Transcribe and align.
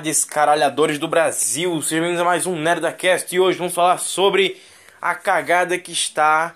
Descaralhadores 0.00 0.98
do 0.98 1.06
Brasil! 1.06 1.80
Sejam 1.82 2.00
bem-vindos 2.00 2.22
a 2.22 2.24
mais 2.24 2.46
um 2.46 2.56
NerdaCast 2.56 3.34
e 3.34 3.38
hoje 3.38 3.58
vamos 3.58 3.74
falar 3.74 3.98
sobre 3.98 4.56
a 5.00 5.14
cagada 5.14 5.78
que 5.78 5.92
está 5.92 6.54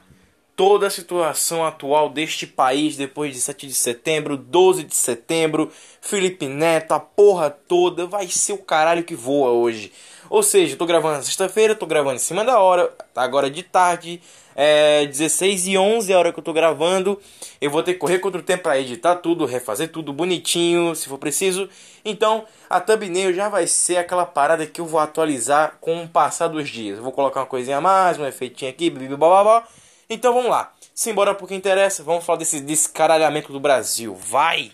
toda 0.57 0.87
a 0.87 0.91
situação 0.91 1.65
atual 1.65 2.09
deste 2.09 2.47
país 2.47 2.97
depois 2.97 3.35
de 3.35 3.41
7 3.41 3.67
de 3.67 3.75
setembro, 3.75 4.37
12 4.37 4.85
de 4.85 4.97
setembro, 4.97 5.71
Felipe 6.01 6.47
Neto, 6.47 6.93
a 6.93 7.01
porra 7.01 7.51
toda, 7.51 8.07
vai 8.07 8.29
ser 8.29 8.55
o 8.55 8.59
caralho 8.59 9.05
que 9.05 9.15
voa 9.15 9.51
hoje. 9.51 9.93
Ou 10.31 10.43
seja, 10.43 10.77
tô 10.77 10.87
gravando 10.87 11.23
sexta-feira, 11.23 11.75
tô 11.75 11.87
gravando 11.87 12.17
em 12.17 12.21
cima 12.21 12.45
da 12.45 12.59
hora, 12.59 12.91
tá 13.15 13.23
agora 13.23 13.49
de 13.49 13.63
tarde, 13.63 14.21
é 14.57 15.07
16 15.07 15.69
e 15.69 15.79
11 15.79 16.13
a 16.13 16.19
hora 16.19 16.33
que 16.33 16.39
eu 16.39 16.45
tô 16.45 16.53
gravando. 16.53 17.19
Eu 17.61 17.71
vou 17.71 17.83
ter 17.83 17.95
que 17.95 18.01
correr 18.01 18.19
contra 18.19 18.41
o 18.41 18.45
tempo 18.45 18.65
para 18.65 18.79
editar 18.79 19.17
tudo, 19.17 19.47
refazer 19.47 19.89
tudo 19.91 20.13
bonitinho, 20.13 20.95
se 20.95 21.09
for 21.09 21.17
preciso. 21.17 21.69
Então, 22.05 22.45
a 22.69 22.81
thumbnail 22.81 23.33
já 23.33 23.49
vai 23.49 23.67
ser 23.67 23.97
aquela 23.97 24.27
parada 24.27 24.67
que 24.67 24.81
eu 24.81 24.87
vou 24.87 24.99
atualizar 25.01 25.79
com 25.81 26.03
o 26.03 26.09
passar 26.09 26.49
dos 26.49 26.69
dias. 26.69 26.99
Eu 26.99 27.05
vou 27.05 27.13
colocar 27.13 27.41
uma 27.41 27.47
coisinha 27.47 27.79
a 27.79 27.81
mais, 27.81 28.19
um 28.19 28.27
efeitinho 28.27 28.71
aqui, 28.71 28.91
blá. 28.91 29.67
Então 30.11 30.35
vamos 30.35 30.51
lá. 30.51 30.73
Simbora 30.95 31.35
pro 31.35 31.47
que 31.47 31.55
interessa, 31.55 32.03
vamos 32.03 32.25
falar 32.25 32.39
desse 32.39 32.61
descaralhamento 32.61 33.53
do 33.53 33.61
Brasil. 33.61 34.15
Vai! 34.15 34.73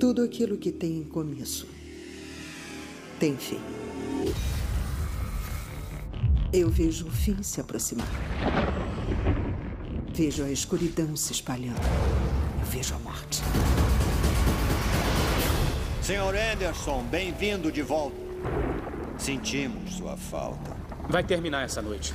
Tudo 0.00 0.22
aquilo 0.22 0.56
que 0.56 0.70
tem 0.70 1.02
começo 1.04 1.66
tem 3.18 3.36
fim. 3.36 3.87
Eu 6.50 6.70
vejo 6.70 7.06
o 7.06 7.10
fim 7.10 7.42
se 7.42 7.60
aproximar. 7.60 8.08
Vejo 10.14 10.42
a 10.42 10.50
escuridão 10.50 11.14
se 11.14 11.32
espalhando. 11.32 11.78
Eu 12.58 12.66
vejo 12.66 12.94
a 12.94 12.98
morte. 13.00 13.42
Senhor 16.02 16.34
Anderson, 16.34 17.02
bem-vindo 17.02 17.70
de 17.70 17.82
volta. 17.82 18.16
Sentimos 19.18 19.96
sua 19.96 20.16
falta. 20.16 20.74
Vai 21.10 21.22
terminar 21.22 21.64
essa 21.66 21.82
noite. 21.82 22.14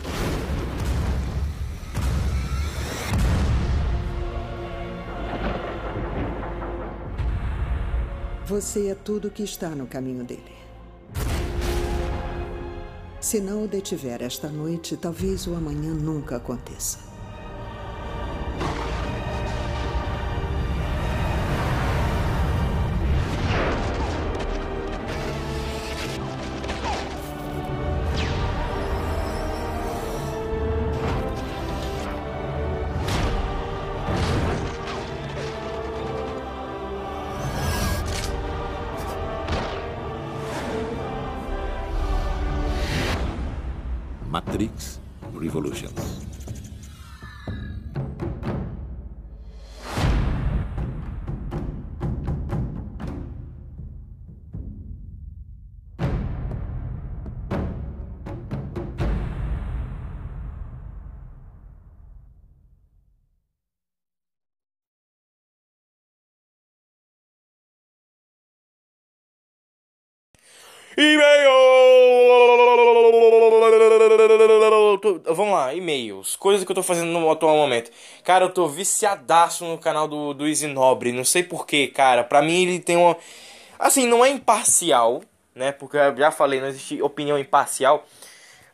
Você 8.47 8.88
é 8.88 8.95
tudo 8.95 9.30
que 9.30 9.44
está 9.44 9.70
no 9.70 9.86
caminho 9.86 10.23
dele. 10.23 10.53
Se 13.34 13.42
não 13.42 13.64
o 13.64 13.67
detiver 13.67 14.22
esta 14.22 14.48
noite, 14.48 14.95
talvez 14.95 15.48
o 15.48 15.56
amanhã 15.56 15.92
nunca 15.92 16.36
aconteça. 16.36 17.12
E-mail! 70.96 71.52
Vamos 75.34 75.54
lá, 75.54 75.74
e-mails. 75.74 76.36
Coisas 76.36 76.64
que 76.64 76.72
eu 76.72 76.76
tô 76.76 76.84
fazendo 76.84 77.08
no 77.08 77.31
atual 77.31 77.56
momento. 77.56 77.90
Cara, 78.24 78.46
eu 78.46 78.50
tô 78.50 78.68
viciadaço 78.68 79.66
no 79.66 79.78
canal 79.78 80.08
do, 80.08 80.34
do 80.34 80.48
Easy 80.48 80.68
Nobre. 80.68 81.12
Não 81.12 81.26
sei 81.26 81.44
porquê, 81.44 81.88
cara. 81.88 82.24
Pra 82.24 82.42
mim 82.42 82.64
ele 82.64 82.80
tem 82.80 82.96
uma. 82.96 83.18
Assim, 83.80 84.06
não 84.06 84.24
é 84.24 84.30
imparcial, 84.30 85.24
né? 85.56 85.72
Porque 85.72 85.98
eu 85.98 86.16
já 86.16 86.31
falei, 86.31 86.62
não 86.62 86.68
existe 86.68 87.02
opinião 87.02 87.40
imparcial. 87.40 88.06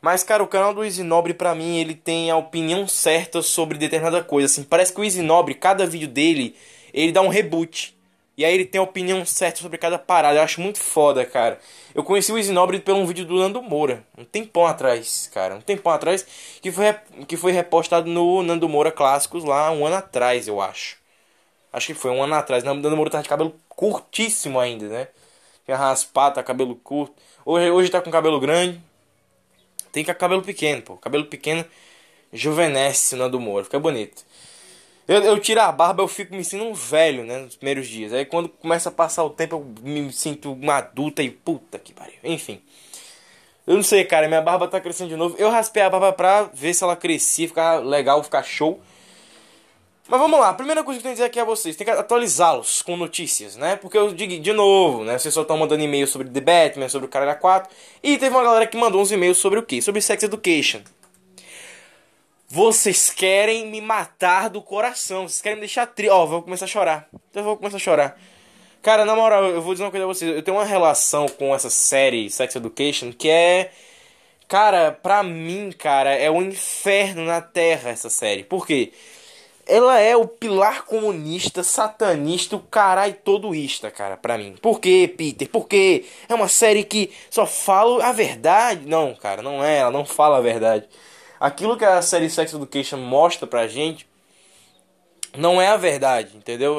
Mas, 0.02 0.24
cara, 0.24 0.44
o 0.44 0.48
canal 0.48 0.74
do 0.74 0.84
Easy 0.84 1.04
Nobre, 1.04 1.34
pra 1.34 1.56
mim, 1.56 1.78
ele 1.78 1.94
tem 1.94 2.32
a 2.32 2.38
opinião 2.38 2.88
certa 2.88 3.42
sobre 3.42 3.78
determinada 3.78 4.24
coisa. 4.24 4.46
Assim, 4.46 4.64
parece 4.64 4.94
que 4.94 5.00
o 5.00 5.04
Easy 5.04 5.22
Nobre, 5.22 5.56
cada 5.56 5.86
vídeo 5.86 6.08
dele, 6.08 6.56
ele 6.94 7.12
dá 7.12 7.22
um 7.22 7.28
reboot. 7.28 7.98
E 8.40 8.46
aí 8.46 8.54
ele 8.54 8.64
tem 8.64 8.80
a 8.80 8.84
opinião 8.86 9.26
certa 9.26 9.60
sobre 9.60 9.78
cada 9.78 10.00
parada. 10.00 10.40
Eu 10.40 10.44
acho 10.44 10.62
muito 10.62 10.80
foda, 10.80 11.26
cara. 11.26 11.60
Eu 11.94 12.06
conheci 12.06 12.32
o 12.32 12.38
Easy 12.38 12.54
Nobre 12.54 12.80
pelo 12.80 13.00
um 13.00 13.06
vídeo 13.06 13.26
do 13.26 13.38
Nando 13.38 13.62
Moura. 13.62 14.02
Um 14.18 14.24
tempão 14.24 14.66
atrás, 14.66 15.30
cara. 15.34 15.56
Um 15.56 15.60
tempão 15.60 15.92
atrás. 15.92 16.26
Que 16.62 16.72
foi, 16.72 16.86
que 17.28 17.36
foi 17.36 17.52
repostado 17.52 18.10
no 18.10 18.42
Nando 18.42 18.70
Moura 18.70 18.94
Clássicos 18.94 19.44
lá 19.44 19.70
um 19.72 19.86
ano 19.86 19.98
atrás, 19.98 20.48
eu 20.48 20.62
acho. 20.62 20.96
Acho 21.74 21.88
que 21.88 21.94
foi 21.94 22.12
um 22.12 22.24
ano 22.24 22.34
atrás. 22.34 22.64
Nando 22.64 22.96
Moura 22.96 23.12
tá 23.12 23.22
de 23.22 23.28
cabelo 23.28 23.54
curtíssimo 23.68 24.58
ainda, 24.58 24.88
né? 24.88 25.10
Tinha 25.66 25.76
raspado, 25.76 26.36
tá 26.36 26.42
cabelo 26.42 26.78
curto. 26.78 27.14
Hoje, 27.46 27.70
hoje 27.70 27.90
tá 27.90 28.00
com 28.00 28.10
cabelo 28.10 28.40
grande. 28.40 28.82
Tem 29.92 30.06
que 30.06 30.14
cabelo 30.14 30.44
pequeno, 30.44 30.82
pô. 30.82 30.96
Cabelo 30.96 31.26
pequeno 31.26 31.66
juvenesce 32.32 33.16
o 33.16 33.18
Nando 33.18 33.38
Moura. 33.38 33.66
Fica 33.66 33.80
bonito. 33.82 34.24
Eu, 35.10 35.24
eu 35.24 35.40
tiro 35.40 35.60
a 35.60 35.72
barba, 35.72 36.04
eu 36.04 36.08
fico 36.08 36.36
me 36.36 36.46
sentindo 36.46 36.70
um 36.70 36.74
velho, 36.76 37.24
né? 37.24 37.40
Nos 37.40 37.56
primeiros 37.56 37.88
dias. 37.88 38.14
Aí 38.14 38.26
quando 38.26 38.48
começa 38.48 38.90
a 38.90 38.92
passar 38.92 39.24
o 39.24 39.32
tempo, 39.32 39.56
eu 39.56 39.66
me 39.82 40.14
sinto 40.14 40.54
uma 40.54 40.76
adulta 40.76 41.24
e 41.24 41.32
puta 41.32 41.80
que 41.80 41.92
pariu. 41.92 42.20
Enfim. 42.24 42.62
Eu 43.66 43.76
não 43.76 43.82
sei, 43.82 44.06
cara. 44.06 44.28
Minha 44.28 44.40
barba 44.40 44.68
tá 44.68 44.80
crescendo 44.80 45.10
de 45.10 45.16
novo. 45.16 45.36
Eu 45.40 45.50
raspei 45.50 45.82
a 45.82 45.90
barba 45.90 46.14
pra 46.14 46.44
ver 46.54 46.76
se 46.76 46.84
ela 46.84 46.96
crescia, 46.96 47.48
ficar 47.48 47.84
legal, 47.84 48.24
ficar 48.24 48.44
show. 48.44 48.80
Mas 50.08 50.20
vamos 50.20 50.40
lá, 50.40 50.50
a 50.50 50.54
primeira 50.54 50.84
coisa 50.84 51.00
que 51.00 51.02
eu 51.02 51.10
tenho 51.10 51.16
que 51.16 51.22
dizer 51.22 51.28
aqui 51.28 51.40
a 51.40 51.44
vocês, 51.44 51.76
tem 51.76 51.86
que 51.86 51.92
atualizá-los 51.92 52.84
com 52.84 52.96
notícias, 52.96 53.56
né? 53.56 53.76
Porque 53.78 53.98
eu 53.98 54.12
digo 54.14 54.40
de 54.40 54.54
novo, 54.54 55.04
né? 55.04 55.18
Vocês 55.18 55.34
só 55.34 55.42
estão 55.42 55.58
mandando 55.58 55.84
e-mail 55.84 56.06
sobre 56.06 56.30
The 56.30 56.42
Batman, 56.42 56.88
sobre 56.88 57.08
o 57.08 57.10
Caralho 57.10 57.40
4. 57.40 57.72
E 58.04 58.16
teve 58.18 58.36
uma 58.36 58.44
galera 58.44 58.68
que 58.68 58.78
mandou 58.78 59.02
uns 59.02 59.12
e-mails 59.12 59.40
sobre 59.40 59.58
o 59.58 59.64
quê? 59.64 59.82
Sobre 59.82 60.02
Sex 60.02 60.22
Education. 60.22 60.82
Vocês 62.52 63.12
querem 63.12 63.68
me 63.68 63.80
matar 63.80 64.50
do 64.50 64.60
coração. 64.60 65.28
Vocês 65.28 65.40
querem 65.40 65.58
me 65.58 65.62
deixar 65.62 65.86
triste. 65.86 66.12
Ó, 66.12 66.24
oh, 66.24 66.28
vou 66.28 66.42
começar 66.42 66.66
a 66.66 66.68
chorar. 66.68 67.08
Então 67.30 67.42
eu 67.42 67.44
vou 67.44 67.56
começar 67.56 67.78
a 67.78 67.80
chorar. 67.80 68.20
Cara, 68.82 69.06
na 69.06 69.16
moral, 69.16 69.46
eu 69.46 69.62
vou 69.62 69.74
dizer 69.74 69.84
uma 69.84 69.92
coisa 69.92 70.06
a 70.06 70.08
vocês. 70.08 70.36
Eu 70.36 70.42
tenho 70.42 70.58
uma 70.58 70.66
relação 70.66 71.28
com 71.28 71.54
essa 71.54 71.70
série 71.70 72.28
Sex 72.28 72.56
Education 72.56 73.12
que 73.12 73.30
é. 73.30 73.72
Cara, 74.48 74.92
pra 74.92 75.22
mim, 75.22 75.72
cara, 75.78 76.16
é 76.16 76.32
um 76.32 76.42
inferno 76.42 77.24
na 77.24 77.40
terra 77.40 77.92
essa 77.92 78.10
série. 78.10 78.44
Por 78.44 78.66
quê? 78.66 78.94
Ela 79.68 80.00
é 80.00 80.18
o 80.18 80.28
pilar 80.28 80.86
comunista, 80.86 81.62
satanista, 81.62 82.56
o 82.56 82.60
caralho 82.60 83.14
todoísta, 83.24 83.92
cara, 83.92 84.18
pra 84.18 84.40
mim. 84.40 84.56
Por 84.60 84.80
quê, 84.80 85.14
Peter? 85.16 85.48
Porque 85.48 86.06
é 86.28 86.34
uma 86.34 86.48
série 86.48 86.84
que 86.84 87.12
só 87.30 87.46
fala 87.46 88.04
a 88.08 88.12
verdade. 88.12 88.88
Não, 88.88 89.14
cara, 89.14 89.44
não 89.44 89.64
é. 89.64 89.78
Ela 89.78 89.92
não 89.92 90.04
fala 90.04 90.38
a 90.38 90.42
verdade 90.42 90.90
aquilo 91.40 91.78
que 91.78 91.86
a 91.86 92.02
série 92.02 92.30
Sex 92.30 92.54
Education 92.54 92.98
mostra 92.98 93.48
pra 93.48 93.68
gente 93.68 94.08
não 95.38 95.62
é 95.62 95.68
a 95.68 95.78
verdade, 95.78 96.36
entendeu? 96.36 96.78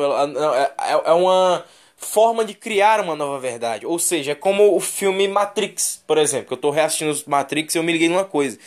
É, 0.55 0.73
é 1.05 1.13
uma 1.13 1.65
forma 1.97 2.45
de 2.45 2.55
criar 2.55 2.99
uma 3.01 3.15
nova 3.15 3.39
verdade. 3.39 3.87
Ou 3.87 3.99
seja, 3.99 4.33
é 4.33 4.35
como 4.35 4.75
o 4.75 4.81
filme 4.81 5.29
Matrix, 5.29 6.03
por 6.07 6.19
exemplo. 6.19 6.49
Que 6.49 6.55
eu 6.55 6.59
tô 6.59 6.71
reassistindo 6.71 7.17
Matrix 7.27 7.75
e 7.75 7.79
eu 7.79 7.83
me 7.83 7.93
liguei 7.93 8.09
numa 8.09 8.25
coisa. 8.25 8.59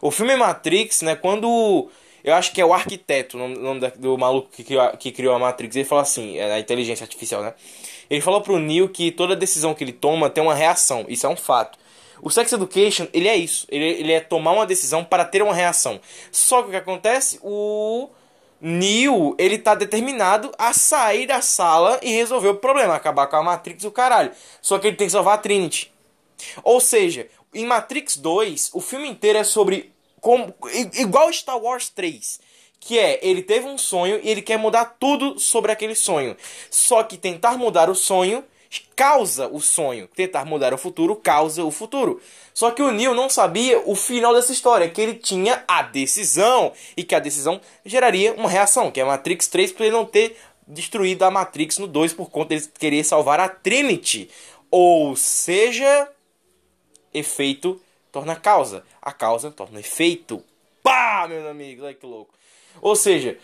O 0.00 0.10
filme 0.10 0.36
Matrix, 0.36 1.02
né, 1.02 1.16
quando 1.16 1.90
Eu 2.26 2.34
acho 2.34 2.50
que 2.52 2.60
é 2.60 2.66
o 2.66 2.74
arquiteto, 2.74 3.38
o 3.38 3.48
nome 3.48 3.88
do 3.98 4.18
maluco 4.18 4.48
que 4.50 4.64
criou, 4.64 4.90
que 4.96 5.12
criou 5.12 5.32
a 5.32 5.38
Matrix. 5.38 5.76
Ele 5.76 5.84
falou 5.84 6.02
assim, 6.02 6.36
é 6.36 6.54
a 6.54 6.58
inteligência 6.58 7.04
artificial, 7.04 7.40
né? 7.40 7.54
Ele 8.10 8.20
falou 8.20 8.40
pro 8.40 8.58
Neo 8.58 8.88
que 8.88 9.12
toda 9.12 9.36
decisão 9.36 9.72
que 9.72 9.84
ele 9.84 9.92
toma 9.92 10.28
tem 10.28 10.42
uma 10.42 10.52
reação. 10.52 11.04
Isso 11.08 11.24
é 11.24 11.28
um 11.28 11.36
fato. 11.36 11.78
O 12.22 12.30
Sex 12.30 12.52
Education, 12.52 13.06
ele 13.12 13.28
é 13.28 13.36
isso. 13.36 13.66
Ele, 13.70 13.84
ele 13.84 14.12
é 14.12 14.20
tomar 14.20 14.52
uma 14.52 14.66
decisão 14.66 15.04
para 15.04 15.24
ter 15.24 15.42
uma 15.42 15.54
reação. 15.54 16.00
Só 16.30 16.62
que 16.62 16.68
o 16.68 16.70
que 16.70 16.76
acontece? 16.76 17.38
O 17.42 18.08
Neo, 18.60 19.34
ele 19.38 19.58
tá 19.58 19.74
determinado 19.74 20.52
a 20.58 20.72
sair 20.72 21.26
da 21.26 21.40
sala 21.40 22.00
e 22.02 22.10
resolver 22.10 22.48
o 22.48 22.56
problema. 22.56 22.94
Acabar 22.94 23.26
com 23.26 23.36
a 23.36 23.42
Matrix 23.42 23.84
e 23.84 23.86
o 23.86 23.92
caralho. 23.92 24.32
Só 24.60 24.78
que 24.78 24.86
ele 24.86 24.96
tem 24.96 25.06
que 25.06 25.12
salvar 25.12 25.34
a 25.34 25.38
Trinity. 25.38 25.92
Ou 26.62 26.80
seja, 26.80 27.28
em 27.54 27.66
Matrix 27.66 28.16
2, 28.16 28.70
o 28.74 28.80
filme 28.80 29.08
inteiro 29.08 29.38
é 29.38 29.44
sobre... 29.44 29.92
Como, 30.20 30.52
igual 30.94 31.32
Star 31.32 31.58
Wars 31.58 31.88
3 31.90 32.40
que 32.86 33.00
é 33.00 33.18
ele 33.20 33.42
teve 33.42 33.66
um 33.66 33.76
sonho 33.76 34.20
e 34.22 34.28
ele 34.28 34.40
quer 34.40 34.56
mudar 34.56 34.96
tudo 35.00 35.40
sobre 35.40 35.72
aquele 35.72 35.96
sonho. 35.96 36.36
Só 36.70 37.02
que 37.02 37.16
tentar 37.16 37.58
mudar 37.58 37.90
o 37.90 37.96
sonho 37.96 38.44
causa 38.94 39.48
o 39.48 39.60
sonho. 39.60 40.08
Tentar 40.08 40.44
mudar 40.44 40.72
o 40.72 40.78
futuro 40.78 41.16
causa 41.16 41.64
o 41.64 41.70
futuro. 41.70 42.20
Só 42.54 42.70
que 42.70 42.82
o 42.82 42.90
Neo 42.90 43.14
não 43.14 43.28
sabia 43.28 43.80
o 43.84 43.94
final 43.94 44.34
dessa 44.34 44.52
história, 44.52 44.88
que 44.88 45.00
ele 45.00 45.14
tinha 45.14 45.62
a 45.68 45.82
decisão 45.82 46.72
e 46.96 47.04
que 47.04 47.14
a 47.14 47.20
decisão 47.20 47.60
geraria 47.84 48.32
uma 48.34 48.48
reação, 48.48 48.90
que 48.90 49.00
é 49.00 49.02
a 49.02 49.06
Matrix 49.06 49.48
3 49.48 49.72
por 49.72 49.82
ele 49.82 49.92
não 49.92 50.04
ter 50.04 50.36
destruído 50.66 51.24
a 51.24 51.30
Matrix 51.30 51.78
no 51.78 51.86
2 51.86 52.14
por 52.14 52.30
conta 52.30 52.56
de 52.56 52.68
querer 52.68 53.04
salvar 53.04 53.38
a 53.38 53.48
Trinity. 53.48 54.30
Ou 54.70 55.14
seja, 55.14 56.08
efeito 57.12 57.80
torna 58.10 58.34
causa, 58.34 58.82
a 59.00 59.12
causa 59.12 59.50
torna 59.50 59.80
efeito. 59.80 60.42
Pá, 60.82 61.26
meus 61.28 61.46
amigos, 61.46 61.84
olha 61.84 61.94
que 61.94 62.06
louco. 62.06 62.34
Ou 62.80 62.96
seja, 62.96 63.38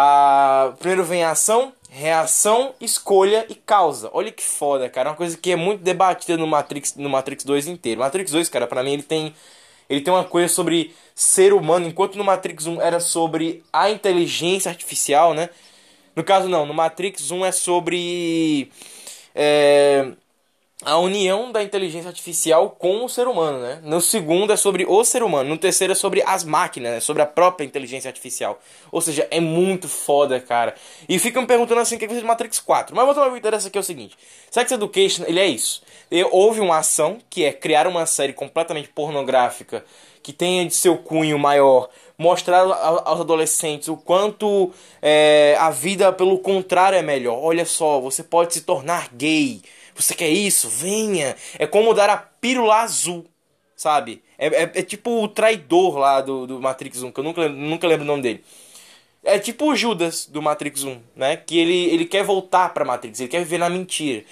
a... 0.00 0.74
primeiro 0.78 1.04
vem 1.04 1.24
ação, 1.24 1.72
reação, 1.90 2.72
escolha 2.80 3.44
e 3.48 3.54
causa. 3.56 4.08
Olha 4.12 4.30
que 4.30 4.44
foda, 4.44 4.88
cara. 4.88 5.08
É 5.08 5.10
uma 5.10 5.16
coisa 5.16 5.36
que 5.36 5.50
é 5.50 5.56
muito 5.56 5.82
debatida 5.82 6.36
no 6.36 6.46
Matrix, 6.46 6.94
no 6.94 7.08
Matrix 7.08 7.44
2 7.44 7.66
inteiro. 7.66 8.00
Matrix 8.00 8.30
2, 8.30 8.48
cara, 8.48 8.66
para 8.68 8.82
mim 8.84 8.92
ele 8.92 9.02
tem 9.02 9.34
ele 9.90 10.02
tem 10.02 10.12
uma 10.12 10.24
coisa 10.24 10.52
sobre 10.52 10.94
ser 11.14 11.54
humano, 11.54 11.88
enquanto 11.88 12.16
no 12.16 12.22
Matrix 12.22 12.66
1 12.66 12.80
era 12.80 13.00
sobre 13.00 13.64
a 13.72 13.90
inteligência 13.90 14.68
artificial, 14.68 15.32
né? 15.32 15.48
No 16.14 16.22
caso 16.22 16.46
não, 16.48 16.66
no 16.66 16.74
Matrix 16.74 17.30
1 17.30 17.46
é 17.46 17.52
sobre 17.52 18.70
é, 19.34 20.12
a 20.84 20.96
união 20.96 21.50
da 21.50 21.60
inteligência 21.60 22.08
artificial 22.08 22.70
com 22.70 23.04
o 23.04 23.08
ser 23.08 23.26
humano, 23.26 23.58
né? 23.58 23.80
No 23.82 24.00
segundo 24.00 24.52
é 24.52 24.56
sobre 24.56 24.86
o 24.86 25.04
ser 25.04 25.24
humano, 25.24 25.50
no 25.50 25.58
terceiro 25.58 25.92
é 25.92 25.96
sobre 25.96 26.22
as 26.24 26.44
máquinas, 26.44 26.92
né? 26.92 27.00
sobre 27.00 27.20
a 27.20 27.26
própria 27.26 27.64
inteligência 27.64 28.08
artificial. 28.08 28.60
Ou 28.92 29.00
seja, 29.00 29.26
é 29.28 29.40
muito 29.40 29.88
foda, 29.88 30.38
cara. 30.38 30.76
E 31.08 31.18
ficam 31.18 31.42
me 31.42 31.48
perguntando 31.48 31.80
assim 31.80 31.96
o 31.96 31.98
que 31.98 32.04
é 32.04 32.08
de 32.08 32.22
Matrix 32.22 32.60
4. 32.60 32.94
Mas 32.94 33.04
voltando 33.04 33.24
ao 33.24 33.32
que 33.32 33.38
interessa 33.38 33.66
aqui 33.66 33.76
é 33.76 33.80
o 33.80 33.84
seguinte: 33.84 34.16
Sex 34.50 34.70
Education, 34.70 35.24
ele 35.26 35.40
é 35.40 35.46
isso. 35.48 35.82
Houve 36.30 36.60
uma 36.60 36.78
ação 36.78 37.18
que 37.28 37.44
é 37.44 37.52
criar 37.52 37.88
uma 37.88 38.06
série 38.06 38.32
completamente 38.32 38.88
pornográfica 38.88 39.84
que 40.22 40.32
tenha 40.32 40.64
de 40.64 40.74
seu 40.74 40.96
cunho 40.96 41.38
maior, 41.38 41.88
mostrar 42.16 42.60
aos 42.60 43.20
adolescentes 43.20 43.88
o 43.88 43.96
quanto 43.96 44.72
é, 45.00 45.56
a 45.58 45.70
vida, 45.70 46.12
pelo 46.12 46.38
contrário, 46.38 46.98
é 46.98 47.02
melhor. 47.02 47.38
Olha 47.42 47.64
só, 47.64 48.00
você 48.00 48.22
pode 48.22 48.54
se 48.54 48.60
tornar 48.60 49.08
gay 49.14 49.60
você 50.02 50.14
quer 50.14 50.28
isso? 50.28 50.68
Venha. 50.68 51.36
É 51.58 51.66
como 51.66 51.94
dar 51.94 52.10
a 52.10 52.16
pílula 52.16 52.82
azul, 52.82 53.26
sabe? 53.76 54.22
É, 54.38 54.46
é, 54.46 54.62
é 54.62 54.82
tipo 54.82 55.22
o 55.22 55.28
traidor 55.28 55.98
lá 55.98 56.20
do, 56.20 56.46
do 56.46 56.60
Matrix 56.60 57.02
1, 57.02 57.10
que 57.10 57.20
eu 57.20 57.24
nunca, 57.24 57.48
nunca 57.48 57.86
lembro 57.86 58.04
o 58.04 58.06
nome 58.06 58.22
dele. 58.22 58.44
É 59.24 59.38
tipo 59.38 59.66
o 59.66 59.76
Judas 59.76 60.26
do 60.26 60.40
Matrix 60.40 60.84
1, 60.84 61.00
né? 61.16 61.36
Que 61.36 61.58
ele, 61.58 61.86
ele 61.86 62.04
quer 62.04 62.22
voltar 62.24 62.72
pra 62.72 62.84
Matrix, 62.84 63.20
ele 63.20 63.28
quer 63.28 63.40
viver 63.40 63.58
na 63.58 63.68
mentira. 63.68 64.24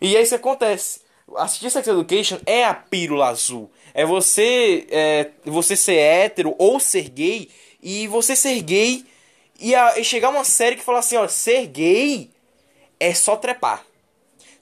E 0.00 0.16
é 0.16 0.22
isso 0.22 0.30
que 0.30 0.36
acontece. 0.36 1.00
Assistir 1.36 1.70
Sex 1.70 1.88
Education 1.88 2.38
é 2.44 2.64
a 2.64 2.74
pílula 2.74 3.28
azul. 3.28 3.70
É 3.94 4.04
você, 4.04 4.86
é, 4.90 5.30
você 5.44 5.76
ser 5.76 5.96
hétero 5.96 6.54
ou 6.58 6.78
ser 6.78 7.08
gay 7.08 7.48
e 7.82 8.06
você 8.08 8.36
ser 8.36 8.60
gay 8.60 9.04
e, 9.58 9.74
a, 9.74 9.98
e 9.98 10.04
chegar 10.04 10.28
uma 10.28 10.44
série 10.44 10.76
que 10.76 10.82
fala 10.82 10.98
assim, 10.98 11.16
ó, 11.16 11.26
ser 11.26 11.66
gay 11.68 12.30
é 13.00 13.14
só 13.14 13.36
trepar. 13.36 13.84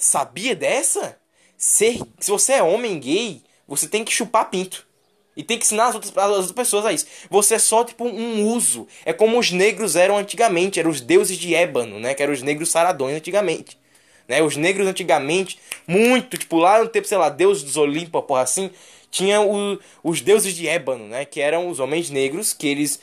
Sabia 0.02 0.56
dessa? 0.56 1.16
Ser, 1.56 2.00
se 2.19 2.28
você 2.28 2.54
é 2.54 2.62
homem 2.62 2.99
gay, 2.99 3.40
você 3.69 3.87
tem 3.87 4.04
que 4.04 4.12
chupar 4.12 4.50
pinto. 4.50 4.84
E 5.37 5.44
tem 5.44 5.56
que 5.56 5.64
ensinar 5.64 5.87
as 5.87 5.94
outras, 5.94 6.19
as 6.19 6.28
outras 6.28 6.50
pessoas 6.50 6.84
a 6.84 6.93
isso. 6.93 7.06
Você 7.31 7.54
é 7.54 7.58
só 7.60 7.84
tipo 7.84 8.04
um 8.04 8.44
uso. 8.49 8.88
É 9.04 9.12
como 9.12 9.38
os 9.38 9.52
negros 9.52 9.94
eram 9.94 10.19
antigamente, 10.19 10.81
eram 10.81 10.90
os 10.90 11.00
deuses 11.00 11.38
de 11.38 11.54
ébano, 11.54 12.00
né? 12.00 12.14
Que 12.14 12.22
eram 12.25 12.32
os 12.32 12.43
negros 12.43 12.69
saradões 12.69 13.16
antigamente. 13.16 13.78
Né? 14.26 14.43
Os 14.43 14.56
negros 14.56 14.88
antigamente, 14.88 15.60
muito, 15.87 16.37
tipo, 16.37 16.56
lá 16.56 16.82
no 16.82 16.88
tempo, 16.88 17.06
sei 17.06 17.19
lá, 17.19 17.28
deuses 17.28 17.62
dos 17.62 17.76
Olimpo, 17.76 18.20
porra 18.22 18.43
assim, 18.43 18.72
tinha 19.08 19.40
o, 19.40 19.78
os 20.02 20.20
deuses 20.20 20.52
de 20.52 20.66
ébano, 20.66 21.06
né? 21.06 21.25
Que 21.25 21.40
eram 21.40 21.69
os 21.69 21.78
homens 21.78 22.10
negros, 22.10 22.52
que 22.52 22.66
eles 22.66 22.99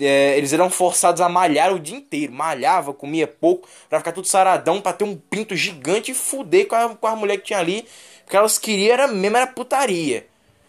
é, 0.00 0.36
eles 0.36 0.52
eram 0.52 0.70
forçados 0.70 1.20
a 1.20 1.28
malhar 1.28 1.72
o 1.72 1.78
dia 1.78 1.96
inteiro. 1.96 2.32
Malhava, 2.32 2.92
comia 2.92 3.26
pouco, 3.26 3.68
pra 3.88 3.98
ficar 3.98 4.12
tudo 4.12 4.26
saradão, 4.26 4.80
pra 4.80 4.92
ter 4.92 5.04
um 5.04 5.16
pinto 5.16 5.54
gigante 5.56 6.10
e 6.10 6.14
fuder 6.14 6.66
com 6.66 6.74
a, 6.74 6.94
com 6.94 7.06
a 7.06 7.16
mulher 7.16 7.38
que 7.38 7.44
tinha 7.44 7.58
ali. 7.58 7.86
Porque 8.24 8.36
elas 8.36 8.58
queriam 8.58 8.92
era, 8.94 9.08
mesmo 9.08 9.36
era 9.36 9.46
putaria. 9.46 10.26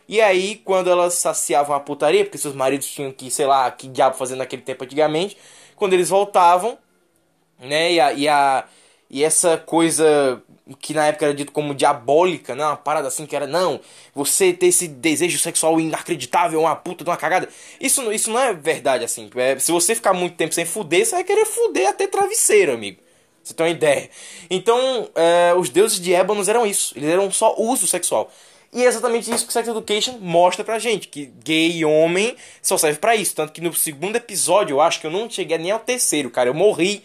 E 0.08 0.20
aí, 0.22 0.58
quando 0.66 0.90
elas 0.90 1.14
saciavam 1.16 1.76
a 1.76 1.80
putaria, 1.80 2.26
porque 2.26 2.38
seus 2.38 2.54
maridos 2.54 2.88
tinham 2.88 3.12
que, 3.12 3.32
sei 3.32 3.46
lá, 3.46 3.70
que 3.72 3.88
diabo 3.88 4.16
fazer 4.18 4.36
naquele 4.36 4.62
tempo 4.62 4.84
antigamente, 4.84 5.38
quando 5.76 5.94
eles 5.94 6.10
voltavam, 6.10 6.78
né, 7.60 7.94
e 7.94 8.00
a, 8.00 8.14
e 8.14 8.28
a 8.28 8.66
e 9.14 9.24
essa 9.24 9.58
coisa 9.58 10.42
que 10.80 10.94
na 10.94 11.08
época 11.08 11.26
era 11.26 11.34
dito 11.34 11.52
como 11.52 11.76
diabólica, 11.76 12.56
né? 12.56 12.66
Uma 12.66 12.78
parada 12.78 13.08
assim 13.08 13.26
que 13.26 13.36
era, 13.36 13.46
não, 13.46 13.82
você 14.16 14.54
ter 14.54 14.68
esse 14.68 14.88
desejo 14.88 15.38
sexual 15.38 15.80
inacreditável, 15.80 16.62
uma 16.62 16.76
puta 16.76 17.04
de 17.04 17.10
uma 17.10 17.18
cagada. 17.18 17.50
Isso, 17.80 18.12
isso 18.12 18.32
não 18.32 18.40
é 18.40 18.54
verdade, 18.54 19.04
assim. 19.04 19.30
É, 19.36 19.60
se 19.60 19.72
você 19.72 19.94
ficar 19.94 20.14
muito 20.14 20.36
tempo 20.36 20.54
sem 20.54 20.66
fuder, 20.66 21.06
você 21.06 21.16
vai 21.16 21.24
querer 21.24 21.46
fuder 21.46 21.90
até 21.90 22.08
travesseiro, 22.08 22.74
amigo. 22.74 23.00
Você 23.44 23.54
tem 23.54 23.66
uma 23.66 23.72
ideia. 23.72 24.10
Então, 24.50 25.10
é, 25.16 25.54
os 25.54 25.70
deuses 25.70 26.00
de 26.00 26.14
Ébanos 26.14 26.48
eram 26.48 26.66
isso. 26.66 26.98
Eles 26.98 27.10
eram 27.10 27.30
só 27.30 27.56
uso 27.58 27.86
sexual. 27.86 28.32
E 28.72 28.84
é 28.84 28.88
exatamente 28.88 29.30
isso 29.30 29.46
que 29.46 29.54
Sex 29.54 29.68
Education 29.68 30.18
mostra 30.20 30.64
pra 30.64 30.80
gente. 30.80 31.10
Que 31.10 31.26
gay 31.44 31.72
e 31.72 31.86
homem 31.86 32.36
só 32.62 32.78
serve 32.78 33.00
para 33.00 33.16
isso. 33.16 33.36
Tanto 33.36 33.52
que 33.52 33.60
no 33.60 33.74
segundo 33.74 34.16
episódio, 34.16 34.76
eu 34.76 34.82
acho 34.82 35.02
que 35.02 35.06
eu 35.06 35.12
não 35.12 35.30
cheguei 35.30 35.58
nem 35.58 35.72
ao 35.72 35.80
terceiro, 35.80 36.32
cara. 36.32 36.50
Eu 36.50 36.54
morri 36.54 37.04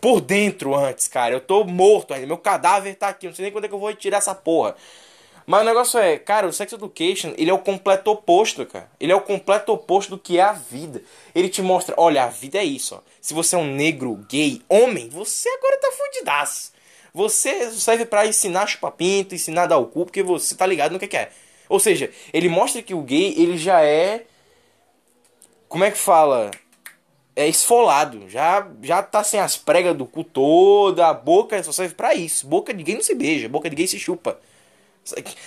por 0.00 0.20
dentro 0.20 0.74
antes, 0.74 1.08
cara. 1.08 1.34
Eu 1.34 1.40
tô 1.40 1.64
morto 1.64 2.14
ainda. 2.14 2.26
Meu 2.26 2.38
cadáver 2.38 2.94
tá 2.94 3.08
aqui. 3.08 3.26
Não 3.26 3.34
sei 3.34 3.44
nem 3.44 3.52
quando 3.52 3.64
é 3.64 3.68
que 3.68 3.74
eu 3.74 3.78
vou 3.78 3.92
tirar 3.94 4.18
essa 4.18 4.34
porra. 4.34 4.76
Mas 5.46 5.62
o 5.62 5.64
negócio 5.64 5.98
é, 5.98 6.18
cara, 6.18 6.46
o 6.46 6.52
Sex 6.52 6.72
Education, 6.72 7.34
ele 7.36 7.50
é 7.50 7.54
o 7.54 7.58
completo 7.58 8.10
oposto, 8.10 8.64
cara. 8.64 8.88
Ele 9.00 9.12
é 9.12 9.14
o 9.14 9.20
completo 9.20 9.72
oposto 9.72 10.10
do 10.10 10.18
que 10.18 10.38
é 10.38 10.42
a 10.42 10.52
vida. 10.52 11.02
Ele 11.34 11.48
te 11.48 11.60
mostra, 11.60 11.94
olha, 11.98 12.24
a 12.24 12.28
vida 12.28 12.58
é 12.58 12.64
isso, 12.64 12.94
ó. 12.94 13.00
Se 13.20 13.34
você 13.34 13.56
é 13.56 13.58
um 13.58 13.66
negro, 13.66 14.24
gay, 14.28 14.62
homem, 14.68 15.08
você 15.08 15.48
agora 15.48 15.76
tá 15.78 15.92
fudidaço. 15.92 16.72
Você 17.12 17.70
serve 17.72 18.06
para 18.06 18.26
ensinar 18.26 18.66
chupapinto, 18.66 19.34
ensinar 19.34 19.66
dar 19.66 19.78
o 19.78 19.86
cu, 19.86 20.04
porque 20.04 20.22
você 20.22 20.54
tá 20.54 20.64
ligado 20.64 20.92
no 20.92 20.98
que, 20.98 21.08
que 21.08 21.16
é. 21.16 21.30
Ou 21.68 21.80
seja, 21.80 22.10
ele 22.32 22.48
mostra 22.48 22.82
que 22.82 22.94
o 22.94 23.02
gay, 23.02 23.34
ele 23.36 23.58
já 23.58 23.82
é... 23.82 24.24
Como 25.68 25.84
é 25.84 25.90
que 25.90 25.98
fala? 25.98 26.50
É 27.34 27.48
esfolado, 27.48 28.28
já 28.28 28.68
já 28.82 29.02
tá 29.02 29.24
sem 29.24 29.40
as 29.40 29.56
pregas 29.56 29.96
do 29.96 30.06
cu 30.06 30.22
toda, 30.22 31.06
a 31.08 31.14
boca 31.14 31.62
só 31.62 31.72
serve 31.72 31.94
pra 31.94 32.14
isso. 32.14 32.46
Boca 32.46 32.72
de 32.74 32.82
gay 32.82 32.94
não 32.94 33.02
se 33.02 33.14
beija, 33.14 33.48
boca 33.48 33.70
de 33.70 33.76
gay 33.76 33.86
se 33.86 33.98
chupa. 33.98 34.38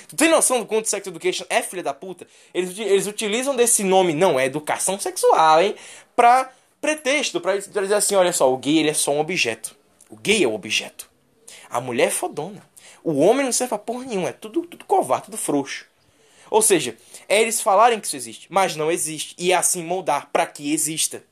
Tu 0.07 0.15
tem 0.15 0.29
noção 0.29 0.59
do 0.59 0.65
quanto 0.65 0.89
Sex 0.89 1.07
Education 1.07 1.45
é 1.49 1.61
filha 1.61 1.83
da 1.83 1.93
puta? 1.93 2.27
Eles, 2.53 2.77
eles 2.77 3.07
utilizam 3.07 3.55
desse 3.55 3.83
nome, 3.83 4.13
não, 4.13 4.39
é 4.39 4.45
educação 4.45 4.99
sexual, 4.99 5.61
hein? 5.61 5.75
Pra 6.15 6.51
pretexto, 6.81 7.39
pra 7.39 7.57
dizer 7.57 7.93
assim, 7.93 8.15
olha 8.15 8.33
só, 8.33 8.51
o 8.51 8.57
gay 8.57 8.79
ele 8.79 8.89
é 8.89 8.93
só 8.93 9.11
um 9.11 9.19
objeto. 9.19 9.75
O 10.09 10.17
gay 10.17 10.43
é 10.43 10.47
o 10.47 10.53
objeto. 10.53 11.09
A 11.69 11.79
mulher 11.79 12.07
é 12.07 12.11
fodona. 12.11 12.61
O 13.03 13.19
homem 13.19 13.45
não 13.45 13.51
serve 13.51 13.69
pra 13.69 13.77
porra 13.77 14.05
nenhuma, 14.05 14.29
é 14.29 14.33
tudo, 14.33 14.63
tudo 14.63 14.83
covarde, 14.85 15.25
tudo 15.25 15.37
frouxo. 15.37 15.85
Ou 16.49 16.61
seja, 16.61 16.97
é 17.27 17.41
eles 17.41 17.61
falarem 17.61 17.99
que 17.99 18.07
isso 18.07 18.15
existe, 18.15 18.47
mas 18.49 18.75
não 18.75 18.91
existe. 18.91 19.35
E 19.37 19.51
é 19.51 19.55
assim 19.55 19.83
moldar 19.83 20.29
para 20.31 20.45
que 20.45 20.73
exista. 20.73 21.23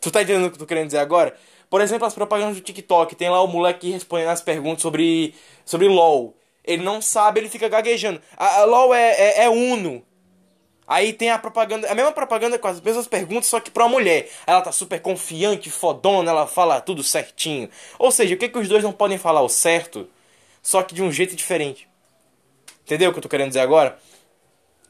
Tu 0.00 0.10
tá 0.10 0.22
entendendo 0.22 0.46
o 0.46 0.50
que 0.50 0.54
eu 0.54 0.60
tô 0.60 0.66
querendo 0.66 0.86
dizer 0.86 0.98
agora? 0.98 1.36
Por 1.68 1.80
exemplo, 1.80 2.06
as 2.06 2.14
propagandas 2.14 2.56
do 2.56 2.62
TikTok. 2.62 3.14
Tem 3.14 3.28
lá 3.28 3.42
o 3.42 3.46
moleque 3.46 3.90
respondendo 3.90 4.30
as 4.30 4.40
perguntas 4.40 4.82
sobre, 4.82 5.34
sobre 5.64 5.86
LOL. 5.88 6.34
Ele 6.64 6.82
não 6.82 7.00
sabe, 7.00 7.40
ele 7.40 7.48
fica 7.48 7.68
gaguejando. 7.68 8.20
A, 8.36 8.60
a 8.60 8.64
LOL 8.64 8.94
é, 8.94 9.10
é, 9.12 9.44
é, 9.44 9.48
Uno. 9.48 10.02
Aí 10.86 11.12
tem 11.12 11.30
a 11.30 11.38
propaganda, 11.38 11.88
a 11.88 11.94
mesma 11.94 12.10
propaganda 12.10 12.58
com 12.58 12.66
as 12.66 12.80
mesmas 12.80 13.06
perguntas, 13.06 13.46
só 13.46 13.60
que 13.60 13.70
pra 13.70 13.84
uma 13.84 13.90
mulher. 13.90 14.28
Ela 14.44 14.60
tá 14.60 14.72
super 14.72 15.00
confiante, 15.00 15.70
fodona, 15.70 16.32
ela 16.32 16.46
fala 16.48 16.80
tudo 16.80 17.02
certinho. 17.02 17.70
Ou 17.96 18.10
seja, 18.10 18.34
o 18.34 18.38
que, 18.38 18.48
que 18.48 18.58
os 18.58 18.68
dois 18.68 18.82
não 18.82 18.92
podem 18.92 19.16
falar 19.16 19.40
o 19.42 19.48
certo, 19.48 20.08
só 20.60 20.82
que 20.82 20.92
de 20.92 21.02
um 21.02 21.12
jeito 21.12 21.36
diferente. 21.36 21.88
Entendeu 22.82 23.10
o 23.10 23.12
que 23.12 23.18
eu 23.20 23.22
tô 23.22 23.28
querendo 23.28 23.48
dizer 23.48 23.60
agora? 23.60 23.96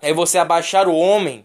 É 0.00 0.10
você 0.14 0.38
abaixar 0.38 0.88
o 0.88 0.96
homem 0.96 1.44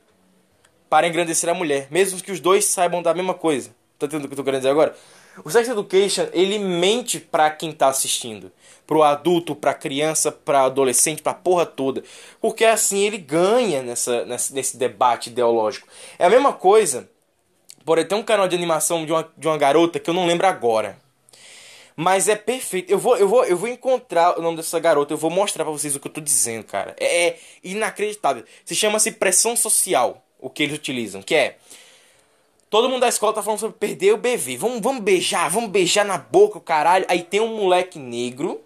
para 0.89 1.07
engrandecer 1.07 1.49
a 1.49 1.53
mulher, 1.53 1.87
mesmo 1.89 2.21
que 2.21 2.31
os 2.31 2.39
dois 2.39 2.65
saibam 2.65 3.01
da 3.01 3.13
mesma 3.13 3.33
coisa. 3.33 3.69
Tá 3.97 4.05
entendendo 4.05 4.25
o 4.25 4.27
que 4.27 4.33
eu 4.33 4.37
tô 4.37 4.43
querendo 4.43 4.61
dizer 4.61 4.69
agora? 4.69 4.95
O 5.43 5.49
Sex 5.49 5.67
Education, 5.67 6.27
ele 6.31 6.57
mente 6.57 7.19
para 7.19 7.49
quem 7.49 7.71
tá 7.71 7.87
assistindo. 7.87 8.51
Pro 8.87 9.03
adulto, 9.03 9.55
pra 9.55 9.73
criança, 9.73 10.31
pra 10.31 10.63
adolescente, 10.63 11.21
pra 11.21 11.33
porra 11.33 11.65
toda. 11.65 12.03
Porque 12.39 12.63
assim 12.63 12.99
ele 12.99 13.17
ganha 13.17 13.81
nessa, 13.81 14.25
nesse 14.25 14.77
debate 14.77 15.29
ideológico. 15.29 15.87
É 16.17 16.25
a 16.25 16.29
mesma 16.29 16.53
coisa. 16.53 17.09
Por 17.83 18.03
tem 18.03 18.17
um 18.17 18.23
canal 18.23 18.47
de 18.47 18.55
animação 18.55 19.05
de 19.05 19.11
uma, 19.11 19.29
de 19.37 19.47
uma 19.47 19.57
garota 19.57 19.99
que 19.99 20.09
eu 20.09 20.13
não 20.13 20.25
lembro 20.25 20.47
agora. 20.47 20.97
Mas 21.95 22.27
é 22.27 22.35
perfeito. 22.35 22.91
Eu 22.91 22.97
vou, 22.97 23.17
eu 23.17 23.27
vou, 23.27 23.45
eu 23.45 23.57
vou 23.57 23.69
encontrar 23.69 24.37
o 24.39 24.41
nome 24.41 24.57
dessa 24.57 24.79
garota. 24.79 25.13
Eu 25.13 25.17
vou 25.17 25.29
mostrar 25.29 25.63
para 25.63 25.71
vocês 25.71 25.95
o 25.95 25.99
que 25.99 26.07
eu 26.07 26.11
tô 26.11 26.21
dizendo, 26.21 26.63
cara. 26.63 26.95
É, 26.99 27.27
é 27.27 27.39
inacreditável. 27.63 28.43
Se 28.65 28.75
chama-se 28.75 29.11
pressão 29.11 29.55
social. 29.55 30.24
O 30.45 30.49
que 30.49 30.61
eles 30.61 30.75
utilizam. 30.75 31.21
Que 31.21 31.33
é. 31.33 31.57
Todo 32.69 32.89
mundo 32.89 33.01
da 33.01 33.07
escola 33.07 33.33
tá 33.33 33.41
falando 33.41 33.59
sobre 33.59 33.77
perder 33.77 34.13
o 34.13 34.17
BV. 34.17 34.57
Vamos, 34.57 34.79
vamos 34.81 35.01
beijar, 35.01 35.49
vamos 35.49 35.69
beijar 35.69 36.05
na 36.05 36.17
boca, 36.17 36.57
o 36.57 36.61
caralho. 36.61 37.05
Aí 37.07 37.23
tem 37.23 37.39
um 37.39 37.55
moleque 37.57 37.97
negro. 37.97 38.61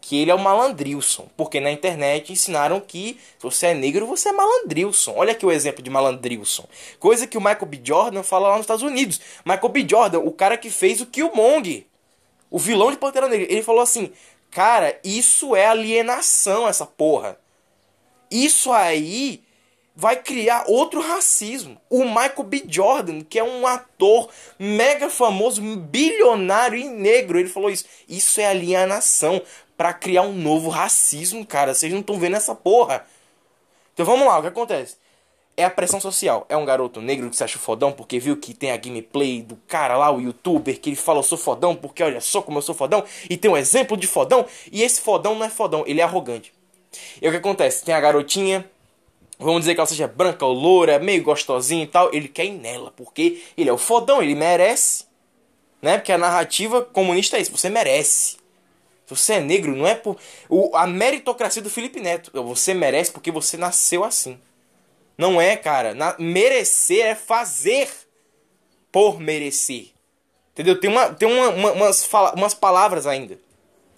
Que 0.00 0.20
ele 0.22 0.30
é 0.30 0.34
o 0.34 0.38
malandrilson. 0.38 1.28
Porque 1.36 1.60
na 1.60 1.70
internet 1.70 2.32
ensinaram 2.32 2.80
que 2.80 3.18
se 3.38 3.42
você 3.42 3.68
é 3.68 3.74
negro, 3.74 4.06
você 4.06 4.30
é 4.30 4.32
malandrilson. 4.32 5.14
Olha 5.16 5.32
aqui 5.32 5.44
o 5.44 5.50
exemplo 5.50 5.82
de 5.82 5.90
malandrilson. 5.90 6.64
Coisa 6.98 7.26
que 7.26 7.36
o 7.36 7.40
Michael 7.40 7.66
B. 7.66 7.80
Jordan 7.82 8.22
fala 8.22 8.48
lá 8.48 8.54
nos 8.54 8.64
Estados 8.64 8.82
Unidos. 8.82 9.20
Michael 9.44 9.68
B. 9.68 9.86
Jordan, 9.88 10.20
o 10.20 10.30
cara 10.30 10.56
que 10.56 10.70
fez 10.70 11.00
o 11.00 11.06
Killmonger 11.06 11.86
o 12.50 12.58
vilão 12.58 12.90
de 12.90 12.96
Pantera 12.96 13.28
Negra, 13.28 13.46
ele 13.50 13.62
falou 13.62 13.80
assim: 13.82 14.12
Cara, 14.50 14.98
isso 15.04 15.54
é 15.54 15.66
alienação, 15.66 16.68
essa 16.68 16.86
porra. 16.86 17.38
Isso 18.30 18.72
aí 18.72 19.45
vai 19.96 20.16
criar 20.16 20.64
outro 20.68 21.00
racismo. 21.00 21.80
O 21.88 22.04
Michael 22.04 22.42
B. 22.44 22.64
Jordan, 22.68 23.22
que 23.22 23.38
é 23.38 23.42
um 23.42 23.66
ator 23.66 24.28
mega 24.58 25.08
famoso, 25.08 25.62
bilionário 25.62 26.78
e 26.78 26.84
negro, 26.84 27.38
ele 27.38 27.48
falou 27.48 27.70
isso. 27.70 27.86
Isso 28.08 28.40
é 28.40 28.46
alienação 28.46 29.40
para 29.76 29.94
criar 29.94 30.22
um 30.22 30.34
novo 30.34 30.68
racismo, 30.68 31.44
cara. 31.46 31.74
Vocês 31.74 31.92
não 31.92 32.00
estão 32.00 32.18
vendo 32.18 32.36
essa 32.36 32.54
porra. 32.54 33.06
Então 33.94 34.04
vamos 34.04 34.26
lá, 34.26 34.38
o 34.38 34.42
que 34.42 34.48
acontece? 34.48 34.96
é 35.56 35.64
a 35.64 35.70
pressão 35.70 36.00
social. 36.00 36.44
É 36.48 36.56
um 36.56 36.64
garoto 36.64 37.00
negro 37.00 37.30
que 37.30 37.36
se 37.36 37.42
acha 37.42 37.58
fodão 37.58 37.90
porque 37.90 38.18
viu 38.18 38.36
que 38.36 38.52
tem 38.52 38.70
a 38.70 38.76
gameplay 38.76 39.40
do 39.40 39.56
cara 39.66 39.96
lá, 39.96 40.10
o 40.10 40.20
youtuber, 40.20 40.78
que 40.78 40.90
ele 40.90 40.96
fala 40.96 41.20
eu 41.20 41.22
sou 41.22 41.38
fodão 41.38 41.74
porque 41.74 42.02
olha 42.02 42.20
só 42.20 42.42
como 42.42 42.58
eu 42.58 42.62
sou 42.62 42.74
fodão 42.74 43.02
e 43.28 43.36
tem 43.36 43.50
um 43.50 43.56
exemplo 43.56 43.96
de 43.96 44.06
fodão 44.06 44.44
e 44.70 44.82
esse 44.82 45.00
fodão 45.00 45.34
não 45.34 45.46
é 45.46 45.48
fodão, 45.48 45.82
ele 45.86 46.00
é 46.00 46.04
arrogante. 46.04 46.52
E 47.20 47.26
o 47.26 47.30
que 47.30 47.38
acontece? 47.38 47.84
Tem 47.84 47.94
a 47.94 48.00
garotinha, 48.00 48.68
vamos 49.38 49.60
dizer 49.60 49.74
que 49.74 49.80
ela 49.80 49.86
seja 49.86 50.06
branca 50.06 50.44
ou 50.44 50.52
loura, 50.52 50.98
meio 50.98 51.22
gostosinha 51.22 51.84
e 51.84 51.86
tal, 51.86 52.12
ele 52.12 52.28
quer 52.28 52.46
ir 52.46 52.52
nela 52.52 52.90
porque 52.90 53.42
ele 53.56 53.70
é 53.70 53.72
o 53.72 53.78
fodão, 53.78 54.22
ele 54.22 54.34
merece. 54.34 55.04
Né? 55.80 55.98
Porque 55.98 56.12
a 56.12 56.18
narrativa 56.18 56.82
comunista 56.82 57.36
é 57.36 57.40
isso, 57.40 57.52
você 57.52 57.68
merece. 57.68 58.36
Se 59.06 59.14
você 59.14 59.34
é 59.34 59.40
negro, 59.40 59.76
não 59.76 59.86
é 59.86 59.94
por. 59.94 60.16
O, 60.48 60.74
a 60.74 60.86
meritocracia 60.86 61.62
do 61.62 61.70
Felipe 61.70 62.00
Neto. 62.00 62.30
Você 62.42 62.74
merece 62.74 63.12
porque 63.12 63.30
você 63.30 63.56
nasceu 63.56 64.02
assim. 64.02 64.36
Não 65.16 65.40
é, 65.40 65.56
cara. 65.56 65.94
Na, 65.94 66.16
merecer 66.18 67.06
é 67.06 67.14
fazer 67.14 67.88
por 68.90 69.20
merecer. 69.20 69.90
Entendeu? 70.52 70.80
Tem, 70.80 70.90
uma, 70.90 71.14
tem 71.14 71.28
uma, 71.28 71.50
uma, 71.50 71.72
umas, 71.72 72.04
fala, 72.04 72.34
umas 72.34 72.52
palavras 72.52 73.06
ainda 73.06 73.38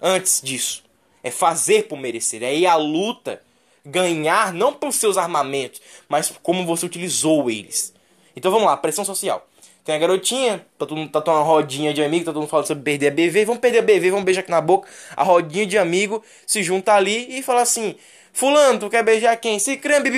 antes 0.00 0.42
disso. 0.42 0.84
É 1.22 1.30
fazer 1.30 1.88
por 1.88 1.98
merecer. 1.98 2.42
É 2.42 2.54
ir 2.54 2.66
à 2.66 2.76
luta, 2.76 3.42
ganhar 3.90 4.52
não 4.52 4.72
pelos 4.72 4.96
seus 4.96 5.16
armamentos, 5.16 5.80
mas 6.08 6.32
como 6.42 6.64
você 6.64 6.86
utilizou 6.86 7.50
eles. 7.50 7.94
Então 8.36 8.50
vamos 8.50 8.66
lá, 8.66 8.76
pressão 8.76 9.04
social. 9.04 9.46
Tem 9.84 9.94
a 9.94 9.98
garotinha, 9.98 10.58
tá 10.78 10.84
todo 10.84 10.96
mundo 10.96 11.10
tá 11.10 11.32
uma 11.32 11.42
rodinha 11.42 11.94
de 11.94 12.02
amigo, 12.02 12.26
tá 12.26 12.30
todo 12.30 12.42
mundo 12.42 12.50
falando 12.50 12.66
sobre 12.66 12.84
perder 12.84 13.08
a 13.08 13.10
BV, 13.10 13.46
vamos 13.46 13.60
perder 13.60 13.78
a 13.78 13.82
BV, 13.82 14.10
vamos 14.10 14.24
beijar 14.24 14.42
aqui 14.42 14.50
na 14.50 14.60
boca. 14.60 14.86
A 15.16 15.22
rodinha 15.22 15.64
de 15.64 15.78
amigo 15.78 16.22
se 16.46 16.62
junta 16.62 16.92
ali 16.92 17.38
e 17.38 17.42
fala 17.42 17.62
assim: 17.62 17.96
Fulano, 18.32 18.78
tu 18.78 18.90
quer 18.90 19.02
beijar 19.02 19.34
quem? 19.36 19.58
Se 19.58 19.78
creme, 19.78 20.10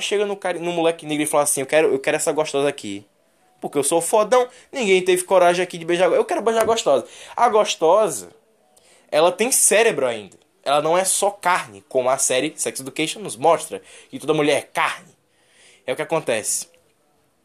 Chega 0.00 0.26
no, 0.26 0.36
cara, 0.36 0.58
no 0.58 0.72
moleque 0.72 1.06
negro 1.06 1.22
e 1.22 1.26
fala 1.26 1.44
assim: 1.44 1.60
eu 1.60 1.66
quero, 1.66 1.92
eu 1.92 1.98
quero 2.00 2.16
essa 2.16 2.32
gostosa 2.32 2.68
aqui. 2.68 3.06
Porque 3.60 3.78
eu 3.78 3.84
sou 3.84 4.00
fodão, 4.00 4.48
ninguém 4.70 5.00
teve 5.00 5.22
coragem 5.22 5.62
aqui 5.62 5.78
de 5.78 5.84
beijar. 5.84 6.10
Eu 6.10 6.24
quero 6.24 6.42
beijar 6.42 6.62
a 6.62 6.64
gostosa. 6.64 7.06
A 7.36 7.48
gostosa, 7.48 8.30
ela 9.10 9.30
tem 9.30 9.52
cérebro 9.52 10.06
ainda. 10.06 10.36
Ela 10.64 10.80
não 10.80 10.96
é 10.96 11.04
só 11.04 11.30
carne, 11.30 11.84
como 11.88 12.08
a 12.08 12.18
série 12.18 12.54
Sex 12.56 12.80
Education 12.80 13.20
nos 13.20 13.36
mostra. 13.36 13.82
Que 14.10 14.18
toda 14.18 14.34
mulher 14.34 14.58
é 14.58 14.62
carne. 14.62 15.14
É 15.86 15.92
o 15.92 15.96
que 15.96 16.02
acontece. 16.02 16.68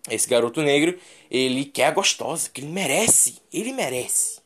Esse 0.09 0.27
garoto 0.27 0.61
negro, 0.61 0.97
ele 1.29 1.65
quer 1.65 1.87
a 1.87 1.91
gostosa, 1.91 2.49
que 2.49 2.61
ele 2.61 2.69
merece. 2.69 3.41
Ele 3.51 3.73
merece. 3.73 4.39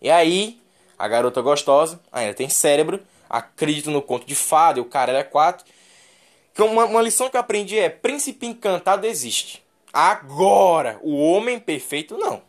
E 0.00 0.10
aí, 0.10 0.60
a 0.98 1.08
garota 1.08 1.40
gostosa 1.40 2.00
ainda 2.12 2.34
tem 2.34 2.48
cérebro 2.48 3.00
acredito 3.32 3.90
no 3.90 4.02
conto 4.02 4.26
de 4.26 4.34
fada, 4.34 4.78
e 4.78 4.82
o 4.82 4.84
cara 4.84 5.12
é 5.12 5.24
quatro. 5.24 5.64
Então, 6.52 6.66
uma, 6.66 6.84
uma 6.84 7.00
lição 7.00 7.30
que 7.30 7.36
eu 7.36 7.40
aprendi 7.40 7.78
é: 7.78 7.88
príncipe 7.88 8.44
encantado 8.44 9.06
existe. 9.06 9.62
Agora, 9.90 11.00
o 11.02 11.16
homem 11.16 11.58
perfeito 11.58 12.18
não. 12.18 12.42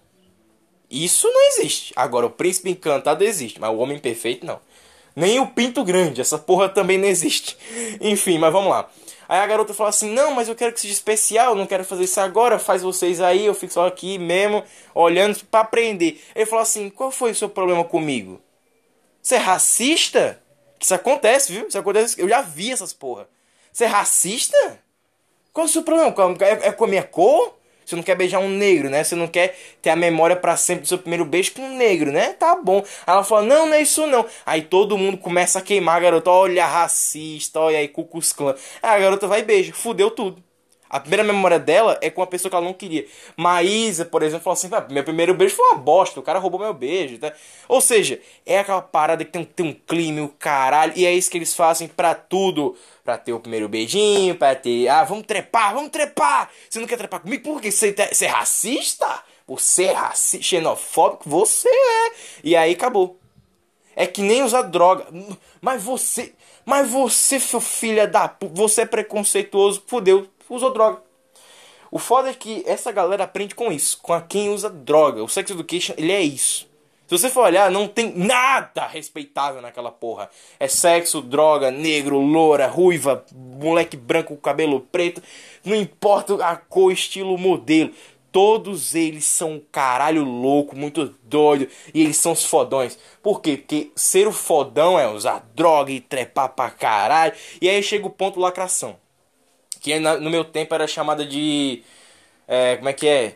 Isso 0.91 1.27
não 1.27 1.47
existe. 1.47 1.93
Agora, 1.95 2.25
o 2.25 2.29
príncipe 2.29 2.69
encantado 2.69 3.23
existe, 3.23 3.59
mas 3.59 3.71
o 3.71 3.77
homem 3.77 3.97
perfeito 3.97 4.45
não. 4.45 4.59
Nem 5.15 5.39
o 5.39 5.47
pinto 5.47 5.83
grande, 5.83 6.21
essa 6.21 6.37
porra 6.37 6.67
também 6.67 6.97
não 6.97 7.07
existe. 7.07 7.57
Enfim, 8.01 8.37
mas 8.39 8.51
vamos 8.51 8.69
lá. 8.69 8.89
Aí 9.29 9.39
a 9.39 9.47
garota 9.47 9.73
fala 9.73 9.89
assim: 9.89 10.11
Não, 10.11 10.31
mas 10.31 10.49
eu 10.49 10.55
quero 10.55 10.73
que 10.73 10.81
seja 10.81 10.93
especial, 10.93 11.55
não 11.55 11.67
quero 11.67 11.85
fazer 11.85 12.03
isso 12.03 12.19
agora, 12.19 12.59
faz 12.59 12.81
vocês 12.81 13.21
aí, 13.21 13.45
eu 13.45 13.53
fico 13.53 13.73
só 13.73 13.87
aqui 13.87 14.17
mesmo, 14.17 14.63
olhando 14.93 15.39
para 15.45 15.61
aprender. 15.61 16.21
Ele 16.35 16.45
falou 16.45 16.63
assim: 16.63 16.89
Qual 16.89 17.11
foi 17.11 17.31
o 17.31 17.35
seu 17.35 17.49
problema 17.49 17.83
comigo? 17.83 18.41
Você 19.21 19.35
é 19.35 19.39
racista? 19.39 20.41
Isso 20.79 20.93
acontece, 20.93 21.53
viu? 21.53 21.67
Isso 21.67 21.77
acontece. 21.77 22.19
Eu 22.19 22.27
já 22.27 22.41
vi 22.41 22.71
essas 22.71 22.91
porra. 22.91 23.27
Você 23.71 23.85
é 23.85 23.87
racista? 23.87 24.79
Qual 25.53 25.65
é 25.65 25.69
o 25.69 25.71
seu 25.71 25.83
problema? 25.83 26.13
É, 26.41 26.67
é 26.67 26.71
com 26.71 26.85
a 26.85 26.87
minha 26.87 27.03
cor? 27.03 27.57
Você 27.85 27.95
não 27.95 28.03
quer 28.03 28.15
beijar 28.15 28.39
um 28.39 28.49
negro, 28.49 28.89
né? 28.89 29.03
Você 29.03 29.15
não 29.15 29.27
quer 29.27 29.57
ter 29.81 29.89
a 29.89 29.95
memória 29.95 30.35
para 30.35 30.55
sempre 30.57 30.83
do 30.83 30.87
seu 30.87 30.97
primeiro 30.97 31.25
beijo 31.25 31.53
com 31.53 31.61
um 31.61 31.75
negro, 31.77 32.11
né? 32.11 32.33
Tá 32.33 32.55
bom. 32.55 32.79
Aí 33.05 33.13
ela 33.13 33.23
fala, 33.23 33.43
não, 33.43 33.65
não 33.65 33.73
é 33.73 33.81
isso 33.81 34.05
não. 34.07 34.25
Aí 34.45 34.61
todo 34.61 34.97
mundo 34.97 35.17
começa 35.17 35.59
a 35.59 35.61
queimar 35.61 35.97
a 35.97 35.99
garota. 35.99 36.29
Olha, 36.29 36.65
racista, 36.65 37.59
olha 37.59 37.77
aí, 37.79 37.87
Cucus 37.87 38.33
Clã. 38.33 38.55
Aí 38.81 38.97
a 38.97 38.99
garota 38.99 39.27
vai 39.27 39.41
e 39.41 39.43
beija. 39.43 39.73
Fudeu 39.73 40.11
tudo. 40.11 40.43
A 40.93 40.99
primeira 40.99 41.23
memória 41.23 41.57
dela 41.57 41.97
é 42.03 42.11
com 42.11 42.21
uma 42.21 42.27
pessoa 42.27 42.51
que 42.51 42.55
ela 42.55 42.63
não 42.63 42.71
queria. 42.71 43.07
Maísa, 43.35 44.05
por 44.05 44.21
exemplo, 44.21 44.43
falou 44.43 44.53
assim: 44.53 44.69
meu 44.93 45.03
primeiro 45.03 45.33
beijo 45.33 45.55
foi 45.55 45.65
uma 45.69 45.79
bosta, 45.79 46.19
o 46.19 46.23
cara 46.23 46.37
roubou 46.37 46.59
meu 46.59 46.71
beijo. 46.71 47.17
Tá? 47.17 47.33
Ou 47.67 47.81
seja, 47.81 48.21
é 48.45 48.59
aquela 48.59 48.79
parada 48.79 49.25
que 49.25 49.31
tem, 49.31 49.43
tem 49.43 49.65
um 49.65 49.73
clima, 49.73 50.21
o 50.21 50.29
caralho, 50.29 50.93
e 50.95 51.03
é 51.03 51.11
isso 51.11 51.31
que 51.31 51.37
eles 51.39 51.55
fazem 51.55 51.87
pra 51.87 52.13
tudo. 52.13 52.77
Pra 53.03 53.17
ter 53.17 53.33
o 53.33 53.39
primeiro 53.39 53.67
beijinho, 53.67 54.35
pra 54.35 54.53
ter. 54.53 54.87
Ah, 54.87 55.03
vamos 55.03 55.25
trepar, 55.25 55.73
vamos 55.73 55.89
trepar! 55.89 56.51
Você 56.69 56.79
não 56.79 56.87
quer 56.87 56.97
trepar 56.97 57.21
comigo? 57.21 57.41
Por 57.43 57.59
quê? 57.59 57.71
Você, 57.71 57.91
tá, 57.91 58.07
você 58.11 58.25
é 58.25 58.29
racista? 58.29 59.23
Você 59.47 59.85
é 59.85 59.93
racista, 59.93 60.45
xenofóbico? 60.45 61.27
Você 61.27 61.67
é! 61.67 62.11
E 62.43 62.55
aí 62.55 62.73
acabou. 62.73 63.17
É 63.95 64.05
que 64.05 64.21
nem 64.21 64.43
usar 64.43 64.61
droga. 64.61 65.07
Mas 65.59 65.81
você. 65.81 66.33
Mas 66.63 66.87
você, 66.87 67.39
seu 67.39 67.59
filho 67.59 68.07
da. 68.09 68.33
Você 68.53 68.83
é 68.83 68.85
preconceituoso, 68.85 69.83
fudeu 69.87 70.29
usou 70.55 70.71
droga. 70.71 71.01
O 71.91 71.99
foda 71.99 72.29
é 72.29 72.33
que 72.33 72.63
essa 72.65 72.91
galera 72.91 73.23
aprende 73.23 73.53
com 73.53 73.71
isso, 73.71 73.99
com 74.01 74.13
a 74.13 74.21
quem 74.21 74.49
usa 74.49 74.69
droga. 74.69 75.23
O 75.23 75.29
Sex 75.29 75.51
Education, 75.51 75.93
ele 75.95 76.11
é 76.11 76.21
isso. 76.21 76.67
Se 77.05 77.19
você 77.19 77.29
for 77.29 77.43
olhar, 77.43 77.69
não 77.69 77.87
tem 77.87 78.11
nada 78.15 78.87
respeitável 78.87 79.61
naquela 79.61 79.91
porra. 79.91 80.27
É 80.59 80.67
sexo, 80.67 81.21
droga, 81.21 81.69
negro, 81.69 82.19
loura, 82.19 82.65
ruiva, 82.65 83.23
moleque 83.31 83.95
branco 83.95 84.35
com 84.35 84.41
cabelo 84.41 84.79
preto. 84.79 85.21
Não 85.63 85.75
importa 85.75 86.43
a 86.43 86.55
cor, 86.55 86.91
estilo, 86.91 87.37
modelo. 87.37 87.91
Todos 88.31 88.95
eles 88.95 89.25
são 89.25 89.51
um 89.51 89.61
caralho 89.71 90.23
louco, 90.23 90.75
muito 90.75 91.13
doido. 91.21 91.67
E 91.93 92.01
eles 92.01 92.17
são 92.17 92.31
os 92.31 92.43
fodões. 92.43 92.97
Por 93.21 93.39
quê? 93.39 93.57
Porque 93.57 93.91
ser 93.95 94.27
o 94.27 94.31
fodão 94.31 94.97
é 94.97 95.07
usar 95.07 95.47
droga 95.53 95.91
e 95.91 95.99
trepar 95.99 96.49
pra 96.49 96.71
caralho. 96.71 97.33
E 97.61 97.69
aí 97.69 97.83
chega 97.83 98.07
o 98.07 98.09
ponto 98.09 98.39
lacração 98.39 99.02
que 99.83 99.99
no 99.99 100.29
meu 100.29 100.45
tempo 100.45 100.73
era 100.73 100.87
chamada 100.87 101.25
de. 101.25 101.83
É, 102.47 102.77
como 102.77 102.87
é 102.87 102.93
que 102.93 103.05
é? 103.05 103.35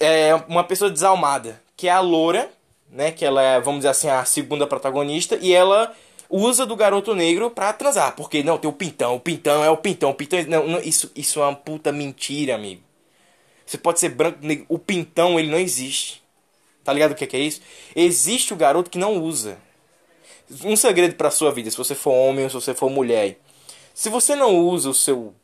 é? 0.00 0.34
Uma 0.48 0.64
pessoa 0.64 0.90
desalmada, 0.90 1.62
que 1.76 1.88
é 1.88 1.90
a 1.90 2.00
loura, 2.00 2.50
né? 2.90 3.12
Que 3.12 3.22
ela 3.22 3.42
é, 3.42 3.60
vamos 3.60 3.80
dizer 3.80 3.90
assim, 3.90 4.08
a 4.08 4.24
segunda 4.24 4.66
protagonista, 4.66 5.38
e 5.42 5.52
ela 5.52 5.94
usa 6.30 6.64
do 6.64 6.74
garoto 6.74 7.14
negro 7.14 7.50
pra 7.50 7.70
transar. 7.74 8.16
Porque 8.16 8.42
não, 8.42 8.56
tem 8.56 8.70
o 8.70 8.72
pintão, 8.72 9.14
o 9.14 9.20
pintão 9.20 9.62
é 9.62 9.70
o 9.70 9.76
pintão, 9.76 10.08
o 10.08 10.14
pintão. 10.14 10.38
É, 10.38 10.44
não, 10.46 10.66
não, 10.66 10.80
isso, 10.80 11.12
isso 11.14 11.38
é 11.38 11.42
uma 11.42 11.54
puta 11.54 11.92
mentira, 11.92 12.54
amigo. 12.54 12.82
Você 13.66 13.76
pode 13.76 14.00
ser 14.00 14.08
branco, 14.08 14.38
negro, 14.40 14.64
o 14.70 14.78
pintão 14.78 15.38
ele 15.38 15.50
não 15.50 15.58
existe. 15.58 16.22
Tá 16.82 16.94
ligado 16.94 17.12
o 17.12 17.14
que 17.14 17.24
é, 17.24 17.26
que 17.26 17.36
é 17.36 17.40
isso? 17.40 17.60
Existe 17.94 18.54
o 18.54 18.56
garoto 18.56 18.88
que 18.88 18.96
não 18.96 19.22
usa. 19.22 19.58
Um 20.64 20.76
segredo 20.76 21.14
pra 21.14 21.30
sua 21.30 21.52
vida, 21.52 21.70
se 21.70 21.76
você 21.76 21.94
for 21.94 22.12
homem 22.12 22.44
ou 22.44 22.48
se 22.48 22.54
você 22.54 22.72
for 22.72 22.88
mulher. 22.88 23.38
Se 23.98 24.08
você 24.10 24.36
não 24.36 24.56
usa 24.56 24.88
o 24.88 24.94
seu 24.94 25.34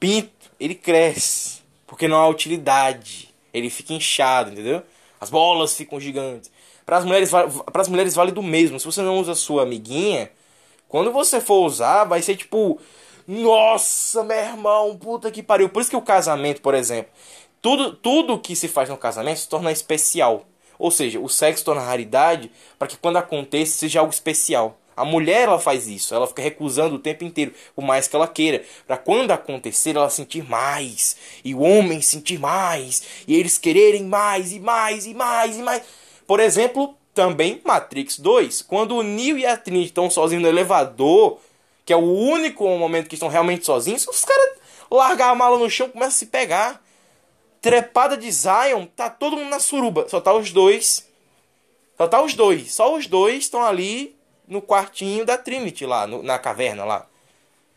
pinto, 0.00 0.50
ele 0.58 0.74
cresce. 0.74 1.60
Porque 1.86 2.08
não 2.08 2.16
há 2.16 2.26
utilidade. 2.26 3.28
Ele 3.52 3.68
fica 3.68 3.92
inchado, 3.92 4.50
entendeu? 4.50 4.82
As 5.20 5.28
bolas 5.28 5.74
ficam 5.76 6.00
gigantes. 6.00 6.50
Para 6.86 6.96
as 6.96 7.04
mulheres, 7.04 7.30
para 7.30 7.82
as 7.82 7.86
mulheres 7.86 8.14
vale 8.14 8.32
do 8.32 8.42
mesmo. 8.42 8.80
Se 8.80 8.86
você 8.86 9.02
não 9.02 9.18
usa 9.18 9.34
sua 9.34 9.64
amiguinha, 9.64 10.30
quando 10.88 11.12
você 11.12 11.38
for 11.38 11.66
usar, 11.66 12.04
vai 12.04 12.22
ser 12.22 12.34
tipo, 12.34 12.80
nossa, 13.26 14.24
meu 14.24 14.38
irmão, 14.38 14.96
puta 14.96 15.30
que 15.30 15.42
pariu. 15.42 15.68
Por 15.68 15.82
isso 15.82 15.90
que 15.90 15.96
o 15.96 16.00
casamento, 16.00 16.62
por 16.62 16.72
exemplo, 16.72 17.12
tudo 17.60 17.92
tudo 17.92 18.38
que 18.38 18.56
se 18.56 18.68
faz 18.68 18.88
no 18.88 18.96
casamento 18.96 19.40
se 19.40 19.48
torna 19.50 19.70
especial. 19.70 20.46
Ou 20.78 20.90
seja, 20.90 21.20
o 21.20 21.28
sexo 21.28 21.62
torna 21.62 21.82
raridade 21.82 22.50
para 22.78 22.88
que 22.88 22.96
quando 22.96 23.18
aconteça 23.18 23.76
seja 23.76 24.00
algo 24.00 24.14
especial. 24.14 24.78
A 24.98 25.04
mulher 25.04 25.42
ela 25.42 25.58
faz 25.58 25.86
isso, 25.86 26.14
ela 26.14 26.26
fica 26.26 26.42
recusando 26.42 26.96
o 26.96 26.98
tempo 26.98 27.24
inteiro, 27.24 27.52
por 27.74 27.84
mais 27.84 28.08
que 28.08 28.16
ela 28.16 28.26
queira, 28.26 28.64
para 28.86 28.96
quando 28.96 29.30
acontecer 29.30 29.96
ela 29.96 30.10
sentir 30.10 30.42
mais, 30.42 31.16
e 31.44 31.54
o 31.54 31.60
homem 31.60 32.02
sentir 32.02 32.38
mais, 32.38 33.02
e 33.26 33.34
eles 33.36 33.56
quererem 33.56 34.04
mais 34.04 34.52
e 34.52 34.58
mais 34.58 35.06
e 35.06 35.14
mais 35.14 35.56
e 35.56 35.62
mais. 35.62 35.82
Por 36.26 36.40
exemplo, 36.40 36.94
também 37.14 37.60
Matrix 37.64 38.18
2, 38.18 38.62
quando 38.62 38.96
o 38.96 39.02
Neo 39.02 39.38
e 39.38 39.46
a 39.46 39.56
Trinity 39.56 39.86
estão 39.86 40.10
sozinhos 40.10 40.42
no 40.42 40.48
elevador, 40.48 41.38
que 41.84 41.92
é 41.92 41.96
o 41.96 42.00
único 42.00 42.68
momento 42.76 43.08
que 43.08 43.14
estão 43.14 43.28
realmente 43.28 43.64
sozinhos, 43.64 44.06
os 44.06 44.24
caras 44.24 44.58
largar 44.90 45.30
a 45.30 45.34
mala 45.34 45.58
no 45.58 45.70
chão 45.70 45.88
começam 45.88 46.14
a 46.14 46.18
se 46.18 46.26
pegar. 46.26 46.82
Trepada 47.60 48.16
de 48.16 48.30
Zion, 48.30 48.86
tá 48.94 49.08
todo 49.08 49.36
mundo 49.36 49.48
na 49.48 49.58
suruba, 49.60 50.08
só 50.08 50.20
tá 50.20 50.32
os 50.34 50.52
dois. 50.52 51.06
Só 51.96 52.06
tá 52.06 52.22
os 52.22 52.34
dois, 52.34 52.72
só 52.72 52.94
os 52.94 53.06
dois 53.06 53.44
estão 53.44 53.62
ali 53.62 54.17
no 54.48 54.62
quartinho 54.62 55.24
da 55.24 55.36
Trinity 55.36 55.86
lá, 55.86 56.06
no, 56.06 56.22
na 56.22 56.38
caverna 56.38 56.84
lá. 56.84 57.06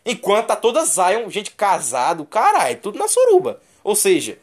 Enquanto 0.06 0.48
tá 0.48 0.56
toda 0.56 0.86
Zion, 0.86 1.30
gente 1.30 1.51
casado, 1.51 2.25
caralho, 2.25 2.80
tudo 2.80 2.98
na 2.98 3.08
suruba. 3.08 3.62
Ou 3.84 3.96
seja, 3.96 4.40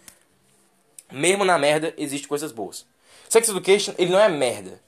mesmo 1.10 1.44
na 1.44 1.58
merda 1.58 1.92
existe 1.96 2.28
coisas 2.28 2.52
boas. 2.52 2.86
Sex 3.28 3.48
Education, 3.48 3.94
ele 3.98 4.12
não 4.12 4.20
é 4.20 4.28
merda. 4.28 4.80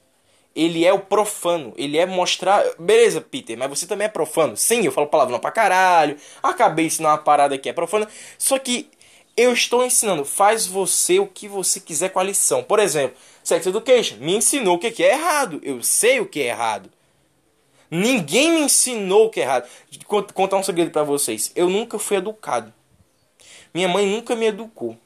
Ele 0.55 0.85
é 0.85 0.91
o 0.91 0.99
profano. 0.99 1.73
Ele 1.77 1.97
é 1.97 2.05
mostrar. 2.05 2.63
Beleza, 2.77 3.21
Peter, 3.21 3.57
mas 3.57 3.69
você 3.69 3.85
também 3.85 4.05
é 4.05 4.09
profano. 4.09 4.57
Sim, 4.57 4.83
eu 4.85 4.91
falo 4.91 5.07
palavrão 5.07 5.39
pra 5.39 5.51
caralho. 5.51 6.17
Acabei 6.41 6.87
ensinando 6.87 7.15
uma 7.15 7.21
parada 7.21 7.57
que 7.57 7.69
é 7.69 7.73
profana. 7.73 8.07
Só 8.37 8.57
que 8.59 8.89
eu 9.37 9.53
estou 9.53 9.85
ensinando. 9.85 10.25
Faz 10.25 10.65
você 10.65 11.19
o 11.19 11.27
que 11.27 11.47
você 11.47 11.79
quiser 11.79 12.09
com 12.09 12.19
a 12.19 12.23
lição. 12.23 12.63
Por 12.63 12.79
exemplo, 12.79 13.15
Sex 13.43 13.65
Education 13.65 14.17
me 14.17 14.35
ensinou 14.35 14.75
o 14.75 14.79
que 14.79 15.03
é 15.03 15.13
errado. 15.13 15.59
Eu 15.63 15.81
sei 15.83 16.19
o 16.19 16.25
que 16.25 16.41
é 16.41 16.47
errado. 16.47 16.89
Ninguém 17.91 18.53
me 18.53 18.61
ensinou 18.61 19.25
o 19.25 19.29
que 19.29 19.41
é 19.41 19.43
errado. 19.43 19.67
Vou 20.07 20.23
contar 20.33 20.55
um 20.55 20.63
segredo 20.63 20.91
para 20.91 21.03
vocês. 21.03 21.51
Eu 21.53 21.69
nunca 21.69 21.99
fui 21.99 22.15
educado. 22.15 22.73
Minha 23.73 23.89
mãe 23.89 24.07
nunca 24.07 24.33
me 24.33 24.45
educou. 24.45 24.97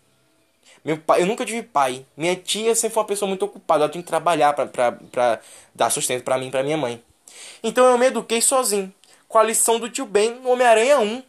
Meu 0.84 1.00
pai, 1.00 1.24
eu 1.24 1.26
nunca 1.26 1.44
tive 1.44 1.64
pai. 1.64 2.06
Minha 2.16 2.36
tia 2.36 2.76
sempre 2.76 2.94
foi 2.94 3.02
uma 3.02 3.08
pessoa 3.08 3.28
muito 3.28 3.44
ocupada. 3.44 3.86
Ela 3.86 3.92
tinha 3.92 4.04
que 4.04 4.08
trabalhar 4.08 4.54
para 4.54 5.42
dar 5.74 5.90
sustento 5.90 6.24
para 6.24 6.38
mim 6.38 6.50
e 6.50 6.52
para 6.52 6.62
minha 6.62 6.78
mãe. 6.78 7.02
Então 7.64 7.84
eu 7.86 7.98
me 7.98 8.06
eduquei 8.06 8.40
sozinho. 8.40 8.94
Com 9.28 9.40
a 9.40 9.44
lição 9.44 9.80
do 9.80 9.90
tio 9.90 10.06
Ben 10.06 10.40
Homem-Aranha 10.46 11.00
1. 11.00 11.24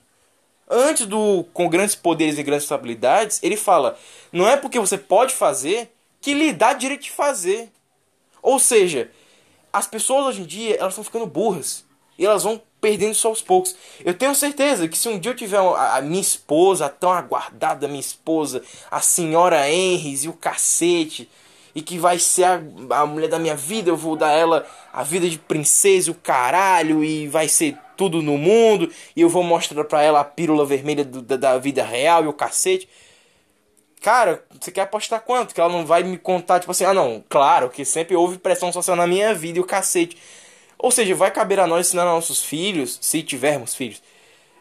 Antes 0.68 1.06
do 1.06 1.46
Com 1.54 1.70
Grandes 1.70 1.94
Poderes 1.94 2.38
e 2.38 2.42
Grandes 2.42 2.64
Responsabilidades, 2.64 3.40
ele 3.42 3.56
fala: 3.56 3.98
Não 4.30 4.46
é 4.46 4.58
porque 4.58 4.78
você 4.78 4.98
pode 4.98 5.32
fazer 5.32 5.90
que 6.20 6.34
lhe 6.34 6.52
dá 6.52 6.75
direito 6.75 7.04
de 7.04 7.10
fazer. 7.10 7.70
Ou 8.42 8.58
seja, 8.58 9.10
as 9.76 9.87
pessoas 9.87 10.25
hoje 10.26 10.40
em 10.40 10.47
dia 10.47 10.76
elas 10.76 10.92
estão 10.92 11.04
ficando 11.04 11.26
burras 11.26 11.85
e 12.18 12.25
elas 12.25 12.45
vão 12.45 12.61
perdendo 12.80 13.12
isso 13.12 13.28
aos 13.28 13.42
poucos. 13.42 13.76
Eu 14.02 14.14
tenho 14.14 14.35
certeza 14.35 14.88
que 14.88 14.97
se 14.97 15.06
um 15.06 15.18
dia 15.18 15.33
eu 15.33 15.37
tiver 15.37 15.59
a, 15.59 16.00
minha 16.00 16.21
esposa, 16.21 16.87
a 16.87 16.88
tão 16.88 17.12
aguardada 17.12 17.87
minha 17.87 18.00
esposa, 18.00 18.62
a 18.90 19.02
senhora 19.02 19.71
Henrys 19.71 20.25
e 20.25 20.28
o 20.28 20.33
cacete, 20.33 21.28
e 21.75 21.82
que 21.82 21.99
vai 21.99 22.19
ser 22.19 22.45
a, 22.45 22.62
a 22.91 23.06
mulher 23.06 23.28
da 23.28 23.39
minha 23.39 23.54
vida, 23.54 23.91
eu 23.91 23.97
vou 23.99 24.17
dar 24.17 24.30
ela 24.30 24.67
a 24.91 25.02
vida 25.02 25.28
de 25.28 25.39
princesa 25.39 26.08
e 26.08 26.12
o 26.12 26.15
caralho, 26.15 27.04
e 27.04 27.28
vai 27.28 27.47
ser 27.49 27.76
tudo 27.99 28.23
no 28.23 28.39
mundo, 28.39 28.91
e 29.15 29.21
eu 29.21 29.28
vou 29.28 29.43
mostrar 29.43 29.84
pra 29.84 30.02
ela 30.02 30.21
a 30.21 30.25
pílula 30.25 30.65
vermelha 30.65 31.04
do, 31.04 31.21
da, 31.21 31.36
da 31.36 31.58
vida 31.58 31.84
real 31.84 32.25
e 32.25 32.28
o 32.28 32.32
cacete. 32.32 32.89
Cara, 34.06 34.45
você 34.60 34.71
quer 34.71 34.82
apostar 34.82 35.21
quanto? 35.21 35.52
Que 35.52 35.60
ela 35.60 35.73
não 35.73 35.84
vai 35.84 36.04
me 36.04 36.16
contar, 36.16 36.60
tipo 36.60 36.71
assim, 36.71 36.84
ah 36.84 36.95
não, 36.95 37.25
claro 37.28 37.69
que 37.69 37.84
sempre 37.84 38.14
houve 38.14 38.38
pressão 38.38 38.73
social 38.73 38.95
na 38.95 39.04
minha 39.04 39.34
vida 39.34 39.58
e 39.58 39.60
o 39.60 39.64
cacete. 39.64 40.16
Ou 40.78 40.92
seja, 40.92 41.12
vai 41.12 41.28
caber 41.32 41.58
a 41.58 41.66
nós 41.66 41.88
ensinar 41.88 42.04
nossos 42.04 42.40
filhos, 42.40 43.00
se 43.02 43.21
tivermos 43.25 43.75
filhos, 43.75 44.00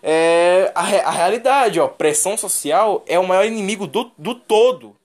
é, 0.02 0.72
a, 0.74 0.82
a 0.82 1.12
realidade, 1.12 1.80
ó. 1.80 1.88
Pressão 1.88 2.36
social 2.36 3.04
é 3.06 3.20
o 3.20 3.28
maior 3.28 3.46
inimigo 3.46 3.86
do, 3.86 4.12
do 4.18 4.34
todo. 4.34 4.98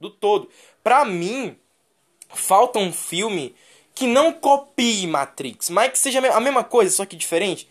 Do 0.00 0.10
todo. 0.10 0.48
Pra 0.82 1.04
mim, 1.04 1.56
falta 2.30 2.80
um 2.80 2.92
filme 2.92 3.54
que 3.94 4.08
não 4.08 4.32
copie 4.32 5.06
Matrix, 5.06 5.70
mas 5.70 5.92
que 5.92 6.00
seja 6.00 6.18
a 6.18 6.40
mesma 6.40 6.64
coisa, 6.64 6.90
só 6.90 7.06
que 7.06 7.14
diferente. 7.14 7.70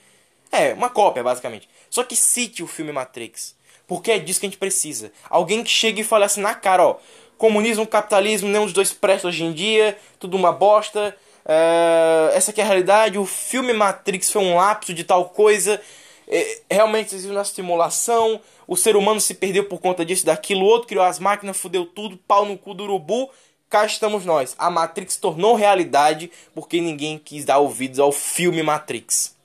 É, 0.49 0.73
uma 0.73 0.89
cópia, 0.89 1.21
basicamente. 1.21 1.67
Só 1.89 2.01
que 2.01 2.15
cite 2.15 2.63
o 2.63 2.67
filme 2.67 2.93
Matrix. 2.93 3.61
Porque 3.87 4.11
é 4.11 4.19
disso 4.19 4.39
que 4.39 4.45
a 4.45 4.49
gente 4.49 4.57
precisa. 4.57 5.11
Alguém 5.29 5.63
que 5.63 5.69
chegue 5.69 6.01
e 6.01 6.03
fale 6.03 6.23
assim 6.23 6.41
na 6.41 6.53
cara, 6.53 6.87
ó. 6.87 6.95
Comunismo, 7.37 7.85
capitalismo, 7.85 8.47
nenhum 8.47 8.63
dos 8.63 8.73
dois 8.73 8.93
presta 8.93 9.27
hoje 9.27 9.43
em 9.43 9.51
dia, 9.51 9.97
tudo 10.19 10.37
uma 10.37 10.51
bosta. 10.51 11.15
É, 11.45 12.31
essa 12.33 12.51
aqui 12.51 12.61
é 12.61 12.63
a 12.63 12.67
realidade. 12.67 13.17
O 13.17 13.25
filme 13.25 13.73
Matrix 13.73 14.31
foi 14.31 14.41
um 14.41 14.55
lapso 14.55 14.93
de 14.93 15.03
tal 15.03 15.29
coisa. 15.29 15.81
É, 16.27 16.61
realmente 16.71 17.13
existe 17.13 17.31
uma 17.31 17.43
simulação. 17.43 18.39
O 18.67 18.77
ser 18.77 18.95
humano 18.95 19.19
se 19.19 19.33
perdeu 19.33 19.65
por 19.65 19.81
conta 19.81 20.05
disso, 20.05 20.25
daquilo. 20.25 20.61
O 20.61 20.69
outro 20.69 20.87
criou 20.87 21.03
as 21.03 21.19
máquinas, 21.19 21.57
fudeu 21.57 21.85
tudo, 21.85 22.17
pau 22.17 22.45
no 22.45 22.57
cu 22.57 22.73
do 22.73 22.83
urubu. 22.83 23.29
Cá 23.69 23.85
estamos 23.85 24.23
nós. 24.23 24.55
A 24.57 24.69
Matrix 24.69 25.17
tornou 25.17 25.55
realidade 25.55 26.31
porque 26.53 26.79
ninguém 26.79 27.17
quis 27.17 27.43
dar 27.43 27.57
ouvidos 27.57 27.99
ao 27.99 28.11
filme 28.11 28.63
Matrix. 28.63 29.35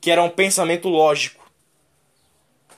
Que 0.00 0.10
era 0.10 0.22
um 0.22 0.30
pensamento 0.30 0.88
lógico 0.88 1.39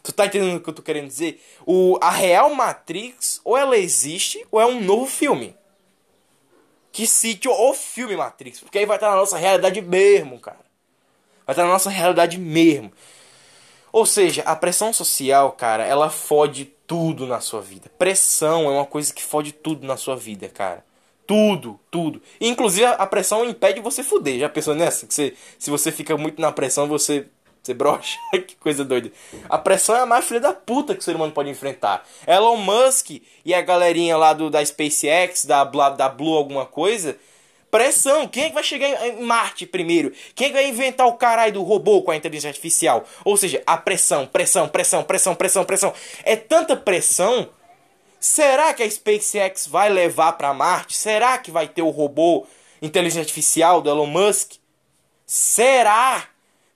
Tu 0.02 0.12
tá 0.12 0.26
entendendo 0.26 0.56
o 0.56 0.60
que 0.60 0.68
eu 0.68 0.74
tô 0.74 0.82
querendo 0.82 1.06
dizer? 1.06 1.40
O, 1.64 1.96
a 2.00 2.10
real 2.10 2.52
Matrix, 2.54 3.40
ou 3.44 3.56
ela 3.56 3.76
existe, 3.76 4.44
ou 4.50 4.60
é 4.60 4.66
um 4.66 4.80
novo 4.80 5.06
filme. 5.06 5.56
Que 6.90 7.06
cite 7.06 7.48
o 7.48 7.72
filme 7.72 8.16
Matrix. 8.16 8.60
Porque 8.60 8.78
aí 8.78 8.86
vai 8.86 8.96
estar 8.96 9.10
na 9.10 9.16
nossa 9.16 9.38
realidade 9.38 9.80
mesmo, 9.80 10.40
cara. 10.40 10.58
Vai 11.46 11.54
estar 11.54 11.62
na 11.62 11.72
nossa 11.72 11.88
realidade 11.88 12.36
mesmo. 12.38 12.92
Ou 13.92 14.04
seja, 14.04 14.42
a 14.42 14.56
pressão 14.56 14.92
social, 14.92 15.52
cara, 15.52 15.84
ela 15.84 16.10
fode 16.10 16.64
tudo 16.86 17.26
na 17.26 17.40
sua 17.40 17.60
vida. 17.60 17.90
Pressão 17.98 18.64
é 18.64 18.70
uma 18.70 18.86
coisa 18.86 19.12
que 19.12 19.22
fode 19.22 19.52
tudo 19.52 19.86
na 19.86 19.96
sua 19.96 20.16
vida, 20.16 20.48
cara. 20.48 20.84
Tudo, 21.26 21.78
tudo. 21.90 22.20
inclusive 22.40 22.84
a 22.84 23.06
pressão 23.06 23.44
impede 23.44 23.80
você 23.80 24.02
fuder. 24.02 24.40
Já 24.40 24.48
pensou 24.48 24.74
nessa? 24.74 25.06
Que 25.06 25.14
você, 25.14 25.34
se 25.58 25.70
você 25.70 25.92
fica 25.92 26.16
muito 26.16 26.40
na 26.40 26.50
pressão, 26.50 26.88
você 26.88 27.26
você 27.62 27.72
brocha? 27.72 28.18
que 28.32 28.56
coisa 28.56 28.84
doida. 28.84 29.12
A 29.48 29.56
pressão 29.56 29.94
é 29.94 30.00
a 30.00 30.06
mais 30.06 30.24
filha 30.24 30.40
da 30.40 30.52
puta 30.52 30.94
que 30.94 31.00
o 31.00 31.02
ser 31.02 31.14
humano 31.14 31.32
pode 31.32 31.48
enfrentar. 31.48 32.04
Elon 32.26 32.56
Musk 32.56 33.10
e 33.44 33.54
a 33.54 33.62
galerinha 33.62 34.16
lá 34.16 34.32
do, 34.32 34.50
da 34.50 34.64
SpaceX, 34.64 35.44
da, 35.44 35.62
da 35.64 36.08
Blue 36.08 36.36
alguma 36.36 36.66
coisa. 36.66 37.16
Pressão. 37.70 38.26
Quem 38.26 38.44
é 38.44 38.48
que 38.48 38.54
vai 38.54 38.64
chegar 38.64 39.06
em 39.06 39.22
Marte 39.22 39.64
primeiro? 39.64 40.12
Quem 40.34 40.46
é 40.46 40.50
que 40.50 40.56
vai 40.56 40.68
inventar 40.68 41.06
o 41.06 41.14
caralho 41.14 41.52
do 41.52 41.62
robô 41.62 42.02
com 42.02 42.10
a 42.10 42.16
inteligência 42.16 42.48
artificial? 42.50 43.04
Ou 43.24 43.36
seja, 43.36 43.62
a 43.64 43.76
pressão, 43.76 44.26
pressão, 44.26 44.68
pressão, 44.68 45.04
pressão, 45.04 45.34
pressão, 45.34 45.64
pressão. 45.64 45.94
É 46.24 46.34
tanta 46.34 46.76
pressão. 46.76 47.48
Será 48.18 48.74
que 48.74 48.82
a 48.82 48.90
SpaceX 48.90 49.68
vai 49.68 49.88
levar 49.88 50.32
para 50.32 50.52
Marte? 50.52 50.96
Será 50.96 51.38
que 51.38 51.50
vai 51.50 51.68
ter 51.68 51.82
o 51.82 51.90
robô 51.90 52.44
inteligência 52.82 53.20
artificial 53.22 53.80
do 53.80 53.88
Elon 53.88 54.06
Musk? 54.06 54.54
Será? 55.24 56.31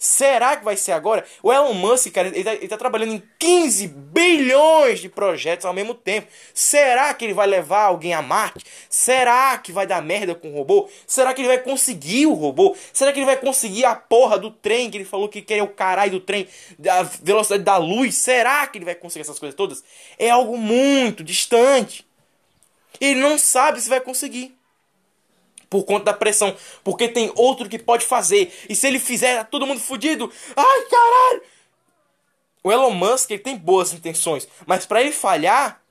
Será 0.07 0.57
que 0.57 0.65
vai 0.65 0.77
ser 0.77 0.93
agora? 0.93 1.25
O 1.43 1.53
Elon 1.53 1.75
Musk, 1.75 2.13
cara, 2.13 2.29
ele 2.29 2.45
tá, 2.45 2.69
tá, 2.69 2.77
trabalhando 2.77 3.15
em 3.15 3.23
15 3.41 3.89
bilhões 3.89 5.01
de 5.01 5.09
projetos 5.09 5.67
ao 5.67 5.75
mesmo 5.75 5.95
tempo. 5.95 6.29
Será 6.55 7.13
que 7.13 7.25
ele 7.25 7.35
vai 7.35 7.49
levar 7.49 7.83
alguém 7.83 8.15
a 8.15 8.23
Marte? 8.23 8.65
Será 8.89 9.59
que 9.59 9.73
vai 9.73 9.85
dar 9.85 10.01
merda 10.01 10.33
com 10.33 10.53
o 10.53 10.55
robô? 10.55 10.89
Será 11.09 11.35
que 11.35 11.41
ele 11.41 11.49
vai 11.49 11.59
conseguir 11.59 12.27
o 12.27 12.35
robô? 12.35 12.77
Será 12.93 13.13
que 13.13 13.19
ele 13.19 13.27
vai 13.27 13.37
conseguir 13.37 13.85
a 13.85 13.97
porra 13.97 14.39
do 14.39 14.49
trem 14.49 14.89
que 14.89 14.97
ele 14.97 15.05
falou 15.05 15.29
que 15.29 15.43
quer 15.43 15.61
o 15.61 15.69
caralho 15.69 16.13
do 16.13 16.21
trem, 16.21 16.47
da 16.79 17.03
velocidade 17.03 17.65
da 17.65 17.77
luz? 17.77 18.15
Será 18.15 18.65
que 18.69 18.79
ele 18.79 18.85
vai 18.85 18.95
conseguir 18.95 19.23
essas 19.23 19.41
coisas 19.41 19.57
todas? 19.57 19.83
É 20.17 20.31
algo 20.31 20.57
muito 20.57 21.25
distante. 21.25 22.07
Ele 23.01 23.19
não 23.19 23.37
sabe 23.39 23.81
se 23.81 23.89
vai 23.89 24.01
conseguir 24.01 24.56
por 25.77 25.85
conta 25.85 26.07
da 26.07 26.15
pressão, 26.15 26.57
porque 26.83 27.07
tem 27.07 27.31
outro 27.35 27.69
que 27.69 27.79
pode 27.79 28.07
fazer. 28.07 28.51
E 28.67 28.75
se 28.75 28.87
ele 28.87 28.99
fizer, 28.99 29.37
tá 29.37 29.45
todo 29.45 29.67
mundo 29.67 29.79
fudido. 29.79 30.33
Ai, 30.57 30.83
caralho! 30.85 31.43
O 32.65 32.73
Elon 32.73 32.93
Musk 32.93 33.31
ele 33.31 33.43
tem 33.43 33.59
boas 33.59 33.93
intenções, 33.93 34.49
mas 34.65 34.87
para 34.87 35.03
ele 35.03 35.13
falhar 35.13 35.83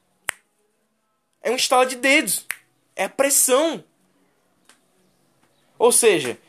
é 1.40 1.52
um 1.52 1.56
estalo 1.56 1.86
de 1.86 1.98
dedos. 1.98 2.48
É 2.96 3.08
pressão. 3.08 3.84
Ou 5.78 5.92
seja, 5.92 6.40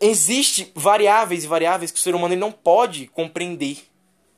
existe 0.00 0.72
variáveis 0.74 1.44
e 1.44 1.46
variáveis 1.46 1.90
que 1.90 1.98
o 1.98 2.02
ser 2.02 2.14
humano 2.14 2.34
não 2.34 2.50
pode 2.50 3.08
compreender, 3.08 3.76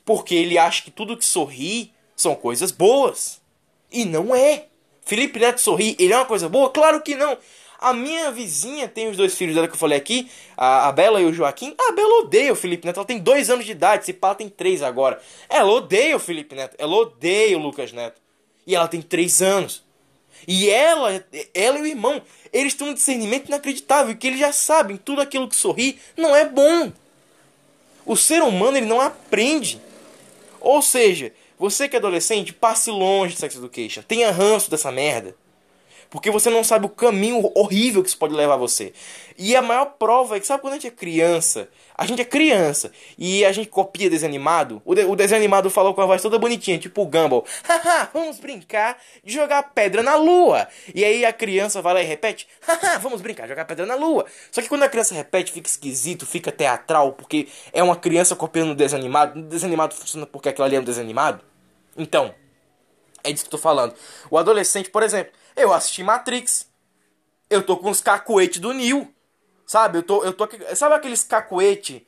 porque 0.04 0.35
ele 0.35 0.59
acha 0.59 0.83
que 0.83 0.90
tudo 0.90 1.16
que 1.16 1.24
sorri 1.24 1.94
são 2.16 2.35
coisas 2.35 2.72
boas. 2.72 3.40
E 3.88 4.04
não 4.04 4.35
é. 4.35 4.66
Felipe 5.04 5.38
Neto 5.38 5.61
sorrir, 5.61 5.94
ele 5.98 6.12
é 6.12 6.16
uma 6.16 6.24
coisa 6.24 6.48
boa? 6.48 6.70
Claro 6.70 7.02
que 7.02 7.14
não. 7.14 7.37
A 7.85 7.92
minha 7.92 8.31
vizinha 8.31 8.88
tem 8.88 9.09
os 9.11 9.16
dois 9.18 9.35
filhos 9.35 9.55
dela 9.55 9.68
que 9.68 9.75
eu 9.75 9.79
falei 9.79 9.99
aqui, 9.99 10.31
a, 10.57 10.88
a 10.88 10.92
Bela 10.92 11.20
e 11.20 11.27
o 11.27 11.35
Joaquim. 11.35 11.75
A 11.79 11.92
Bela 11.92 12.20
odeia 12.20 12.51
o 12.51 12.57
Felipe 12.57 12.87
Neto, 12.87 12.97
ela 12.97 13.07
tem 13.07 13.18
dois 13.18 13.51
anos 13.51 13.66
de 13.66 13.73
idade, 13.73 14.07
se 14.07 14.14
pá, 14.14 14.35
tem 14.35 14.49
três 14.49 14.83
agora. 14.83 15.20
Ela 15.51 15.70
odeia 15.70 16.16
o 16.16 16.18
Felipe 16.18 16.55
Neto, 16.55 16.75
ela 16.79 16.97
odeia 16.97 17.59
o 17.59 17.61
Lucas 17.61 17.92
Neto. 17.92 18.18
E 18.66 18.75
ela 18.75 18.88
tem 18.88 19.03
três 19.03 19.42
anos. 19.42 19.85
E 20.49 20.70
ela, 20.70 21.23
ela 21.53 21.79
e 21.79 21.83
o 21.83 21.87
irmão, 21.87 22.23
eles 22.51 22.73
têm 22.73 22.88
um 22.88 22.94
discernimento 22.94 23.49
inacreditável, 23.49 24.16
que 24.16 24.29
eles 24.29 24.40
já 24.40 24.51
sabem, 24.51 24.97
tudo 24.97 25.20
aquilo 25.20 25.47
que 25.47 25.55
sorri 25.55 25.99
não 26.16 26.35
é 26.35 26.49
bom. 26.49 26.90
O 28.07 28.16
ser 28.16 28.42
humano 28.42 28.79
ele 28.79 28.87
não 28.87 29.03
aprende. 29.03 29.79
Ou 30.59 30.81
seja, 30.81 31.35
você 31.59 31.87
que 31.87 31.97
é 31.97 31.99
adolescente, 31.99 32.51
passe 32.51 32.90
longe 32.90 33.35
de 33.35 33.40
sex 33.40 33.55
education. 33.57 34.01
Tenha 34.01 34.31
ranço 34.31 34.70
dessa 34.70 34.90
merda. 34.90 35.37
Porque 36.14 36.31
você 36.31 36.48
não 36.48 36.62
sabe 36.62 36.87
o 36.87 36.88
caminho 36.88 37.50
horrível 37.57 38.00
que 38.00 38.09
isso 38.09 38.16
pode 38.16 38.33
levar 38.33 38.55
você. 38.55 38.92
E 39.37 39.57
a 39.57 39.61
maior 39.61 39.96
prova 39.98 40.37
é 40.37 40.40
que, 40.40 40.46
sabe 40.46 40.61
quando 40.61 40.74
a 40.74 40.77
gente 40.77 40.87
é 40.87 40.90
criança? 40.92 41.68
A 41.92 42.07
gente 42.07 42.22
é 42.22 42.24
criança 42.24 42.92
e 43.18 43.44
a 43.44 43.50
gente 43.50 43.68
copia 43.68 44.09
desenho 44.09 44.31
animado. 44.31 44.81
O, 44.85 44.94
de, 44.94 45.03
o 45.07 45.16
desenho 45.16 45.40
animado 45.40 45.68
falou 45.70 45.92
com 45.92 46.00
a 46.00 46.07
voz 46.07 46.22
toda 46.22 46.38
bonitinha, 46.38 46.79
tipo 46.79 47.03
o 47.03 47.07
Gumball. 47.07 47.44
Haha, 47.68 48.11
vamos 48.14 48.38
brincar 48.38 48.96
de 49.24 49.35
jogar 49.35 49.61
pedra 49.74 50.05
na 50.05 50.14
lua. 50.14 50.68
E 50.94 51.05
aí 51.05 51.24
a 51.24 51.33
criança 51.33 51.83
vai 51.83 51.94
lá 51.94 52.00
e 52.00 52.07
repete: 52.07 52.46
Haha, 52.62 52.96
vamos 52.98 53.20
brincar 53.20 53.42
de 53.42 53.48
jogar 53.48 53.64
pedra 53.64 53.85
na 53.85 53.96
lua. 53.96 54.24
Só 54.53 54.62
que 54.62 54.68
quando 54.68 54.85
a 54.85 54.88
criança 54.88 55.16
repete, 55.16 55.50
fica 55.50 55.68
esquisito, 55.68 56.24
fica 56.24 56.53
teatral, 56.53 57.14
porque 57.14 57.48
é 57.72 57.83
uma 57.83 57.96
criança 57.96 58.37
copiando 58.37 58.70
o 58.70 58.77
desenho 58.77 59.03
animado. 59.03 59.37
O 59.37 59.42
desenho 59.42 59.70
animado 59.70 59.94
funciona 59.94 60.27
porque 60.27 60.48
aquilo 60.48 60.64
ali 60.64 60.77
é 60.77 60.81
um 60.81 60.85
desenho 60.85 61.07
animado. 61.07 61.40
Então, 61.96 62.33
é 63.24 63.33
disso 63.33 63.46
que 63.46 63.48
eu 63.48 63.59
tô 63.59 63.59
falando. 63.59 63.96
O 64.31 64.38
adolescente, 64.38 64.90
por 64.90 65.03
exemplo 65.03 65.33
eu 65.57 65.73
assisti 65.73 66.03
Matrix. 66.03 66.69
Eu 67.49 67.62
tô 67.62 67.77
com 67.77 67.90
os 67.90 68.01
cacuete 68.01 68.61
do 68.61 68.73
Neo. 68.73 69.09
Sabe? 69.67 69.99
Eu 69.99 70.03
tô, 70.03 70.25
eu 70.25 70.33
tô 70.33 70.49
Sabe 70.75 70.95
aqueles 70.95 71.25
cacuete 71.25 72.07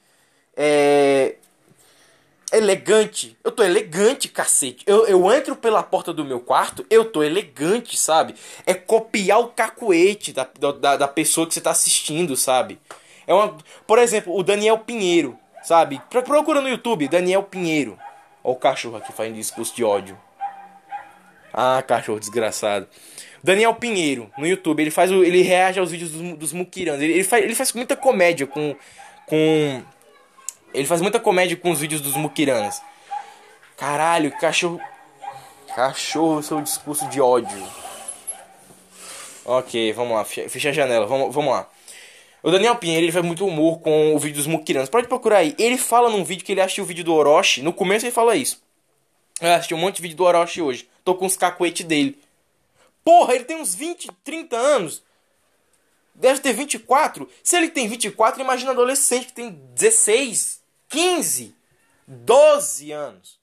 é, 0.57 1.37
elegante? 2.53 3.37
Eu 3.43 3.53
tô 3.53 3.63
elegante, 3.63 4.29
cacete. 4.29 4.85
Eu, 4.87 5.07
eu 5.07 5.33
entro 5.33 5.57
pela 5.57 5.83
porta 5.83 6.13
do 6.13 6.25
meu 6.25 6.41
quarto, 6.41 6.85
eu 6.91 7.05
tô 7.05 7.23
elegante, 7.23 7.97
sabe? 7.97 8.35
É 8.65 8.75
copiar 8.75 9.41
o 9.41 9.49
cacuete 9.49 10.33
da, 10.33 10.47
da, 10.73 10.97
da 10.97 11.09
pessoa 11.09 11.47
que 11.47 11.55
você 11.55 11.61
tá 11.61 11.71
assistindo, 11.71 12.37
sabe? 12.37 12.79
É 13.27 13.35
uma, 13.35 13.57
por 13.87 13.99
exemplo, 13.99 14.37
o 14.37 14.43
Daniel 14.43 14.79
Pinheiro, 14.79 15.39
sabe? 15.63 16.01
Procura 16.09 16.61
no 16.61 16.69
YouTube, 16.69 17.09
Daniel 17.09 17.43
Pinheiro. 17.43 17.99
Olha 18.45 18.53
o 18.53 18.57
cachorro 18.57 18.97
aqui 18.97 19.13
fazendo 19.13 19.35
discurso 19.35 19.75
de 19.75 19.83
ódio. 19.83 20.17
Ah, 21.53 21.83
cachorro 21.83 22.21
desgraçado. 22.21 22.87
Daniel 23.47 23.75
Pinheiro, 23.75 24.29
no 24.37 24.45
YouTube, 24.45 24.81
ele 24.81 24.91
faz 24.91 25.13
o, 25.13 25.23
ele 25.23 25.41
reage 25.41 25.79
aos 25.79 25.93
vídeos 25.93 26.11
dos, 26.11 26.53
dos. 26.53 26.53
Ele, 26.53 27.13
ele, 27.13 27.23
faz, 27.23 27.45
ele 27.45 27.55
faz 27.55 27.73
muita 27.73 27.95
comédia 27.95 28.45
com 28.45 28.75
com 29.25 29.83
ele 30.75 30.85
faz 30.85 31.01
muita 31.01 31.21
comédia 31.21 31.57
com 31.57 31.71
os 31.71 31.79
vídeos 31.79 32.01
dos 32.01 32.17
muquiranos. 32.17 32.81
Caralho, 33.77 34.33
cachorro 34.33 34.81
cachorro, 35.77 36.43
seu 36.43 36.61
discurso 36.61 37.09
de 37.09 37.21
ódio. 37.21 37.63
OK, 39.45 39.93
vamos 39.93 40.17
lá, 40.17 40.25
fecha 40.25 40.71
a 40.71 40.73
janela. 40.73 41.07
Vamos, 41.07 41.33
vamos 41.33 41.53
lá. 41.53 41.71
O 42.43 42.51
Daniel 42.51 42.75
Pinheiro 42.75 43.05
ele 43.05 43.13
faz 43.13 43.25
muito 43.25 43.47
humor 43.47 43.79
com 43.79 44.13
o 44.13 44.19
vídeo 44.19 44.39
dos 44.39 44.49
muquiranos. 44.49 44.89
Pode 44.89 45.07
procurar 45.07 45.39
aí. 45.39 45.55
Ele 45.57 45.79
fala 45.79 46.11
num 46.11 46.25
vídeo 46.25 46.45
que 46.45 46.51
ele 46.51 46.61
assistiu 46.61 46.83
o 46.83 46.87
vídeo 46.87 47.05
do 47.05 47.15
Orochi. 47.15 47.63
No 47.63 47.73
começo 47.73 48.05
ele 48.07 48.13
fala 48.13 48.35
isso. 48.35 48.61
Eu 49.41 49.53
assisti 49.53 49.73
um 49.73 49.79
monte 49.79 49.97
de 49.97 50.03
vídeo 50.03 50.17
do 50.17 50.25
Orochi 50.25 50.61
hoje. 50.61 50.89
Tô 51.05 51.15
com 51.15 51.27
os 51.27 51.37
cacuetes 51.37 51.87
dele. 51.87 52.19
Porra, 53.07 53.37
ele 53.37 53.45
tem 53.45 53.57
uns 53.57 53.73
20, 53.73 54.11
30 54.25 54.57
anos. 54.57 55.01
Deve 56.12 56.40
ter 56.40 56.53
24. 56.53 57.29
Se 57.40 57.57
ele 57.57 57.69
tem 57.69 57.87
24, 57.87 58.40
imagina 58.40 58.73
adolescente 58.73 59.27
que 59.27 59.33
tem 59.33 59.53
16, 59.77 60.61
15, 60.88 61.55
12 62.05 62.90
anos. 62.90 63.38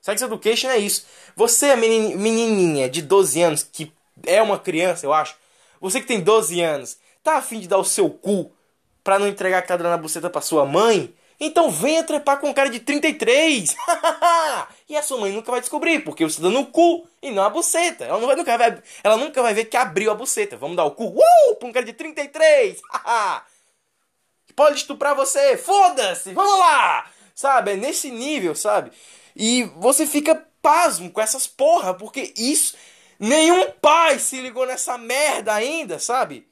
Sex 0.00 0.22
Education 0.22 0.70
é 0.70 0.78
isso. 0.78 1.04
Você 1.36 1.66
é 1.66 1.76
menininha 1.76 2.88
de 2.88 3.02
12 3.02 3.42
anos, 3.42 3.62
que 3.62 3.92
é 4.26 4.40
uma 4.40 4.58
criança, 4.58 5.04
eu 5.04 5.12
acho. 5.12 5.36
Você 5.78 6.00
que 6.00 6.06
tem 6.06 6.22
12 6.22 6.62
anos, 6.62 6.96
tá 7.22 7.36
afim 7.36 7.60
de 7.60 7.68
dar 7.68 7.76
o 7.76 7.84
seu 7.84 8.08
cu 8.08 8.50
pra 9.04 9.18
não 9.18 9.28
entregar 9.28 9.58
a 9.58 9.62
cadeira 9.62 9.90
na 9.90 9.98
buceta 9.98 10.30
pra 10.30 10.40
sua 10.40 10.64
mãe? 10.64 11.14
Então 11.44 11.68
venha 11.68 12.04
trepar 12.04 12.38
com 12.38 12.50
um 12.50 12.54
cara 12.54 12.70
de 12.70 12.78
33. 12.78 13.74
e 14.88 14.96
a 14.96 15.02
sua 15.02 15.18
mãe 15.18 15.32
nunca 15.32 15.50
vai 15.50 15.60
descobrir, 15.60 15.98
porque 16.04 16.22
você 16.22 16.36
tá 16.36 16.42
dando 16.44 16.60
o 16.60 16.66
cu 16.66 17.04
e 17.20 17.32
não 17.32 17.42
a 17.42 17.50
buceta. 17.50 18.04
Ela, 18.04 18.20
não 18.20 18.28
vai, 18.28 18.36
nunca, 18.36 18.56
vai, 18.56 18.80
ela 19.02 19.16
nunca 19.16 19.42
vai 19.42 19.52
ver 19.52 19.64
que 19.64 19.76
abriu 19.76 20.12
a 20.12 20.14
buceta. 20.14 20.56
Vamos 20.56 20.76
dar 20.76 20.84
o 20.84 20.92
cu 20.92 21.06
uh, 21.06 21.56
pra 21.56 21.68
um 21.68 21.72
cara 21.72 21.84
de 21.84 21.94
33. 21.94 22.80
Pode 24.54 24.76
estuprar 24.76 25.16
você. 25.16 25.56
Foda-se. 25.56 26.32
Vamos 26.32 26.60
lá. 26.60 27.10
Sabe? 27.34 27.72
É 27.72 27.76
nesse 27.76 28.12
nível, 28.12 28.54
sabe? 28.54 28.92
E 29.34 29.64
você 29.78 30.06
fica 30.06 30.46
pasmo 30.62 31.10
com 31.10 31.20
essas 31.20 31.48
porra, 31.48 31.92
porque 31.92 32.32
isso. 32.36 32.76
Nenhum 33.18 33.68
pai 33.80 34.20
se 34.20 34.40
ligou 34.40 34.64
nessa 34.64 34.96
merda 34.96 35.52
ainda, 35.52 35.98
sabe? 35.98 36.48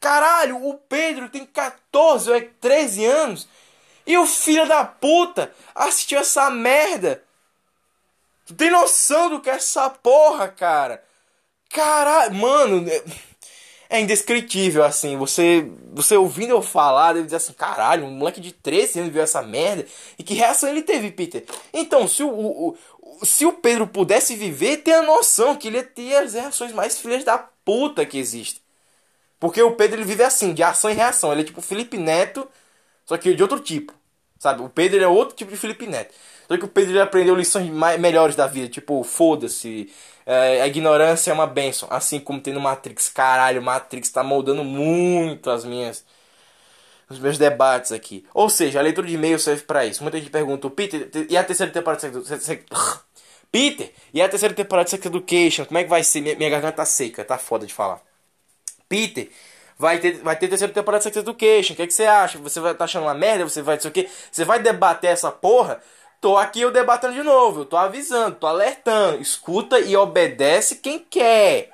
Caralho, 0.00 0.66
o 0.66 0.78
Pedro 0.78 1.28
tem 1.28 1.44
14 1.44 2.30
ou 2.30 2.40
13 2.58 3.04
é 3.04 3.08
anos 3.08 3.48
e 4.08 4.16
o 4.16 4.26
filho 4.26 4.66
da 4.66 4.86
puta 4.86 5.52
assistiu 5.74 6.18
essa 6.18 6.48
merda. 6.48 7.22
Tu 8.46 8.54
tem 8.54 8.70
noção 8.70 9.28
do 9.28 9.38
que 9.38 9.50
é 9.50 9.56
essa 9.56 9.90
porra, 9.90 10.48
cara? 10.48 11.04
Caralho, 11.68 12.34
mano, 12.34 12.88
é, 12.88 13.04
é 13.90 14.00
indescritível 14.00 14.82
assim. 14.82 15.18
Você 15.18 15.70
você 15.92 16.16
ouvindo 16.16 16.52
eu 16.52 16.62
falar, 16.62 17.12
deve 17.12 17.26
dizer 17.26 17.36
assim: 17.36 17.52
caralho, 17.52 18.06
um 18.06 18.10
moleque 18.10 18.40
de 18.40 18.50
13 18.50 19.00
anos 19.00 19.12
viu 19.12 19.22
essa 19.22 19.42
merda. 19.42 19.84
E 20.18 20.22
que 20.24 20.32
reação 20.32 20.70
ele 20.70 20.80
teve, 20.80 21.10
Peter? 21.10 21.44
Então, 21.70 22.08
se 22.08 22.22
o, 22.22 22.30
o, 22.30 22.78
o 23.02 23.26
se 23.26 23.44
o 23.44 23.52
Pedro 23.52 23.86
pudesse 23.86 24.34
viver, 24.36 24.78
tenha 24.78 25.02
noção 25.02 25.54
que 25.54 25.68
ele 25.68 25.76
ia 25.76 25.84
ter 25.84 26.16
as 26.16 26.32
reações 26.32 26.72
mais 26.72 26.98
filhas 26.98 27.24
da 27.24 27.36
puta 27.36 28.06
que 28.06 28.16
existem. 28.16 28.62
Porque 29.38 29.60
o 29.62 29.76
Pedro 29.76 29.98
ele 29.98 30.06
vive 30.06 30.22
assim, 30.22 30.54
de 30.54 30.62
ação 30.62 30.90
e 30.90 30.94
reação. 30.94 31.30
Ele 31.30 31.42
é 31.42 31.44
tipo 31.44 31.60
Felipe 31.60 31.98
Neto, 31.98 32.48
só 33.04 33.18
que 33.18 33.34
de 33.34 33.42
outro 33.42 33.60
tipo. 33.60 33.97
Sabe? 34.38 34.62
O 34.62 34.68
Pedro 34.68 35.02
é 35.02 35.08
outro 35.08 35.34
tipo 35.36 35.50
de 35.50 35.56
Felipe 35.56 35.86
Neto. 35.86 36.14
Só 36.46 36.56
que 36.56 36.64
o 36.64 36.68
Pedro 36.68 36.92
ele 36.92 37.00
aprendeu 37.00 37.34
lições 37.34 37.68
mais, 37.70 38.00
melhores 38.00 38.36
da 38.36 38.46
vida. 38.46 38.68
Tipo, 38.68 39.02
foda-se. 39.02 39.92
É, 40.24 40.62
a 40.62 40.66
ignorância 40.66 41.30
é 41.30 41.34
uma 41.34 41.46
benção. 41.46 41.88
Assim 41.90 42.20
como 42.20 42.40
tem 42.40 42.54
no 42.54 42.60
Matrix. 42.60 43.08
Caralho, 43.08 43.62
Matrix 43.62 44.10
tá 44.10 44.22
moldando 44.22 44.64
muito 44.64 45.50
as 45.50 45.64
minhas. 45.64 46.04
Os 47.08 47.18
meus 47.18 47.38
debates 47.38 47.90
aqui. 47.92 48.24
Ou 48.34 48.50
seja, 48.50 48.78
a 48.78 48.82
leitura 48.82 49.06
de 49.06 49.14
e-mail 49.14 49.38
serve 49.38 49.62
para 49.62 49.84
isso. 49.86 50.02
Muita 50.02 50.18
gente 50.18 50.30
pergunta, 50.30 50.68
Peter, 50.70 51.08
e 51.28 51.36
a 51.36 51.44
terceira 51.44 51.72
temporada 51.72 52.10
de 52.10 52.26
Sex 52.26 52.64
Peter, 53.50 53.92
e 54.12 54.20
a 54.20 54.28
terceira 54.28 54.54
temporada 54.54 54.84
de 54.84 54.90
Sex 54.90 55.06
Education? 55.06 55.64
Como 55.64 55.78
é 55.78 55.84
que 55.84 55.88
vai 55.90 56.04
ser? 56.04 56.20
Minha, 56.20 56.36
minha 56.36 56.50
garganta 56.50 56.76
tá 56.76 56.84
seca, 56.84 57.24
tá 57.24 57.38
foda 57.38 57.66
de 57.66 57.72
falar. 57.72 58.02
Peter, 58.88 59.30
Vai 59.78 59.98
ter, 60.00 60.14
vai 60.22 60.34
ter 60.34 60.48
terceira 60.48 60.72
temporada 60.72 60.98
de 60.98 61.04
Sex 61.04 61.16
Education. 61.16 61.72
O 61.72 61.76
que, 61.76 61.82
é 61.82 61.86
que 61.86 61.94
você 61.94 62.04
acha? 62.04 62.36
Você 62.38 62.58
vai 62.58 62.74
tá 62.74 62.84
achando 62.84 63.04
uma 63.04 63.14
merda? 63.14 63.48
Você 63.48 63.62
vai 63.62 63.76
dizer 63.76 63.88
o 63.88 63.92
quê? 63.92 64.08
Você 64.30 64.44
vai 64.44 64.58
debater 64.58 65.10
essa 65.10 65.30
porra? 65.30 65.80
Tô 66.20 66.36
aqui 66.36 66.60
eu 66.60 66.72
debatendo 66.72 67.14
de 67.14 67.22
novo. 67.22 67.60
Eu 67.60 67.64
tô 67.64 67.76
avisando, 67.76 68.34
tô 68.34 68.48
alertando. 68.48 69.22
Escuta 69.22 69.78
e 69.78 69.96
obedece 69.96 70.76
quem 70.76 70.98
quer. 70.98 71.70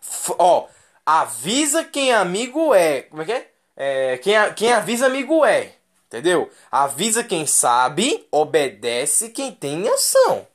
F 0.00 0.32
ó, 0.38 0.68
avisa 1.04 1.82
quem 1.82 2.12
amigo 2.12 2.72
é. 2.72 3.02
Como 3.02 3.22
é 3.22 3.24
que 3.24 3.32
é? 3.32 3.50
é 3.76 4.18
quem, 4.18 4.34
quem 4.54 4.72
avisa 4.72 5.06
amigo 5.06 5.44
é. 5.44 5.72
Entendeu? 6.06 6.48
Avisa 6.70 7.24
quem 7.24 7.44
sabe, 7.44 8.24
obedece 8.30 9.30
quem 9.30 9.50
tem 9.50 9.88
ação. 9.88 10.46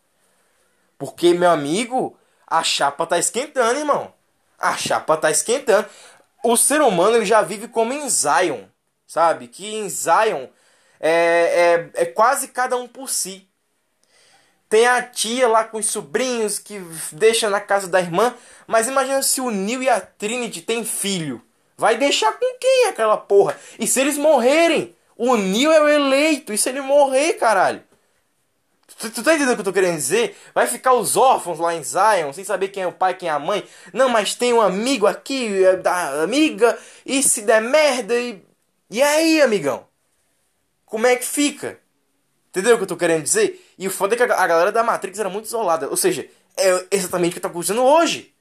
Porque, 0.97 1.33
meu 1.33 1.49
amigo, 1.49 2.17
a 2.47 2.63
chapa 2.63 3.05
tá 3.05 3.19
esquentando, 3.19 3.79
irmão. 3.79 4.13
A 4.57 4.77
chapa 4.77 5.17
tá 5.17 5.29
esquentando 5.29 5.87
o 6.43 6.55
ser 6.55 6.81
humano 6.81 7.17
ele 7.17 7.25
já 7.25 7.41
vive 7.41 7.67
como 7.67 7.93
em 7.93 8.09
Zion, 8.09 8.63
sabe? 9.05 9.47
Que 9.47 9.75
em 9.75 9.89
Zion 9.89 10.47
é, 10.99 11.89
é, 11.95 12.03
é 12.03 12.05
quase 12.05 12.49
cada 12.49 12.77
um 12.77 12.87
por 12.87 13.09
si. 13.09 13.47
Tem 14.69 14.85
a 14.85 15.01
tia 15.01 15.47
lá 15.47 15.63
com 15.63 15.79
os 15.79 15.87
sobrinhos 15.87 16.59
que 16.59 16.79
deixa 17.11 17.49
na 17.49 17.59
casa 17.59 17.87
da 17.87 17.99
irmã. 17.99 18.35
Mas 18.67 18.87
imagina 18.87 19.23
se 19.23 19.41
o 19.41 19.49
Neil 19.49 19.81
e 19.81 19.89
a 19.89 19.99
Trinity 19.99 20.61
têm 20.61 20.85
filho. 20.85 21.41
Vai 21.75 21.97
deixar 21.97 22.33
com 22.33 22.57
quem 22.59 22.85
aquela 22.87 23.17
porra? 23.17 23.57
E 23.79 23.87
se 23.87 23.99
eles 23.99 24.17
morrerem? 24.17 24.95
O 25.17 25.35
Neil 25.35 25.71
é 25.71 25.81
o 25.81 25.87
eleito. 25.87 26.53
E 26.53 26.57
se 26.57 26.69
ele 26.69 26.81
morrer, 26.81 27.33
caralho? 27.33 27.83
Tu, 28.99 29.09
tu 29.09 29.23
tá 29.23 29.33
entendendo 29.33 29.53
o 29.53 29.55
que 29.55 29.61
eu 29.61 29.65
tô 29.65 29.73
querendo 29.73 29.95
dizer? 29.95 30.37
Vai 30.53 30.67
ficar 30.67 30.93
os 30.93 31.15
órfãos 31.15 31.57
lá 31.57 31.73
em 31.73 31.81
Zion, 31.81 32.33
sem 32.33 32.43
saber 32.43 32.67
quem 32.67 32.83
é 32.83 32.87
o 32.87 32.91
pai, 32.91 33.13
quem 33.13 33.29
é 33.29 33.31
a 33.31 33.39
mãe. 33.39 33.65
Não, 33.93 34.09
mas 34.09 34.35
tem 34.35 34.53
um 34.53 34.59
amigo 34.59 35.07
aqui, 35.07 35.63
é 35.63 35.77
da 35.77 36.21
amiga, 36.21 36.77
e 37.05 37.23
se 37.23 37.43
der 37.43 37.61
merda, 37.61 38.13
e. 38.19 38.43
E 38.91 39.01
aí, 39.01 39.41
amigão? 39.41 39.87
Como 40.85 41.07
é 41.07 41.15
que 41.15 41.25
fica? 41.25 41.79
Entendeu 42.49 42.73
o 42.75 42.77
que 42.77 42.83
eu 42.83 42.87
tô 42.87 42.97
querendo 42.97 43.23
dizer? 43.23 43.63
E 43.77 43.87
o 43.87 43.91
foda 43.91 44.15
é 44.15 44.17
que 44.17 44.23
a 44.23 44.47
galera 44.47 44.71
da 44.71 44.83
Matrix 44.83 45.17
era 45.19 45.29
muito 45.29 45.45
isolada. 45.45 45.87
Ou 45.87 45.95
seja, 45.95 46.27
é 46.57 46.85
exatamente 46.91 47.31
o 47.31 47.35
que 47.35 47.39
tá 47.39 47.47
acontecendo 47.47 47.83
hoje. 47.83 48.33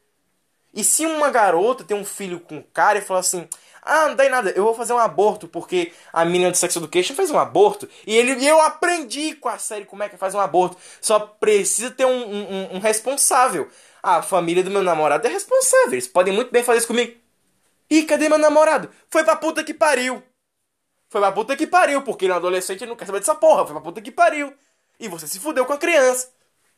E 0.75 0.83
se 0.83 1.07
uma 1.07 1.31
garota 1.31 1.85
tem 1.85 1.97
um 1.97 2.05
filho 2.05 2.41
com 2.41 2.57
um 2.57 2.63
cara 2.63 2.99
e 2.99 3.03
fala 3.03 3.21
assim: 3.21 3.47
Ah, 3.91 4.09
não 4.09 4.17
dá 4.17 4.27
em 4.27 4.29
nada, 4.29 4.51
eu 4.51 4.65
vou 4.65 4.75
fazer 4.75 4.93
um 4.93 4.99
aborto 4.99 5.49
porque 5.49 5.93
a 6.13 6.23
menina 6.23 6.51
do 6.51 6.57
Sex 6.59 6.77
Education 6.77 7.15
fez 7.15 7.31
um 7.31 7.39
aborto. 7.39 7.89
E 8.07 8.15
ele, 8.15 8.35
e 8.35 8.47
eu 8.47 8.61
aprendi 8.61 9.35
com 9.37 9.49
a 9.49 9.57
série 9.59 9.87
como 9.87 10.03
é 10.03 10.11
que 10.11 10.17
faz 10.19 10.35
um 10.35 10.41
aborto. 10.41 10.77
Só 11.01 11.19
precisa 11.19 11.91
ter 11.91 12.05
um, 12.05 12.11
um, 12.11 12.77
um 12.77 12.79
responsável. 12.81 13.67
A 14.03 14.21
família 14.23 14.63
do 14.63 14.71
meu 14.71 14.83
namorado 14.83 15.27
é 15.27 15.31
responsável. 15.31 15.93
Eles 15.93 16.07
podem 16.07 16.35
muito 16.35 16.51
bem 16.53 16.63
fazer 16.63 16.79
isso 16.81 16.87
comigo. 16.87 17.17
Ih, 17.91 18.05
cadê 18.05 18.29
meu 18.29 18.39
namorado? 18.39 18.91
Foi 19.11 19.25
pra 19.25 19.37
puta 19.37 19.65
que 19.65 19.75
pariu. 19.75 20.23
Foi 21.11 21.21
pra 21.21 21.33
puta 21.33 21.57
que 21.57 21.67
pariu, 21.67 22.03
porque 22.03 22.29
no 22.29 22.35
adolescente 22.35 22.85
não 22.87 22.97
quer 22.97 23.07
saber 23.07 23.21
dessa 23.21 23.35
porra. 23.35 23.65
Foi 23.65 23.75
pra 23.75 23.83
puta 23.83 24.03
que 24.03 24.11
pariu. 24.11 24.53
E 25.01 25.09
você 25.09 25.27
se 25.27 25.41
fudeu 25.41 25.65
com 25.67 25.73
a 25.73 25.79
criança. 25.79 26.31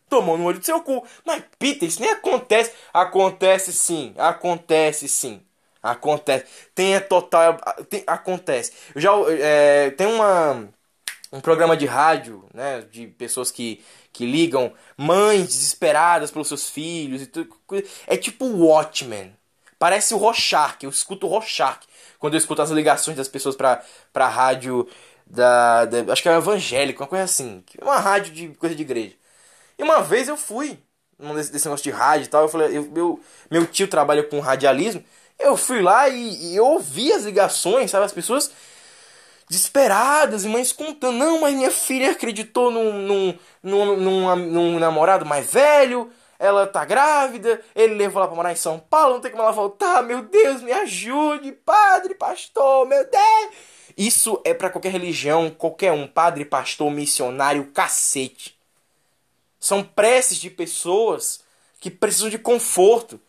Tomou 0.09 0.39
no 0.39 0.45
olho 0.45 0.59
do 0.61 0.65
seu 0.65 0.81
cu. 0.83 1.05
Mas, 1.25 1.43
Peter, 1.59 1.89
isso 1.89 2.01
nem 2.01 2.11
acontece. 2.11 2.73
Acontece 2.93 3.73
sim. 3.73 4.15
Acontece 4.19 5.09
sim. 5.09 5.43
Acontece. 5.83 6.47
Tem 6.75 6.97
a 6.97 7.01
total. 7.01 7.59
Tem, 7.89 8.05
acontece. 8.07 8.73
Eu 8.95 9.01
já. 9.01 9.11
É, 9.41 9.91
tem 9.91 10.07
uma. 10.07 10.69
Um 11.33 11.41
programa 11.41 11.77
de 11.77 11.87
rádio, 11.87 12.45
né? 12.53 12.83
De 12.91 13.07
pessoas 13.07 13.51
que, 13.53 13.83
que 14.13 14.27
ligam. 14.27 14.73
Mães 14.97 15.47
desesperadas 15.49 16.31
pelos 16.31 16.49
seus 16.49 16.69
filhos. 16.69 17.23
e 17.23 17.27
tudo. 17.27 17.49
É 18.07 18.17
tipo 18.17 18.47
Watchmen. 18.47 19.37
Parece 19.79 20.13
o 20.13 20.19
Rorschach. 20.19 20.77
Eu 20.83 20.91
escuto 20.91 21.27
o 21.27 21.31
Rorschach 21.31 21.81
quando 22.19 22.35
eu 22.35 22.39
escuto 22.39 22.63
as 22.63 22.71
ligações 22.71 23.17
das 23.17 23.29
pessoas 23.29 23.57
pra, 23.57 23.83
pra 24.13 24.29
rádio 24.29 24.87
da, 25.27 25.87
da 25.87 26.13
Acho 26.13 26.23
que 26.23 26.29
é 26.29 26.37
evangélico, 26.37 27.03
uma 27.03 27.09
coisa 27.09 27.25
assim. 27.25 27.65
Uma 27.81 27.99
rádio 27.99 28.33
de 28.33 28.49
coisa 28.51 28.75
de 28.75 28.83
igreja. 28.83 29.15
E 29.79 29.83
uma 29.83 30.03
vez 30.03 30.29
eu 30.29 30.37
fui, 30.37 30.79
num 31.19 31.35
desse, 31.35 31.53
desse 31.53 31.67
negócio 31.67 31.85
de 31.85 31.91
rádio 31.91 32.27
e 32.27 32.29
tal, 32.29 32.43
eu 32.43 32.49
falei, 32.49 32.77
eu, 32.77 32.85
meu, 32.91 33.21
meu 33.51 33.67
tio 33.67 33.89
trabalha 33.89 34.23
com 34.23 34.41
radialismo. 34.41 35.03
Eu 35.41 35.57
fui 35.57 35.83
lá 35.83 36.09
e, 36.09 36.53
e 36.53 36.57
eu 36.57 36.67
ouvi 36.67 37.13
as 37.13 37.25
ligações, 37.25 37.91
sabe? 37.91 38.05
As 38.05 38.13
pessoas 38.13 38.51
desesperadas 39.49 40.45
e 40.45 40.49
mães 40.49 40.73
contando, 40.73 41.19
não, 41.19 41.41
mas 41.41 41.55
minha 41.55 41.73
filha 41.73 42.13
acreditou 42.13 42.71
num, 42.71 42.93
num, 43.03 43.39
num, 43.63 43.97
num, 43.97 44.37
num 44.37 44.79
namorado 44.79 45.27
mais 45.27 45.53
velho, 45.53 46.09
ela 46.39 46.69
tá 46.69 46.85
grávida, 46.85 47.61
ele 47.75 47.95
levou 47.95 48.21
ela 48.21 48.29
pra 48.29 48.37
morar 48.37 48.53
em 48.53 48.57
São 48.57 48.79
Paulo, 48.79 49.15
não 49.15 49.21
tem 49.21 49.31
como 49.31 49.43
ela 49.43 49.51
voltar, 49.51 50.05
meu 50.05 50.23
Deus, 50.23 50.63
me 50.63 50.71
ajude, 50.71 51.51
padre, 51.53 52.15
pastor, 52.15 52.87
meu 52.87 53.05
Deus. 53.11 53.51
Isso 53.97 54.41
é 54.45 54.55
para 54.55 54.71
qualquer 54.71 54.93
religião, 54.93 55.51
qualquer 55.51 55.93
um, 55.93 56.07
padre, 56.07 56.45
pastor, 56.45 56.91
missionário, 56.91 57.73
cacete. 57.73 58.57
São 59.59 59.83
preces 59.83 60.39
de 60.39 60.49
pessoas 60.49 61.43
que 61.81 61.91
precisam 61.91 62.31
de 62.31 62.39
conforto, 62.39 63.21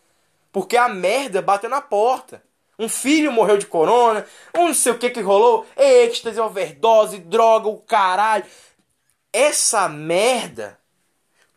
porque 0.51 0.77
a 0.77 0.89
merda 0.89 1.41
bateu 1.41 1.69
na 1.69 1.81
porta. 1.81 2.43
Um 2.77 2.89
filho 2.89 3.31
morreu 3.31 3.57
de 3.57 3.67
corona, 3.67 4.25
um 4.55 4.67
não 4.67 4.73
sei 4.73 4.91
o 4.91 4.97
que 4.97 5.09
que 5.09 5.21
rolou, 5.21 5.67
êxtase, 5.77 6.39
overdose, 6.39 7.19
droga, 7.19 7.67
o 7.67 7.77
caralho. 7.77 8.43
Essa 9.31 9.87
merda 9.87 10.79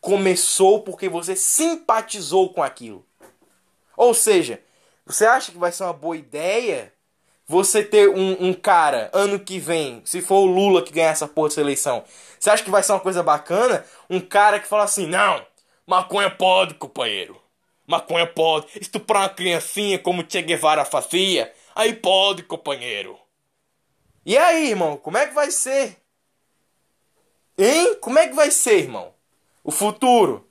começou 0.00 0.82
porque 0.82 1.08
você 1.08 1.34
simpatizou 1.34 2.52
com 2.52 2.62
aquilo. 2.62 3.06
Ou 3.96 4.12
seja, 4.12 4.60
você 5.06 5.24
acha 5.24 5.50
que 5.50 5.58
vai 5.58 5.72
ser 5.72 5.84
uma 5.84 5.92
boa 5.92 6.16
ideia 6.16 6.92
você 7.46 7.82
ter 7.82 8.08
um, 8.08 8.48
um, 8.48 8.54
cara 8.54 9.10
ano 9.12 9.38
que 9.38 9.58
vem, 9.58 10.00
se 10.04 10.22
for 10.22 10.40
o 10.40 10.46
Lula 10.46 10.82
que 10.82 10.92
ganhar 10.92 11.10
essa 11.10 11.28
porra 11.28 11.48
dessa 11.48 11.60
eleição, 11.60 12.04
você 12.38 12.50
acha 12.50 12.64
que 12.64 12.70
vai 12.70 12.82
ser 12.82 12.92
uma 12.92 13.00
coisa 13.00 13.22
bacana? 13.22 13.84
Um 14.08 14.20
cara 14.20 14.58
que 14.58 14.66
fala 14.66 14.84
assim: 14.84 15.06
não, 15.06 15.44
maconha 15.86 16.30
pode, 16.30 16.74
companheiro. 16.74 17.43
Maconha 17.86 18.26
pode. 18.26 18.66
Estuprar 18.80 19.22
uma 19.22 19.28
criancinha 19.28 19.98
como 19.98 20.24
Che 20.28 20.42
Guevara 20.42 20.84
fazia, 20.84 21.52
aí 21.74 21.92
pode, 21.94 22.42
companheiro. 22.42 23.18
E 24.24 24.36
aí, 24.38 24.70
irmão, 24.70 24.96
como 24.96 25.18
é 25.18 25.26
que 25.26 25.34
vai 25.34 25.50
ser? 25.50 25.96
Hein? 27.58 27.96
Como 28.00 28.18
é 28.18 28.26
que 28.26 28.34
vai 28.34 28.50
ser, 28.50 28.78
irmão? 28.78 29.14
o 29.64 29.70
futuro. 29.72 30.46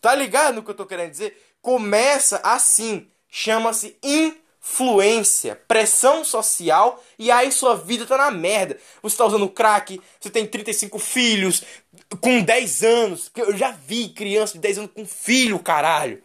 Tá 0.00 0.14
ligado 0.14 0.56
no 0.56 0.62
que 0.62 0.70
eu 0.70 0.74
tô 0.74 0.84
querendo 0.84 1.10
dizer? 1.10 1.56
Começa 1.62 2.40
assim, 2.44 3.08
chama-se 3.28 3.96
influência, 4.62 5.60
pressão 5.66 6.24
social 6.24 7.02
e 7.18 7.30
aí 7.30 7.50
sua 7.50 7.76
vida 7.76 8.06
tá 8.06 8.16
na 8.16 8.30
merda. 8.30 8.78
Você 9.02 9.16
tá 9.16 9.26
usando 9.26 9.48
crack, 9.48 10.00
você 10.20 10.30
tem 10.30 10.46
35 10.46 10.98
filhos 10.98 11.62
com 12.20 12.40
10 12.40 12.82
anos. 12.84 13.30
Eu 13.36 13.56
já 13.56 13.72
vi 13.72 14.08
criança 14.08 14.54
de 14.54 14.60
10 14.60 14.78
anos 14.78 14.90
com 14.94 15.04
filho, 15.04 15.58
caralho. 15.58 16.22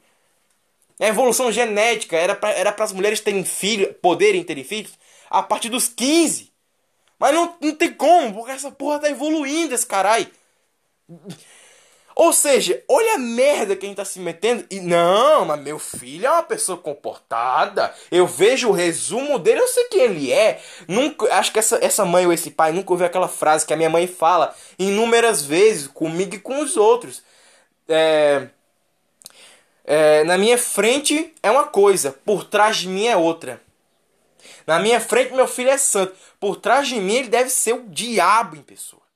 É 0.99 1.07
evolução 1.07 1.51
genética 1.51 2.15
era 2.15 2.35
para 2.35 2.51
era 2.51 2.75
as 2.77 2.91
mulheres 2.91 3.19
terem 3.19 3.43
filho, 3.43 3.93
poderem 3.95 4.43
ter 4.43 4.63
filhos 4.63 4.93
a 5.29 5.41
partir 5.41 5.69
dos 5.69 5.87
15. 5.87 6.51
Mas 7.19 7.33
não, 7.33 7.55
não 7.59 7.75
tem 7.75 7.91
como, 7.93 8.33
porque 8.33 8.51
essa 8.51 8.71
porra 8.71 8.99
tá 8.99 9.09
evoluindo 9.09 9.73
esse 9.73 9.85
caralho. 9.85 10.27
Ou 12.17 12.33
seja, 12.33 12.83
olha 12.89 13.13
a 13.13 13.19
merda 13.19 13.75
que 13.75 13.85
a 13.85 13.89
gente 13.89 13.97
tá 13.97 14.03
se 14.03 14.19
metendo. 14.19 14.65
E 14.71 14.79
não, 14.79 15.45
mas 15.45 15.61
meu 15.61 15.77
filho 15.77 16.25
é 16.25 16.31
uma 16.31 16.41
pessoa 16.41 16.75
comportada. 16.75 17.93
Eu 18.09 18.25
vejo 18.25 18.69
o 18.69 18.71
resumo 18.71 19.37
dele, 19.37 19.59
eu 19.59 19.67
sei 19.67 19.83
quem 19.83 20.01
ele 20.01 20.33
é. 20.33 20.59
Nunca, 20.87 21.31
acho 21.35 21.53
que 21.53 21.59
essa, 21.59 21.77
essa 21.79 22.03
mãe 22.05 22.25
ou 22.25 22.33
esse 22.33 22.49
pai 22.49 22.71
nunca 22.71 22.91
ouviu 22.91 23.05
aquela 23.05 23.27
frase 23.27 23.67
que 23.67 23.73
a 23.73 23.77
minha 23.77 23.89
mãe 23.89 24.07
fala 24.07 24.55
inúmeras 24.79 25.43
vezes 25.43 25.85
comigo 25.85 26.33
e 26.33 26.39
com 26.39 26.59
os 26.59 26.75
outros. 26.75 27.21
É, 27.87 28.47
é, 29.85 30.23
na 30.23 30.39
minha 30.39 30.57
frente 30.57 31.35
é 31.43 31.51
uma 31.51 31.65
coisa, 31.65 32.11
por 32.25 32.43
trás 32.45 32.77
de 32.77 32.87
mim 32.87 33.05
é 33.05 33.15
outra. 33.15 33.61
Na 34.65 34.79
minha 34.79 34.99
frente 34.99 35.35
meu 35.35 35.47
filho 35.47 35.69
é 35.69 35.77
santo, 35.77 36.15
por 36.39 36.55
trás 36.55 36.87
de 36.87 36.95
mim 36.99 37.17
ele 37.17 37.29
deve 37.29 37.51
ser 37.51 37.73
o 37.73 37.87
diabo 37.87 38.55
em 38.55 38.63
pessoa. 38.63 39.06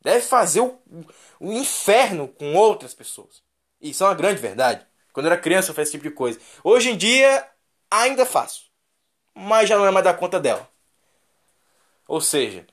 Deve 0.00 0.22
fazer 0.22 0.60
o 0.60 0.78
um 1.40 1.52
inferno 1.52 2.28
com 2.28 2.54
outras 2.54 2.94
pessoas. 2.94 3.42
Isso 3.80 4.02
é 4.02 4.06
uma 4.06 4.14
grande 4.14 4.40
verdade. 4.40 4.86
Quando 5.12 5.26
eu 5.26 5.32
era 5.32 5.40
criança 5.40 5.70
eu 5.70 5.74
fazia 5.74 5.84
esse 5.84 5.92
tipo 5.92 6.08
de 6.08 6.14
coisa. 6.14 6.38
Hoje 6.64 6.90
em 6.90 6.96
dia 6.96 7.46
ainda 7.90 8.24
faço. 8.24 8.70
Mas 9.34 9.68
já 9.68 9.76
não 9.76 9.86
é 9.86 9.90
mais 9.90 10.04
da 10.04 10.14
conta 10.14 10.40
dela. 10.40 10.68
Ou 12.06 12.20
seja, 12.20 12.66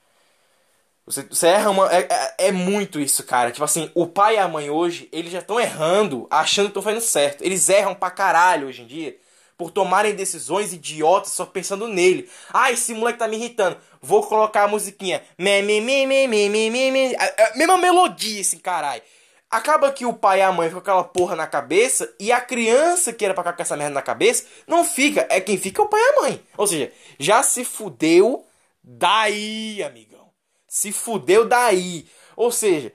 você, 1.06 1.24
você 1.24 1.48
erra 1.48 1.70
uma. 1.70 1.92
É, 1.94 2.08
é, 2.10 2.48
é, 2.48 2.52
muito 2.52 3.00
isso, 3.00 3.24
cara. 3.24 3.52
Tipo 3.52 3.63
assim, 3.63 3.92
o 3.96 4.08
pai 4.08 4.36
e 4.36 4.40
a 4.40 4.48
mãe 4.48 4.70
hoje, 4.70 5.08
eles 5.12 5.32
já 5.32 5.40
estão 5.40 5.60
errando, 5.60 6.28
achando 6.30 6.66
que 6.66 6.72
estão 6.72 6.84
fazendo 6.84 7.02
certo. 7.02 7.44
Eles 7.44 7.70
erram 7.70 7.96
pra 7.96 8.12
caralho 8.12 8.68
hoje 8.68 8.82
em 8.82 8.88
dia 8.88 9.18
por 9.58 9.72
tomarem 9.72 10.13
decisões 10.13 10.72
idiotas 10.72 11.32
só 11.34 11.46
pensando 11.46 11.88
nele. 11.88 12.30
Ah, 12.54 12.72
esse 12.72 12.93
moleque 12.93 13.20
tá 13.20 13.28
me 13.28 13.38
irritando. 13.38 13.78
Vou 14.00 14.24
colocar 14.24 14.63
a 14.63 14.67
musiquinha. 14.67 15.24
Me, 15.38 15.62
me, 15.63 15.82
me, 15.82 16.06
me, 16.06 16.28
me, 16.28 16.50
me, 16.50 16.91
me. 16.91 17.15
A, 17.15 17.26
a 17.26 17.58
mesma 17.58 17.78
melodia, 17.78 18.39
esse 18.39 18.58
caralho. 18.58 19.02
Acaba 19.50 19.91
que 19.91 20.06
o 20.06 20.13
pai 20.13 20.39
e 20.39 20.41
a 20.41 20.52
mãe 20.52 20.67
ficam 20.67 20.82
com 20.82 20.89
aquela 20.89 21.04
porra 21.06 21.36
na 21.36 21.48
cabeça 21.48 22.13
e 22.20 22.32
a 22.32 22.41
criança 22.41 23.13
que 23.13 23.24
era 23.24 23.34
pra 23.34 23.43
ficar 23.43 23.54
com 23.54 23.62
essa 23.62 23.78
merda 23.78 23.93
na 23.93 24.02
cabeça 24.02 24.46
não 24.67 24.84
fica. 24.84 25.26
É 25.30 25.41
quem 25.41 25.58
fica 25.58 25.82
é 25.82 25.86
o 25.86 25.88
pai 25.88 26.00
e 26.00 26.04
a 26.04 26.22
mãe. 26.22 26.43
Ou 26.58 26.67
seja, 26.67 26.91
já 27.17 27.41
se 27.41 27.63
fudeu 27.63 28.46
daí, 28.84 29.82
amigão. 29.82 30.30
Se 30.67 30.91
fudeu 30.91 31.46
daí. 31.46 32.06
Ou 32.36 32.52
seja, 32.52 32.91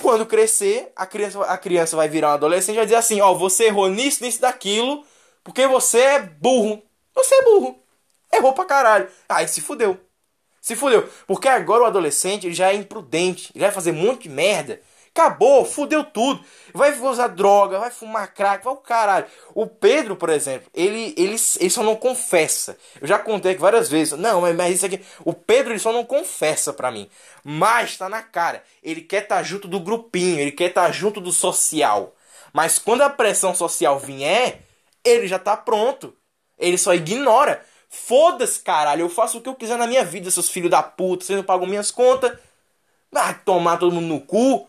quando 0.00 0.26
crescer, 0.26 0.90
a 0.96 1.06
criança, 1.06 1.40
a 1.42 1.58
criança 1.58 1.94
vai 1.94 2.08
virar 2.08 2.30
um 2.30 2.34
adolescente 2.34 2.74
e 2.74 2.78
vai 2.78 2.86
dizer 2.86 2.96
assim: 2.96 3.20
Ó, 3.20 3.34
você 3.34 3.66
errou 3.66 3.88
nisso, 3.88 4.24
nisso, 4.24 4.40
daquilo. 4.40 5.04
Porque 5.46 5.64
você 5.68 6.00
é 6.00 6.18
burro. 6.18 6.82
Você 7.14 7.36
é 7.36 7.42
burro. 7.44 7.78
Errou 8.34 8.52
pra 8.52 8.64
caralho. 8.64 9.08
Aí 9.28 9.46
se 9.46 9.60
fudeu. 9.60 9.96
Se 10.60 10.74
fudeu. 10.74 11.08
Porque 11.24 11.46
agora 11.46 11.84
o 11.84 11.86
adolescente 11.86 12.48
ele 12.48 12.54
já 12.54 12.72
é 12.72 12.74
imprudente. 12.74 13.52
Ele 13.54 13.62
vai 13.62 13.72
fazer 13.72 13.92
um 13.92 13.94
monte 13.94 14.24
de 14.24 14.28
merda. 14.28 14.80
Acabou, 15.10 15.64
fudeu 15.64 16.02
tudo. 16.02 16.44
Vai 16.74 16.98
usar 16.98 17.28
droga, 17.28 17.78
vai 17.78 17.92
fumar 17.92 18.34
crack, 18.34 18.64
vai 18.64 18.74
o 18.74 18.78
caralho. 18.78 19.26
O 19.54 19.68
Pedro, 19.68 20.16
por 20.16 20.30
exemplo, 20.30 20.68
ele, 20.74 21.14
ele, 21.16 21.36
ele 21.60 21.70
só 21.70 21.84
não 21.84 21.94
confessa. 21.94 22.76
Eu 23.00 23.06
já 23.06 23.16
contei 23.16 23.52
aqui 23.52 23.60
várias 23.60 23.88
vezes. 23.88 24.18
Não, 24.18 24.40
mas, 24.40 24.56
mas 24.56 24.74
isso 24.74 24.86
aqui. 24.86 25.00
O 25.24 25.32
Pedro 25.32 25.72
ele 25.72 25.78
só 25.78 25.92
não 25.92 26.04
confessa 26.04 26.72
pra 26.72 26.90
mim. 26.90 27.08
Mas 27.44 27.96
tá 27.96 28.08
na 28.08 28.20
cara. 28.20 28.64
Ele 28.82 29.00
quer 29.00 29.22
estar 29.22 29.36
tá 29.36 29.42
junto 29.44 29.68
do 29.68 29.78
grupinho, 29.78 30.40
ele 30.40 30.50
quer 30.50 30.70
estar 30.70 30.86
tá 30.86 30.90
junto 30.90 31.20
do 31.20 31.30
social. 31.30 32.16
Mas 32.52 32.80
quando 32.80 33.02
a 33.02 33.08
pressão 33.08 33.54
social 33.54 34.00
vier, 34.00 34.65
ele 35.08 35.26
já 35.26 35.38
tá 35.38 35.56
pronto. 35.56 36.14
Ele 36.58 36.78
só 36.78 36.94
ignora. 36.94 37.62
Foda-se, 37.88 38.60
caralho. 38.60 39.02
Eu 39.02 39.08
faço 39.08 39.38
o 39.38 39.40
que 39.40 39.48
eu 39.48 39.54
quiser 39.54 39.78
na 39.78 39.86
minha 39.86 40.04
vida, 40.04 40.30
seus 40.30 40.48
filhos 40.48 40.70
da 40.70 40.82
puta. 40.82 41.24
Vocês 41.24 41.36
não 41.36 41.44
pagam 41.44 41.66
minhas 41.66 41.90
contas. 41.90 42.32
Vai 43.10 43.38
tomar 43.44 43.78
todo 43.78 43.94
mundo 43.94 44.06
no 44.06 44.20
cu. 44.20 44.68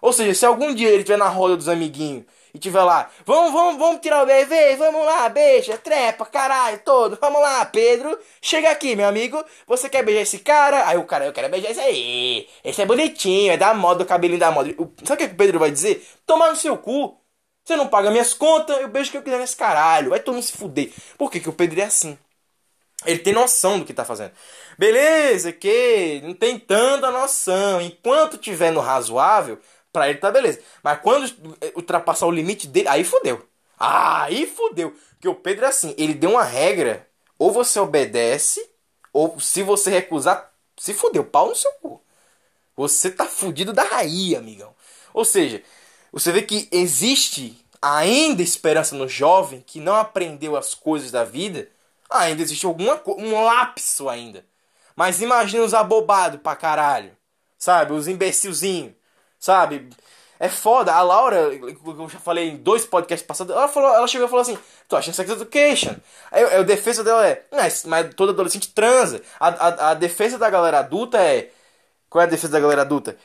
Ou 0.00 0.12
seja, 0.12 0.32
se 0.34 0.46
algum 0.46 0.74
dia 0.74 0.88
ele 0.88 0.98
estiver 0.98 1.16
na 1.18 1.28
roda 1.28 1.56
dos 1.56 1.68
amiguinhos 1.68 2.24
e 2.54 2.58
tiver 2.58 2.82
lá, 2.82 3.10
vamos, 3.26 3.52
vamos, 3.52 3.78
vamos 3.78 4.00
tirar 4.00 4.22
o 4.22 4.26
bebê, 4.26 4.76
vamos 4.76 5.04
lá, 5.04 5.28
beija, 5.28 5.76
trepa, 5.76 6.24
caralho, 6.24 6.80
todo, 6.84 7.18
vamos 7.20 7.40
lá, 7.42 7.64
Pedro, 7.66 8.16
chega 8.40 8.70
aqui, 8.70 8.94
meu 8.94 9.08
amigo, 9.08 9.44
você 9.66 9.88
quer 9.88 10.04
beijar 10.04 10.22
esse 10.22 10.38
cara? 10.38 10.86
Aí 10.86 10.96
o 10.96 11.04
cara, 11.04 11.26
eu 11.26 11.32
quero 11.32 11.48
beijar 11.48 11.70
esse 11.70 11.80
aí, 11.80 12.48
esse 12.64 12.80
é 12.80 12.86
bonitinho, 12.86 13.52
é 13.52 13.56
da 13.56 13.74
moda, 13.74 14.04
o 14.04 14.06
cabelinho 14.06 14.38
da 14.38 14.52
moda. 14.52 14.72
Sabe 15.04 15.24
o 15.24 15.28
que 15.28 15.34
o 15.34 15.36
Pedro 15.36 15.58
vai 15.58 15.70
dizer? 15.70 16.06
Tomar 16.24 16.50
no 16.50 16.56
seu 16.56 16.78
cu. 16.78 17.17
Você 17.68 17.76
não 17.76 17.86
paga 17.86 18.10
minhas 18.10 18.32
contas, 18.32 18.80
eu 18.80 18.88
beijo 18.88 19.10
que 19.10 19.18
eu 19.18 19.22
quiser 19.22 19.38
nesse 19.38 19.54
caralho. 19.54 20.08
Vai 20.08 20.20
todo 20.20 20.32
mundo 20.32 20.42
se 20.42 20.56
fuder. 20.56 20.90
Por 21.18 21.30
que, 21.30 21.38
que 21.38 21.50
o 21.50 21.52
Pedro 21.52 21.78
é 21.82 21.84
assim? 21.84 22.16
Ele 23.04 23.18
tem 23.18 23.34
noção 23.34 23.78
do 23.78 23.84
que 23.84 23.92
tá 23.92 24.06
fazendo. 24.06 24.32
Beleza, 24.78 25.52
que 25.52 26.22
não 26.24 26.32
tem 26.32 26.58
tanta 26.58 27.10
noção. 27.10 27.78
Enquanto 27.82 28.38
tiver 28.38 28.70
no 28.70 28.80
razoável, 28.80 29.60
pra 29.92 30.08
ele 30.08 30.18
tá 30.18 30.30
beleza. 30.30 30.62
Mas 30.82 30.98
quando 31.02 31.30
ultrapassar 31.76 32.24
o 32.24 32.30
limite 32.30 32.66
dele, 32.66 32.88
aí 32.88 33.04
fudeu. 33.04 33.46
Aí 33.78 34.46
fudeu. 34.46 34.96
Porque 35.10 35.28
o 35.28 35.34
Pedro 35.34 35.66
é 35.66 35.68
assim, 35.68 35.94
ele 35.98 36.14
deu 36.14 36.30
uma 36.30 36.44
regra. 36.44 37.06
Ou 37.38 37.52
você 37.52 37.78
obedece, 37.78 38.66
ou 39.12 39.38
se 39.38 39.62
você 39.62 39.90
recusar, 39.90 40.50
se 40.74 40.94
fudeu. 40.94 41.22
Pau 41.22 41.50
no 41.50 41.54
seu 41.54 41.72
cu. 41.82 42.02
Você 42.74 43.10
tá 43.10 43.26
fudido 43.26 43.74
da 43.74 43.82
raiz, 43.82 44.38
amigão. 44.38 44.74
Ou 45.12 45.22
seja, 45.22 45.62
você 46.12 46.32
vê 46.32 46.42
que 46.42 46.68
existe 46.72 47.58
ainda 47.80 48.42
esperança 48.42 48.94
no 48.96 49.08
jovem 49.08 49.62
que 49.66 49.80
não 49.80 49.94
aprendeu 49.94 50.56
as 50.56 50.74
coisas 50.74 51.10
da 51.10 51.24
vida. 51.24 51.68
Ainda 52.10 52.42
existe 52.42 52.66
alguma 52.66 53.00
um 53.06 53.44
lapso 53.44 54.08
ainda. 54.08 54.44
Mas 54.96 55.22
imagina 55.22 55.62
os 55.64 55.74
abobados 55.74 56.40
pra 56.40 56.56
caralho. 56.56 57.16
Sabe? 57.58 57.92
Os 57.92 58.08
imbecilzinhos. 58.08 58.94
Sabe? 59.38 59.88
É 60.40 60.48
foda. 60.48 60.92
A 60.92 61.02
Laura, 61.02 61.36
eu 61.36 62.08
já 62.08 62.18
falei 62.18 62.50
em 62.50 62.56
dois 62.56 62.86
podcasts 62.86 63.26
passados, 63.26 63.54
ela, 63.54 63.68
falou, 63.68 63.94
ela 63.94 64.06
chegou 64.06 64.26
e 64.26 64.30
falou 64.30 64.42
assim: 64.42 64.58
tô 64.88 64.96
achando 64.96 65.14
sex 65.14 65.30
education. 65.30 65.94
Aí, 66.30 66.42
a 66.44 66.62
defesa 66.62 67.02
dela 67.04 67.26
é: 67.26 67.44
mas, 67.50 67.84
mas 67.84 68.14
todo 68.14 68.30
adolescente 68.30 68.68
transa. 68.72 69.22
A, 69.38 69.48
a, 69.48 69.90
a 69.90 69.94
defesa 69.94 70.38
da 70.38 70.48
galera 70.48 70.80
adulta 70.80 71.18
é. 71.18 71.50
Qual 72.08 72.22
é 72.22 72.26
a 72.26 72.30
defesa 72.30 72.52
da 72.52 72.60
galera 72.60 72.82
adulta? 72.82 73.16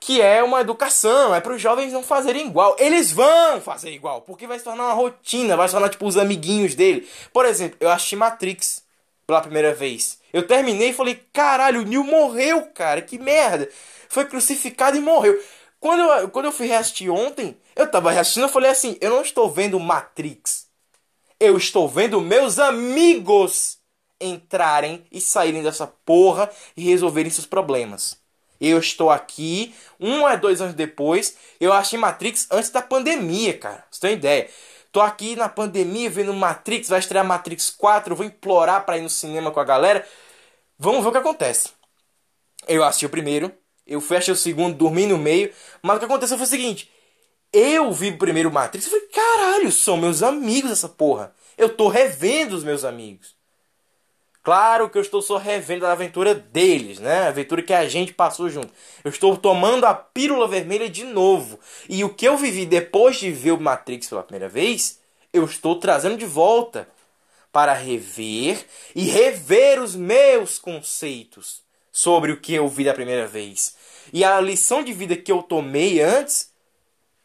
Que 0.00 0.20
é 0.20 0.42
uma 0.42 0.60
educação, 0.60 1.34
é 1.34 1.40
para 1.40 1.54
os 1.54 1.60
jovens 1.60 1.92
não 1.92 2.02
fazerem 2.02 2.46
igual. 2.46 2.76
Eles 2.78 3.12
vão 3.12 3.60
fazer 3.60 3.90
igual, 3.92 4.22
porque 4.22 4.46
vai 4.46 4.58
se 4.58 4.64
tornar 4.64 4.84
uma 4.84 4.92
rotina, 4.92 5.56
vai 5.56 5.68
se 5.68 5.74
tornar 5.74 5.88
tipo 5.88 6.06
os 6.06 6.16
amiguinhos 6.16 6.74
dele. 6.74 7.08
Por 7.32 7.44
exemplo, 7.44 7.76
eu 7.80 7.90
assisti 7.90 8.16
Matrix 8.16 8.82
pela 9.26 9.40
primeira 9.40 9.74
vez. 9.74 10.18
Eu 10.32 10.46
terminei 10.46 10.90
e 10.90 10.94
falei: 10.94 11.22
caralho, 11.32 11.82
o 11.82 11.84
Neo 11.84 12.04
morreu, 12.04 12.66
cara, 12.74 13.02
que 13.02 13.18
merda. 13.18 13.68
Foi 14.08 14.24
crucificado 14.24 14.96
e 14.96 15.00
morreu. 15.00 15.38
Quando 15.80 16.00
eu, 16.00 16.28
quando 16.30 16.46
eu 16.46 16.52
fui 16.52 16.66
reassistir 16.66 17.10
ontem, 17.10 17.56
eu 17.76 17.90
tava 17.90 18.10
reassistindo 18.10 18.46
e 18.46 18.50
falei 18.50 18.70
assim: 18.70 18.96
eu 19.00 19.10
não 19.10 19.22
estou 19.22 19.50
vendo 19.50 19.78
Matrix. 19.78 20.66
Eu 21.40 21.56
estou 21.56 21.88
vendo 21.88 22.20
meus 22.20 22.58
amigos 22.58 23.78
entrarem 24.20 25.04
e 25.12 25.20
saírem 25.20 25.62
dessa 25.62 25.86
porra 25.86 26.50
e 26.76 26.82
resolverem 26.82 27.30
seus 27.30 27.46
problemas. 27.46 28.18
Eu 28.60 28.78
estou 28.78 29.10
aqui, 29.10 29.74
um 30.00 30.26
a 30.26 30.36
dois 30.36 30.60
anos 30.60 30.74
depois. 30.74 31.36
Eu 31.60 31.72
achei 31.72 31.98
Matrix 31.98 32.48
antes 32.50 32.70
da 32.70 32.82
pandemia, 32.82 33.56
cara. 33.56 33.84
Você 33.90 34.00
tem 34.00 34.14
ideia? 34.14 34.48
Tô 34.90 35.00
aqui 35.00 35.36
na 35.36 35.48
pandemia 35.48 36.10
vendo 36.10 36.32
Matrix, 36.32 36.88
vai 36.88 36.98
estrear 36.98 37.24
Matrix 37.24 37.70
4. 37.70 38.12
Eu 38.12 38.16
vou 38.16 38.26
implorar 38.26 38.84
pra 38.84 38.98
ir 38.98 39.02
no 39.02 39.10
cinema 39.10 39.50
com 39.50 39.60
a 39.60 39.64
galera. 39.64 40.06
Vamos 40.78 41.02
ver 41.02 41.08
o 41.08 41.12
que 41.12 41.18
acontece. 41.18 41.70
Eu 42.66 42.84
assisti 42.84 43.06
o 43.06 43.10
primeiro, 43.10 43.52
eu 43.86 44.00
fui 44.00 44.18
o 44.18 44.36
segundo, 44.36 44.76
dormi 44.76 45.06
no 45.06 45.16
meio. 45.16 45.52
Mas 45.82 45.96
o 45.96 45.98
que 46.00 46.04
aconteceu 46.04 46.36
foi 46.36 46.46
o 46.46 46.50
seguinte: 46.50 46.90
eu 47.52 47.92
vi 47.92 48.10
o 48.10 48.18
primeiro 48.18 48.52
Matrix 48.52 48.86
e 48.86 48.90
falei, 48.90 49.06
caralho, 49.06 49.72
são 49.72 49.96
meus 49.96 50.22
amigos 50.22 50.70
essa 50.70 50.88
porra. 50.88 51.34
Eu 51.56 51.74
tô 51.74 51.88
revendo 51.88 52.54
os 52.54 52.62
meus 52.62 52.84
amigos. 52.84 53.37
Claro 54.42 54.88
que 54.88 54.96
eu 54.96 55.02
estou 55.02 55.20
só 55.20 55.36
revendo 55.36 55.84
a 55.84 55.92
aventura 55.92 56.34
deles, 56.34 56.98
né? 56.98 57.24
A 57.24 57.28
aventura 57.28 57.62
que 57.62 57.72
a 57.72 57.86
gente 57.88 58.14
passou 58.14 58.48
junto. 58.48 58.72
Eu 59.04 59.10
estou 59.10 59.36
tomando 59.36 59.84
a 59.84 59.94
pílula 59.94 60.48
vermelha 60.48 60.88
de 60.88 61.04
novo. 61.04 61.58
E 61.88 62.02
o 62.02 62.14
que 62.14 62.26
eu 62.26 62.36
vivi 62.36 62.64
depois 62.64 63.16
de 63.16 63.30
ver 63.30 63.52
o 63.52 63.60
Matrix 63.60 64.08
pela 64.08 64.22
primeira 64.22 64.48
vez, 64.48 65.00
eu 65.32 65.44
estou 65.44 65.78
trazendo 65.78 66.16
de 66.16 66.24
volta 66.24 66.88
para 67.52 67.74
rever 67.74 68.64
e 68.94 69.04
rever 69.04 69.82
os 69.82 69.94
meus 69.94 70.58
conceitos 70.58 71.62
sobre 71.92 72.32
o 72.32 72.40
que 72.40 72.54
eu 72.54 72.68
vi 72.68 72.84
da 72.84 72.94
primeira 72.94 73.26
vez. 73.26 73.76
E 74.12 74.24
a 74.24 74.40
lição 74.40 74.82
de 74.82 74.92
vida 74.92 75.16
que 75.16 75.32
eu 75.32 75.42
tomei 75.42 76.00
antes, 76.00 76.52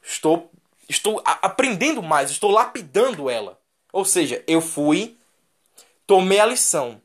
estou 0.01 0.51
estou 0.89 1.21
aprendendo 1.23 2.03
mais, 2.03 2.31
estou 2.31 2.51
lapidando 2.51 3.29
ela. 3.29 3.59
Ou 3.91 4.03
seja, 4.03 4.43
eu 4.47 4.59
fui 4.59 5.15
tomei 6.05 6.39
a 6.39 6.45
lição 6.45 7.01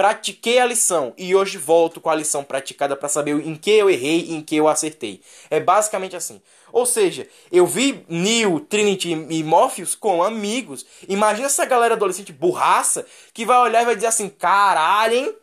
pratiquei 0.00 0.58
a 0.58 0.64
lição 0.64 1.12
e 1.18 1.34
hoje 1.34 1.58
volto 1.58 2.00
com 2.00 2.08
a 2.08 2.14
lição 2.14 2.42
praticada 2.42 2.96
para 2.96 3.06
saber 3.06 3.32
em 3.46 3.54
que 3.54 3.70
eu 3.70 3.90
errei 3.90 4.20
e 4.28 4.34
em 4.34 4.40
que 4.40 4.56
eu 4.56 4.66
acertei. 4.66 5.20
É 5.50 5.60
basicamente 5.60 6.16
assim. 6.16 6.40
Ou 6.72 6.86
seja, 6.86 7.28
eu 7.52 7.66
vi 7.66 8.02
Neo, 8.08 8.60
Trinity 8.60 9.10
e 9.10 9.44
Morpheus 9.44 9.94
com 9.94 10.22
amigos. 10.22 10.86
Imagina 11.06 11.48
essa 11.48 11.66
galera 11.66 11.96
adolescente 11.96 12.32
burraça 12.32 13.04
que 13.34 13.44
vai 13.44 13.58
olhar 13.58 13.82
e 13.82 13.84
vai 13.84 13.94
dizer 13.94 14.06
assim: 14.06 14.30
caralho, 14.30 15.16
hein? 15.16 15.34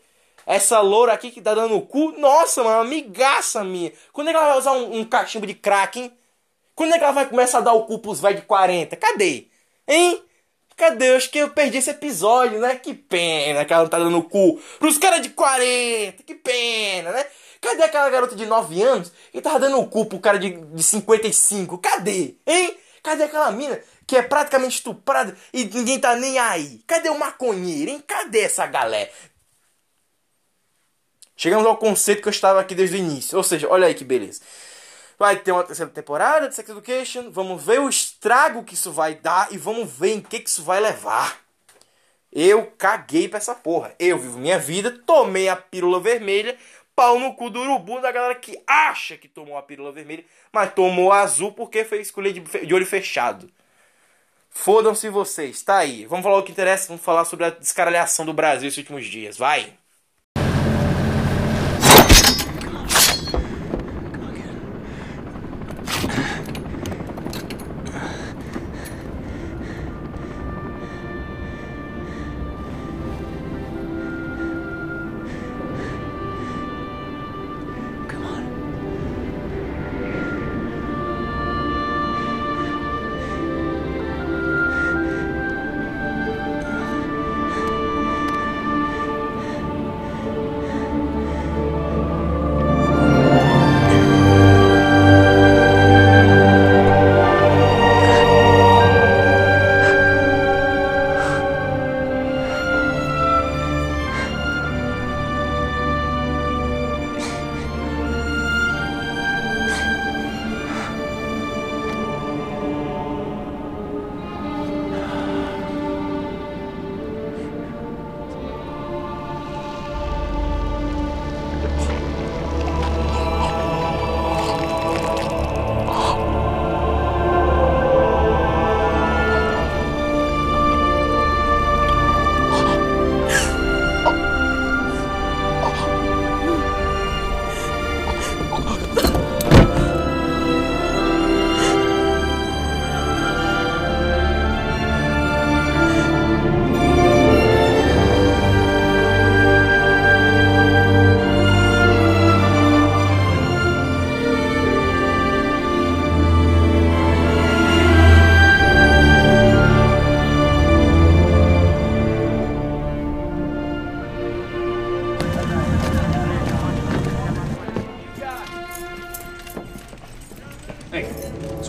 Essa 0.43 0.79
loura 0.79 1.13
aqui 1.13 1.29
que 1.29 1.39
tá 1.39 1.53
dando 1.53 1.75
o 1.75 1.81
cu, 1.83 2.13
nossa, 2.17 2.63
mano, 2.63 2.81
amigaça 2.81 3.63
minha. 3.63 3.93
Quando 4.11 4.29
é 4.29 4.31
que 4.31 4.37
ela 4.37 4.47
vai 4.47 4.57
usar 4.57 4.71
um, 4.71 5.01
um 5.01 5.05
cachimbo 5.05 5.45
de 5.45 5.53
crack, 5.53 5.99
hein? 5.99 6.11
Quando 6.73 6.95
é 6.95 6.97
que 6.97 7.03
ela 7.03 7.13
vai 7.13 7.29
começar 7.29 7.59
a 7.59 7.61
dar 7.61 7.73
o 7.73 7.85
cu 7.85 7.99
pros 7.99 8.19
velhos 8.19 8.41
de 8.41 8.47
40? 8.47 8.95
Cadê? 8.95 9.49
Hein? 9.87 10.23
Cadê? 10.77 11.09
Eu 11.09 11.17
acho 11.17 11.31
que 11.31 11.39
eu 11.39 11.49
perdi 11.49 11.79
esse 11.79 11.89
episódio, 11.89 12.59
né? 12.59 12.75
Que 12.75 12.93
pena 12.93 13.65
que 13.65 13.73
ela 13.73 13.81
não 13.83 13.89
tá 13.89 13.97
dando 13.97 14.21
cu 14.21 14.61
pros 14.77 14.99
caras 14.99 15.21
de 15.21 15.29
40. 15.29 16.21
Que 16.21 16.35
pena, 16.35 17.11
né? 17.11 17.25
Cadê 17.59 17.83
aquela 17.83 18.07
garota 18.11 18.35
de 18.35 18.45
9 18.45 18.81
anos 18.83 19.11
que 19.31 19.41
tava 19.41 19.59
dando 19.59 19.79
o 19.79 19.87
cu 19.87 20.05
pro 20.05 20.19
cara 20.19 20.37
de, 20.37 20.51
de 20.51 20.83
55? 20.83 21.79
Cadê? 21.79 22.35
Hein? 22.45 22.77
Cadê 23.01 23.23
aquela 23.23 23.51
mina 23.51 23.79
que 24.05 24.15
é 24.15 24.21
praticamente 24.21 24.75
estuprada 24.75 25.35
e 25.51 25.65
ninguém 25.65 25.99
tá 25.99 26.15
nem 26.15 26.37
aí? 26.37 26.81
Cadê 26.85 27.09
o 27.09 27.17
maconheiro, 27.17 27.91
hein? 27.91 28.03
Cadê 28.05 28.41
essa 28.41 28.65
galera? 28.67 29.09
Chegamos 31.35 31.65
ao 31.65 31.77
conceito 31.77 32.21
que 32.21 32.27
eu 32.27 32.31
estava 32.31 32.59
aqui 32.59 32.75
desde 32.75 32.97
o 32.97 32.99
início. 32.99 33.35
Ou 33.35 33.43
seja, 33.43 33.67
olha 33.67 33.87
aí 33.87 33.95
que 33.95 34.03
beleza. 34.03 34.41
Vai 35.17 35.37
ter 35.37 35.51
uma 35.51 35.63
terceira 35.63 35.91
temporada 35.91 36.47
de 36.47 36.55
Sex 36.55 36.69
Education. 36.69 37.31
Vamos 37.31 37.63
ver 37.63 37.79
o 37.79 37.89
estrago 37.89 38.63
que 38.63 38.75
isso 38.75 38.91
vai 38.91 39.15
dar 39.15 39.51
e 39.51 39.57
vamos 39.57 39.91
ver 39.91 40.13
em 40.13 40.21
que, 40.21 40.39
que 40.39 40.49
isso 40.49 40.63
vai 40.63 40.79
levar. 40.79 41.39
Eu 42.31 42.71
caguei 42.77 43.27
pra 43.27 43.37
essa 43.37 43.55
porra. 43.55 43.95
Eu 43.97 44.19
vivo 44.19 44.37
minha 44.37 44.59
vida, 44.59 44.91
tomei 44.91 45.49
a 45.49 45.55
pílula 45.55 45.99
vermelha, 45.99 46.55
pau 46.95 47.19
no 47.19 47.33
cu 47.33 47.49
do 47.49 47.59
urubu 47.59 47.99
da 47.99 48.11
galera 48.11 48.35
que 48.35 48.61
acha 48.67 49.17
que 49.17 49.27
tomou 49.27 49.57
a 49.57 49.63
pílula 49.63 49.91
vermelha, 49.91 50.23
mas 50.51 50.73
tomou 50.73 51.11
azul 51.11 51.51
porque 51.51 51.83
foi 51.83 51.99
escolher 51.99 52.33
de, 52.33 52.41
de 52.41 52.73
olho 52.73 52.85
fechado. 52.85 53.49
Fodam-se 54.51 55.09
vocês, 55.09 55.61
tá 55.61 55.77
aí. 55.77 56.05
Vamos 56.05 56.23
falar 56.23 56.37
o 56.37 56.43
que 56.43 56.51
interessa, 56.51 56.87
vamos 56.87 57.03
falar 57.03 57.25
sobre 57.25 57.45
a 57.45 57.49
descaralhação 57.49 58.25
do 58.25 58.33
Brasil 58.33 58.67
esses 58.67 58.77
últimos 58.79 59.05
dias. 59.05 59.37
Vai! 59.37 59.77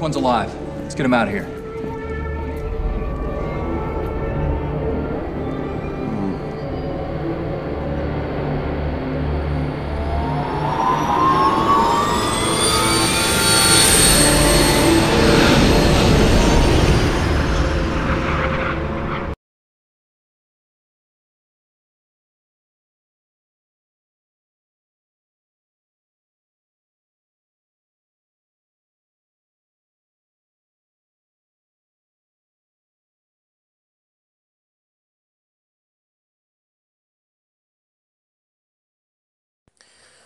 One's 0.09 0.17
alive. 0.17 0.55
Let's 0.81 0.95
get 0.95 1.05
him 1.05 1.13
out 1.13 1.29
of 1.29 1.35
here. 1.35 1.48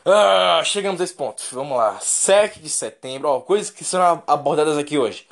Ah, 0.04 0.62
chegamos 0.64 1.00
a 1.00 1.04
esse 1.04 1.14
ponto. 1.14 1.42
Vamos 1.52 1.76
lá. 1.76 1.98
7 2.00 2.60
de 2.60 2.68
setembro. 2.68 3.28
Ó, 3.28 3.40
coisas 3.40 3.70
que 3.70 3.84
serão 3.84 4.22
abordadas 4.26 4.76
aqui 4.76 4.98
hoje. 4.98 5.26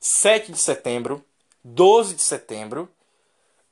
7 0.00 0.52
de 0.52 0.58
setembro, 0.58 1.24
12 1.64 2.14
de 2.14 2.22
setembro 2.22 2.88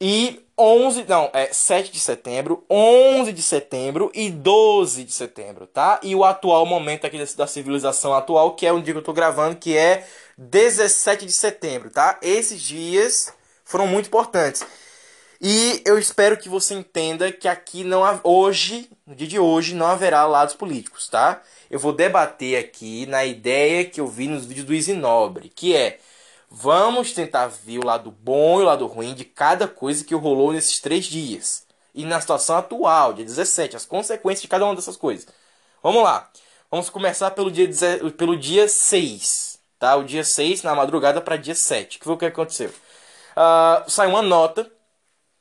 e 0.00 0.40
11, 0.56 1.04
não, 1.08 1.28
é 1.34 1.52
7 1.52 1.92
de 1.92 2.00
setembro, 2.00 2.64
11 2.70 3.32
de 3.32 3.42
setembro 3.42 4.10
e 4.14 4.30
12 4.30 5.04
de 5.04 5.12
setembro, 5.12 5.66
tá? 5.66 6.00
E 6.02 6.14
o 6.14 6.24
atual 6.24 6.64
momento 6.64 7.06
aqui 7.06 7.22
da 7.36 7.46
civilização 7.46 8.14
atual, 8.14 8.54
que 8.54 8.66
é 8.66 8.72
o 8.72 8.80
dia 8.80 8.94
que 8.94 8.98
eu 8.98 9.04
tô 9.04 9.12
gravando, 9.12 9.56
que 9.56 9.76
é 9.76 10.06
17 10.38 11.26
de 11.26 11.32
setembro, 11.32 11.90
tá? 11.90 12.18
Esses 12.22 12.62
dias 12.62 13.32
foram 13.64 13.86
muito 13.86 14.06
importantes. 14.06 14.64
E 15.40 15.82
eu 15.86 15.98
espero 15.98 16.36
que 16.36 16.50
você 16.50 16.74
entenda 16.74 17.32
que 17.32 17.48
aqui 17.48 17.82
não 17.82 18.02
hoje, 18.22 18.90
no 19.06 19.14
dia 19.14 19.26
de 19.26 19.38
hoje, 19.38 19.74
não 19.74 19.86
haverá 19.86 20.26
lados 20.26 20.54
políticos, 20.54 21.08
tá? 21.08 21.42
Eu 21.70 21.78
vou 21.78 21.94
debater 21.94 22.58
aqui 22.58 23.06
na 23.06 23.24
ideia 23.24 23.86
que 23.86 24.00
eu 24.00 24.06
vi 24.06 24.28
nos 24.28 24.44
vídeos 24.44 24.66
do 24.66 24.74
Easy 24.74 24.92
Nobre, 24.92 25.48
que 25.48 25.74
é 25.74 25.98
vamos 26.50 27.12
tentar 27.12 27.46
ver 27.46 27.78
o 27.78 27.86
lado 27.86 28.10
bom 28.10 28.60
e 28.60 28.62
o 28.62 28.66
lado 28.66 28.86
ruim 28.86 29.14
de 29.14 29.24
cada 29.24 29.66
coisa 29.66 30.04
que 30.04 30.14
rolou 30.14 30.52
nesses 30.52 30.78
três 30.78 31.06
dias. 31.06 31.64
E 31.94 32.04
na 32.04 32.20
situação 32.20 32.56
atual, 32.58 33.14
dia 33.14 33.24
17, 33.24 33.76
as 33.76 33.86
consequências 33.86 34.42
de 34.42 34.48
cada 34.48 34.66
uma 34.66 34.74
dessas 34.76 34.96
coisas. 34.96 35.26
Vamos 35.82 36.02
lá. 36.02 36.30
Vamos 36.70 36.90
começar 36.90 37.30
pelo 37.30 37.50
dia, 37.50 37.66
pelo 38.16 38.36
dia 38.36 38.68
6, 38.68 39.58
tá? 39.78 39.96
O 39.96 40.04
dia 40.04 40.22
6, 40.22 40.62
na 40.62 40.74
madrugada, 40.74 41.20
para 41.20 41.36
dia 41.36 41.54
7. 41.54 41.96
O 41.96 42.00
que 42.00 42.04
foi 42.04 42.14
o 42.14 42.18
que 42.18 42.26
aconteceu? 42.26 42.68
Uh, 42.68 43.90
saiu 43.90 44.10
uma 44.10 44.22
nota 44.22 44.70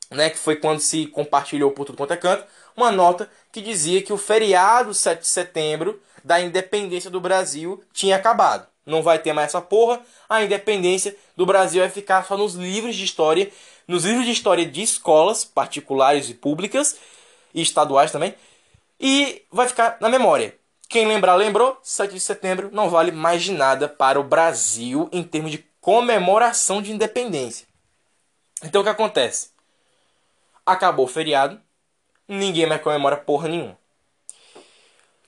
né, 0.09 0.29
que 0.29 0.37
foi 0.37 0.55
quando 0.55 0.79
se 0.79 1.05
compartilhou 1.07 1.71
por 1.71 1.85
tudo 1.85 1.97
quanto 1.97 2.13
é 2.13 2.17
canto, 2.17 2.45
uma 2.75 2.91
nota 2.91 3.29
que 3.51 3.61
dizia 3.61 4.01
que 4.01 4.13
o 4.13 4.17
feriado 4.17 4.93
7 4.93 5.21
de 5.21 5.27
setembro 5.27 6.01
da 6.23 6.39
independência 6.39 7.09
do 7.09 7.21
Brasil 7.21 7.83
tinha 7.93 8.15
acabado. 8.15 8.67
Não 8.85 9.03
vai 9.03 9.19
ter 9.19 9.33
mais 9.33 9.49
essa 9.49 9.61
porra, 9.61 10.01
a 10.27 10.43
independência 10.43 11.15
do 11.35 11.45
Brasil 11.45 11.81
vai 11.81 11.89
ficar 11.89 12.25
só 12.25 12.35
nos 12.35 12.55
livros 12.55 12.95
de 12.95 13.03
história, 13.03 13.51
nos 13.87 14.03
livros 14.03 14.25
de 14.25 14.31
história 14.31 14.65
de 14.65 14.81
escolas 14.81 15.45
particulares 15.45 16.29
e 16.29 16.33
públicas 16.33 16.97
e 17.53 17.61
estaduais 17.61 18.11
também, 18.11 18.33
e 18.99 19.43
vai 19.51 19.67
ficar 19.67 19.97
na 19.99 20.09
memória. 20.09 20.55
Quem 20.87 21.07
lembrar, 21.07 21.35
lembrou, 21.35 21.77
7 21.83 22.15
de 22.15 22.19
setembro 22.19 22.69
não 22.73 22.89
vale 22.89 23.11
mais 23.11 23.43
de 23.43 23.51
nada 23.51 23.87
para 23.87 24.19
o 24.19 24.23
Brasil 24.23 25.07
em 25.11 25.23
termos 25.23 25.51
de 25.51 25.63
comemoração 25.79 26.81
de 26.81 26.91
independência. 26.91 27.67
Então 28.63 28.81
o 28.81 28.83
que 28.83 28.89
acontece? 28.89 29.49
Acabou 30.71 31.05
o 31.05 31.09
feriado, 31.09 31.59
ninguém 32.27 32.65
mais 32.65 32.81
comemora 32.81 33.17
porra 33.17 33.47
nenhuma. 33.47 33.77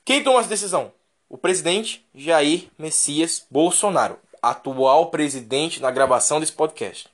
Quem 0.05 0.23
toma 0.23 0.39
essa 0.39 0.49
decisão? 0.49 0.91
O 1.29 1.37
presidente 1.37 2.05
Jair 2.13 2.67
Messias 2.77 3.45
Bolsonaro, 3.49 4.19
atual 4.41 5.09
presidente 5.09 5.81
na 5.81 5.91
gravação 5.91 6.39
desse 6.39 6.51
podcast. 6.51 7.07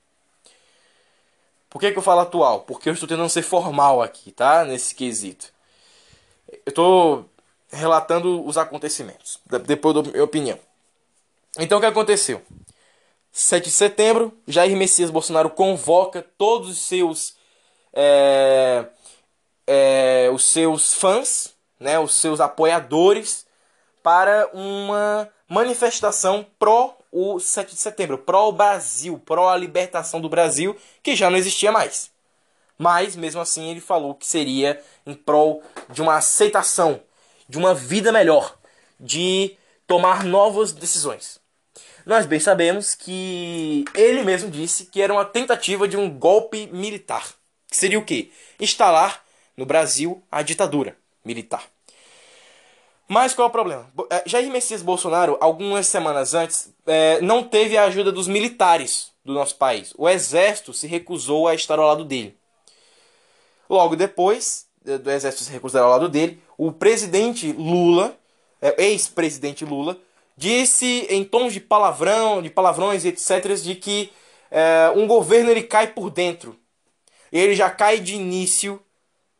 Por 1.70 1.80
que, 1.80 1.92
que 1.92 1.98
eu 1.98 2.04
falo 2.04 2.22
atual? 2.22 2.62
Porque 2.62 2.90
eu 2.90 2.94
estou 2.94 3.08
tentando 3.08 3.30
ser 3.30 3.44
formal 3.44 4.02
aqui, 4.02 4.32
tá? 4.32 4.64
Nesse 4.64 4.96
quesito. 4.96 5.54
Eu 6.50 6.70
estou 6.70 7.30
relatando 7.70 8.46
os 8.46 8.58
acontecimentos, 8.58 9.40
depois 9.66 9.94
da 9.94 10.02
minha 10.04 10.24
opinião. 10.24 10.58
Então 11.60 11.78
o 11.78 11.82
que 11.82 11.88
aconteceu? 11.88 12.42
7 13.32 13.66
de 13.66 13.72
setembro, 13.72 14.36
Jair 14.48 14.76
Messias 14.76 15.12
Bolsonaro 15.12 15.50
convoca 15.50 16.26
todos 16.38 16.70
os 16.70 16.80
seus 16.80 17.37
é, 18.00 18.86
é, 19.66 20.30
os 20.32 20.46
seus 20.46 20.94
fãs, 20.94 21.56
né, 21.80 21.98
os 21.98 22.14
seus 22.14 22.40
apoiadores, 22.40 23.48
para 24.04 24.48
uma 24.54 25.28
manifestação 25.50 26.46
pró 26.60 26.96
o 27.12 27.40
7 27.40 27.74
de 27.74 27.82
setembro, 27.82 28.20
pró 28.20 28.50
o 28.50 28.52
Brasil, 28.52 29.20
pró 29.26 29.50
a 29.50 29.58
libertação 29.58 30.22
do 30.22 30.30
Brasil, 30.30 30.78
que 31.02 31.16
já 31.16 31.30
não 31.30 31.38
existia 31.38 31.72
mais. 31.72 32.12
Mas, 32.78 33.16
mesmo 33.16 33.42
assim, 33.42 33.72
ele 33.72 33.82
falou 33.82 34.14
que 34.14 34.28
seria 34.28 34.80
em 35.04 35.16
prol 35.16 35.64
de 35.90 36.00
uma 36.00 36.18
aceitação, 36.18 37.02
de 37.50 37.58
uma 37.58 37.74
vida 37.74 38.12
melhor, 38.12 38.56
de 39.00 39.58
tomar 39.88 40.24
novas 40.24 40.72
decisões. 40.72 41.40
Nós 42.06 42.28
bem 42.28 42.40
sabemos 42.40 42.94
que 42.94 43.84
ele 43.96 44.24
mesmo 44.24 44.52
disse 44.52 44.86
que 44.86 45.02
era 45.02 45.12
uma 45.12 45.26
tentativa 45.26 45.88
de 45.88 45.98
um 45.98 46.10
golpe 46.10 46.68
militar. 46.68 47.37
Seria 47.78 48.00
o 48.00 48.04
quê? 48.04 48.32
Instalar 48.60 49.24
no 49.56 49.64
Brasil 49.64 50.24
a 50.32 50.42
ditadura 50.42 50.98
militar. 51.24 51.64
Mas 53.08 53.36
qual 53.36 53.46
é 53.46 53.50
o 53.50 53.52
problema? 53.52 53.88
Eh, 54.10 54.24
Jair 54.26 54.50
Messias 54.50 54.82
Bolsonaro, 54.82 55.38
algumas 55.40 55.86
semanas 55.86 56.34
antes, 56.34 56.74
é, 56.88 57.22
não 57.22 57.44
teve 57.44 57.78
a 57.78 57.84
ajuda 57.84 58.12
dos 58.12 58.28
militares 58.28 59.12
do 59.24 59.32
nosso 59.32 59.58
país. 59.58 59.94
O 59.96 60.10
exército 60.10 60.74
se 60.74 60.88
recusou 60.88 61.48
a 61.48 61.54
estar 61.54 61.78
ao 61.78 61.86
lado 61.86 62.04
dele. 62.04 62.36
Logo 63.70 63.96
depois 63.96 64.66
eh, 64.84 64.98
do 64.98 65.12
exército 65.12 65.44
se 65.44 65.52
recusar 65.52 65.84
ao 65.84 65.92
lado 65.92 66.10
dele, 66.10 66.42
o 66.58 66.72
presidente 66.72 67.52
Lula, 67.52 68.18
ex-presidente 68.76 69.64
Lula, 69.64 70.00
disse 70.36 71.06
em 71.12 71.24
tons 71.24 71.54
de 71.54 71.60
palavrão, 71.60 72.42
de 72.42 72.50
palavrões 72.50 73.06
etc, 73.06 73.54
de 73.62 73.76
que 73.76 74.12
é, 74.50 74.92
um 74.96 75.06
governo 75.06 75.52
ele 75.52 75.62
cai 75.62 75.86
por 75.86 76.10
dentro 76.10 76.58
ele 77.32 77.56
já 77.56 77.70
cai 77.70 78.00
de 78.00 78.16
início 78.16 78.82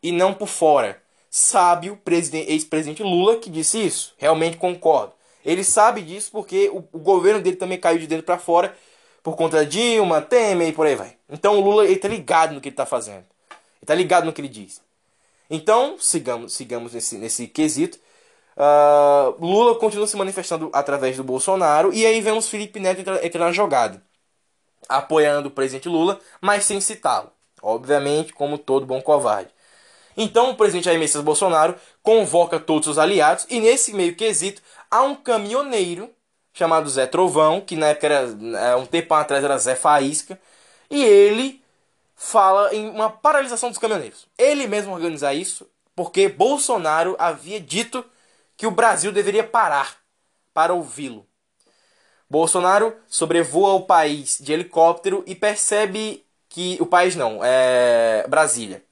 e 0.02 0.12
não 0.12 0.34
por 0.34 0.48
fora. 0.48 1.02
Sabe 1.30 1.90
o 1.90 2.00
ex-presidente 2.08 3.04
Lula 3.04 3.38
que 3.38 3.50
disse 3.50 3.86
isso. 3.86 4.14
Realmente 4.18 4.58
concordo. 4.58 5.14
Ele 5.46 5.64
sabe 5.64 6.02
disso 6.02 6.30
porque 6.32 6.70
o, 6.70 6.84
o 6.92 7.00
governo 7.00 7.42
dele 7.42 7.56
também 7.56 7.80
caiu 7.80 8.00
de 8.00 8.08
dentro 8.08 8.26
para 8.26 8.38
fora 8.38 8.76
por 9.24 9.36
conta 9.36 9.66
de 9.66 9.80
Dilma, 9.80 10.22
Temer 10.22 10.70
e 10.70 10.74
por 10.74 10.86
aí 10.86 10.96
vai. 10.96 11.18
Então 11.30 11.58
o 11.58 11.62
Lula 11.62 11.86
ele 11.86 11.98
tá 11.98 12.08
ligado 12.08 12.54
no 12.54 12.62
que 12.62 12.70
ele 12.70 12.76
tá 12.76 12.86
fazendo. 12.86 13.26
Ele 13.50 13.86
tá 13.86 13.96
ligado 13.96 14.26
no 14.26 14.34
que 14.34 14.42
ele 14.42 14.50
diz. 14.50 14.82
Então, 15.50 15.98
sigamos, 16.00 16.54
sigamos 16.54 16.94
nesse, 16.94 17.18
nesse 17.18 17.48
quesito. 17.48 18.00
Uh, 18.58 19.38
Lula 19.40 19.76
continua 19.76 20.08
se 20.08 20.18
manifestando 20.18 20.70
através 20.74 21.16
do 21.16 21.24
Bolsonaro. 21.24 21.94
E 21.94 22.06
aí 22.06 22.20
vemos 22.22 22.50
Felipe 22.50 22.80
Neto 22.80 23.02
entrar, 23.02 23.24
entrar 23.24 23.46
na 23.46 23.52
jogada. 23.52 24.02
Apoiando 24.90 25.50
o 25.50 25.52
presidente 25.52 25.88
Lula, 25.90 26.20
mas 26.42 26.66
sem 26.66 26.82
citá-lo. 26.82 27.32
Obviamente, 27.68 28.32
como 28.32 28.58
todo 28.58 28.86
bom 28.86 29.02
covarde. 29.02 29.50
Então, 30.16 30.52
o 30.52 30.56
presidente 30.56 30.86
Jair 30.86 30.98
Messias 30.98 31.22
Bolsonaro 31.22 31.76
convoca 32.02 32.62
todos 32.62 32.88
os 32.88 32.98
aliados 32.98 33.46
e 33.50 33.60
nesse 33.60 33.94
meio 33.94 34.16
quesito 34.16 34.62
há 34.90 35.04
um 35.04 35.14
caminhoneiro 35.14 36.10
chamado 36.54 36.90
Zé 36.90 37.06
Trovão, 37.06 37.60
que 37.60 37.76
na 37.76 37.88
época 37.88 38.08
era, 38.08 38.38
é, 38.70 38.76
um 38.78 38.86
tempo 38.86 39.14
atrás 39.14 39.44
era 39.44 39.58
Zé 39.58 39.76
Faísca, 39.76 40.40
e 40.90 41.04
ele 41.04 41.62
fala 42.16 42.74
em 42.74 42.90
uma 42.90 43.10
paralisação 43.10 43.68
dos 43.68 43.78
caminhoneiros. 43.78 44.28
Ele 44.38 44.66
mesmo 44.66 44.94
organiza 44.94 45.34
isso 45.34 45.70
porque 45.94 46.30
Bolsonaro 46.30 47.18
havia 47.20 47.60
dito 47.60 48.06
que 48.56 48.66
o 48.66 48.72
Brasil 48.72 49.12
deveria 49.12 49.44
parar 49.44 49.98
para 50.54 50.74
ouvi-lo. 50.74 51.28
Bolsonaro 52.30 52.96
sobrevoa 53.08 53.74
o 53.74 53.86
país 53.86 54.38
de 54.40 54.54
helicóptero 54.54 55.22
e 55.28 55.36
percebe 55.36 56.26
que 56.50 56.78
o 56.80 56.86
país 56.86 57.16
não, 57.16 57.40
é 57.44 58.26
Brasília, 58.28 58.84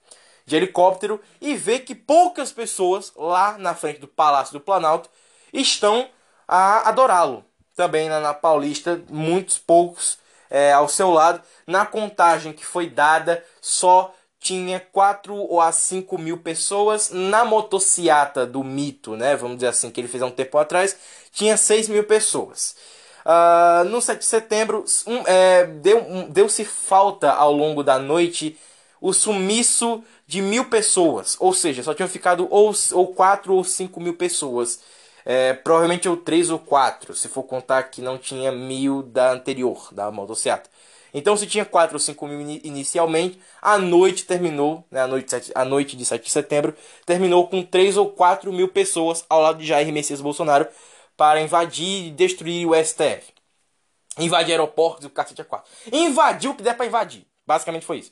de 0.45 0.55
helicóptero 0.55 1.19
e 1.41 1.55
vê 1.55 1.79
que 1.79 1.95
poucas 1.95 2.51
pessoas 2.51 3.11
lá 3.15 3.57
na 3.57 3.73
frente 3.73 3.99
do 3.99 4.07
Palácio 4.07 4.53
do 4.53 4.59
Planalto 4.59 5.09
estão 5.51 6.07
a 6.47 6.87
adorá-lo. 6.87 7.43
Também 7.75 8.07
na, 8.07 8.19
na, 8.19 8.33
Paulista, 8.33 9.01
muitos 9.09 9.57
poucos 9.57 10.17
é, 10.49 10.71
ao 10.71 10.87
seu 10.87 11.09
lado. 11.11 11.41
Na 11.67 11.85
contagem 11.85 12.53
que 12.53 12.65
foi 12.65 12.89
dada, 12.89 13.43
só 13.59 14.13
tinha 14.39 14.79
4 14.79 15.35
ou 15.35 15.59
a 15.59 15.71
5 15.71 16.17
mil 16.17 16.37
pessoas. 16.37 17.09
Na 17.09 17.43
motociata 17.43 18.45
do 18.45 18.63
mito, 18.63 19.15
né? 19.15 19.35
Vamos 19.35 19.57
dizer 19.57 19.67
assim, 19.67 19.89
que 19.89 19.99
ele 19.99 20.07
fez 20.07 20.23
há 20.23 20.27
um 20.27 20.31
tempo 20.31 20.57
atrás, 20.57 20.95
tinha 21.31 21.57
6 21.57 21.89
mil 21.89 22.03
pessoas. 22.05 22.75
Uh, 23.25 23.83
no 23.89 23.99
7 23.99 24.19
de 24.19 24.25
setembro, 24.25 24.85
um, 25.07 25.23
é, 25.25 25.65
deu, 25.65 25.97
um, 26.07 26.29
deu-se 26.29 26.63
falta 26.63 27.31
ao 27.31 27.51
longo 27.51 27.83
da 27.83 27.97
noite 27.97 28.55
o 29.01 29.11
sumiço 29.13 30.03
de 30.27 30.41
mil 30.41 30.65
pessoas. 30.65 31.35
Ou 31.39 31.53
seja, 31.53 31.81
só 31.81 31.93
tinham 31.93 32.07
ficado 32.07 32.47
ou, 32.51 32.71
ou 32.91 33.07
4 33.07 33.53
ou 33.53 33.63
5 33.63 33.99
mil 33.99 34.13
pessoas. 34.15 34.79
É, 35.25 35.53
provavelmente 35.53 36.07
ou 36.07 36.15
3 36.15 36.51
ou 36.51 36.59
4, 36.59 37.15
se 37.15 37.27
for 37.27 37.41
contar 37.41 37.81
que 37.83 37.99
não 37.99 38.15
tinha 38.15 38.51
mil 38.51 39.01
da 39.01 39.31
anterior, 39.31 39.89
da 39.91 40.11
motocicleta. 40.11 40.69
Então, 41.11 41.35
se 41.35 41.47
tinha 41.47 41.65
4 41.65 41.95
ou 41.95 41.99
5 41.99 42.27
mil 42.27 42.59
inicialmente, 42.63 43.39
a 43.59 43.79
noite 43.79 44.25
terminou, 44.25 44.85
né, 44.91 45.01
a, 45.01 45.07
noite, 45.07 45.35
a 45.55 45.65
noite 45.65 45.95
de 45.95 46.05
7 46.05 46.23
de 46.23 46.29
setembro, 46.29 46.75
terminou 47.05 47.47
com 47.47 47.63
3 47.63 47.97
ou 47.97 48.09
4 48.09 48.53
mil 48.53 48.67
pessoas 48.67 49.25
ao 49.27 49.41
lado 49.41 49.57
de 49.57 49.65
Jair 49.65 49.91
Messias 49.91 50.21
Bolsonaro 50.21 50.67
para 51.17 51.41
invadir 51.41 52.07
e 52.07 52.11
destruir 52.11 52.67
o 52.67 52.75
STF. 52.75 53.33
Invadir 54.17 54.53
aeroportos 54.53 55.03
e 55.03 55.07
o 55.07 55.09
cacete 55.09 55.41
a 55.41 55.45
4. 55.45 55.69
Invadir 55.91 56.49
o 56.49 56.55
que 56.55 56.63
der 56.63 56.75
para 56.75 56.85
invadir. 56.85 57.25
Basicamente 57.45 57.85
foi 57.85 57.97
isso. 57.97 58.11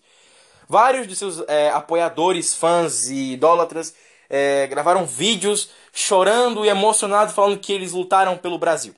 Vários 0.68 1.08
de 1.08 1.16
seus 1.16 1.40
é, 1.48 1.70
apoiadores, 1.70 2.54
fãs 2.54 3.10
e 3.10 3.34
idólatras 3.34 3.94
é, 4.30 4.68
gravaram 4.68 5.06
vídeos 5.06 5.70
chorando 5.92 6.66
e 6.66 6.70
emocionados 6.70 7.34
falando 7.34 7.60
que 7.60 7.72
eles 7.72 7.92
lutaram 7.92 8.38
pelo 8.38 8.58
Brasil. 8.58 8.96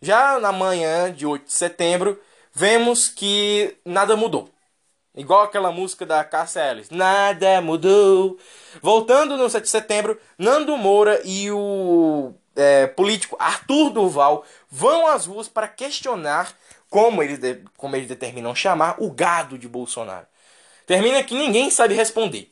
Já 0.00 0.38
na 0.38 0.52
manhã 0.52 1.12
de 1.12 1.26
8 1.26 1.46
de 1.46 1.52
setembro, 1.52 2.20
vemos 2.52 3.08
que 3.08 3.76
nada 3.84 4.16
mudou. 4.16 4.50
Igual 5.14 5.42
aquela 5.42 5.72
música 5.72 6.04
da 6.04 6.22
Cássia 6.24 6.70
Ellis. 6.70 6.90
Nada 6.90 7.60
mudou. 7.62 8.38
Voltando 8.82 9.36
no 9.38 9.48
7 9.48 9.62
de 9.62 9.70
setembro, 9.70 10.20
Nando 10.38 10.76
Moura 10.76 11.22
e 11.24 11.50
o 11.50 12.34
é, 12.56 12.86
político 12.86 13.36
Arthur 13.38 13.90
Duval 13.90 14.44
vão 14.70 15.06
às 15.06 15.26
ruas 15.26 15.48
para 15.48 15.68
questionar 15.68 16.56
como 16.90 17.22
eles, 17.22 17.38
como 17.76 17.94
eles 17.94 18.08
determinam 18.08 18.54
chamar 18.54 18.96
o 18.98 19.10
gado 19.10 19.58
de 19.58 19.68
Bolsonaro. 19.68 20.26
Termina 20.86 21.22
que 21.22 21.34
ninguém 21.34 21.70
sabe 21.70 21.94
responder. 21.94 22.50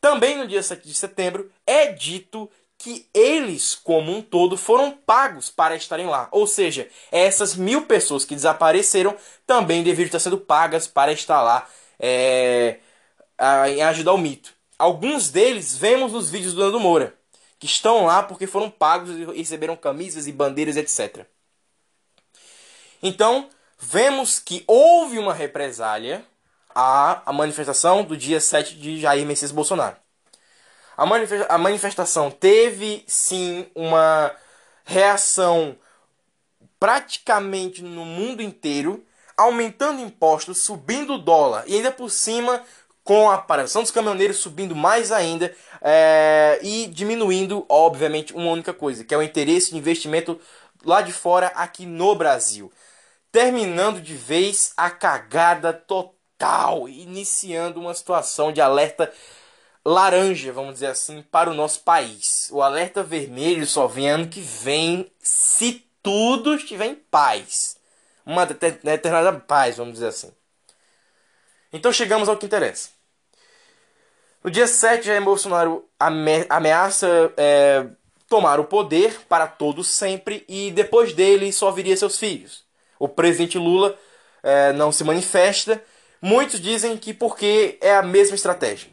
Também 0.00 0.36
no 0.36 0.46
dia 0.46 0.62
7 0.62 0.86
de 0.86 0.94
setembro 0.94 1.50
é 1.66 1.86
dito 1.92 2.50
que 2.76 3.06
eles, 3.14 3.76
como 3.76 4.10
um 4.10 4.20
todo, 4.20 4.56
foram 4.56 4.90
pagos 4.90 5.48
para 5.48 5.76
estarem 5.76 6.06
lá. 6.06 6.28
Ou 6.32 6.46
seja, 6.48 6.88
essas 7.12 7.54
mil 7.54 7.86
pessoas 7.86 8.24
que 8.24 8.34
desapareceram 8.34 9.16
também 9.46 9.84
deveriam 9.84 10.06
estar 10.06 10.18
sendo 10.18 10.38
pagas 10.38 10.88
para 10.88 11.12
estar 11.12 11.40
lá 11.42 11.68
é, 11.98 12.78
em 13.68 13.82
ajudar 13.82 14.12
o 14.12 14.18
mito. 14.18 14.52
Alguns 14.76 15.30
deles 15.30 15.76
vemos 15.76 16.12
nos 16.12 16.28
vídeos 16.28 16.54
do 16.54 16.60
Nando 16.64 16.80
Moura, 16.80 17.14
que 17.62 17.66
estão 17.66 18.06
lá 18.06 18.24
porque 18.24 18.44
foram 18.44 18.68
pagos 18.68 19.10
e 19.10 19.24
receberam 19.24 19.76
camisas 19.76 20.26
e 20.26 20.32
bandeiras, 20.32 20.76
etc. 20.76 21.24
Então, 23.00 23.48
vemos 23.78 24.40
que 24.40 24.64
houve 24.66 25.16
uma 25.16 25.32
represália 25.32 26.26
a 26.74 27.32
manifestação 27.32 28.02
do 28.02 28.16
dia 28.16 28.40
7 28.40 28.74
de 28.74 29.00
Jair 29.00 29.24
Messias 29.24 29.52
Bolsonaro. 29.52 29.96
A 30.96 31.56
manifestação 31.56 32.32
teve 32.32 33.04
sim 33.06 33.70
uma 33.76 34.34
reação 34.84 35.78
praticamente 36.80 37.80
no 37.80 38.04
mundo 38.04 38.42
inteiro, 38.42 39.06
aumentando 39.36 40.00
impostos, 40.00 40.64
subindo 40.64 41.14
o 41.14 41.18
dólar 41.18 41.62
e 41.68 41.76
ainda 41.76 41.92
por 41.92 42.10
cima 42.10 42.60
com 43.04 43.30
a 43.30 43.38
paralisação 43.38 43.82
dos 43.82 43.90
caminhoneiros 43.90 44.38
subindo 44.38 44.74
mais 44.76 45.10
ainda 45.10 45.54
é, 45.80 46.58
e 46.62 46.86
diminuindo, 46.86 47.66
obviamente, 47.68 48.32
uma 48.32 48.50
única 48.50 48.72
coisa, 48.72 49.04
que 49.04 49.14
é 49.14 49.18
o 49.18 49.22
interesse 49.22 49.72
de 49.72 49.78
investimento 49.78 50.40
lá 50.84 51.02
de 51.02 51.12
fora 51.12 51.48
aqui 51.48 51.86
no 51.86 52.14
Brasil. 52.14 52.72
Terminando 53.30 54.00
de 54.00 54.14
vez 54.14 54.72
a 54.76 54.90
cagada 54.90 55.72
total 55.72 56.88
iniciando 56.88 57.80
uma 57.80 57.94
situação 57.94 58.52
de 58.52 58.60
alerta 58.60 59.12
laranja, 59.84 60.52
vamos 60.52 60.74
dizer 60.74 60.88
assim, 60.88 61.22
para 61.22 61.50
o 61.50 61.54
nosso 61.54 61.80
país. 61.80 62.48
O 62.52 62.62
alerta 62.62 63.02
vermelho 63.02 63.66
só 63.66 63.86
vem 63.86 64.10
ano 64.10 64.28
que 64.28 64.40
vem, 64.40 65.10
se 65.18 65.84
tudo 66.02 66.54
estiver 66.54 66.86
em 66.86 66.94
paz. 66.94 67.76
Uma 68.24 68.46
determinada 68.46 69.32
paz, 69.40 69.76
vamos 69.76 69.94
dizer 69.94 70.08
assim. 70.08 70.32
Então 71.72 71.92
chegamos 71.92 72.28
ao 72.28 72.36
que 72.36 72.46
interessa. 72.46 72.90
No 74.42 74.50
dia 74.50 74.66
7, 74.66 75.06
Jair 75.06 75.22
Bolsonaro 75.22 75.88
ameaça 76.48 77.32
é, 77.36 77.86
tomar 78.28 78.58
o 78.58 78.64
poder 78.64 79.20
para 79.28 79.46
todos 79.46 79.88
sempre 79.88 80.44
e 80.48 80.70
depois 80.70 81.12
dele 81.12 81.52
só 81.52 81.70
viria 81.70 81.96
seus 81.96 82.18
filhos. 82.18 82.64
O 82.98 83.08
presidente 83.08 83.56
Lula 83.58 83.96
é, 84.42 84.72
não 84.72 84.90
se 84.90 85.04
manifesta 85.04 85.82
Muitos 86.24 86.60
dizem 86.60 86.96
que 86.96 87.12
porque 87.12 87.76
é 87.80 87.96
a 87.96 88.02
mesma 88.02 88.36
estratégia. 88.36 88.88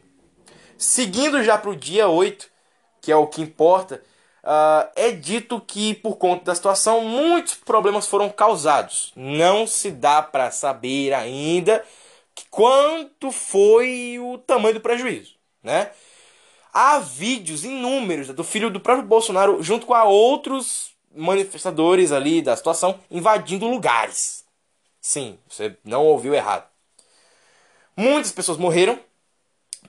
Seguindo 0.76 1.44
já 1.44 1.60
para 1.60 1.70
o 1.70 1.76
dia 1.76 2.08
8, 2.08 2.50
que 3.00 3.12
é 3.12 3.16
o 3.16 3.28
que 3.28 3.40
importa, 3.40 4.02
uh, 4.44 4.90
é 4.96 5.12
dito 5.12 5.62
que 5.62 5.94
por 5.94 6.16
conta 6.16 6.46
da 6.46 6.56
situação 6.56 7.02
muitos 7.02 7.54
problemas 7.54 8.08
foram 8.08 8.32
causados. 8.32 9.14
Não 9.16 9.68
se 9.68 9.92
dá 9.92 10.24
para 10.24 10.50
saber 10.50 11.14
ainda 11.14 11.86
quanto 12.50 13.32
foi 13.32 14.18
o 14.20 14.38
tamanho 14.38 14.76
do 14.76 14.82
prejuízo, 14.82 15.36
né? 15.64 15.92
Há 16.74 17.00
vídeos 17.00 17.64
inúmeros 17.64 18.28
do 18.28 18.44
filho 18.44 18.70
do 18.70 18.80
próprio 18.80 19.08
Bolsonaro 19.08 19.62
junto 19.64 19.86
com 19.86 19.94
outros 19.94 20.92
manifestadores 21.16 22.12
ali 22.12 22.42
da 22.42 22.56
situação 22.56 23.00
invadindo 23.10 23.68
lugares. 23.68 24.46
Sim, 25.02 25.40
você 25.48 25.76
não 25.84 26.06
ouviu 26.06 26.36
errado. 26.36 26.68
Muitas 27.98 28.32
pessoas 28.32 28.58
morreram, 28.58 29.00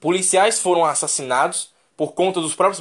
policiais 0.00 0.60
foram 0.60 0.84
assassinados 0.84 1.70
por 1.96 2.12
conta 2.12 2.40
dos 2.40 2.54
próprios 2.54 2.80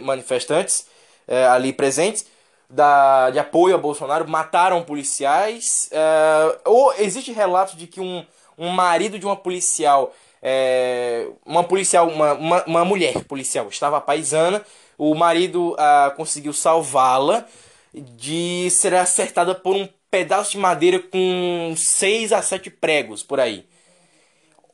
manifestantes 0.00 0.86
é, 1.28 1.46
ali 1.46 1.72
presentes 1.72 2.26
da, 2.68 3.30
de 3.30 3.38
apoio 3.38 3.74
a 3.74 3.78
Bolsonaro, 3.78 4.28
mataram 4.28 4.82
policiais. 4.82 5.88
É, 5.92 6.58
ou 6.64 6.92
existe 6.94 7.30
relatos 7.30 7.76
de 7.76 7.86
que 7.86 8.00
um, 8.00 8.26
um 8.56 8.68
marido 8.68 9.18
de 9.18 9.26
uma 9.26 9.36
policial, 9.36 10.14
é, 10.42 11.28
uma 11.44 11.64
policial, 11.64 12.08
uma, 12.08 12.34
uma, 12.34 12.64
uma, 12.64 12.84
mulher 12.84 13.24
policial, 13.24 13.68
estava 13.68 14.00
paisana, 14.00 14.64
o 14.98 15.14
marido 15.14 15.74
ah, 15.78 16.12
conseguiu 16.16 16.52
salvá-la 16.52 17.46
de 17.94 18.68
ser 18.70 18.94
acertada 18.94 19.54
por 19.54 19.76
um 19.76 19.88
pedaço 20.10 20.52
de 20.52 20.58
madeira 20.58 20.98
com 20.98 21.74
seis 21.76 22.32
a 22.32 22.42
sete 22.42 22.70
pregos 22.70 23.22
por 23.22 23.40
aí 23.40 23.66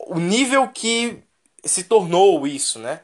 o 0.09 0.19
nível 0.19 0.67
que 0.69 1.19
se 1.65 1.85
tornou 1.85 2.47
isso, 2.47 2.79
né? 2.79 3.01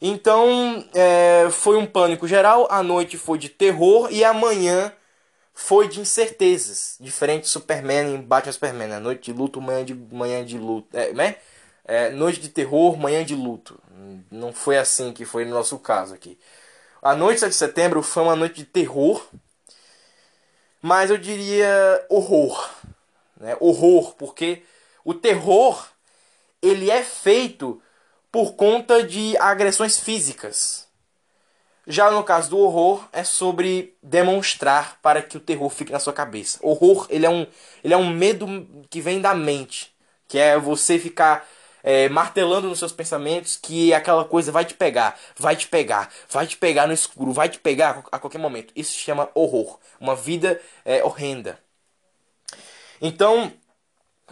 Então 0.00 0.84
é, 0.94 1.48
foi 1.50 1.76
um 1.76 1.86
pânico 1.86 2.28
geral, 2.28 2.68
a 2.70 2.82
noite 2.82 3.16
foi 3.18 3.38
de 3.38 3.48
terror 3.48 4.08
e 4.12 4.24
amanhã 4.24 4.92
foi 5.60 5.88
de 5.88 5.98
incertezas. 5.98 6.96
Diferente 7.00 7.42
de 7.42 7.48
Superman 7.48 8.14
em 8.14 8.22
Batman 8.22 8.52
Superman, 8.52 8.86
né? 8.86 8.98
noite 9.00 9.32
de 9.32 9.36
luto, 9.36 9.60
manhã 9.60 9.84
de, 9.84 9.92
manhã 9.92 10.44
de 10.44 10.56
luto. 10.56 10.96
É, 10.96 11.12
né? 11.12 11.36
É, 11.84 12.10
noite 12.10 12.38
de 12.40 12.48
terror, 12.48 12.96
manhã 12.96 13.24
de 13.24 13.34
luto. 13.34 13.76
Não 14.30 14.52
foi 14.52 14.78
assim 14.78 15.12
que 15.12 15.24
foi 15.24 15.44
no 15.44 15.50
nosso 15.50 15.76
caso 15.80 16.14
aqui. 16.14 16.38
A 17.02 17.12
noite 17.16 17.44
de 17.44 17.52
setembro 17.52 18.04
foi 18.04 18.22
uma 18.22 18.36
noite 18.36 18.54
de 18.54 18.66
terror, 18.66 19.26
mas 20.80 21.10
eu 21.10 21.18
diria 21.18 22.06
horror. 22.08 22.70
Né? 23.36 23.56
Horror, 23.58 24.14
porque 24.14 24.62
o 25.04 25.12
terror 25.12 25.88
ele 26.62 26.88
é 26.88 27.02
feito 27.02 27.82
por 28.30 28.54
conta 28.54 29.02
de 29.02 29.36
agressões 29.38 29.98
físicas. 29.98 30.87
Já 31.90 32.10
no 32.10 32.22
caso 32.22 32.50
do 32.50 32.58
horror, 32.58 33.08
é 33.14 33.24
sobre 33.24 33.96
demonstrar 34.02 34.98
para 35.00 35.22
que 35.22 35.38
o 35.38 35.40
terror 35.40 35.70
fique 35.70 35.90
na 35.90 35.98
sua 35.98 36.12
cabeça. 36.12 36.58
Horror, 36.60 37.06
ele 37.08 37.24
é 37.24 37.30
um, 37.30 37.46
ele 37.82 37.94
é 37.94 37.96
um 37.96 38.10
medo 38.10 38.46
que 38.90 39.00
vem 39.00 39.22
da 39.22 39.34
mente, 39.34 39.90
que 40.28 40.38
é 40.38 40.58
você 40.58 40.98
ficar 40.98 41.48
é, 41.82 42.06
martelando 42.10 42.68
nos 42.68 42.78
seus 42.78 42.92
pensamentos 42.92 43.56
que 43.56 43.94
aquela 43.94 44.22
coisa 44.22 44.52
vai 44.52 44.66
te 44.66 44.74
pegar, 44.74 45.18
vai 45.34 45.56
te 45.56 45.66
pegar, 45.66 46.12
vai 46.28 46.46
te 46.46 46.58
pegar 46.58 46.86
no 46.86 46.92
escuro, 46.92 47.32
vai 47.32 47.48
te 47.48 47.58
pegar 47.58 48.04
a 48.12 48.18
qualquer 48.18 48.38
momento. 48.38 48.70
Isso 48.76 48.92
se 48.92 48.98
chama 48.98 49.30
horror, 49.34 49.78
uma 49.98 50.14
vida 50.14 50.60
é, 50.84 51.02
horrenda. 51.02 51.58
Então, 53.00 53.50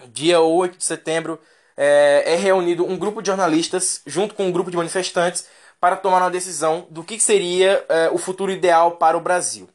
dia 0.09 0.43
8 0.43 0.77
de 0.77 0.85
setembro 0.85 1.41
é, 1.75 2.23
é 2.27 2.37
reunido 2.37 2.85
um 2.85 2.99
grupo 2.99 3.23
de 3.23 3.29
jornalistas 3.29 4.03
junto 4.05 4.35
com 4.35 4.47
um 4.47 4.53
grupo 4.53 4.71
de 4.71 4.77
manifestantes 4.77 5.47
para 5.81 5.97
tomar 5.97 6.23
uma 6.23 6.31
decisão 6.31 6.87
do 6.91 7.05
que 7.05 7.19
seria 7.21 7.85
é, 7.89 8.11
o 8.11 8.19
futuro 8.19 8.51
ideal 8.51 8.93
para 8.93 9.17
o 9.17 9.21
Brasil. 9.21 9.69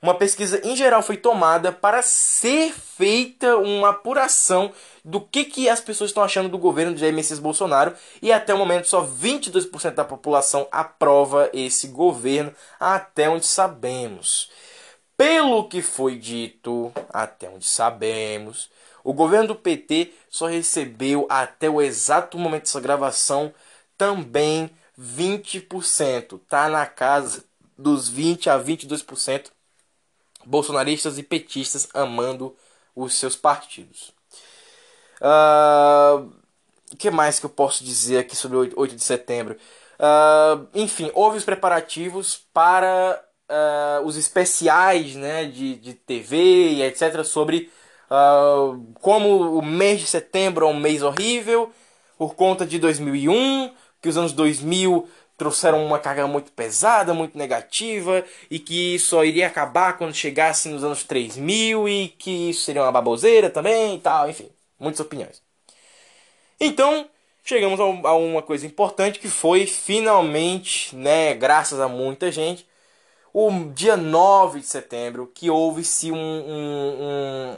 Uma 0.00 0.14
pesquisa 0.14 0.60
em 0.64 0.76
geral 0.76 1.02
foi 1.02 1.16
tomada 1.16 1.72
para 1.72 2.02
ser 2.02 2.72
feita 2.72 3.56
uma 3.56 3.90
apuração 3.90 4.72
do 5.04 5.20
que, 5.20 5.44
que 5.44 5.68
as 5.68 5.80
pessoas 5.80 6.10
estão 6.10 6.22
achando 6.22 6.48
do 6.48 6.56
governo 6.56 6.94
de 6.94 7.00
Jair 7.00 7.12
Messias 7.12 7.40
Bolsonaro 7.40 7.94
e 8.22 8.32
até 8.32 8.54
o 8.54 8.58
momento 8.58 8.86
só 8.86 9.04
22% 9.04 9.94
da 9.94 10.04
população 10.04 10.68
aprova 10.70 11.50
esse 11.52 11.88
governo, 11.88 12.54
até 12.78 13.28
onde 13.28 13.46
sabemos. 13.46 14.50
Pelo 15.16 15.68
que 15.68 15.82
foi 15.82 16.16
dito, 16.16 16.92
até 17.10 17.48
onde 17.48 17.66
sabemos, 17.66 18.70
o 19.02 19.12
governo 19.12 19.48
do 19.48 19.56
PT 19.56 20.12
só 20.30 20.46
recebeu 20.46 21.26
até 21.28 21.68
o 21.68 21.82
exato 21.82 22.38
momento 22.38 22.62
dessa 22.64 22.80
gravação 22.80 23.52
também 23.96 24.70
20%. 24.98 26.40
Tá 26.48 26.68
na 26.68 26.86
casa 26.86 27.44
dos 27.76 28.08
20 28.08 28.50
a 28.50 28.58
22% 28.58 29.50
bolsonaristas 30.44 31.18
e 31.18 31.22
petistas 31.22 31.88
amando 31.94 32.56
os 32.96 33.14
seus 33.14 33.36
partidos. 33.36 34.12
Uh, 35.20 36.30
o 36.92 36.96
que 36.96 37.10
mais 37.10 37.38
que 37.38 37.46
eu 37.46 37.50
posso 37.50 37.84
dizer 37.84 38.18
aqui 38.18 38.34
sobre 38.34 38.56
o 38.56 38.72
8 38.76 38.96
de 38.96 39.02
setembro? 39.02 39.56
Uh, 39.98 40.66
enfim, 40.74 41.10
houve 41.14 41.38
os 41.38 41.44
preparativos 41.44 42.40
para 42.52 43.22
uh, 43.48 44.06
os 44.06 44.16
especiais 44.16 45.14
né, 45.14 45.44
de, 45.44 45.76
de 45.76 45.94
TV 45.94 46.36
e 46.36 46.82
etc. 46.82 47.24
sobre 47.24 47.70
como 49.02 49.58
o 49.58 49.62
mês 49.62 50.00
de 50.00 50.06
setembro 50.06 50.64
é 50.64 50.68
um 50.70 50.80
mês 50.80 51.02
horrível 51.02 51.70
por 52.16 52.34
conta 52.34 52.64
de 52.64 52.78
2001, 52.78 53.70
que 54.00 54.08
os 54.08 54.16
anos 54.16 54.32
2000 54.32 55.08
trouxeram 55.38 55.86
uma 55.86 56.00
carga 56.00 56.26
muito 56.26 56.50
pesada, 56.50 57.14
muito 57.14 57.38
negativa, 57.38 58.24
e 58.50 58.58
que 58.58 58.98
só 58.98 59.24
iria 59.24 59.46
acabar 59.46 59.96
quando 59.96 60.12
chegasse 60.12 60.68
nos 60.68 60.82
anos 60.82 61.04
3000 61.04 61.88
e 61.88 62.08
que 62.08 62.50
isso 62.50 62.62
seria 62.62 62.82
uma 62.82 62.92
baboseira 62.92 63.48
também 63.48 63.94
e 63.94 64.00
tal, 64.00 64.28
enfim, 64.28 64.50
muitas 64.78 64.98
opiniões. 64.98 65.40
Então, 66.60 67.08
chegamos 67.44 67.78
a 67.78 68.14
uma 68.14 68.42
coisa 68.42 68.66
importante 68.66 69.20
que 69.20 69.28
foi 69.28 69.64
finalmente, 69.64 70.94
né, 70.96 71.34
graças 71.34 71.78
a 71.80 71.86
muita 71.86 72.32
gente, 72.32 72.66
o 73.32 73.50
dia 73.72 73.96
9 73.96 74.58
de 74.58 74.66
setembro, 74.66 75.30
que 75.32 75.48
houve-se 75.48 76.10
um, 76.10 76.16
um, 76.16 76.96
um, 77.00 77.56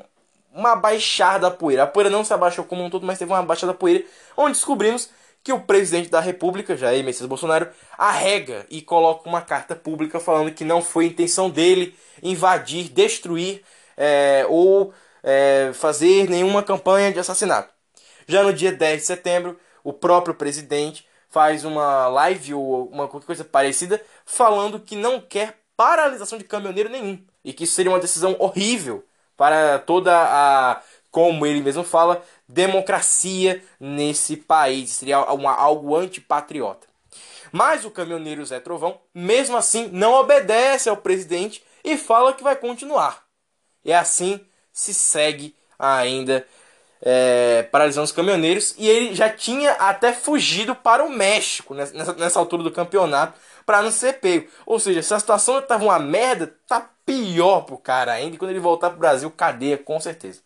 uma 0.53 0.77
baixada 0.77 1.49
da 1.49 1.51
poeira. 1.51 1.85
A 1.85 1.87
poeira 1.87 2.11
não 2.11 2.25
se 2.25 2.35
abaixou 2.35 2.65
como 2.65 2.85
um 2.85 2.91
todo, 2.91 3.07
mas 3.07 3.19
teve 3.19 3.33
uma 3.33 3.43
baixada 3.43 3.73
da 3.73 3.79
poeira, 3.79 4.05
onde 4.37 4.53
descobrimos 4.53 5.09
que 5.43 5.53
o 5.53 5.61
presidente 5.61 6.11
da 6.11 6.21
República, 6.21 6.77
Jair 6.77 7.05
Messias 7.05 7.29
Bolsonaro, 7.29 7.69
arrega 7.97 8.67
e 8.71 8.83
coloca 8.83 9.29
uma 9.29 9.41
carta 9.41 9.75
pública 9.75 10.21
falando 10.21 10.53
que 10.53 10.65
não 10.65 10.83
foi 10.83 11.07
intenção 11.07 11.49
dele 11.49 11.97
invadir, 12.23 12.91
destruir 12.91 13.63
é, 13.97 14.45
ou 14.49 14.93
é, 15.23 15.71
fazer 15.75 16.29
nenhuma 16.29 16.63
campanha 16.63 17.13
de 17.13 17.19
assassinato. 17.19 17.73
Já 18.27 18.43
no 18.43 18.53
dia 18.53 18.73
10 18.73 19.01
de 19.01 19.07
setembro, 19.07 19.59
o 19.83 19.93
próprio 19.93 20.35
presidente 20.35 21.07
faz 21.29 21.65
uma 21.65 22.09
live 22.09 22.55
ou 22.55 22.89
uma 22.89 23.09
coisa 23.09 23.45
parecida 23.45 24.01
falando 24.27 24.81
que 24.81 24.97
não 24.97 25.21
quer 25.21 25.59
paralisação 25.77 26.37
de 26.37 26.45
caminhoneiro 26.45 26.91
nenhum 26.91 27.25
e 27.45 27.53
que 27.53 27.65
isso 27.65 27.75
seria 27.75 27.91
uma 27.91 28.01
decisão 28.01 28.37
horrível 28.39 29.05
para 29.37 29.79
toda 29.79 30.13
a 30.15 30.83
como 31.11 31.47
ele 31.47 31.63
mesmo 31.63 31.85
fala, 31.85 32.23
democracia 32.49 33.63
nesse 33.79 34.37
país. 34.37 34.91
Seria 34.91 35.21
uma, 35.33 35.53
algo 35.53 35.97
antipatriota. 35.97 36.87
Mas 37.53 37.85
o 37.85 37.91
caminhoneiro 37.91 38.45
Zé 38.45 38.61
Trovão, 38.61 39.01
mesmo 39.15 39.57
assim, 39.57 39.89
não 39.93 40.15
obedece 40.15 40.89
ao 40.89 40.97
presidente 40.97 41.63
e 41.83 41.97
fala 41.97 42.33
que 42.33 42.43
vai 42.43 42.57
continuar. 42.57 43.25
E 43.85 43.93
assim 43.93 44.41
se 44.73 44.95
segue 44.95 45.55
ainda 45.79 46.47
é, 47.03 47.63
paralisando 47.65 48.05
os 48.05 48.13
caminhoneiros. 48.13 48.75
E 48.79 48.89
ele 48.89 49.15
já 49.15 49.29
tinha 49.29 49.73
até 49.73 50.13
fugido 50.13 50.75
para 50.75 51.05
o 51.05 51.11
México 51.11 51.75
nessa, 51.75 52.13
nessa 52.15 52.39
altura 52.39 52.63
do 52.63 52.71
campeonato 52.71 53.39
para 53.67 53.83
não 53.83 53.91
ser 53.91 54.15
pego. 54.15 54.49
Ou 54.67 54.79
seja, 54.79 55.03
se 55.03 55.15
a 55.15 55.19
situação 55.19 55.59
estava 55.59 55.85
uma 55.85 55.99
merda, 55.99 56.55
tá 56.67 56.91
pior 57.05 57.63
pro 57.63 57.79
cara 57.79 58.13
ainda. 58.13 58.35
E 58.35 58.39
quando 58.39 58.51
ele 58.51 58.61
voltar 58.61 58.91
pro 58.91 58.99
Brasil, 58.99 59.31
cadeia, 59.31 59.79
com 59.79 59.99
certeza. 60.01 60.41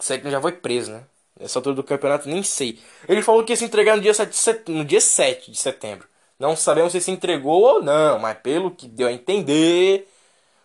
Que 0.00 0.30
já 0.30 0.40
foi 0.40 0.52
preso, 0.52 0.92
né? 0.92 1.04
Nessa 1.38 1.58
altura 1.58 1.74
do 1.74 1.84
campeonato, 1.84 2.28
nem 2.28 2.42
sei. 2.42 2.78
Ele 3.08 3.22
falou 3.22 3.44
que 3.44 3.52
ia 3.52 3.56
se 3.56 3.64
entregar 3.64 3.96
no 3.96 4.02
dia 4.02 4.14
7 4.14 4.30
de, 4.30 4.36
set... 4.36 4.70
no 4.70 4.84
dia 4.84 5.00
7 5.00 5.50
de 5.50 5.58
setembro. 5.58 6.08
Não 6.38 6.56
sabemos 6.56 6.92
se 6.92 7.00
se 7.00 7.10
entregou 7.10 7.62
ou 7.62 7.82
não, 7.82 8.18
mas 8.18 8.38
pelo 8.38 8.70
que 8.70 8.88
deu 8.88 9.08
a 9.08 9.12
entender, 9.12 10.08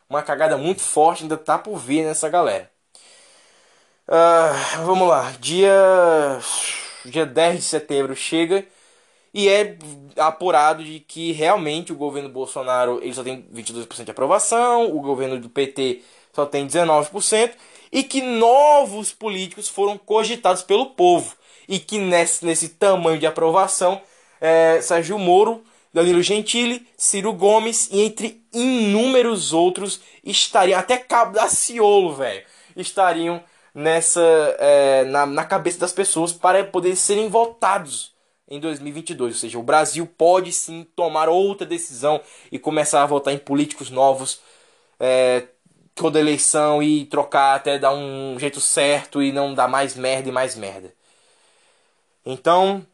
uma 0.09 0.21
cagada 0.23 0.57
muito 0.57 0.81
forte 0.81 1.23
ainda 1.23 1.37
tá 1.37 1.57
por 1.57 1.77
vir 1.77 2.03
nessa 2.03 2.29
galera. 2.29 2.69
Uh, 4.07 4.85
vamos 4.85 5.07
lá, 5.07 5.31
dia, 5.39 6.39
dia 7.05 7.25
10 7.25 7.57
de 7.57 7.61
setembro 7.63 8.15
chega 8.15 8.65
e 9.33 9.49
é 9.49 9.77
apurado 10.17 10.83
de 10.83 10.99
que 10.99 11.31
realmente 11.31 11.91
o 11.91 11.95
governo 11.95 12.29
Bolsonaro 12.29 12.99
ele 13.01 13.13
só 13.13 13.23
tem 13.23 13.41
22% 13.53 14.05
de 14.05 14.11
aprovação, 14.11 14.95
o 14.95 15.01
governo 15.01 15.39
do 15.39 15.49
PT 15.49 16.03
só 16.33 16.45
tem 16.45 16.67
19% 16.67 17.53
e 17.95 18.03
que 18.03 18.21
novos 18.21 19.13
políticos 19.13 19.69
foram 19.69 19.97
cogitados 19.97 20.61
pelo 20.61 20.87
povo. 20.87 21.33
E 21.65 21.79
que 21.79 21.97
nesse, 21.97 22.45
nesse 22.45 22.67
tamanho 22.67 23.17
de 23.17 23.25
aprovação 23.25 24.01
é, 24.41 24.81
Sérgio 24.81 25.17
Moro, 25.17 25.63
Danilo 25.93 26.21
Gentili, 26.21 26.85
Ciro 26.97 27.31
Gomes 27.31 27.87
e 27.89 28.01
entre 28.01 28.43
inúmeros 28.51 29.53
outros 29.53 30.01
estariam 30.25 30.77
até 30.77 30.97
Cabo 30.97 31.35
da 31.35 31.47
Ciolo, 31.47 32.13
velho, 32.13 32.43
estariam 32.75 33.41
nessa 33.73 34.21
é, 34.59 35.05
na, 35.05 35.25
na 35.25 35.45
cabeça 35.45 35.79
das 35.79 35.93
pessoas 35.93 36.33
para 36.33 36.65
poder 36.65 36.97
serem 36.97 37.29
votados 37.29 38.13
em 38.45 38.59
2022, 38.59 39.35
ou 39.35 39.39
seja, 39.39 39.57
o 39.57 39.63
Brasil 39.63 40.05
pode 40.05 40.51
sim 40.51 40.85
tomar 40.97 41.29
outra 41.29 41.65
decisão 41.65 42.19
e 42.51 42.59
começar 42.59 43.01
a 43.01 43.05
votar 43.05 43.33
em 43.33 43.37
políticos 43.37 43.89
novos, 43.89 44.41
é, 44.99 45.47
toda 45.95 46.19
eleição 46.19 46.83
e 46.83 47.05
trocar 47.05 47.55
até 47.55 47.79
dar 47.79 47.93
um 47.93 48.37
jeito 48.37 48.61
certo 48.61 49.23
e 49.23 49.31
não 49.31 49.53
dar 49.53 49.67
mais 49.67 49.95
merda 49.95 50.29
e 50.29 50.31
mais 50.31 50.55
merda. 50.55 50.93
Então, 52.25 52.85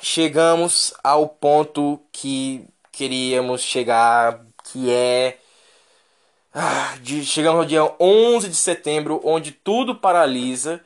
chegamos 0.00 0.94
ao 1.04 1.28
ponto 1.28 2.00
que 2.12 2.66
queríamos 2.90 3.62
chegar, 3.62 4.44
que 4.64 4.90
é 4.90 5.38
ah, 6.54 6.96
de, 7.00 7.24
chegamos 7.24 7.60
ao 7.60 7.64
dia 7.66 7.94
11 8.00 8.48
de 8.48 8.56
setembro, 8.56 9.20
onde 9.24 9.52
tudo 9.52 9.94
paralisa 9.94 10.82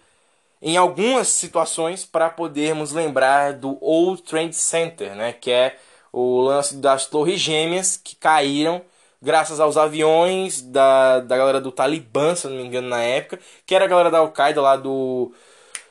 em 0.62 0.76
algumas 0.76 1.28
situações 1.28 2.04
para 2.04 2.30
podermos 2.30 2.92
lembrar 2.92 3.54
do 3.54 3.76
Old 3.80 4.22
Trade 4.22 4.54
Center, 4.54 5.14
né, 5.14 5.32
que 5.32 5.50
é 5.50 5.78
o 6.12 6.40
lance 6.40 6.76
das 6.76 7.06
torres 7.06 7.40
gêmeas 7.40 7.96
que 7.96 8.16
caíram 8.16 8.82
graças 9.20 9.60
aos 9.60 9.76
aviões 9.76 10.62
da, 10.62 11.20
da 11.20 11.36
galera 11.36 11.60
do 11.60 11.72
Talibã, 11.72 12.34
se 12.34 12.46
não 12.46 12.56
me 12.56 12.64
engano, 12.64 12.88
na 12.88 13.02
época, 13.02 13.38
que 13.64 13.74
era 13.74 13.84
a 13.84 13.88
galera 13.88 14.10
da 14.10 14.18
Al-Qaeda 14.18 14.60
lá 14.60 14.76
do. 14.76 15.32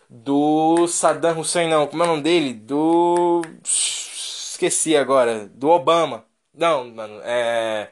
Do 0.07 0.87
Saddam 0.87 1.39
Hussein, 1.39 1.67
não, 1.67 1.87
como 1.87 2.03
é 2.03 2.05
o 2.05 2.09
nome 2.09 2.21
dele? 2.21 2.53
Do. 2.53 3.41
Esqueci 3.63 4.95
agora. 4.95 5.49
Do 5.53 5.69
Obama. 5.69 6.23
Não, 6.53 6.85
mano, 6.89 7.19
é. 7.23 7.89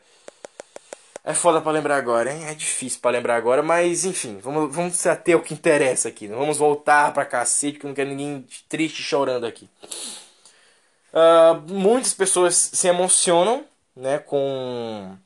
É 1.26 1.34
foda 1.34 1.62
pra 1.62 1.72
lembrar 1.72 1.96
agora, 1.96 2.34
hein? 2.34 2.46
É 2.46 2.54
difícil 2.54 3.00
pra 3.00 3.12
lembrar 3.12 3.38
agora, 3.38 3.64
mas 3.64 4.04
enfim, 4.04 4.40
vamos, 4.40 4.76
vamos 4.76 4.96
se 4.96 5.08
ater 5.08 5.36
ao 5.36 5.42
que 5.42 5.54
interessa 5.54 6.10
aqui. 6.10 6.28
Não 6.28 6.38
vamos 6.38 6.58
voltar 6.58 7.14
pra 7.14 7.26
cacete, 7.26 7.80
que 7.80 7.86
eu 7.86 7.88
não 7.88 7.96
quero 7.96 8.10
ninguém 8.10 8.46
triste 8.68 9.02
chorando 9.02 9.46
aqui. 9.46 9.70
Uh, 11.14 11.62
muitas 11.72 12.14
pessoas 12.14 12.56
se 12.56 12.88
emocionam 12.88 13.66
né, 13.96 14.20
com 14.20 15.18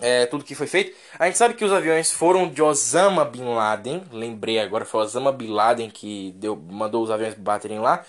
é, 0.00 0.26
tudo 0.26 0.44
que 0.44 0.54
foi 0.54 0.66
feito. 0.66 0.96
A 1.18 1.26
gente 1.26 1.38
sabe 1.38 1.54
que 1.54 1.64
os 1.64 1.72
aviões 1.72 2.10
foram 2.10 2.48
de 2.48 2.62
Osama 2.62 3.24
Bin 3.24 3.44
Laden, 3.44 4.04
lembrei 4.10 4.58
agora, 4.58 4.84
foi 4.84 5.02
Osama 5.02 5.32
Bin 5.32 5.48
Laden 5.48 5.90
que 5.90 6.32
deu, 6.36 6.56
mandou 6.56 7.02
os 7.02 7.10
aviões 7.10 7.34
baterem 7.34 7.78
lá, 7.80 8.04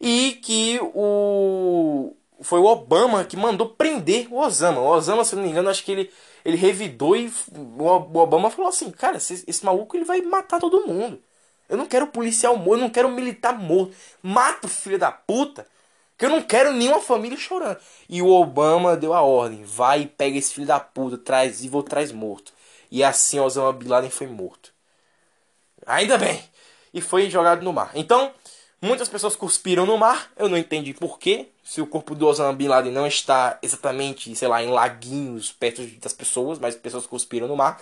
e 0.00 0.32
que 0.42 0.78
o 0.94 2.14
foi 2.42 2.58
o 2.58 2.64
Obama 2.64 3.24
que 3.24 3.36
mandou 3.36 3.68
prender 3.68 4.26
o 4.32 4.38
Osama. 4.38 4.80
O 4.80 4.86
Osama, 4.86 5.24
se 5.24 5.36
não 5.36 5.42
me 5.42 5.50
engano, 5.50 5.68
acho 5.68 5.84
que 5.84 5.92
ele, 5.92 6.10
ele 6.44 6.56
revidou 6.56 7.16
e 7.16 7.32
o 7.54 7.84
Obama 7.84 8.50
falou 8.50 8.68
assim: 8.68 8.90
Cara, 8.90 9.18
esse, 9.18 9.44
esse 9.46 9.64
maluco 9.64 9.96
ele 9.96 10.04
vai 10.04 10.20
matar 10.22 10.60
todo 10.60 10.86
mundo. 10.86 11.20
Eu 11.68 11.76
não 11.76 11.86
quero 11.86 12.06
policial 12.08 12.56
morto, 12.56 12.80
eu 12.80 12.84
não 12.84 12.90
quero 12.90 13.10
militar 13.10 13.56
morto. 13.58 13.94
Mata 14.22 14.66
o 14.66 14.70
filho 14.70 14.98
da 14.98 15.12
puta. 15.12 15.66
Que 16.20 16.26
eu 16.26 16.30
não 16.30 16.42
quero 16.42 16.74
nenhuma 16.74 17.00
família 17.00 17.38
chorando. 17.38 17.78
E 18.06 18.20
o 18.20 18.28
Obama 18.28 18.94
deu 18.94 19.14
a 19.14 19.22
ordem: 19.22 19.64
vai 19.64 20.02
e 20.02 20.06
pega 20.06 20.36
esse 20.36 20.52
filho 20.52 20.66
da 20.66 20.78
puta, 20.78 21.16
traz 21.16 21.64
e 21.64 21.68
vou 21.68 21.82
traz 21.82 22.12
morto. 22.12 22.52
E 22.90 23.02
assim 23.02 23.40
Osama 23.40 23.72
Bin 23.72 23.88
Laden 23.88 24.10
foi 24.10 24.26
morto. 24.26 24.70
Ainda 25.86 26.18
bem. 26.18 26.44
E 26.92 27.00
foi 27.00 27.30
jogado 27.30 27.62
no 27.62 27.72
mar. 27.72 27.92
Então, 27.94 28.30
muitas 28.82 29.08
pessoas 29.08 29.34
cuspiram 29.34 29.86
no 29.86 29.96
mar. 29.96 30.30
Eu 30.36 30.46
não 30.50 30.58
entendi 30.58 30.92
porquê. 30.92 31.48
Se 31.64 31.80
o 31.80 31.86
corpo 31.86 32.14
do 32.14 32.26
Osama 32.26 32.52
Bin 32.52 32.68
Laden 32.68 32.92
não 32.92 33.06
está 33.06 33.58
exatamente, 33.62 34.36
sei 34.36 34.46
lá, 34.46 34.62
em 34.62 34.68
laguinhos 34.68 35.50
perto 35.50 35.80
das 36.02 36.12
pessoas, 36.12 36.58
mas 36.58 36.76
pessoas 36.76 37.06
cuspiram 37.06 37.48
no 37.48 37.56
mar. 37.56 37.80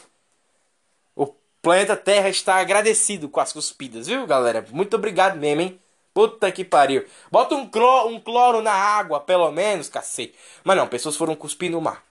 O 1.16 1.26
planeta 1.61 1.97
Terra 1.97 2.28
está 2.28 2.55
agradecido 2.55 3.28
com 3.28 3.41
as 3.41 3.53
cuspidas, 3.53 4.07
viu, 4.07 4.24
galera? 4.28 4.64
Muito 4.70 4.95
obrigado 4.95 5.36
mesmo, 5.36 5.62
hein? 5.62 5.80
Puta 6.18 6.50
que 6.50 6.64
pariu. 6.64 7.06
Bota 7.30 7.54
um 7.54 7.64
cloro, 7.68 8.08
um 8.08 8.18
cloro 8.20 8.60
na 8.60 8.72
água, 8.72 9.20
pelo 9.20 9.52
menos, 9.52 9.88
cacete. 9.88 10.34
Mas 10.64 10.76
não, 10.76 10.88
pessoas 10.88 11.14
foram 11.14 11.36
cuspir 11.36 11.70
no 11.70 11.80
mar. 11.80 12.02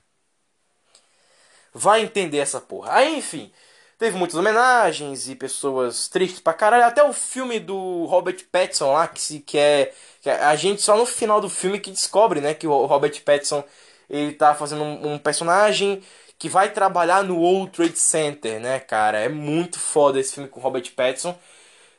vai 1.73 2.01
entender 2.03 2.37
essa 2.37 2.61
porra. 2.61 2.93
Aí, 2.93 3.17
enfim, 3.17 3.51
teve 3.99 4.17
muitas 4.17 4.37
homenagens 4.37 5.27
e 5.27 5.35
pessoas 5.35 6.07
tristes 6.07 6.39
pra 6.39 6.53
caralho. 6.53 6.85
Até 6.85 7.03
o 7.03 7.11
filme 7.11 7.59
do 7.59 8.05
Robert 8.05 8.45
Pattinson 8.49 8.93
lá, 8.93 9.09
que, 9.09 9.19
se, 9.21 9.39
que, 9.41 9.57
é, 9.57 9.93
que 10.21 10.29
a 10.29 10.55
gente 10.55 10.81
só 10.81 10.95
no 10.95 11.05
final 11.05 11.41
do 11.41 11.49
filme 11.49 11.77
que 11.77 11.91
descobre, 11.91 12.39
né, 12.39 12.53
que 12.53 12.65
o 12.65 12.85
Robert 12.85 13.21
Pattinson 13.25 13.61
ele 14.09 14.31
tá 14.31 14.55
fazendo 14.55 14.83
um, 14.83 15.15
um 15.15 15.19
personagem 15.19 16.01
que 16.39 16.47
vai 16.47 16.71
trabalhar 16.71 17.23
no 17.25 17.39
World 17.39 17.71
Trade 17.73 17.99
Center, 17.99 18.57
né, 18.61 18.79
cara? 18.79 19.19
É 19.19 19.27
muito 19.27 19.77
foda 19.79 20.17
esse 20.17 20.33
filme 20.35 20.49
com 20.49 20.61
o 20.61 20.63
Robert 20.63 20.89
Pattinson. 20.95 21.37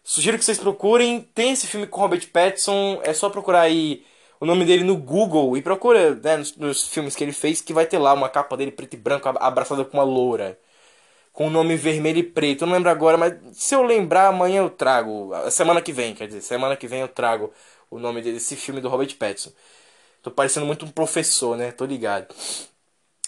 Sugiro 0.08 0.38
que 0.38 0.44
vocês 0.44 0.56
procurem. 0.58 1.20
Tem 1.34 1.52
esse 1.52 1.66
filme 1.66 1.86
com 1.86 2.00
Robert 2.00 2.26
Pattinson. 2.32 2.98
É 3.04 3.12
só 3.12 3.28
procurar 3.28 3.60
aí 3.60 4.06
o 4.40 4.46
nome 4.46 4.64
dele 4.64 4.82
no 4.82 4.96
Google 4.96 5.54
e 5.54 5.60
procura 5.60 6.14
né, 6.14 6.38
nos, 6.38 6.56
nos, 6.56 6.88
filmes 6.88 7.14
que 7.14 7.22
ele 7.22 7.32
fez 7.32 7.60
que 7.60 7.74
vai 7.74 7.84
ter 7.84 7.98
lá 7.98 8.14
uma 8.14 8.30
capa 8.30 8.56
dele 8.56 8.72
preto 8.72 8.94
e 8.94 8.96
branco 8.96 9.28
abraçada 9.28 9.84
com 9.84 9.98
uma 9.98 10.04
loura. 10.04 10.58
Com 11.30 11.48
o 11.48 11.50
nome 11.50 11.76
vermelho 11.76 12.20
e 12.20 12.22
preto. 12.22 12.62
Eu 12.62 12.68
não 12.68 12.74
lembro 12.76 12.88
agora, 12.88 13.18
mas 13.18 13.34
se 13.52 13.74
eu 13.74 13.82
lembrar, 13.82 14.28
amanhã 14.28 14.62
eu 14.62 14.70
trago. 14.70 15.30
Semana 15.50 15.82
que 15.82 15.92
vem, 15.92 16.14
quer 16.14 16.26
dizer, 16.26 16.40
semana 16.40 16.74
que 16.74 16.88
vem 16.88 17.00
eu 17.00 17.08
trago 17.08 17.52
o 17.90 17.98
nome 17.98 18.22
desse 18.22 18.56
filme 18.56 18.80
do 18.80 18.88
Robert 18.88 19.14
Pattinson. 19.14 19.50
Tô 20.22 20.30
parecendo 20.30 20.64
muito 20.64 20.86
um 20.86 20.90
professor, 20.90 21.54
né? 21.54 21.70
Tô 21.70 21.84
ligado. 21.84 22.34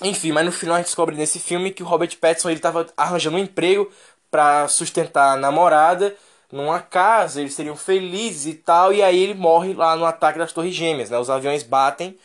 Enfim, 0.03 0.33
mas 0.33 0.47
no 0.47 0.53
final 0.53 0.77
a 0.77 0.79
gente 0.79 0.87
descobre 0.87 1.15
nesse 1.15 1.39
filme 1.39 1.73
que 1.73 1.83
o 1.83 1.87
Robert 1.87 2.17
Pattinson 2.19 2.49
ele 2.49 2.61
tava 2.61 2.87
arranjando 2.97 3.37
um 3.37 3.41
emprego 3.41 3.93
para 4.31 4.67
sustentar 4.67 5.35
a 5.35 5.37
namorada 5.37 6.17
numa 6.53 6.81
casa, 6.81 7.41
eles 7.41 7.55
seriam 7.55 7.77
felizes 7.77 8.47
e 8.47 8.55
tal, 8.55 8.93
e 8.93 9.03
aí 9.03 9.19
ele 9.23 9.35
morre 9.35 9.73
lá 9.75 9.97
no 9.97 10.05
ataque 10.05 10.39
das 10.39 10.53
Torres 10.53 10.75
Gêmeas, 10.75 11.11
né? 11.11 11.19
Os 11.19 11.31
aviões 11.31 11.63
batem, 11.63 12.19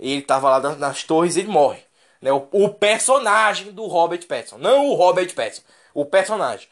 ele 0.00 0.22
tava 0.22 0.58
lá 0.58 0.76
nas 0.76 1.02
torres 1.04 1.36
e 1.36 1.40
ele 1.40 1.48
morre. 1.48 1.80
Né? 2.20 2.32
O, 2.32 2.48
o, 2.52 2.68
personagem 2.70 3.72
do 3.72 3.86
Robert 3.86 4.26
Pattinson, 4.26 4.58
não 4.58 4.86
o 4.86 4.94
Robert 4.94 5.32
Pattinson, 5.34 5.62
o 5.94 6.04
personagem. 6.04 6.68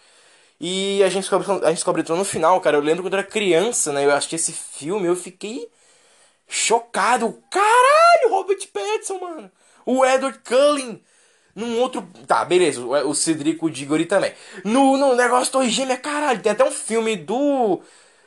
E 0.60 1.02
a 1.02 1.08
gente 1.08 1.22
descobre, 1.22 1.50
a 1.50 1.68
gente 1.68 1.76
descobre 1.76 2.02
no 2.08 2.24
final, 2.24 2.60
cara. 2.60 2.76
Eu 2.76 2.80
lembro 2.80 3.02
quando 3.02 3.14
eu 3.14 3.18
era 3.18 3.28
criança, 3.28 3.92
né? 3.92 4.04
Eu 4.04 4.12
assisti 4.12 4.36
esse 4.36 4.52
filme, 4.52 5.06
eu 5.06 5.14
fiquei 5.14 5.68
chocado. 6.48 7.42
Caralho, 7.50 8.30
Robert 8.30 8.66
Pattinson, 8.72 9.18
mano. 9.20 9.52
O 9.84 10.04
Edward 10.04 10.38
Cullen 10.40 11.00
num 11.56 11.80
outro. 11.80 12.06
Tá, 12.26 12.44
beleza, 12.44 12.80
o 12.84 13.14
Cedrico 13.14 13.70
Diggory 13.70 14.06
também. 14.06 14.32
No, 14.64 14.96
no 14.96 15.14
negócio 15.16 15.52
Torre 15.52 15.70
Gêmea, 15.70 15.96
caralho, 15.96 16.40
tem 16.42 16.52
até 16.52 16.64
um 16.64 16.70
filme 16.70 17.16
do. 17.16 17.82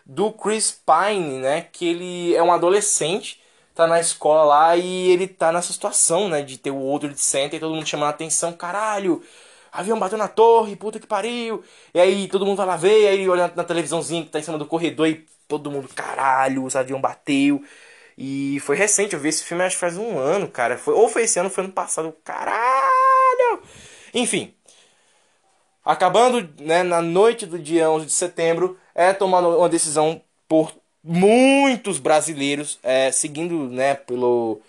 Do 0.06 0.32
Chris 0.34 0.72
Pine, 0.72 1.40
né? 1.40 1.62
Que 1.72 1.88
ele 1.88 2.36
é 2.36 2.42
um 2.42 2.52
adolescente, 2.52 3.40
tá 3.76 3.86
na 3.88 4.00
escola 4.00 4.44
lá 4.44 4.76
e 4.76 5.10
ele 5.12 5.28
tá 5.28 5.52
nessa 5.52 5.72
situação, 5.72 6.28
né? 6.28 6.42
De 6.42 6.58
ter 6.58 6.72
o 6.72 6.78
outro 6.78 7.10
de 7.10 7.20
center 7.20 7.58
e 7.58 7.60
todo 7.60 7.76
mundo 7.76 7.86
chamando 7.88 8.08
a 8.08 8.12
atenção, 8.12 8.52
caralho. 8.54 9.22
Avião 9.72 10.00
bateu 10.00 10.18
na 10.18 10.28
torre, 10.28 10.76
puta 10.76 11.00
que 11.00 11.06
pariu. 11.08 11.64
E 11.94 12.00
aí 12.00 12.28
todo 12.28 12.46
mundo 12.46 12.58
vai 12.58 12.66
lá 12.66 12.76
ver, 12.78 13.08
aí 13.08 13.30
olhando 13.30 13.56
na 13.56 13.64
televisãozinha 13.64 14.24
que 14.24 14.30
tá 14.32 14.40
em 14.40 14.44
cima 14.44 14.58
do 14.58 14.66
corredor 14.66 15.08
e 15.08 15.26
todo 15.48 15.70
mundo, 15.72 15.88
caralho, 15.90 16.64
os 16.64 16.76
avião 16.76 17.00
bateu. 17.00 17.64
E 18.18 18.60
foi 18.62 18.76
recente, 18.76 19.14
eu 19.16 19.20
vi 19.20 19.30
esse 19.30 19.44
filme 19.46 19.64
acho 19.64 19.76
que 19.76 19.80
faz 19.82 19.98
um 19.98 20.18
ano, 20.20 20.48
cara. 20.50 20.78
Foi, 20.78 20.94
ou 20.94 21.08
foi 21.10 21.24
esse 21.24 21.40
ano, 21.40 21.50
foi 21.50 21.64
ano 21.64 21.74
passado. 21.74 22.14
Caralho! 22.24 23.19
Enfim, 24.14 24.53
acabando 25.84 26.47
né, 26.62 26.84
na 26.84 27.01
noite 27.01 27.45
do 27.45 27.57
dia 27.57 27.89
11 27.89 28.05
de 28.05 28.12
setembro, 28.12 28.78
é 28.93 29.14
tomada 29.14 29.47
uma 29.47 29.70
decisão 29.70 30.22
por 30.47 30.74
muitos 31.03 31.99
brasileiros, 31.99 32.80
é, 32.84 33.12
seguindo 33.12 33.70
né, 33.70 33.95
pelo, 33.95 34.62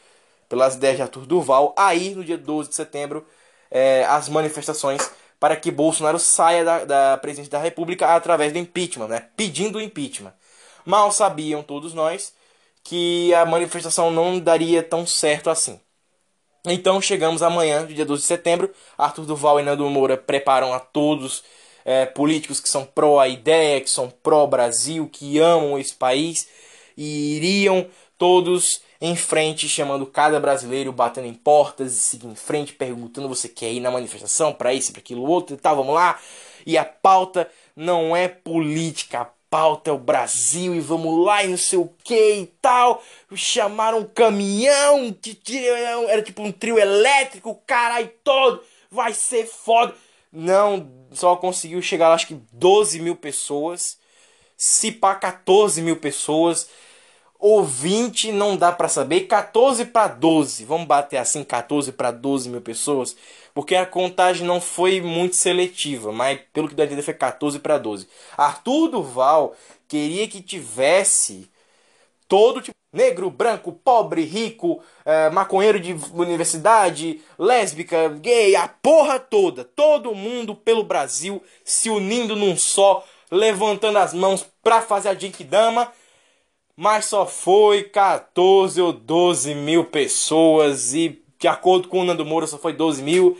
pelas 0.48 0.76
ideias 0.76 0.96
de 0.96 1.02
Arthur 1.02 1.26
Duval, 1.26 1.74
aí 1.76 2.14
no 2.14 2.24
dia 2.24 2.38
12 2.38 2.70
de 2.70 2.74
setembro, 2.74 3.26
é, 3.70 4.04
as 4.04 4.28
manifestações 4.28 5.10
para 5.38 5.56
que 5.56 5.70
Bolsonaro 5.70 6.18
saia 6.18 6.64
da, 6.64 6.84
da 6.84 7.18
presidência 7.18 7.50
da 7.50 7.58
República 7.58 8.14
através 8.14 8.52
do 8.52 8.58
impeachment, 8.58 9.08
né, 9.08 9.28
pedindo 9.36 9.78
o 9.78 9.80
impeachment. 9.80 10.34
Mal 10.84 11.10
sabiam 11.12 11.62
todos 11.62 11.94
nós 11.94 12.34
que 12.82 13.32
a 13.34 13.44
manifestação 13.44 14.10
não 14.10 14.38
daria 14.38 14.82
tão 14.82 15.06
certo 15.06 15.50
assim. 15.50 15.80
Então 16.66 17.00
chegamos 17.00 17.42
amanhã, 17.42 17.86
dia 17.86 18.04
12 18.04 18.22
de 18.22 18.26
setembro. 18.26 18.70
Arthur 18.98 19.24
Duval 19.24 19.60
e 19.60 19.62
Nando 19.62 19.88
Moura 19.88 20.16
preparam 20.16 20.74
a 20.74 20.78
todos 20.78 21.42
é, 21.84 22.04
políticos 22.04 22.60
que 22.60 22.68
são 22.68 22.84
pró 22.84 23.18
a 23.18 23.28
ideia, 23.28 23.80
que 23.80 23.88
são 23.88 24.10
pró 24.10 24.46
Brasil, 24.46 25.08
que 25.10 25.38
amam 25.38 25.78
esse 25.78 25.94
país 25.94 26.46
e 26.96 27.36
iriam 27.36 27.86
todos 28.18 28.82
em 29.00 29.16
frente, 29.16 29.66
chamando 29.66 30.04
cada 30.04 30.38
brasileiro, 30.38 30.92
batendo 30.92 31.26
em 31.26 31.32
portas 31.32 31.94
e 31.94 32.00
seguindo 32.00 32.32
em 32.32 32.36
frente, 32.36 32.74
perguntando: 32.74 33.28
você 33.28 33.48
quer 33.48 33.72
ir 33.72 33.80
na 33.80 33.90
manifestação 33.90 34.52
para 34.52 34.74
isso, 34.74 34.92
para 34.92 35.00
aquilo 35.00 35.26
outro 35.26 35.56
e 35.56 35.58
tal, 35.58 35.76
vamos 35.76 35.94
lá. 35.94 36.20
E 36.66 36.76
a 36.76 36.84
pauta 36.84 37.50
não 37.74 38.14
é 38.14 38.28
política, 38.28 39.30
pauta 39.50 39.90
é 39.90 39.92
o 39.92 39.98
Brasil 39.98 40.74
e 40.74 40.80
vamos 40.80 41.24
lá 41.24 41.42
e 41.42 41.48
não 41.48 41.56
sei 41.58 41.78
o 41.78 41.90
que 42.04 42.34
e 42.34 42.46
tal. 42.62 43.02
Chamaram 43.34 43.98
um 43.98 44.04
caminhão 44.04 45.12
que 45.12 45.68
era 46.08 46.22
tipo 46.22 46.42
um 46.42 46.52
trio 46.52 46.78
elétrico, 46.78 47.60
caralho 47.66 48.10
todo. 48.22 48.62
Vai 48.88 49.12
ser 49.12 49.44
foda. 49.46 49.94
Não, 50.32 50.88
só 51.10 51.34
conseguiu 51.34 51.82
chegar 51.82 52.12
acho 52.12 52.28
que 52.28 52.40
12 52.52 53.00
mil 53.00 53.16
pessoas. 53.16 53.98
Se 54.56 54.92
pá 54.92 55.16
14 55.16 55.82
mil 55.82 55.96
pessoas. 55.96 56.68
Ou 57.38 57.64
20, 57.64 58.32
não 58.32 58.56
dá 58.56 58.70
para 58.70 58.86
saber. 58.86 59.22
14 59.22 59.86
para 59.86 60.08
12. 60.08 60.64
Vamos 60.64 60.86
bater 60.86 61.16
assim, 61.16 61.42
14 61.42 61.90
para 61.92 62.10
12 62.10 62.48
mil 62.50 62.60
pessoas 62.60 63.16
porque 63.54 63.74
a 63.74 63.86
contagem 63.86 64.46
não 64.46 64.60
foi 64.60 65.00
muito 65.00 65.36
seletiva, 65.36 66.12
mas 66.12 66.40
pelo 66.52 66.68
que 66.68 66.74
dá 66.74 66.82
a 66.82 66.86
entender 66.86 67.02
foi 67.02 67.14
14 67.14 67.58
para 67.58 67.78
12. 67.78 68.08
Arthur 68.36 68.88
Duval 68.88 69.56
queria 69.88 70.26
que 70.28 70.40
tivesse 70.40 71.50
todo 72.28 72.60
tipo 72.60 72.74
negro, 72.92 73.30
branco, 73.30 73.72
pobre, 73.72 74.22
rico, 74.22 74.82
é, 75.04 75.30
maconheiro 75.30 75.78
de 75.78 75.94
universidade, 76.12 77.20
lésbica, 77.38 78.08
gay, 78.08 78.56
a 78.56 78.66
porra 78.66 79.18
toda, 79.18 79.64
todo 79.64 80.14
mundo 80.14 80.54
pelo 80.54 80.82
Brasil 80.82 81.42
se 81.64 81.88
unindo 81.88 82.34
num 82.34 82.56
só, 82.56 83.04
levantando 83.30 83.98
as 83.98 84.12
mãos 84.12 84.44
pra 84.62 84.82
fazer 84.82 85.10
a 85.10 85.44
Dama, 85.44 85.92
mas 86.76 87.06
só 87.06 87.26
foi 87.26 87.84
14 87.84 88.80
ou 88.80 88.92
12 88.92 89.54
mil 89.54 89.84
pessoas 89.84 90.94
e 90.94 91.19
de 91.40 91.48
acordo 91.48 91.88
com 91.88 92.00
o 92.00 92.04
Nando 92.04 92.24
Moura, 92.24 92.46
só 92.46 92.58
foi 92.58 92.74
12 92.74 93.02
mil. 93.02 93.36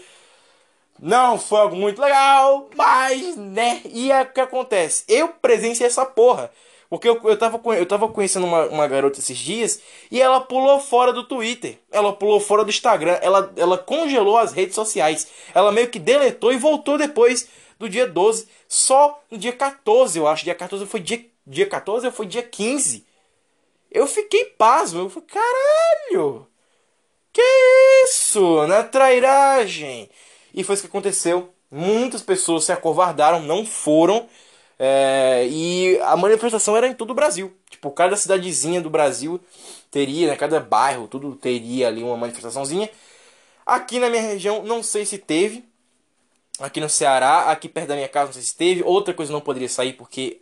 Não 0.99 1.39
foi 1.39 1.61
algo 1.61 1.77
muito 1.77 2.01
legal, 2.01 2.69
mas, 2.75 3.37
né? 3.37 3.83
E 3.85 4.11
é 4.11 4.23
o 4.23 4.33
que 4.33 4.41
acontece. 4.41 5.05
Eu 5.07 5.29
presenciei 5.29 5.87
essa 5.87 6.05
porra. 6.05 6.51
Porque 6.89 7.09
eu, 7.09 7.21
eu, 7.23 7.39
tava, 7.39 7.61
eu 7.77 7.87
tava 7.87 8.09
conhecendo 8.09 8.47
uma, 8.47 8.67
uma 8.67 8.89
garota 8.89 9.21
esses 9.21 9.39
dias 9.39 9.81
e 10.11 10.21
ela 10.21 10.41
pulou 10.41 10.81
fora 10.81 11.13
do 11.13 11.23
Twitter. 11.23 11.79
Ela 11.93 12.13
pulou 12.13 12.41
fora 12.41 12.65
do 12.65 12.71
Instagram. 12.71 13.17
Ela, 13.23 13.53
ela 13.57 13.79
congelou 13.79 14.37
as 14.37 14.53
redes 14.53 14.75
sociais. 14.75 15.29
Ela 15.55 15.71
meio 15.71 15.89
que 15.89 16.01
deletou 16.01 16.53
e 16.53 16.57
voltou 16.57 16.99
depois 16.99 17.49
do 17.79 17.89
dia 17.89 18.09
12. 18.09 18.49
Só 18.67 19.23
no 19.31 19.39
dia 19.39 19.53
14, 19.53 20.19
eu 20.19 20.27
acho. 20.27 20.45
Dia 20.45 20.55
14 20.55 20.85
foi 20.87 21.01
dia, 21.01 21.25
dia 21.47 21.67
14 21.67 22.07
ou 22.07 22.13
foi 22.13 22.27
dia 22.27 22.43
15? 22.43 23.07
Eu 23.91 24.07
fiquei 24.07 24.47
pasmo. 24.47 25.03
Eu 25.03 25.11
falei, 25.11 25.29
caralho! 25.29 26.50
Que 27.33 27.43
isso? 28.05 28.67
Na 28.67 28.83
trairagem. 28.83 30.11
E 30.55 30.65
foi 30.65 30.75
isso 30.75 30.83
que 30.83 30.89
aconteceu. 30.89 31.53
Muitas 31.71 32.23
pessoas 32.23 32.65
se 32.65 32.73
acovardaram, 32.73 33.41
não 33.41 33.65
foram. 33.65 34.29
É, 34.79 35.47
e 35.49 35.99
a 36.03 36.17
manifestação 36.17 36.77
era 36.77 36.89
em 36.89 36.95
todo 36.95 37.11
o 37.11 37.15
Brasil. 37.15 37.55
Tipo, 37.69 37.91
cada 37.91 38.17
cidadezinha 38.17 38.81
do 38.81 38.91
Brasil 38.91 39.41
teria, 39.91 40.29
né, 40.29 40.37
cada 40.37 40.59
bairro, 40.59 41.07
tudo 41.07 41.35
teria 41.37 41.89
ali 41.89 42.03
uma 42.03 42.17
manifestaçãozinha. 42.17 42.91
Aqui 43.65 43.99
na 43.99 44.09
minha 44.09 44.23
região, 44.23 44.63
não 44.63 44.83
sei 44.83 45.05
se 45.05 45.19
teve, 45.19 45.65
aqui 46.61 46.81
no 46.81 46.89
Ceará, 46.89 47.51
aqui 47.51 47.69
perto 47.69 47.89
da 47.89 47.95
minha 47.95 48.09
casa, 48.09 48.27
não 48.27 48.33
sei 48.35 48.43
se 48.43 48.57
teve. 48.57 48.83
Outra 48.83 49.15
coisa 49.15 49.33
não 49.33 49.41
poderia 49.41 49.69
sair 49.69 49.95
porque, 49.95 50.39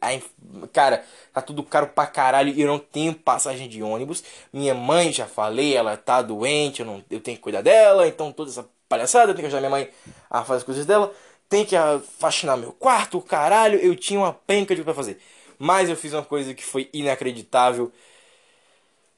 cara, 0.73 1.05
tá 1.33 1.41
tudo 1.41 1.63
caro 1.63 1.89
pra 1.89 2.07
caralho 2.07 2.53
e 2.53 2.61
eu 2.61 2.67
não 2.67 2.79
tenho 2.79 3.15
passagem 3.15 3.69
de 3.69 3.83
ônibus. 3.83 4.23
Minha 4.53 4.75
mãe, 4.75 5.13
já 5.13 5.27
falei, 5.27 5.77
ela 5.77 5.97
tá 5.97 6.21
doente, 6.21 6.81
eu, 6.81 6.87
não, 6.87 7.05
eu 7.11 7.21
tenho 7.21 7.37
que 7.37 7.43
cuidar 7.43 7.63
dela, 7.63 8.07
então 8.07 8.33
toda 8.33 8.51
essa 8.51 8.69
palhaçada, 8.89 9.31
eu 9.31 9.35
tenho 9.35 9.49
que 9.49 9.55
ajudar 9.55 9.61
minha 9.61 9.71
mãe 9.71 9.91
a 10.29 10.45
fazer 10.45 10.59
as 10.59 10.65
coisas 10.65 10.87
dela. 10.87 11.13
Tem 11.49 11.65
que 11.65 11.77
faxinar 12.19 12.57
meu 12.59 12.73
quarto, 12.73 13.21
caralho, 13.21 13.79
eu 13.79 13.97
tinha 13.97 14.21
uma 14.21 14.33
penca 14.33 14.75
de 14.75 14.83
pra 14.83 14.93
fazer. 14.93 15.19
Mas 15.59 15.89
eu 15.89 15.97
fiz 15.97 16.13
uma 16.13 16.25
coisa 16.25 16.53
que 16.55 16.65
foi 16.65 16.89
inacreditável. 16.93 17.91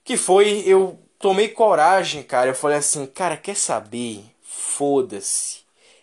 Que 0.05 0.17
foi, 0.17 0.63
eu 0.67 0.99
tomei 1.19 1.49
coragem, 1.49 2.23
cara. 2.23 2.51
Eu 2.51 2.55
falei 2.55 2.79
assim, 2.79 3.07
cara, 3.07 3.37
quer 3.37 3.57
saber? 3.57 4.25
Foda-se 4.43 5.61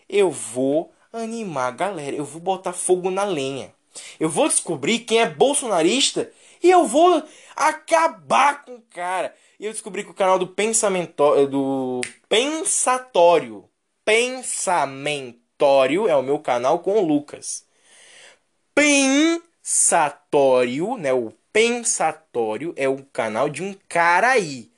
eu 0.08 0.30
vou 0.30 0.92
animar 1.12 1.68
a 1.68 1.72
galera, 1.72 2.16
eu 2.16 2.24
vou 2.24 2.40
botar 2.40 2.72
fogo 2.72 3.10
na 3.10 3.24
lenha. 3.24 3.74
Eu 4.18 4.28
vou 4.28 4.48
descobrir 4.48 5.00
quem 5.00 5.20
é 5.20 5.28
bolsonarista 5.28 6.30
e 6.62 6.70
eu 6.70 6.86
vou 6.86 7.22
acabar 7.56 8.64
com 8.64 8.76
o 8.76 8.82
cara. 8.90 9.34
E 9.58 9.66
eu 9.66 9.72
descobri 9.72 10.04
que 10.04 10.10
o 10.10 10.14
canal 10.14 10.38
do 10.38 10.46
pensamento 10.46 11.46
do 11.46 12.00
pensatório, 12.28 13.68
Pensamentório 14.04 16.08
é 16.08 16.16
o 16.16 16.22
meu 16.22 16.38
canal 16.38 16.78
com 16.78 16.96
o 16.96 17.04
Lucas. 17.04 17.66
Pensatório, 18.74 20.96
né? 20.96 21.12
O 21.12 21.32
Pensatório 21.52 22.72
é 22.76 22.88
o 22.88 23.04
canal 23.12 23.50
de 23.50 23.62
um 23.62 23.74
cara 23.88 24.30
aí. 24.30 24.70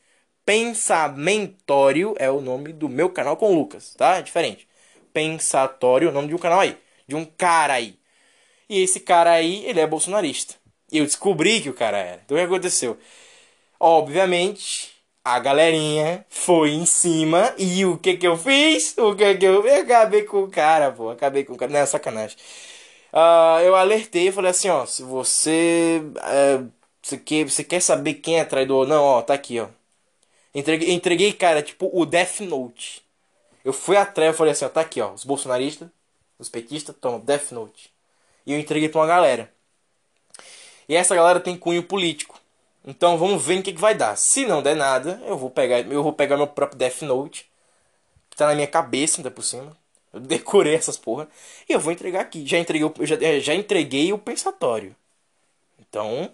Pensamentório 0.45 2.14
é 2.18 2.28
o 2.31 2.41
nome 2.41 2.72
do 2.72 2.89
meu 2.89 3.11
canal 3.11 3.37
com 3.37 3.53
o 3.53 3.55
Lucas, 3.55 3.95
tá? 3.95 4.16
É 4.16 4.22
diferente. 4.22 4.68
Pensatório 5.12 6.08
o 6.08 6.12
nome 6.12 6.28
de 6.28 6.34
um 6.34 6.38
canal 6.38 6.61
aí. 6.61 6.76
De 7.06 7.14
um 7.16 7.24
cara 7.24 7.74
aí. 7.74 7.98
E 8.68 8.82
esse 8.82 9.00
cara 9.00 9.32
aí, 9.32 9.64
ele 9.66 9.80
é 9.80 9.86
bolsonarista. 9.86 10.54
Eu 10.92 11.04
descobri 11.04 11.61
que 11.61 11.70
o 11.70 11.74
cara 11.74 11.98
era. 11.98 12.22
Então 12.24 12.36
o 12.36 12.40
que 12.40 12.46
aconteceu? 12.46 12.98
Obviamente, 13.78 14.92
a 15.24 15.38
galerinha 15.38 16.24
foi 16.28 16.70
em 16.72 16.86
cima 16.86 17.54
e 17.58 17.84
o 17.84 17.98
que 17.98 18.16
que 18.16 18.26
eu 18.26 18.36
fiz? 18.36 18.96
O 18.98 19.14
que 19.14 19.36
que 19.36 19.44
eu, 19.46 19.66
eu 19.66 19.82
acabei 19.82 20.22
com 20.24 20.44
o 20.44 20.50
cara, 20.50 20.92
pô, 20.92 21.11
acabei 21.11 21.44
com 21.44 21.54
o 21.54 21.56
cara, 21.56 21.72
não 21.72 21.80
é 21.80 21.86
sacanagem. 21.86 22.36
Uh, 23.12 23.61
eu 23.62 23.74
alertei 23.76 24.28
e 24.28 24.32
falei 24.32 24.50
assim, 24.50 24.68
ó, 24.68 24.86
se 24.86 25.02
você, 25.02 26.02
uh, 26.16 26.70
você, 27.02 27.18
quer, 27.18 27.44
você 27.44 27.64
quer 27.64 27.80
saber 27.80 28.14
quem 28.14 28.38
é 28.38 28.44
traidor 28.44 28.80
ou 28.82 28.86
não, 28.86 29.02
ó, 29.02 29.22
tá 29.22 29.34
aqui, 29.34 29.61
ó. 29.61 29.68
Entreguei, 30.54 30.92
entreguei, 30.92 31.32
cara, 31.32 31.62
tipo 31.62 31.90
o 31.92 32.06
Death 32.06 32.40
Note. 32.40 33.02
Eu 33.64 33.72
fui 33.72 33.96
atrás 33.96 34.34
e 34.34 34.38
falei 34.38 34.52
assim, 34.52 34.64
ó, 34.64 34.68
tá 34.68 34.80
aqui, 34.80 35.00
ó, 35.00 35.12
os 35.12 35.24
bolsonaristas, 35.24 35.88
os 36.38 36.48
petistas, 36.48 36.96
toma, 37.00 37.18
Death 37.18 37.52
Note. 37.52 37.92
E 38.46 38.52
eu 38.52 38.58
entreguei 38.58 38.88
pra 38.88 39.00
uma 39.00 39.06
galera. 39.06 39.52
E 40.88 40.96
essa 40.96 41.14
galera 41.14 41.40
tem 41.40 41.56
cunho 41.56 41.82
político. 41.82 42.40
Então 42.84 43.18
vamos 43.18 43.44
ver 43.44 43.61
o 43.61 43.62
que, 43.62 43.72
que 43.72 43.80
vai 43.80 43.94
dar. 43.94 44.16
Se 44.16 44.46
não 44.46 44.62
der 44.62 44.74
nada, 44.74 45.22
eu 45.26 45.36
vou 45.36 45.50
pegar, 45.50 45.80
eu 45.80 46.02
vou 46.02 46.12
pegar 46.12 46.36
meu 46.36 46.46
próprio 46.46 46.78
Death 46.78 47.02
Note, 47.02 47.50
que 48.30 48.36
tá 48.36 48.46
na 48.46 48.54
minha 48.54 48.66
cabeça, 48.66 49.20
ainda 49.20 49.30
por 49.30 49.42
cima. 49.42 49.76
Eu 50.12 50.20
decorei 50.20 50.74
essas 50.74 50.96
porra. 50.96 51.28
E 51.68 51.72
eu 51.72 51.80
vou 51.80 51.92
entregar 51.92 52.20
aqui. 52.22 52.46
Já 52.46 52.58
entreguei, 52.58 52.90
já, 53.06 53.16
é, 53.16 53.40
já 53.40 53.54
entreguei 53.54 54.12
o 54.12 54.18
pensatório. 54.18 54.96
Então, 55.78 56.32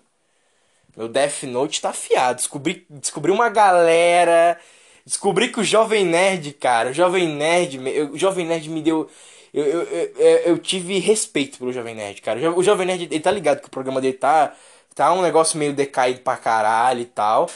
meu 0.96 1.08
Death 1.08 1.42
Note 1.44 1.80
tá 1.80 1.90
afiado. 1.90 2.36
Descobri, 2.36 2.86
descobri 2.88 3.30
uma 3.30 3.48
galera. 3.48 4.58
Descobri 5.06 5.48
que 5.48 5.60
o 5.60 5.64
Jovem 5.64 6.04
Nerd, 6.04 6.52
cara, 6.54 6.90
o 6.90 6.92
Jovem 6.92 7.28
Nerd, 7.28 7.78
o 8.12 8.18
Jovem 8.18 8.44
Nerd 8.44 8.68
me 8.68 8.82
deu. 8.82 9.08
Eu, 9.54 9.64
eu, 9.64 9.84
eu, 9.84 10.36
eu, 10.38 10.58
tive 10.58 10.98
respeito 10.98 11.58
pelo 11.58 11.72
Jovem 11.72 11.94
Nerd, 11.94 12.20
cara. 12.20 12.50
O 12.50 12.62
Jovem 12.62 12.86
Nerd, 12.86 13.04
ele 13.04 13.20
tá 13.20 13.30
ligado 13.30 13.60
que 13.60 13.68
o 13.68 13.70
programa 13.70 14.00
dele 14.00 14.14
tá 14.14 14.52
Tá 14.96 15.12
um 15.12 15.20
negócio 15.20 15.58
meio 15.58 15.74
decaído 15.74 16.20
pra 16.20 16.38
caralho 16.38 17.00
e 17.00 17.04
tal. 17.04 17.50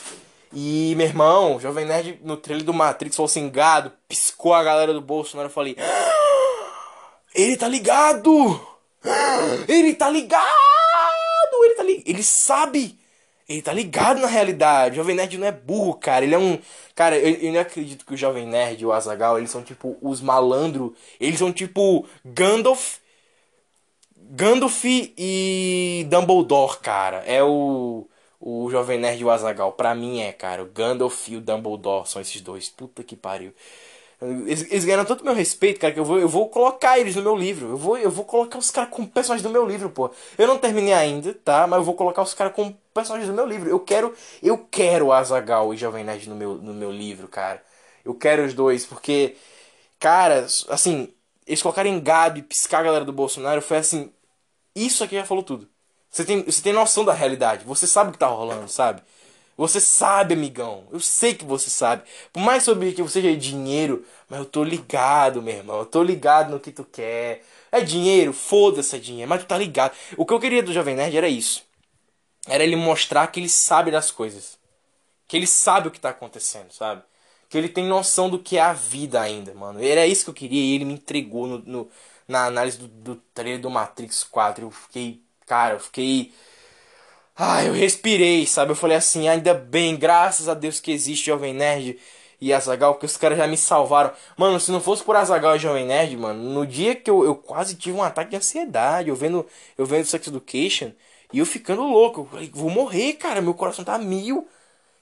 E, 0.53 0.92
meu 0.94 1.07
irmão, 1.07 1.59
Jovem 1.59 1.86
Nerd 1.86 2.20
no 2.22 2.36
trailer 2.36 2.66
do 2.66 2.74
Matrix 2.74 3.16
falou 3.16 3.30
assim, 3.30 3.48
gado, 3.48 3.90
piscou 4.07 4.53
a 4.53 4.62
galera 4.62 4.92
do 4.92 5.01
Bolsonaro. 5.01 5.48
Eu 5.48 5.53
falei, 5.53 5.74
ah, 5.78 6.70
ele 7.34 7.57
tá 7.57 7.66
ligado! 7.66 8.61
Ele 9.66 9.94
tá 9.94 10.11
ligado! 10.11 10.44
Ele 11.64 11.74
tá 11.76 11.82
ligado! 11.82 12.05
Ele 12.05 12.22
sabe! 12.22 12.99
Ele 13.51 13.62
tá 13.62 13.72
ligado 13.72 14.20
na 14.20 14.28
realidade. 14.28 14.92
O 14.92 14.96
Jovem 14.96 15.16
Nerd 15.16 15.36
não 15.36 15.46
é 15.46 15.53
burro, 15.53 15.94
cara. 15.94 16.24
Ele 16.24 16.34
é 16.34 16.38
um. 16.38 16.59
Cara, 16.94 17.18
eu, 17.18 17.34
eu 17.34 17.53
não 17.53 17.61
acredito 17.61 18.07
que 18.07 18.14
o 18.14 18.16
Jovem 18.16 18.46
Nerd 18.46 18.80
e 18.80 18.86
o 18.86 18.92
Azagal 18.92 19.38
eles 19.38 19.51
são 19.51 19.62
tipo 19.62 19.98
os 20.01 20.20
malandros. 20.20 20.92
Eles 21.20 21.38
são 21.38 21.53
tipo 21.53 22.07
Gandalf 22.24 22.98
Gandalf 24.32 24.84
e 24.84 26.07
Dumbledore, 26.09 26.78
cara. 26.80 27.18
É 27.26 27.42
o. 27.42 28.07
O 28.42 28.70
Jovem 28.70 28.98
Nerd 28.98 29.20
e 29.20 29.24
o 29.24 29.30
Azagal. 29.30 29.72
Pra 29.72 29.94
mim 29.94 30.20
é, 30.20 30.32
cara. 30.32 30.62
O 30.62 30.66
Gandalf 30.66 31.28
e 31.28 31.36
o 31.36 31.40
Dumbledore 31.40 32.09
são 32.09 32.22
esses 32.22 32.40
dois. 32.40 32.68
Puta 32.70 33.03
que 33.03 33.16
pariu. 33.16 33.53
Eles, 34.22 34.70
eles 34.70 34.84
ganharam 34.84 35.04
tanto 35.04 35.24
meu 35.24 35.34
respeito, 35.34 35.80
cara, 35.80 35.94
que 35.94 36.00
eu 36.00 36.04
vou, 36.04 36.18
eu 36.18 36.28
vou 36.28 36.48
colocar 36.48 36.98
eles 36.98 37.16
no 37.16 37.22
meu 37.22 37.34
livro. 37.36 37.70
Eu 37.70 37.76
vou, 37.76 37.98
eu 37.98 38.10
vou 38.10 38.24
colocar 38.24 38.58
os 38.58 38.70
caras 38.70 38.90
como 38.90 39.08
personagens 39.08 39.42
do 39.42 39.50
meu 39.50 39.66
livro, 39.66 39.88
pô. 39.90 40.10
Eu 40.36 40.46
não 40.46 40.58
terminei 40.58 40.92
ainda, 40.92 41.32
tá? 41.34 41.66
Mas 41.66 41.78
eu 41.78 41.84
vou 41.84 41.94
colocar 41.94 42.22
os 42.22 42.34
caras 42.34 42.52
como 42.54 42.76
personagens 42.92 43.28
do 43.30 43.34
meu 43.34 43.46
livro. 43.46 43.68
Eu 43.70 43.80
quero. 43.80 44.14
Eu 44.42 44.58
quero 44.58 45.12
Azagal 45.12 45.72
e 45.72 45.76
Jovem 45.76 46.04
Nerd 46.04 46.28
no 46.28 46.36
meu, 46.36 46.54
no 46.56 46.74
meu 46.74 46.90
livro, 46.92 47.28
cara. 47.28 47.62
Eu 48.04 48.14
quero 48.14 48.44
os 48.44 48.54
dois, 48.54 48.86
porque. 48.86 49.36
Cara, 49.98 50.46
assim. 50.68 51.12
Eles 51.46 51.62
colocarem 51.62 51.98
gado 52.00 52.38
e 52.38 52.42
piscar 52.42 52.80
a 52.80 52.82
galera 52.84 53.04
do 53.04 53.12
Bolsonaro 53.12 53.60
foi 53.60 53.78
assim 53.78 54.12
isso 54.74 55.02
aqui 55.04 55.16
já 55.16 55.24
falou 55.24 55.42
tudo. 55.42 55.68
Você 56.10 56.24
tem, 56.24 56.42
você 56.42 56.62
tem 56.62 56.72
noção 56.72 57.04
da 57.04 57.12
realidade. 57.12 57.64
Você 57.64 57.86
sabe 57.86 58.10
o 58.10 58.12
que 58.12 58.18
tá 58.18 58.26
rolando, 58.26 58.68
sabe? 58.68 59.02
Você 59.61 59.78
sabe, 59.78 60.32
amigão. 60.32 60.88
Eu 60.90 61.00
sei 61.00 61.34
que 61.34 61.44
você 61.44 61.68
sabe. 61.68 62.02
Por 62.32 62.40
mais 62.40 62.62
sobre 62.62 62.92
que 62.94 63.02
você 63.02 63.20
seja 63.20 63.36
dinheiro, 63.36 64.06
mas 64.26 64.38
eu 64.38 64.46
tô 64.46 64.64
ligado, 64.64 65.42
meu 65.42 65.54
irmão. 65.54 65.80
Eu 65.80 65.84
tô 65.84 66.02
ligado 66.02 66.50
no 66.50 66.58
que 66.58 66.72
tu 66.72 66.82
quer. 66.82 67.44
É 67.70 67.82
dinheiro? 67.82 68.32
Foda-se 68.32 68.96
é 68.96 68.98
dinheiro. 68.98 69.28
Mas 69.28 69.42
tu 69.42 69.46
tá 69.46 69.58
ligado. 69.58 69.92
O 70.16 70.24
que 70.24 70.32
eu 70.32 70.40
queria 70.40 70.62
do 70.62 70.72
Jovem 70.72 70.96
Nerd 70.96 71.14
era 71.14 71.28
isso. 71.28 71.62
Era 72.48 72.64
ele 72.64 72.74
mostrar 72.74 73.26
que 73.26 73.38
ele 73.38 73.50
sabe 73.50 73.90
das 73.90 74.11
coisas. 74.11 74.58
Que 75.28 75.36
ele 75.36 75.46
sabe 75.46 75.88
o 75.88 75.90
que 75.90 76.00
tá 76.00 76.08
acontecendo, 76.08 76.72
sabe? 76.72 77.02
Que 77.50 77.58
ele 77.58 77.68
tem 77.68 77.84
noção 77.84 78.30
do 78.30 78.38
que 78.38 78.56
é 78.56 78.62
a 78.62 78.72
vida 78.72 79.20
ainda, 79.20 79.52
mano. 79.52 79.84
Era 79.84 80.06
isso 80.06 80.24
que 80.24 80.30
eu 80.30 80.34
queria 80.34 80.62
e 80.62 80.74
ele 80.74 80.86
me 80.86 80.94
entregou 80.94 81.46
no, 81.46 81.58
no 81.58 81.90
na 82.26 82.46
análise 82.46 82.78
do, 82.78 82.88
do 82.88 83.16
trailer 83.34 83.61
do 83.61 83.68
Matrix 83.68 84.24
4. 84.24 84.64
Eu 84.64 84.70
fiquei. 84.70 85.20
Cara, 85.46 85.74
eu 85.74 85.80
fiquei. 85.80 86.32
Ah, 87.43 87.64
eu 87.64 87.72
respirei, 87.72 88.47
sabe? 88.47 88.72
Eu 88.72 88.76
falei 88.76 88.97
assim, 88.99 89.26
ainda 89.26 89.55
bem, 89.55 89.97
graças 89.97 90.47
a 90.47 90.53
Deus 90.55 90.78
que 90.78 90.93
existe 90.93 91.26
Jovem 91.26 91.55
Nerd 91.55 91.99
e 92.38 92.53
Azagal, 92.53 92.97
que 92.99 93.07
os 93.07 93.16
caras 93.16 93.38
já 93.38 93.47
me 93.47 93.57
salvaram. 93.57 94.12
Mano, 94.36 94.61
se 94.61 94.70
não 94.70 94.80
fosse 94.80 95.03
por 95.03 95.16
Azagal 95.16 95.57
e 95.57 95.59
Jovem 95.59 95.86
Nerd, 95.86 96.16
mano, 96.18 96.43
no 96.43 96.66
dia 96.66 96.95
que 96.95 97.11
eu, 97.11 97.24
eu 97.24 97.34
quase 97.34 97.76
tive 97.76 97.97
um 97.97 98.03
ataque 98.03 98.30
de 98.30 98.36
ansiedade, 98.36 99.09
eu 99.09 99.16
vendo, 99.16 99.47
eu 99.78 99.86
vendo 99.86 100.05
Sex 100.05 100.26
Education, 100.26 100.93
e 101.32 101.38
eu 101.38 101.47
ficando 101.47 101.82
louco. 101.82 102.22
Eu 102.22 102.26
falei, 102.26 102.51
vou 102.53 102.68
morrer, 102.68 103.14
cara, 103.14 103.41
meu 103.41 103.55
coração 103.55 103.84
tá 103.84 103.97
mil. 103.97 104.47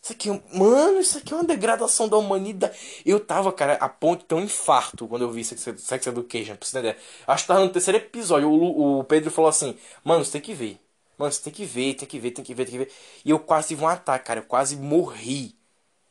Isso 0.03 0.13
aqui, 0.13 0.31
mano, 0.55 1.01
isso 1.01 1.19
aqui 1.19 1.33
é 1.33 1.37
uma 1.37 1.45
degradação 1.45 2.09
da 2.09 2.17
humanidade. 2.17 2.79
Eu 3.05 3.19
tava, 3.21 3.53
cara, 3.53 3.75
a 3.81 3.89
ponto 3.89 4.21
de 4.21 4.27
ter 4.27 4.35
um 4.37 4.41
infarto 4.43 5.09
quando 5.09 5.23
eu 5.23 5.31
vi 5.33 5.45
Sex, 5.45 5.61
Sex 5.79 6.07
Education, 6.07 6.57
pra 6.57 6.67
você 6.69 6.79
entender. 6.79 6.99
Acho 7.27 7.45
que 7.45 7.49
tava 7.49 7.61
no 7.65 7.71
terceiro 7.71 7.99
episódio. 7.99 8.49
O, 8.51 9.01
o 9.01 9.05
Pedro 9.05 9.31
falou 9.31 9.49
assim: 9.49 9.77
Mano, 10.05 10.25
você 10.25 10.33
tem 10.33 10.41
que 10.41 10.55
ver. 10.55 10.81
Mano, 11.19 11.33
você 11.33 11.43
tem 11.43 11.53
que 11.53 11.65
ver, 11.65 11.95
tem 11.95 12.09
que 12.09 12.19
ver, 12.19 12.31
tem 12.31 12.45
que 12.45 12.55
ver, 12.55 12.65
tem 12.65 12.73
que 12.73 12.79
ver. 12.79 12.93
E 13.25 13.31
eu 13.31 13.39
quase 13.39 13.69
tive 13.69 13.83
um 13.83 13.89
ataque, 13.89 14.27
cara. 14.27 14.41
Eu 14.41 14.45
quase 14.45 14.77
morri. 14.77 15.55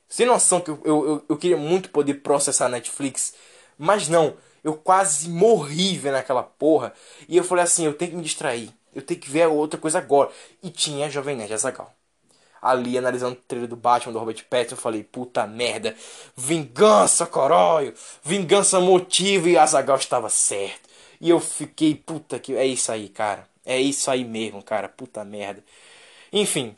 Sem 0.10 0.26
noção 0.26 0.62
que 0.62 0.70
eu, 0.70 0.82
eu, 0.86 1.08
eu, 1.08 1.26
eu 1.30 1.38
queria 1.38 1.58
muito 1.58 1.90
poder 1.90 2.16
processar 2.16 2.66
a 2.68 2.70
Netflix. 2.70 3.34
Mas 3.78 4.08
não, 4.10 4.36
eu 4.64 4.76
quase 4.76 5.30
morri 5.30 5.98
vendo 5.98 6.16
aquela 6.16 6.44
porra. 6.44 6.94
E 7.28 7.38
eu 7.38 7.44
falei 7.44 7.64
assim: 7.64 7.86
eu 7.86 7.94
tenho 7.94 8.12
que 8.12 8.18
me 8.18 8.24
distrair. 8.24 8.72
Eu 8.94 9.02
tenho 9.02 9.20
que 9.20 9.30
ver 9.30 9.48
outra 9.48 9.80
coisa 9.80 10.00
agora. 10.00 10.30
E 10.62 10.70
tinha 10.70 11.10
Jovem 11.10 11.36
Nerd 11.36 11.54
Azagal 11.54 11.94
ali 12.62 12.98
analisando 12.98 13.34
o 13.34 13.42
trailer 13.48 13.70
do 13.70 13.76
Batman 13.76 14.14
do 14.14 14.20
Robert 14.20 14.44
Pattinson, 14.50 14.76
eu 14.76 14.80
falei, 14.80 15.04
puta 15.04 15.46
merda, 15.46 15.96
vingança, 16.36 17.26
coróio, 17.26 17.94
vingança 18.24 18.80
motivo 18.80 19.48
e 19.48 19.58
Azagal 19.58 19.98
estava 19.98 20.30
certo. 20.30 20.88
E 21.20 21.30
eu 21.30 21.40
fiquei, 21.40 21.96
puta 21.96 22.40
que 22.40 22.56
é 22.56 22.66
isso 22.66 22.92
aí, 22.92 23.10
cara. 23.10 23.48
É 23.68 23.78
isso 23.80 24.10
aí 24.10 24.24
mesmo, 24.24 24.64
cara, 24.64 24.88
puta 24.88 25.26
merda. 25.26 25.62
Enfim, 26.32 26.76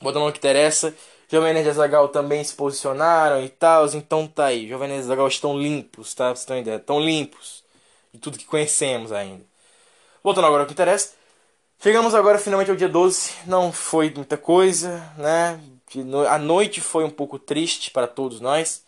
botando 0.00 0.28
o 0.28 0.32
que 0.32 0.38
interessa, 0.38 0.94
Jovem 1.30 1.54
Nerd 1.54 1.66
e 1.66 1.70
Azagal 1.70 2.08
também 2.10 2.44
se 2.44 2.54
posicionaram 2.54 3.42
e 3.42 3.48
tal, 3.48 3.86
então 3.94 4.26
tá 4.26 4.46
aí. 4.46 4.68
Jovem 4.68 4.88
Nerd 4.88 5.00
e 5.00 5.04
Azagal 5.04 5.28
estão 5.28 5.58
limpos, 5.58 6.14
tá? 6.14 6.26
Vocês 6.26 6.40
estão 6.40 6.58
ideia? 6.58 6.76
Estão 6.76 7.00
limpos 7.00 7.64
de 8.12 8.20
tudo 8.20 8.38
que 8.38 8.44
conhecemos 8.44 9.12
ainda. 9.12 9.44
Voltando 10.22 10.46
agora 10.46 10.62
ao 10.62 10.66
que 10.66 10.74
interessa. 10.74 11.14
Chegamos 11.80 12.14
agora 12.14 12.38
finalmente 12.38 12.70
ao 12.70 12.76
dia 12.76 12.88
12. 12.88 13.32
Não 13.46 13.72
foi 13.72 14.10
muita 14.10 14.36
coisa, 14.36 14.98
né? 15.16 15.58
A 16.28 16.38
noite 16.38 16.80
foi 16.80 17.04
um 17.04 17.10
pouco 17.10 17.38
triste 17.38 17.90
para 17.90 18.06
todos 18.06 18.40
nós. 18.40 18.84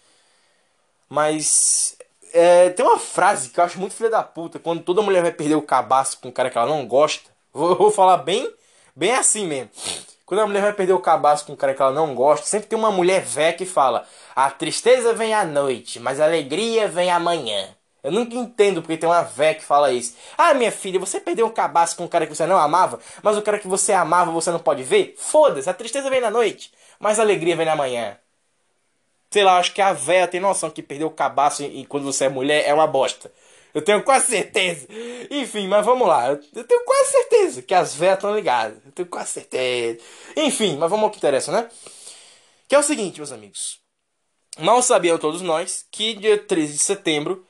Mas 1.08 1.96
é, 2.32 2.70
tem 2.70 2.84
uma 2.84 2.98
frase 2.98 3.50
que 3.50 3.60
eu 3.60 3.64
acho 3.64 3.78
muito 3.78 3.94
filha 3.94 4.10
da 4.10 4.22
puta. 4.22 4.58
Quando 4.58 4.82
toda 4.82 5.02
mulher 5.02 5.22
vai 5.22 5.32
perder 5.32 5.54
o 5.54 5.62
cabaço 5.62 6.18
com 6.20 6.28
um 6.28 6.32
cara 6.32 6.50
que 6.50 6.58
ela 6.58 6.68
não 6.68 6.86
gosta. 6.86 7.30
Vou, 7.52 7.74
vou 7.76 7.90
falar 7.90 8.18
bem, 8.18 8.52
bem 8.94 9.12
assim 9.12 9.46
mesmo. 9.46 9.70
Quando 10.26 10.40
a 10.40 10.46
mulher 10.46 10.62
vai 10.62 10.72
perder 10.72 10.92
o 10.92 10.98
cabaço 10.98 11.46
com 11.46 11.52
um 11.52 11.56
cara 11.56 11.72
que 11.72 11.80
ela 11.80 11.92
não 11.92 12.14
gosta, 12.14 12.46
sempre 12.46 12.68
tem 12.68 12.78
uma 12.78 12.90
mulher 12.90 13.22
velha 13.22 13.56
que 13.56 13.64
fala: 13.64 14.06
A 14.34 14.50
tristeza 14.50 15.12
vem 15.12 15.32
à 15.32 15.44
noite, 15.44 16.00
mas 16.00 16.20
a 16.20 16.24
alegria 16.24 16.88
vem 16.88 17.10
amanhã. 17.10 17.68
Eu 18.02 18.12
nunca 18.12 18.36
entendo 18.36 18.82
porque 18.82 18.96
tem 18.96 19.08
uma 19.08 19.22
véia 19.22 19.54
que 19.54 19.64
fala 19.64 19.92
isso. 19.92 20.14
Ah, 20.38 20.54
minha 20.54 20.70
filha, 20.70 20.98
você 21.00 21.18
perdeu 21.20 21.46
um 21.46 21.50
cabaço 21.50 21.96
com 21.96 22.04
um 22.04 22.08
cara 22.08 22.26
que 22.26 22.34
você 22.34 22.46
não 22.46 22.58
amava, 22.58 23.00
mas 23.22 23.36
o 23.36 23.42
cara 23.42 23.58
que 23.58 23.66
você 23.66 23.92
amava 23.92 24.30
você 24.30 24.50
não 24.50 24.60
pode 24.60 24.82
ver? 24.82 25.14
Foda-se, 25.18 25.68
a 25.68 25.74
tristeza 25.74 26.10
vem 26.10 26.20
na 26.20 26.30
noite, 26.30 26.72
mas 27.00 27.18
a 27.18 27.22
alegria 27.22 27.56
vem 27.56 27.66
na 27.66 27.74
manhã. 27.76 28.16
Sei 29.36 29.44
lá, 29.44 29.58
acho 29.58 29.74
que 29.74 29.82
a 29.82 29.92
véia 29.92 30.26
tem 30.26 30.40
noção 30.40 30.70
que 30.70 30.82
perder 30.82 31.04
o 31.04 31.10
cabaço 31.10 31.62
e 31.62 31.84
quando 31.84 32.04
você 32.04 32.24
é 32.24 32.28
mulher 32.30 32.66
é 32.66 32.72
uma 32.72 32.86
bosta. 32.86 33.30
Eu 33.74 33.82
tenho 33.82 34.02
quase 34.02 34.28
certeza. 34.28 34.88
Enfim, 35.30 35.68
mas 35.68 35.84
vamos 35.84 36.08
lá. 36.08 36.30
Eu 36.30 36.64
tenho 36.64 36.82
quase 36.86 37.10
certeza 37.10 37.60
que 37.60 37.74
as 37.74 37.94
véias 37.94 38.14
estão 38.14 38.34
ligadas. 38.34 38.78
Eu 38.82 38.92
tenho 38.92 39.06
quase 39.06 39.32
certeza. 39.32 40.00
Enfim, 40.34 40.78
mas 40.78 40.88
vamos 40.88 41.04
ao 41.04 41.10
que 41.10 41.18
interessa, 41.18 41.52
né? 41.52 41.68
Que 42.66 42.74
é 42.74 42.78
o 42.78 42.82
seguinte, 42.82 43.18
meus 43.18 43.30
amigos. 43.30 43.78
Mal 44.58 44.80
sabiam 44.80 45.18
todos 45.18 45.42
nós 45.42 45.84
que 45.90 46.14
dia 46.14 46.38
13 46.38 46.72
de 46.72 46.78
setembro 46.78 47.46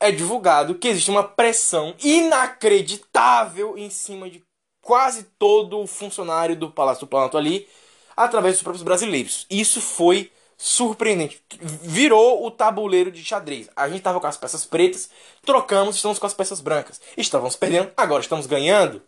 é 0.00 0.10
divulgado 0.10 0.74
que 0.74 0.88
existe 0.88 1.12
uma 1.12 1.22
pressão 1.22 1.94
inacreditável 2.02 3.78
em 3.78 3.88
cima 3.88 4.28
de 4.28 4.44
quase 4.80 5.28
todo 5.38 5.78
o 5.78 5.86
funcionário 5.86 6.56
do 6.56 6.72
Palácio 6.72 7.06
do 7.06 7.08
Planalto 7.08 7.38
ali, 7.38 7.68
através 8.16 8.56
dos 8.56 8.64
próprios 8.64 8.82
brasileiros. 8.82 9.46
Isso 9.48 9.80
foi 9.80 10.32
surpreendente. 10.62 11.42
Virou 11.60 12.46
o 12.46 12.48
tabuleiro 12.48 13.10
de 13.10 13.24
xadrez. 13.24 13.68
A 13.74 13.88
gente 13.88 13.98
estava 13.98 14.20
com 14.20 14.28
as 14.28 14.36
peças 14.36 14.64
pretas, 14.64 15.10
trocamos, 15.44 15.96
estamos 15.96 16.20
com 16.20 16.26
as 16.26 16.32
peças 16.32 16.60
brancas. 16.60 17.00
Estávamos 17.16 17.56
perdendo, 17.56 17.90
agora 17.96 18.22
estamos 18.22 18.46
ganhando. 18.46 19.02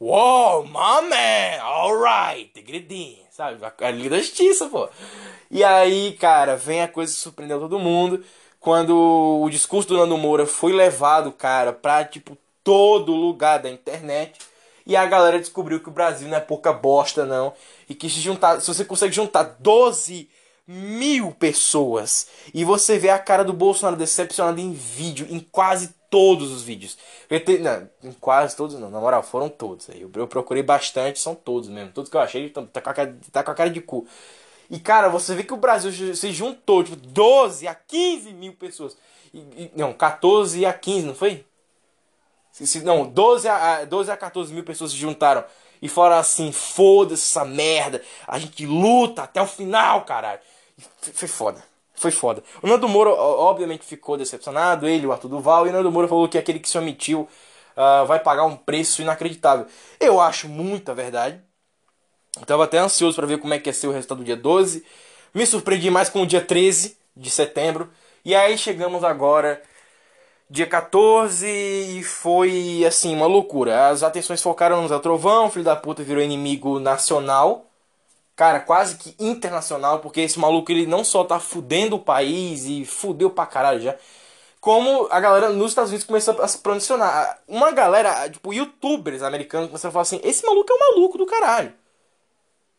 Uou, 0.00 0.64
my 0.66 1.08
man, 1.08 1.62
alright, 1.62 2.52
tigredinho, 2.54 3.24
sabe? 3.28 3.58
A 3.80 3.90
Liga 3.90 4.10
da 4.10 4.18
Justiça, 4.18 4.68
pô. 4.68 4.88
E 5.50 5.64
aí, 5.64 6.12
cara, 6.12 6.54
vem 6.54 6.82
a 6.82 6.86
coisa 6.86 7.12
que 7.12 7.18
surpreendeu 7.18 7.58
todo 7.58 7.76
mundo. 7.76 8.24
Quando 8.60 8.96
o 9.42 9.50
discurso 9.50 9.88
do 9.88 9.96
Nando 9.96 10.16
Moura 10.16 10.46
foi 10.46 10.72
levado, 10.72 11.32
cara, 11.32 11.72
pra, 11.72 12.04
tipo, 12.04 12.38
todo 12.62 13.12
lugar 13.12 13.58
da 13.58 13.68
internet. 13.68 14.38
E 14.86 14.94
a 14.94 15.04
galera 15.04 15.38
descobriu 15.38 15.80
que 15.80 15.88
o 15.88 15.92
Brasil 15.92 16.28
não 16.28 16.36
é 16.36 16.40
pouca 16.40 16.72
bosta, 16.72 17.26
não. 17.26 17.52
E 17.88 17.94
que 17.94 18.08
se 18.08 18.20
juntar, 18.20 18.60
se 18.60 18.68
você 18.68 18.84
consegue 18.84 19.14
juntar 19.14 19.56
12 19.58 20.28
mil 20.66 21.32
pessoas 21.32 22.28
e 22.52 22.64
você 22.64 22.98
vê 22.98 23.08
a 23.08 23.18
cara 23.18 23.44
do 23.44 23.52
Bolsonaro 23.52 23.96
decepcionado 23.96 24.60
em 24.60 24.72
vídeo, 24.72 25.26
em 25.30 25.38
quase 25.40 25.94
todos 26.10 26.50
os 26.50 26.62
vídeos. 26.62 26.96
Te, 27.28 27.58
não, 27.58 27.88
em 28.02 28.12
quase 28.12 28.56
todos 28.56 28.78
não, 28.78 28.90
na 28.90 29.00
moral, 29.00 29.22
foram 29.22 29.48
todos. 29.48 29.88
Eu, 29.88 30.10
eu 30.14 30.26
procurei 30.26 30.62
bastante, 30.62 31.18
são 31.18 31.34
todos 31.34 31.68
mesmo. 31.68 31.92
Todos 31.92 32.10
que 32.10 32.16
eu 32.16 32.20
achei, 32.20 32.48
tá, 32.50 32.62
tá, 32.62 32.80
com 32.80 32.90
a 32.90 32.94
cara, 32.94 33.18
tá 33.32 33.42
com 33.42 33.50
a 33.50 33.54
cara 33.54 33.70
de 33.70 33.80
cu. 33.80 34.06
E 34.70 34.78
cara, 34.78 35.08
você 35.08 35.34
vê 35.34 35.42
que 35.44 35.54
o 35.54 35.56
Brasil 35.56 36.14
se 36.14 36.32
juntou, 36.32 36.82
tipo, 36.82 36.96
12 36.96 37.68
a 37.68 37.74
15 37.74 38.32
mil 38.32 38.52
pessoas. 38.52 38.96
E, 39.32 39.38
e, 39.38 39.72
não, 39.76 39.92
14 39.92 40.64
a 40.64 40.72
15, 40.72 41.06
não 41.06 41.14
foi? 41.14 41.44
Se, 42.64 42.80
não, 42.80 43.06
12 43.06 43.48
a, 43.48 43.84
12 43.84 44.10
a 44.10 44.16
14 44.16 44.52
mil 44.52 44.64
pessoas 44.64 44.92
se 44.92 44.96
juntaram. 44.96 45.44
E 45.82 45.88
falaram 45.88 46.16
assim, 46.16 46.52
foda-se 46.52 47.24
essa 47.24 47.44
merda. 47.44 48.02
A 48.26 48.38
gente 48.38 48.64
luta 48.64 49.24
até 49.24 49.42
o 49.42 49.46
final, 49.46 50.04
caralho. 50.06 50.40
Foi 51.12 51.28
foda. 51.28 51.62
Foi 51.94 52.10
foda. 52.10 52.42
O 52.62 52.66
Nando 52.66 52.88
Moura, 52.88 53.10
obviamente, 53.10 53.84
ficou 53.84 54.16
decepcionado. 54.16 54.88
Ele, 54.88 55.06
o 55.06 55.12
Arthur 55.12 55.28
Duval. 55.28 55.66
E 55.66 55.70
o 55.70 55.72
Nando 55.72 55.92
Moura 55.92 56.08
falou 56.08 56.28
que 56.28 56.38
aquele 56.38 56.58
que 56.58 56.68
se 56.68 56.78
omitiu 56.78 57.28
uh, 57.76 58.06
vai 58.06 58.20
pagar 58.20 58.44
um 58.44 58.56
preço 58.56 59.02
inacreditável. 59.02 59.66
Eu 60.00 60.18
acho 60.18 60.48
muita 60.48 60.94
verdade. 60.94 61.38
Estava 62.40 62.64
até 62.64 62.78
ansioso 62.78 63.16
para 63.16 63.26
ver 63.26 63.38
como 63.38 63.52
é 63.52 63.58
que 63.58 63.68
ia 63.68 63.72
ser 63.72 63.86
o 63.86 63.92
resultado 63.92 64.18
do 64.18 64.24
dia 64.24 64.36
12. 64.36 64.82
Me 65.34 65.46
surpreendi 65.46 65.90
mais 65.90 66.08
com 66.08 66.22
o 66.22 66.26
dia 66.26 66.40
13 66.40 66.96
de 67.14 67.30
setembro. 67.30 67.90
E 68.24 68.34
aí 68.34 68.56
chegamos 68.56 69.04
agora, 69.04 69.62
dia 70.48 70.66
14, 70.66 71.46
e 71.46 72.02
foi 72.04 72.84
assim, 72.86 73.14
uma 73.14 73.26
loucura. 73.26 73.88
As 73.88 74.02
atenções 74.02 74.42
focaram 74.42 74.82
no 74.82 74.88
Zé 74.88 74.98
Trovão, 74.98 75.50
filho 75.50 75.64
da 75.64 75.76
puta 75.76 76.02
virou 76.02 76.22
inimigo 76.22 76.78
nacional 76.80 77.66
cara, 78.36 78.60
quase 78.60 78.96
que 78.98 79.16
internacional, 79.18 80.00
porque 80.00 80.20
esse 80.20 80.38
maluco 80.38 80.70
ele 80.70 80.86
não 80.86 81.02
só 81.02 81.24
tá 81.24 81.40
fudendo 81.40 81.96
o 81.96 82.00
país 82.00 82.66
e 82.66 82.84
fudeu 82.84 83.30
pra 83.30 83.46
caralho 83.46 83.80
já, 83.80 83.96
como 84.60 85.08
a 85.10 85.20
galera 85.20 85.50
nos 85.50 85.72
Estados 85.72 85.90
Unidos 85.90 86.06
começou 86.06 86.40
a 86.42 86.48
se 86.48 86.58
pronunciar. 86.58 87.40
Uma 87.48 87.72
galera, 87.72 88.28
tipo, 88.30 88.52
youtubers 88.52 89.22
americanos 89.22 89.68
começaram 89.68 89.90
a 89.90 89.92
falar 89.92 90.02
assim: 90.02 90.20
esse 90.24 90.44
maluco 90.44 90.70
é 90.72 90.74
um 90.74 90.78
maluco 90.78 91.18
do 91.18 91.26
caralho. 91.26 91.72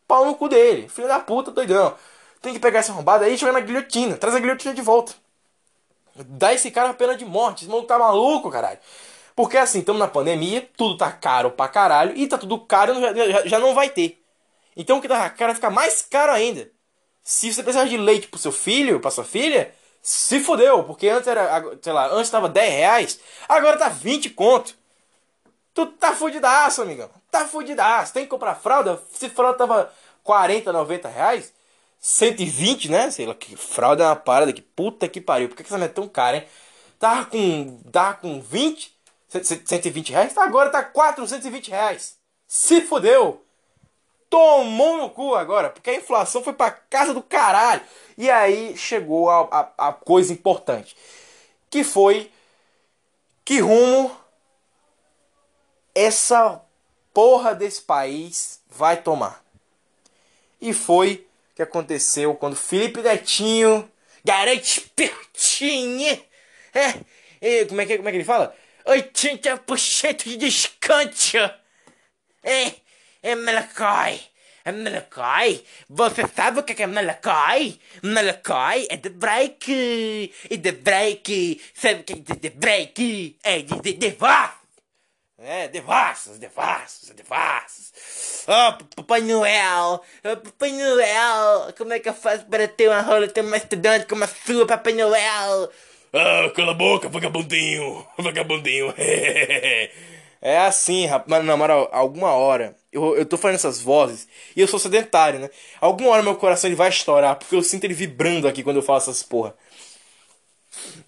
Pau 0.06 0.24
no 0.24 0.34
cu 0.36 0.48
dele, 0.48 0.88
filho 0.88 1.08
da 1.08 1.20
puta, 1.20 1.50
doidão. 1.50 1.94
Tem 2.40 2.52
que 2.54 2.60
pegar 2.60 2.80
essa 2.80 2.92
arrombada 2.92 3.24
aí 3.24 3.34
e 3.34 3.36
jogar 3.36 3.52
na 3.52 3.60
guilhotina. 3.60 4.16
Traz 4.16 4.34
a 4.34 4.40
guilhotina 4.40 4.74
de 4.74 4.82
volta. 4.82 5.14
Dá 6.26 6.52
esse 6.52 6.70
cara 6.70 6.90
a 6.90 6.94
pena 6.94 7.16
de 7.16 7.24
morte. 7.24 7.62
Esse 7.62 7.70
maluco 7.70 7.88
tá 7.88 7.98
maluco, 7.98 8.50
caralho. 8.50 8.78
Porque 9.38 9.56
assim, 9.56 9.78
estamos 9.78 10.00
na 10.00 10.08
pandemia, 10.08 10.68
tudo 10.76 10.96
tá 10.96 11.12
caro 11.12 11.52
pra 11.52 11.68
caralho, 11.68 12.12
e 12.16 12.26
tá 12.26 12.36
tudo 12.36 12.58
caro, 12.58 12.92
já, 13.00 13.46
já, 13.46 13.58
não 13.60 13.72
vai 13.72 13.88
ter. 13.88 14.20
Então 14.76 14.98
o 14.98 15.00
que 15.00 15.06
dá 15.06 15.30
cara 15.30 15.54
fica 15.54 15.70
mais 15.70 16.02
caro 16.02 16.32
ainda. 16.32 16.68
Se 17.22 17.52
você 17.52 17.62
precisar 17.62 17.84
de 17.86 17.96
leite 17.96 18.26
pro 18.26 18.38
seu 18.40 18.50
filho, 18.50 18.98
pra 18.98 19.12
sua 19.12 19.22
filha, 19.22 19.72
se 20.02 20.40
fodeu, 20.40 20.82
porque 20.82 21.08
antes 21.08 21.28
era, 21.28 21.62
sei 21.80 21.92
lá, 21.92 22.08
antes 22.08 22.30
tava 22.30 22.48
10 22.48 22.72
reais, 22.72 23.20
agora 23.48 23.76
tá 23.76 23.88
20 23.88 24.30
conto. 24.30 24.74
Tu 25.72 25.86
tá 25.86 26.12
fudidaço, 26.12 26.82
amigão. 26.82 27.08
Tá 27.30 27.46
fudidaço. 27.46 28.12
Tem 28.12 28.24
que 28.24 28.30
comprar 28.30 28.56
fralda. 28.56 29.00
Se 29.12 29.28
fralda 29.28 29.58
tava 29.58 29.92
40, 30.24 30.72
90 30.72 31.08
reais, 31.08 31.52
120, 32.00 32.90
né? 32.90 33.10
Sei 33.10 33.26
lá, 33.26 33.34
que 33.34 33.56
fralda 33.56 34.04
é 34.04 34.06
uma 34.06 34.16
parada 34.16 34.52
que 34.52 34.62
puta 34.62 35.08
que 35.08 35.20
pariu. 35.20 35.48
Por 35.48 35.56
que 35.56 35.62
essa 35.62 35.78
merda 35.78 35.92
é 35.92 35.94
tão 35.94 36.08
cara, 36.08 36.38
hein? 36.38 36.44
Tá 36.98 37.24
com, 37.24 37.78
tá 37.92 38.14
com 38.14 38.40
20, 38.40 38.92
120 39.28 40.10
reais, 40.10 40.36
agora 40.36 40.70
tá 40.70 40.82
420 40.82 41.70
reais. 41.70 42.16
Se 42.46 42.80
fodeu 42.80 43.44
tomou 44.30 44.98
no 44.98 45.10
cu 45.10 45.34
agora, 45.34 45.70
porque 45.70 45.90
a 45.90 45.96
inflação 45.96 46.42
foi 46.42 46.52
pra 46.52 46.70
casa 46.70 47.14
do 47.14 47.22
caralho. 47.22 47.82
E 48.16 48.30
aí 48.30 48.76
chegou 48.76 49.30
a, 49.30 49.48
a, 49.50 49.88
a 49.88 49.92
coisa 49.92 50.32
importante, 50.32 50.96
que 51.70 51.82
foi 51.84 52.30
que 53.44 53.60
rumo 53.60 54.14
essa 55.94 56.60
porra 57.14 57.54
desse 57.54 57.82
país 57.82 58.60
vai 58.68 59.00
tomar. 59.00 59.42
E 60.60 60.72
foi 60.72 61.26
que 61.58 61.62
aconteceu 61.62 62.36
quando 62.36 62.54
Felipe 62.54 63.02
Netinho, 63.02 63.90
garante 64.24 64.80
pertinho, 64.94 66.16
é, 66.72 67.64
como, 67.64 67.80
é 67.80 67.84
que, 67.84 67.96
como 67.96 68.08
é 68.08 68.12
que 68.12 68.18
ele 68.18 68.24
fala? 68.24 68.54
80% 68.86 70.22
de 70.22 70.36
descanso. 70.36 71.36
É, 72.44 72.74
é 73.24 73.34
Malakai. 73.34 74.20
É 74.64 74.70
Malakai. 74.70 75.60
Você 75.88 76.22
sabe 76.28 76.60
o 76.60 76.62
que 76.62 76.80
é 76.80 76.86
Malakai? 76.86 77.76
Malakai 78.02 78.86
é 78.88 78.96
de 78.96 79.08
break. 79.08 80.32
E 80.48 80.56
de 80.56 80.70
break. 80.70 81.60
Sabe 81.74 82.02
o 82.02 82.04
que 82.04 82.12
é 82.12 82.36
de 82.36 82.50
break? 82.50 83.36
É 83.42 83.62
de, 83.62 83.80
de, 83.80 83.94
de 83.94 84.10
É, 85.40 85.68
devassos, 85.68 86.36
devassos, 86.38 87.10
devassos. 87.10 87.92
Oh, 88.48 88.84
Papai 88.96 89.20
Noel, 89.20 90.02
oh, 90.24 90.36
Papai 90.36 90.72
Noel, 90.72 91.72
como 91.76 91.92
é 91.92 92.00
que 92.00 92.08
eu 92.08 92.14
faço 92.14 92.44
para 92.46 92.66
ter 92.66 92.88
uma 92.88 93.00
rola 93.02 93.28
tão 93.28 93.44
mais 93.44 93.62
estudante 93.62 94.06
como 94.06 94.24
a 94.24 94.26
sua, 94.26 94.66
Papai 94.66 94.94
Noel? 94.94 95.70
Ah, 96.12 96.50
cala 96.54 96.72
a 96.72 96.74
boca, 96.74 97.08
vagabundinho, 97.08 98.04
vagabundinho. 98.18 98.92
É 100.40 100.58
assim, 100.58 101.06
rapaz. 101.06 101.44
Na 101.44 101.56
moral, 101.56 101.88
alguma 101.92 102.32
hora. 102.32 102.76
Eu, 102.92 103.16
eu 103.16 103.26
tô 103.26 103.36
fazendo 103.36 103.56
essas 103.56 103.80
vozes. 103.80 104.28
E 104.56 104.60
eu 104.60 104.66
sou 104.68 104.78
sedentário, 104.78 105.40
né? 105.40 105.50
Alguma 105.80 106.10
hora 106.10 106.22
meu 106.22 106.36
coração 106.36 106.68
ele 106.68 106.76
vai 106.76 106.88
estourar. 106.88 107.36
Porque 107.36 107.54
eu 107.54 107.62
sinto 107.62 107.84
ele 107.84 107.94
vibrando 107.94 108.48
aqui 108.48 108.62
quando 108.62 108.76
eu 108.76 108.82
falo 108.82 108.98
essas 108.98 109.22
porra. 109.22 109.54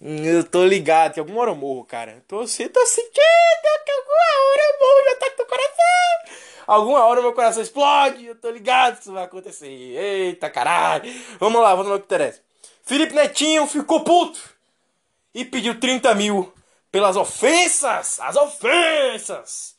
Eu 0.01 0.43
tô 0.43 0.65
ligado 0.65 1.13
que 1.13 1.19
alguma 1.19 1.41
hora 1.41 1.51
eu 1.51 1.55
morro, 1.55 1.83
cara. 1.85 2.23
Tô, 2.27 2.39
tô 2.39 2.45
sentindo 2.45 2.71
que 2.73 3.91
alguma 3.91 4.25
hora 4.47 4.61
eu 4.63 4.79
morro 4.79 5.09
já 5.09 5.15
tá 5.15 5.31
com 5.31 5.43
o 5.43 5.45
coração. 5.45 6.41
Alguma 6.67 7.05
hora 7.05 7.21
meu 7.21 7.33
coração 7.33 7.61
explode. 7.61 8.25
Eu 8.25 8.35
tô 8.35 8.49
ligado 8.49 8.95
que 8.95 9.01
isso 9.01 9.13
vai 9.13 9.23
acontecer. 9.23 9.67
Eita 9.67 10.49
caralho. 10.49 11.11
Vamos 11.39 11.61
lá, 11.61 11.75
vamos 11.75 11.89
lá 11.89 11.95
o 11.95 11.99
que 11.99 12.05
interessa. 12.05 12.41
Felipe 12.83 13.13
Netinho 13.13 13.67
ficou 13.67 14.01
puto. 14.01 14.39
E 15.33 15.45
pediu 15.45 15.79
30 15.79 16.13
mil 16.15 16.53
pelas 16.91 17.15
ofensas, 17.15 18.19
as 18.19 18.35
ofensas 18.35 19.75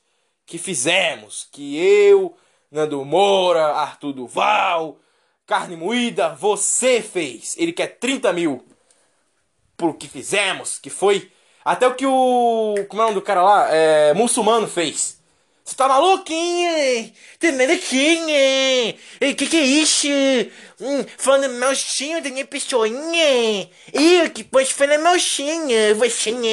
que 0.47 0.57
fizemos, 0.57 1.47
que 1.53 1.77
eu, 1.77 2.35
Nando 2.71 3.05
Moura, 3.05 3.67
Arthur 3.67 4.15
Duval, 4.15 4.99
Carne 5.47 5.77
Moída, 5.77 6.31
você 6.35 7.03
fez. 7.03 7.55
Ele 7.59 7.73
quer 7.73 7.99
30 7.99 8.33
mil 8.33 8.65
por 9.83 9.97
que 9.97 10.07
fizemos, 10.07 10.78
que 10.78 10.89
foi 10.89 11.28
até 11.64 11.89
o 11.89 11.97
que 11.97 12.07
o. 12.07 12.76
Como 12.89 13.03
é 13.03 13.05
o 13.05 13.09
nome 13.09 13.16
do 13.16 13.22
cara 13.22 13.43
lá? 13.43 13.66
É, 13.68 14.14
muçulmano 14.14 14.68
fez. 14.68 15.20
Você 15.64 15.74
tá 15.74 15.89
maluquinho? 15.89 17.12
Maluquinho? 17.43 18.95
O 19.20 19.35
que 19.35 19.47
que 19.47 19.57
é 19.57 19.62
isso? 19.62 20.07
Hum, 20.80 21.05
falando 21.18 21.59
malchinho 21.59 22.22
da 22.22 22.30
minha 22.30 22.45
pessoinha. 22.45 23.68
Eu 23.93 24.30
que 24.30 24.45
posso 24.45 24.72
falar 24.72 24.99
malchinho, 24.99 25.97
você 25.97 26.30
não. 26.30 26.43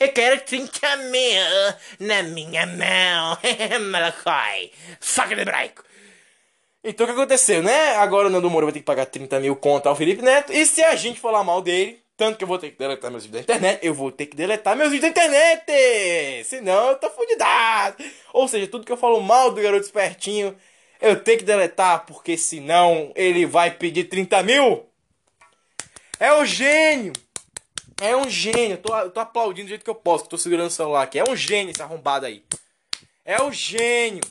Eu 0.00 0.08
quero 0.14 0.40
30 0.40 0.96
mil 0.96 1.74
na 2.00 2.22
minha 2.22 2.66
mão. 2.66 3.36
Malacói. 3.90 4.72
Saca 4.98 5.36
de 5.36 5.44
branco. 5.44 5.91
Então 6.84 7.04
o 7.04 7.08
que 7.08 7.14
aconteceu, 7.14 7.62
né? 7.62 7.96
Agora 7.96 8.26
o 8.26 8.30
Nando 8.30 8.50
Moura 8.50 8.66
vai 8.66 8.72
ter 8.72 8.80
que 8.80 8.84
pagar 8.84 9.06
30 9.06 9.38
mil 9.38 9.54
conto 9.54 9.88
ao 9.88 9.94
Felipe 9.94 10.20
Neto. 10.20 10.52
E 10.52 10.66
se 10.66 10.82
a 10.82 10.96
gente 10.96 11.20
falar 11.20 11.44
mal 11.44 11.62
dele, 11.62 12.02
tanto 12.16 12.36
que 12.36 12.44
eu 12.44 12.48
vou 12.48 12.58
ter 12.58 12.70
que 12.70 12.78
deletar 12.78 13.10
meus 13.10 13.24
vídeos 13.24 13.44
da 13.46 13.54
internet, 13.54 13.86
eu 13.86 13.94
vou 13.94 14.10
ter 14.10 14.26
que 14.26 14.36
deletar 14.36 14.76
meus 14.76 14.90
vídeos 14.90 15.12
da 15.12 15.20
internet! 15.20 16.44
Senão 16.44 16.88
eu 16.88 16.96
tô 16.96 17.08
fudidado! 17.10 18.02
Ou 18.32 18.48
seja, 18.48 18.66
tudo 18.66 18.84
que 18.84 18.92
eu 18.92 18.96
falo 18.96 19.20
mal 19.20 19.52
do 19.52 19.60
garoto 19.60 19.84
espertinho, 19.84 20.56
eu 21.00 21.22
tenho 21.22 21.38
que 21.38 21.44
deletar, 21.44 22.04
porque 22.04 22.36
senão 22.36 23.12
ele 23.14 23.46
vai 23.46 23.70
pedir 23.70 24.04
30 24.04 24.42
mil! 24.42 24.86
É 26.18 26.32
o 26.34 26.44
gênio! 26.44 27.12
É 28.00 28.16
um 28.16 28.28
gênio. 28.28 28.78
Tô, 28.78 29.10
tô 29.10 29.20
aplaudindo 29.20 29.66
do 29.66 29.68
jeito 29.68 29.84
que 29.84 29.90
eu 29.90 29.94
posso, 29.94 30.24
que 30.24 30.30
tô 30.30 30.36
segurando 30.36 30.66
o 30.66 30.70
celular 30.70 31.02
aqui. 31.02 31.20
É 31.20 31.24
um 31.28 31.36
gênio 31.36 31.70
esse 31.70 31.80
arrombado 31.80 32.26
aí. 32.26 32.44
É 33.24 33.40
o 33.40 33.52
gênio. 33.52 34.22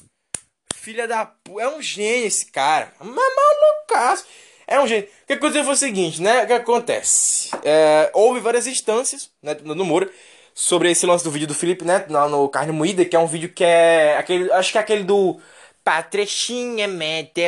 Filha 0.81 1.07
da 1.07 1.27
puta. 1.27 1.61
É 1.61 1.67
um 1.67 1.79
gênio 1.79 2.25
esse 2.25 2.47
cara. 2.47 2.91
Mas 2.99 3.13
malucaço. 3.15 4.25
É 4.65 4.79
um 4.79 4.87
gênio. 4.87 5.07
O 5.23 5.27
que 5.27 5.33
aconteceu 5.33 5.63
foi 5.63 5.73
o 5.73 5.77
seguinte, 5.77 6.19
né? 6.19 6.43
O 6.43 6.47
que 6.47 6.53
acontece? 6.53 7.51
É, 7.63 8.09
houve 8.15 8.39
várias 8.39 8.65
instâncias 8.65 9.29
né, 9.43 9.55
no 9.63 9.85
Moura 9.85 10.09
sobre 10.55 10.89
esse 10.89 11.05
lance 11.05 11.23
do 11.23 11.29
vídeo 11.29 11.47
do 11.47 11.53
Felipe 11.53 11.85
Neto 11.85 12.11
no, 12.11 12.27
no 12.29 12.49
Carne 12.49 12.71
Moída, 12.71 13.05
que 13.05 13.15
é 13.15 13.19
um 13.19 13.27
vídeo 13.27 13.49
que 13.49 13.63
é. 13.63 14.17
aquele 14.17 14.51
Acho 14.53 14.71
que 14.71 14.77
é 14.79 14.81
aquele 14.81 15.03
do. 15.03 15.39
Patrechinha, 15.83 16.87
mete, 16.87 17.41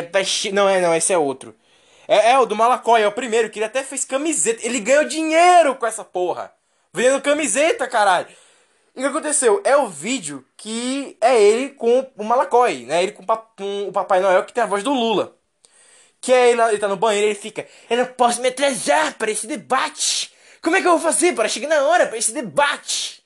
Não, 0.51 0.69
é, 0.69 0.79
não, 0.79 0.93
esse 0.93 1.11
é 1.11 1.17
outro. 1.17 1.55
É, 2.07 2.33
é 2.33 2.39
o 2.39 2.45
do 2.45 2.55
Malacói, 2.55 3.01
é 3.01 3.07
o 3.07 3.11
primeiro, 3.11 3.49
que 3.49 3.57
ele 3.57 3.65
até 3.65 3.81
fez 3.81 4.05
camiseta. 4.05 4.63
Ele 4.63 4.79
ganhou 4.79 5.05
dinheiro 5.05 5.73
com 5.73 5.87
essa 5.87 6.03
porra. 6.03 6.53
Vendendo 6.93 7.19
camiseta, 7.19 7.87
caralho. 7.87 8.27
E 8.95 8.99
o 8.99 9.01
que 9.01 9.07
aconteceu? 9.07 9.61
É 9.63 9.75
o 9.75 9.87
vídeo 9.87 10.45
que 10.55 11.17
é 11.19 11.41
ele 11.41 11.69
com 11.69 12.11
o 12.15 12.23
Malacói, 12.23 12.85
né? 12.85 13.01
Ele 13.01 13.11
com, 13.11 13.23
o 13.23 13.91
Papai 13.91 14.19
Noel 14.19 14.43
que 14.43 14.53
tem 14.53 14.63
a 14.63 14.67
voz 14.67 14.83
do 14.83 14.93
Lula. 14.93 15.35
Que 16.21 16.31
é 16.31 16.51
ele, 16.51 16.61
ele 16.61 16.77
tá 16.77 16.87
no 16.87 16.95
banheiro 16.95 17.27
ele 17.27 17.35
fica: 17.35 17.67
Eu 17.89 17.97
não 17.97 18.05
posso 18.05 18.41
me 18.41 18.49
atrasar 18.49 19.15
para 19.17 19.31
esse 19.31 19.47
debate. 19.47 20.31
Como 20.61 20.75
é 20.75 20.81
que 20.81 20.87
eu 20.87 20.91
vou 20.91 21.01
fazer 21.01 21.33
para 21.33 21.49
chegar 21.49 21.67
na 21.67 21.83
hora 21.87 22.07
para 22.07 22.17
esse 22.17 22.31
debate? 22.31 23.23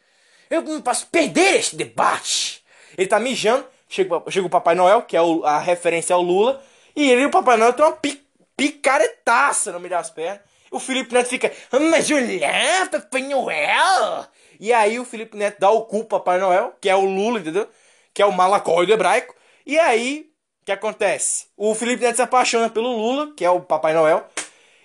Eu 0.49 0.61
não 0.61 0.82
posso 0.82 1.05
perder 1.07 1.55
este 1.57 1.76
debate. 1.76 2.63
Ele 2.97 3.07
tá 3.07 3.20
mijando, 3.20 3.65
chega, 3.88 4.24
chega 4.30 4.47
o 4.47 4.49
Papai 4.49 4.74
Noel, 4.74 5.03
que 5.03 5.15
é 5.15 5.22
o, 5.22 5.43
a 5.45 5.59
referência 5.59 6.15
ao 6.15 6.22
Lula, 6.22 6.63
e 6.95 7.11
ele 7.11 7.22
e 7.22 7.26
o 7.26 7.30
Papai 7.30 7.57
Noel 7.57 7.74
tem 7.74 7.86
uma 7.86 7.91
pica 7.91 8.28
picaretaça 8.57 9.72
no 9.72 9.80
meio 9.80 9.91
das 9.91 10.09
pernas. 10.09 10.41
O 10.72 10.80
Felipe 10.80 11.13
Neto 11.13 11.30
fica, 11.30 11.53
mas 11.91 12.11
olha, 12.11 12.89
Papai 12.91 13.22
Noel. 13.22 14.28
E 14.60 14.74
aí 14.74 14.99
o 14.99 15.05
Felipe 15.05 15.38
Neto 15.38 15.60
dá 15.60 15.70
o 15.70 15.84
cu 15.84 15.99
pro 15.99 16.20
Papai 16.20 16.39
Noel, 16.39 16.74
que 16.82 16.89
é 16.89 16.95
o 16.95 17.05
Lula, 17.05 17.39
entendeu? 17.39 17.68
Que 18.14 18.22
é 18.22 18.26
o 18.26 18.32
malacóide 18.32 18.91
hebraico. 18.91 19.36
E 19.66 19.78
aí, 19.78 20.30
o 20.62 20.66
que 20.66 20.72
acontece? 20.72 21.47
O 21.55 21.76
Felipe 21.76 22.03
Neto 22.03 22.16
se 22.16 22.22
apaixona 22.22 22.70
pelo 22.70 22.95
Lula, 22.95 23.34
que 23.36 23.45
é 23.45 23.49
o 23.49 23.62
Papai 23.62 23.93
Noel. 23.93 24.26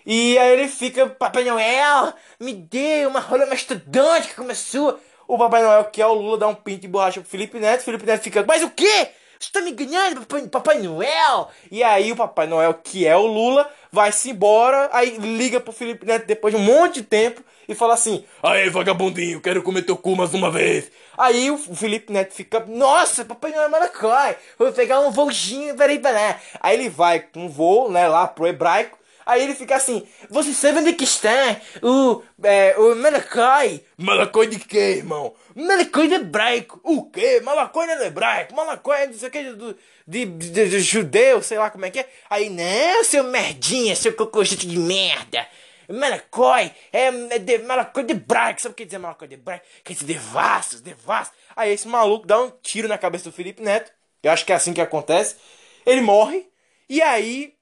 E 0.04 0.36
aí 0.38 0.52
ele 0.52 0.68
fica, 0.68 1.06
Papai 1.06 1.44
Noel, 1.44 2.12
me 2.40 2.52
dê 2.52 3.06
uma 3.06 3.20
rola 3.20 3.46
mastodôntica 3.46 4.34
como 4.34 4.50
a 4.50 4.54
sua. 4.54 4.98
O 5.28 5.38
Papai 5.38 5.62
Noel, 5.62 5.84
que 5.84 6.02
é 6.02 6.06
o 6.06 6.12
Lula, 6.12 6.38
dá 6.38 6.48
um 6.48 6.54
pinto 6.54 6.80
de 6.80 6.88
borracha 6.88 7.20
pro 7.20 7.30
Felipe 7.30 7.58
Neto. 7.58 7.80
O 7.80 7.84
Felipe 7.84 8.04
Neto 8.04 8.22
fica, 8.22 8.44
mas 8.46 8.62
o 8.62 8.70
quê? 8.70 9.08
Você 9.38 9.50
tá 9.50 9.60
me 9.60 9.70
enganando, 9.70 10.26
Papai, 10.26 10.48
Papai 10.48 10.78
Noel? 10.78 11.48
E 11.70 11.82
aí 11.82 12.12
o 12.12 12.16
Papai 12.16 12.46
Noel, 12.46 12.74
que 12.74 13.06
é 13.06 13.16
o 13.16 13.26
Lula, 13.26 13.68
vai-se 13.90 14.30
embora, 14.30 14.88
aí 14.92 15.16
liga 15.18 15.60
pro 15.60 15.72
Felipe 15.72 16.04
Neto 16.04 16.26
depois 16.26 16.54
de 16.54 16.60
um 16.60 16.64
monte 16.64 16.96
de 16.96 17.02
tempo 17.02 17.42
e 17.68 17.74
fala 17.74 17.94
assim: 17.94 18.24
Aí, 18.42 18.68
vagabundinho, 18.68 19.40
quero 19.40 19.62
comer 19.62 19.82
teu 19.82 19.96
cu 19.96 20.16
mais 20.16 20.34
uma 20.34 20.50
vez. 20.50 20.90
Aí 21.16 21.50
o 21.50 21.58
Felipe 21.58 22.12
Neto 22.12 22.34
fica: 22.34 22.64
Nossa, 22.66 23.24
Papai 23.24 23.50
Noel 23.50 23.64
é 23.64 23.68
Maracói, 23.68 24.36
vou 24.58 24.72
pegar 24.72 25.00
um 25.00 25.10
voozinho, 25.10 25.76
peraí, 25.76 25.98
peraí. 25.98 26.36
Aí 26.60 26.76
ele 26.76 26.88
vai 26.88 27.20
com 27.20 27.46
um 27.46 27.48
voo, 27.48 27.90
né, 27.90 28.08
lá 28.08 28.26
pro 28.26 28.46
hebraico. 28.46 28.98
Aí 29.24 29.42
ele 29.42 29.54
fica 29.54 29.76
assim: 29.76 30.06
Você 30.28 30.52
sabe 30.52 30.78
onde 30.78 30.92
que 30.94 31.04
está 31.04 31.56
o, 31.82 32.22
é, 32.42 32.74
o 32.76 32.94
Malacói? 32.96 33.84
Malacói 33.96 34.46
de 34.48 34.58
quê, 34.58 34.96
irmão? 34.98 35.34
Malacói 35.54 36.08
de 36.08 36.14
hebraico. 36.14 36.80
O 36.82 37.04
quê? 37.04 37.40
Malacói 37.42 37.86
não 37.86 37.94
é 37.94 38.06
hebraico. 38.06 38.54
Malacói 38.54 39.02
é 39.02 39.06
não 39.06 39.14
sei 39.14 39.28
o 39.28 39.32
que 39.32 39.42
de, 39.42 39.74
de, 40.06 40.50
de, 40.50 40.68
de, 40.68 40.80
judeu, 40.80 41.42
sei 41.42 41.58
lá 41.58 41.70
como 41.70 41.84
é 41.84 41.90
que 41.90 42.00
é. 42.00 42.08
Aí, 42.28 42.50
não, 42.50 43.04
seu 43.04 43.24
merdinha, 43.24 43.94
seu 43.94 44.12
cocôzito 44.12 44.66
de 44.66 44.78
merda. 44.78 45.46
Malacói 45.93 46.72
é, 46.93 47.07
é 47.07 47.38
de, 47.38 47.59
Malacói 47.59 48.05
de 48.05 48.12
hebraico. 48.12 48.62
Sabe 48.62 48.72
o 48.72 48.76
que 48.76 48.82
quer 48.82 48.86
dizer 48.86 48.99
Malacói 48.99 49.28
de 49.28 49.34
hebraico? 49.34 49.66
Quer 49.84 49.93
dizer 49.93 50.07
devassos, 50.07 50.80
devassos. 50.80 51.34
Aí 51.55 51.72
esse 51.72 51.86
maluco 51.88 52.26
dá 52.26 52.40
um 52.40 52.51
tiro 52.62 52.88
na 52.88 52.99
cabeça 52.99 53.30
do 53.30 53.32
Felipe 53.32 53.62
Neto. 53.62 53.93
Eu 54.22 54.32
acho 54.32 54.45
que 54.45 54.53
é 54.53 54.55
assim 54.55 54.72
que 54.72 54.80
acontece. 54.80 55.36
Ele 55.84 56.01
morre. 56.01 56.49
E 56.88 57.01
aí 57.01 57.55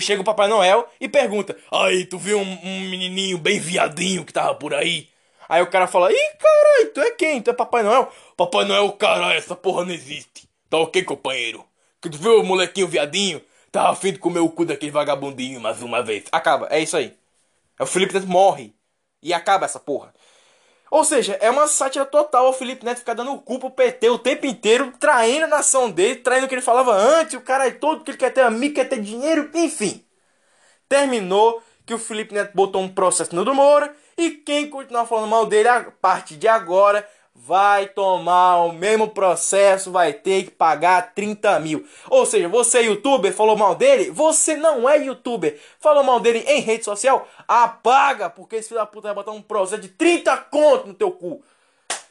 chega 0.00 0.22
o 0.22 0.24
Papai 0.24 0.48
Noel 0.48 0.88
e 1.00 1.08
pergunta: 1.08 1.56
Aí, 1.70 2.04
tu 2.04 2.18
viu 2.18 2.38
um, 2.38 2.58
um, 2.62 2.80
menininho 2.90 3.38
bem 3.38 3.58
viadinho 3.58 4.24
que 4.24 4.32
tava 4.32 4.54
por 4.54 4.74
aí? 4.74 5.08
Aí 5.48 5.62
o 5.62 5.66
cara 5.66 5.86
fala: 5.86 6.12
Ih, 6.12 6.36
caralho, 6.38 6.92
tu 6.92 7.00
é 7.00 7.10
quem? 7.12 7.42
Tu 7.42 7.50
é 7.50 7.52
Papai 7.54 7.82
Noel? 7.82 8.10
Papai 8.36 8.64
Noel, 8.64 8.92
caralho, 8.92 9.38
essa 9.38 9.56
porra 9.56 9.84
não 9.84 9.92
existe. 9.92 10.48
Tá 10.68 10.78
ok, 10.78 11.02
companheiro? 11.02 11.64
Que 12.00 12.08
tu 12.08 12.18
viu 12.18 12.40
o 12.40 12.44
molequinho 12.44 12.86
viadinho? 12.86 13.42
Tava 13.72 13.90
afim 13.90 14.12
de 14.12 14.18
comer 14.18 14.40
o 14.40 14.48
cu 14.48 14.64
daquele 14.64 14.90
vagabundinho 14.90 15.60
mais 15.60 15.82
uma 15.82 16.02
vez. 16.02 16.24
Acaba, 16.32 16.68
é 16.70 16.80
isso 16.80 16.96
aí. 16.96 17.19
É 17.80 17.82
o 17.82 17.86
Felipe 17.86 18.12
Neto 18.12 18.26
morre. 18.26 18.74
E 19.22 19.32
acaba 19.32 19.64
essa 19.64 19.80
porra. 19.80 20.12
Ou 20.90 21.02
seja, 21.02 21.38
é 21.40 21.50
uma 21.50 21.66
sátira 21.66 22.04
total 22.04 22.46
ao 22.46 22.52
Felipe 22.52 22.84
Neto 22.84 22.98
ficar 22.98 23.14
dando 23.14 23.38
culpa 23.40 23.70
pro 23.70 23.76
PT 23.76 24.10
o 24.10 24.18
tempo 24.18 24.44
inteiro, 24.44 24.92
traindo 25.00 25.46
a 25.46 25.48
nação 25.48 25.90
dele, 25.90 26.16
traindo 26.16 26.44
o 26.44 26.48
que 26.48 26.54
ele 26.54 26.62
falava 26.62 26.92
antes, 26.92 27.34
o 27.34 27.40
cara 27.40 27.66
é 27.66 27.70
todo 27.70 28.04
que 28.04 28.10
ele 28.10 28.18
quer 28.18 28.34
ter 28.34 28.42
amigo, 28.42 28.74
quer 28.74 28.88
ter 28.88 29.00
dinheiro, 29.00 29.50
enfim. 29.54 30.04
Terminou 30.88 31.62
que 31.86 31.94
o 31.94 31.98
Felipe 31.98 32.34
Neto 32.34 32.54
botou 32.54 32.82
um 32.82 32.88
processo 32.88 33.34
no 33.34 33.44
do 33.44 33.54
Moura 33.54 33.94
e 34.18 34.30
quem 34.30 34.68
continuar 34.68 35.06
falando 35.06 35.30
mal 35.30 35.46
dele 35.46 35.68
a 35.68 35.90
partir 35.90 36.36
de 36.36 36.48
agora 36.48 37.08
vai 37.46 37.86
tomar 37.86 38.58
o 38.64 38.72
mesmo 38.72 39.08
processo, 39.08 39.90
vai 39.90 40.12
ter 40.12 40.44
que 40.44 40.50
pagar 40.50 41.14
30 41.14 41.58
mil. 41.60 41.86
Ou 42.08 42.26
seja, 42.26 42.48
você 42.48 42.78
é 42.78 42.82
youtuber, 42.82 43.32
falou 43.32 43.56
mal 43.56 43.74
dele, 43.74 44.10
você 44.10 44.56
não 44.56 44.88
é 44.88 44.98
youtuber, 44.98 45.58
falou 45.78 46.04
mal 46.04 46.20
dele 46.20 46.44
em 46.46 46.60
rede 46.60 46.84
social, 46.84 47.26
apaga, 47.48 48.28
porque 48.28 48.56
esse 48.56 48.68
filho 48.68 48.80
da 48.80 48.86
puta 48.86 49.08
vai 49.08 49.14
botar 49.14 49.32
um 49.32 49.42
processo 49.42 49.80
de 49.80 49.88
30 49.88 50.36
conto 50.50 50.88
no 50.88 50.94
teu 50.94 51.10
cu. 51.10 51.42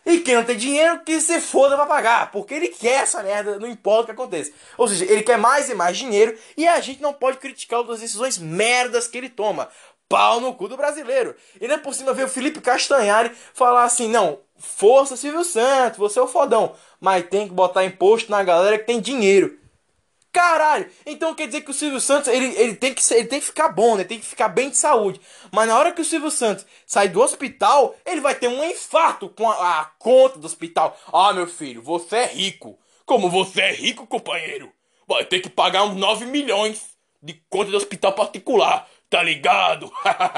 E 0.05 0.19
quem 0.19 0.35
não 0.35 0.43
tem 0.43 0.57
dinheiro, 0.57 1.01
que 1.01 1.21
se 1.21 1.39
foda 1.39 1.75
pra 1.75 1.85
pagar, 1.85 2.31
porque 2.31 2.53
ele 2.53 2.69
quer 2.69 3.03
essa 3.03 3.21
merda, 3.21 3.59
não 3.59 3.67
importa 3.67 4.03
o 4.03 4.05
que 4.05 4.11
aconteça. 4.11 4.51
Ou 4.77 4.87
seja, 4.87 5.05
ele 5.05 5.21
quer 5.21 5.37
mais 5.37 5.69
e 5.69 5.75
mais 5.75 5.97
dinheiro 5.97 6.35
e 6.57 6.67
a 6.67 6.79
gente 6.79 7.01
não 7.01 7.13
pode 7.13 7.37
criticar 7.37 7.81
as 7.81 7.99
decisões 7.99 8.37
merdas 8.37 9.07
que 9.07 9.17
ele 9.17 9.29
toma. 9.29 9.69
Pau 10.07 10.39
no 10.39 10.55
cu 10.55 10.67
do 10.67 10.75
brasileiro. 10.75 11.35
E 11.61 11.67
não 11.67 11.75
é 11.75 11.77
por 11.77 11.93
cima 11.93 12.13
ver 12.13 12.23
o 12.23 12.29
Felipe 12.29 12.59
Castanhari 12.59 13.31
falar 13.53 13.83
assim: 13.83 14.09
não, 14.09 14.39
Força 14.59 15.15
Silvio 15.15 15.43
Santos, 15.43 15.97
você 15.97 16.19
é 16.19 16.21
o 16.21 16.27
fodão. 16.27 16.75
Mas 16.99 17.27
tem 17.27 17.47
que 17.47 17.53
botar 17.53 17.85
imposto 17.85 18.29
na 18.29 18.43
galera 18.43 18.77
que 18.77 18.85
tem 18.85 18.99
dinheiro. 18.99 19.57
Caralho! 20.31 20.89
Então 21.05 21.33
quer 21.33 21.47
dizer 21.47 21.61
que 21.61 21.71
o 21.71 21.73
Silvio 21.73 21.99
Santos 21.99 22.27
ele, 22.27 22.53
ele, 22.55 22.75
tem 22.75 22.93
que, 22.93 23.01
ele 23.13 23.27
tem 23.27 23.39
que 23.39 23.47
ficar 23.47 23.69
bom, 23.69 23.95
né? 23.95 24.03
Tem 24.03 24.19
que 24.19 24.25
ficar 24.25 24.47
bem 24.47 24.69
de 24.69 24.77
saúde. 24.77 25.19
Mas 25.51 25.67
na 25.67 25.77
hora 25.77 25.91
que 25.91 26.01
o 26.01 26.05
Silvio 26.05 26.29
Santos 26.29 26.65
sai 26.85 27.07
do 27.07 27.19
hospital, 27.21 27.95
ele 28.05 28.21
vai 28.21 28.35
ter 28.35 28.47
um 28.47 28.63
infarto 28.63 29.29
com 29.29 29.49
a, 29.49 29.79
a 29.79 29.85
conta 29.97 30.37
do 30.37 30.45
hospital. 30.45 30.95
Ah, 31.11 31.33
meu 31.33 31.47
filho, 31.47 31.81
você 31.81 32.17
é 32.17 32.25
rico. 32.27 32.77
Como 33.05 33.29
você 33.29 33.61
é 33.61 33.71
rico, 33.73 34.05
companheiro? 34.05 34.71
Vai 35.07 35.25
ter 35.25 35.39
que 35.39 35.49
pagar 35.49 35.83
uns 35.85 35.95
9 35.95 36.25
milhões 36.27 36.89
de 37.21 37.33
conta 37.49 37.71
do 37.71 37.77
hospital 37.77 38.13
particular. 38.13 38.87
Tá 39.09 39.23
ligado? 39.23 39.91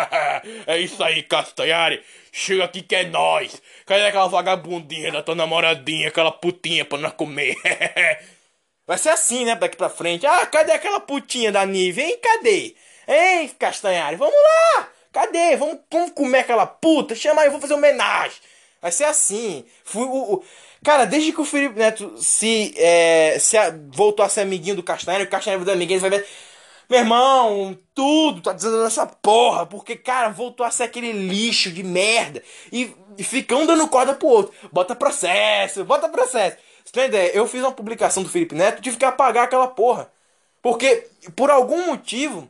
é 0.65 0.77
isso 0.77 1.03
aí, 1.03 1.22
Castanhari. 1.23 2.02
Chega 2.31 2.64
aqui 2.64 2.81
que 2.81 2.95
é 2.95 3.03
nós. 3.03 3.61
Cadê 3.85 4.06
aquela 4.06 4.27
vagabundinha 4.27 5.11
da 5.11 5.22
tua 5.22 5.35
namoradinha, 5.35 6.07
aquela 6.07 6.31
putinha 6.31 6.85
pra 6.85 6.98
nós 6.98 7.14
comer? 7.14 7.57
Vai 8.88 8.98
ser 8.98 9.10
assim, 9.10 9.43
né? 9.43 9.56
Daqui 9.56 9.76
pra 9.76 9.89
frente. 9.89 10.26
Ah, 10.26 10.45
cadê 10.45 10.72
aquela 10.72 10.99
putinha 11.02 11.52
da 11.52 11.65
Nive, 11.65 12.02
hein? 12.02 12.18
Cadê? 12.22 12.76
Hein, 13.07 13.49
Castanhari? 13.60 14.15
Vamos 14.15 14.35
lá! 14.35 14.89
Cadê? 15.11 15.57
Vamos, 15.57 15.80
vamos 15.91 16.11
comer 16.11 16.39
aquela 16.39 16.65
puta? 16.65 17.14
Chama 17.14 17.41
aí, 17.41 17.49
vou 17.49 17.60
fazer 17.60 17.73
homenagem. 17.73 18.38
Vai 18.81 18.91
ser 18.91 19.03
assim. 19.03 19.65
Fui, 19.84 20.03
o, 20.03 20.35
o... 20.35 20.43
Cara, 20.84 21.06
desde 21.06 21.31
que 21.34 21.41
o 21.41 21.45
Felipe 21.45 21.77
Neto 21.77 22.15
se, 22.18 22.73
é, 22.77 23.38
se 23.39 23.57
a, 23.57 23.73
voltou 23.89 24.26
a 24.26 24.30
ser 24.30 24.41
amiguinho 24.41 24.77
do 24.77 24.84
Castanhari, 24.84 25.26
o 25.26 25.30
Castanhari 25.30 25.60
virou 25.60 25.76
amiguinho, 25.76 25.98
ele 25.98 26.10
vai 26.10 26.19
ver. 26.19 26.27
Meu 26.91 26.99
irmão, 26.99 27.77
tudo 27.95 28.41
tá 28.41 28.51
dizendo 28.51 28.84
nessa 28.84 29.07
porra, 29.07 29.65
porque, 29.65 29.95
cara, 29.95 30.27
voltou 30.27 30.65
a 30.65 30.69
ser 30.69 30.84
aquele 30.84 31.13
lixo 31.13 31.72
de 31.72 31.84
merda. 31.84 32.43
E, 32.69 32.93
e 33.18 33.23
fica 33.23 33.55
um 33.55 33.65
dando 33.65 33.88
corda 33.88 34.13
pro 34.13 34.27
outro. 34.27 34.53
Bota 34.73 34.93
processo, 34.93 35.85
bota 35.85 36.09
processo. 36.09 36.57
Você 36.84 36.91
tem 36.91 37.05
ideia? 37.05 37.31
Eu 37.34 37.47
fiz 37.47 37.61
uma 37.61 37.72
publicação 37.72 38.23
do 38.23 38.27
Felipe 38.27 38.55
Neto, 38.55 38.81
tive 38.81 38.97
que 38.97 39.05
apagar 39.05 39.45
aquela 39.45 39.69
porra. 39.69 40.11
Porque, 40.61 41.07
por 41.34 41.49
algum 41.49 41.85
motivo, 41.85 42.49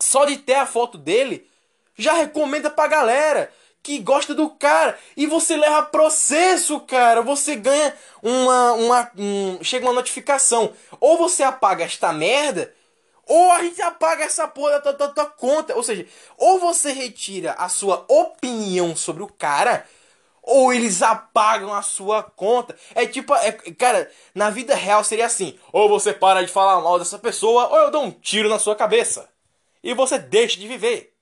só 0.00 0.24
de 0.24 0.38
ter 0.38 0.54
a 0.54 0.64
foto 0.64 0.96
dele, 0.96 1.46
já 1.94 2.14
recomenda 2.14 2.70
pra 2.70 2.86
galera 2.86 3.52
que 3.82 3.98
gosta 3.98 4.34
do 4.34 4.48
cara. 4.48 4.98
E 5.14 5.26
você 5.26 5.58
leva 5.58 5.82
processo, 5.82 6.80
cara. 6.80 7.20
Você 7.20 7.54
ganha 7.54 7.94
uma. 8.22 8.72
uma 8.72 9.10
um, 9.18 9.62
chega 9.62 9.84
uma 9.84 9.92
notificação. 9.92 10.72
Ou 10.98 11.18
você 11.18 11.42
apaga 11.42 11.84
esta 11.84 12.14
merda 12.14 12.77
ou 13.28 13.52
a 13.52 13.62
gente 13.62 13.80
apaga 13.82 14.24
essa 14.24 14.48
porra 14.48 14.80
da 14.80 14.92
tua, 14.92 15.08
tua, 15.10 15.26
conta. 15.26 15.76
Ou 15.76 15.82
seja, 15.82 16.06
ou 16.36 16.58
você 16.58 16.92
retira 16.92 17.52
a 17.52 17.68
sua 17.68 18.04
opinião 18.08 18.96
sobre 18.96 19.22
o 19.22 19.28
cara, 19.28 19.86
ou 20.42 20.72
eles 20.72 21.02
apagam 21.02 21.72
a 21.72 21.82
sua 21.82 22.22
conta. 22.22 22.74
É 22.94 23.06
tipo, 23.06 23.34
é, 23.34 23.52
cara, 23.52 24.10
na 24.34 24.50
vida 24.50 24.74
real 24.74 25.04
seria 25.04 25.26
assim: 25.26 25.58
ou 25.72 25.88
você 25.88 26.12
para 26.12 26.44
de 26.44 26.50
falar 26.50 26.80
mal 26.80 26.98
dessa 26.98 27.18
pessoa, 27.18 27.68
ou 27.68 27.76
eu 27.78 27.90
dou 27.90 28.02
um 28.02 28.10
tiro 28.10 28.48
na 28.48 28.58
sua 28.58 28.74
cabeça. 28.74 29.28
E 29.82 29.94
você 29.94 30.18
deixa 30.18 30.58
de 30.58 30.66
viver. 30.66 31.14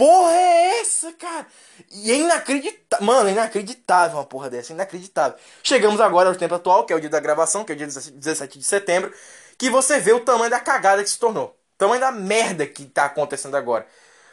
porra 0.00 0.32
é 0.32 0.80
essa, 0.80 1.12
cara? 1.12 1.46
E 1.90 2.10
é 2.10 2.16
inacreditável. 2.16 3.06
Mano, 3.06 3.28
é 3.28 3.32
inacreditável 3.32 4.16
uma 4.16 4.24
porra 4.24 4.48
dessa, 4.48 4.72
inacreditável. 4.72 5.38
Chegamos 5.62 6.00
agora 6.00 6.30
ao 6.30 6.34
tempo 6.34 6.54
atual, 6.54 6.86
que 6.86 6.92
é 6.94 6.96
o 6.96 7.00
dia 7.00 7.10
da 7.10 7.20
gravação, 7.20 7.62
que 7.62 7.72
é 7.72 7.74
o 7.74 7.78
dia 7.78 7.86
17 7.86 8.58
de 8.58 8.64
setembro, 8.64 9.12
que 9.60 9.68
você 9.68 10.00
vê 10.00 10.14
o 10.14 10.20
tamanho 10.20 10.50
da 10.50 10.58
cagada 10.58 11.04
que 11.04 11.10
se 11.10 11.18
tornou. 11.18 11.48
O 11.48 11.76
tamanho 11.76 12.00
da 12.00 12.10
merda 12.10 12.66
que 12.66 12.86
tá 12.86 13.04
acontecendo 13.04 13.58
agora. 13.58 13.86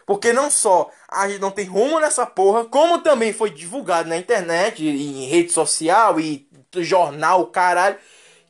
Porque 0.05 0.31
não 0.31 0.49
só 0.49 0.89
a 1.05 1.27
gente 1.27 1.41
não 1.41 1.51
tem 1.51 1.65
rumo 1.65 1.99
nessa 1.99 2.25
porra, 2.25 2.63
como 2.63 2.99
também 2.99 3.33
foi 3.33 3.49
divulgado 3.49 4.07
na 4.07 4.15
internet, 4.15 4.81
em 4.87 5.25
rede 5.25 5.51
social 5.51 6.17
e 6.17 6.47
jornal, 6.77 7.47
caralho, 7.47 7.97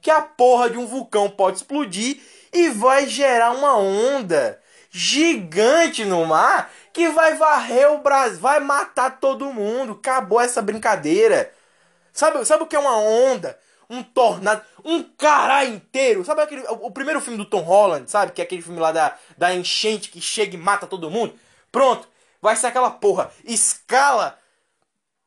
que 0.04 0.12
a 0.12 0.22
porra 0.22 0.70
de 0.70 0.78
um 0.78 0.86
vulcão 0.86 1.28
pode 1.32 1.58
explodir 1.58 2.22
e 2.54 2.70
vai 2.70 3.08
gerar 3.08 3.54
uma 3.54 3.76
onda 3.76 4.62
gigante 4.92 6.06
no 6.06 6.28
mar 6.28 6.72
que 6.94 7.10
vai 7.10 7.34
varrer 7.34 7.92
o 7.92 8.04
Brasil, 8.04 8.40
vai 8.40 8.60
matar 8.60 9.20
todo 9.20 9.52
mundo. 9.52 9.94
Acabou 9.94 10.40
essa 10.40 10.62
brincadeira. 10.62 11.52
Sabe, 12.14 12.46
sabe 12.46 12.62
o 12.62 12.68
que 12.68 12.76
é 12.76 12.80
uma 12.80 12.98
onda? 12.98 13.58
Um 13.90 14.04
tornado, 14.04 14.62
um 14.84 15.02
caralho 15.02 15.76
inteiro. 15.76 16.26
Sabe 16.26 16.42
aquele, 16.42 16.62
o, 16.64 16.88
o, 16.88 16.92
primeiro 16.92 17.22
filme 17.22 17.38
do 17.38 17.46
Tom 17.46 17.62
Holland, 17.62 18.10
sabe? 18.10 18.32
Que 18.32 18.42
é 18.42 18.44
aquele 18.44 18.62
filme 18.62 18.80
lá 18.80 18.92
da, 18.92 19.18
da 19.38 19.56
enchente 19.56 20.10
que 20.10 20.20
chega 20.20 20.56
e 20.56 20.60
mata 20.60 20.86
todo 20.86 21.10
mundo. 21.10 21.34
Pronto, 21.72 22.08
vai 22.42 22.56
ser 22.56 22.68
aquela 22.68 22.92
porra. 22.92 23.32
Escala, 23.46 24.38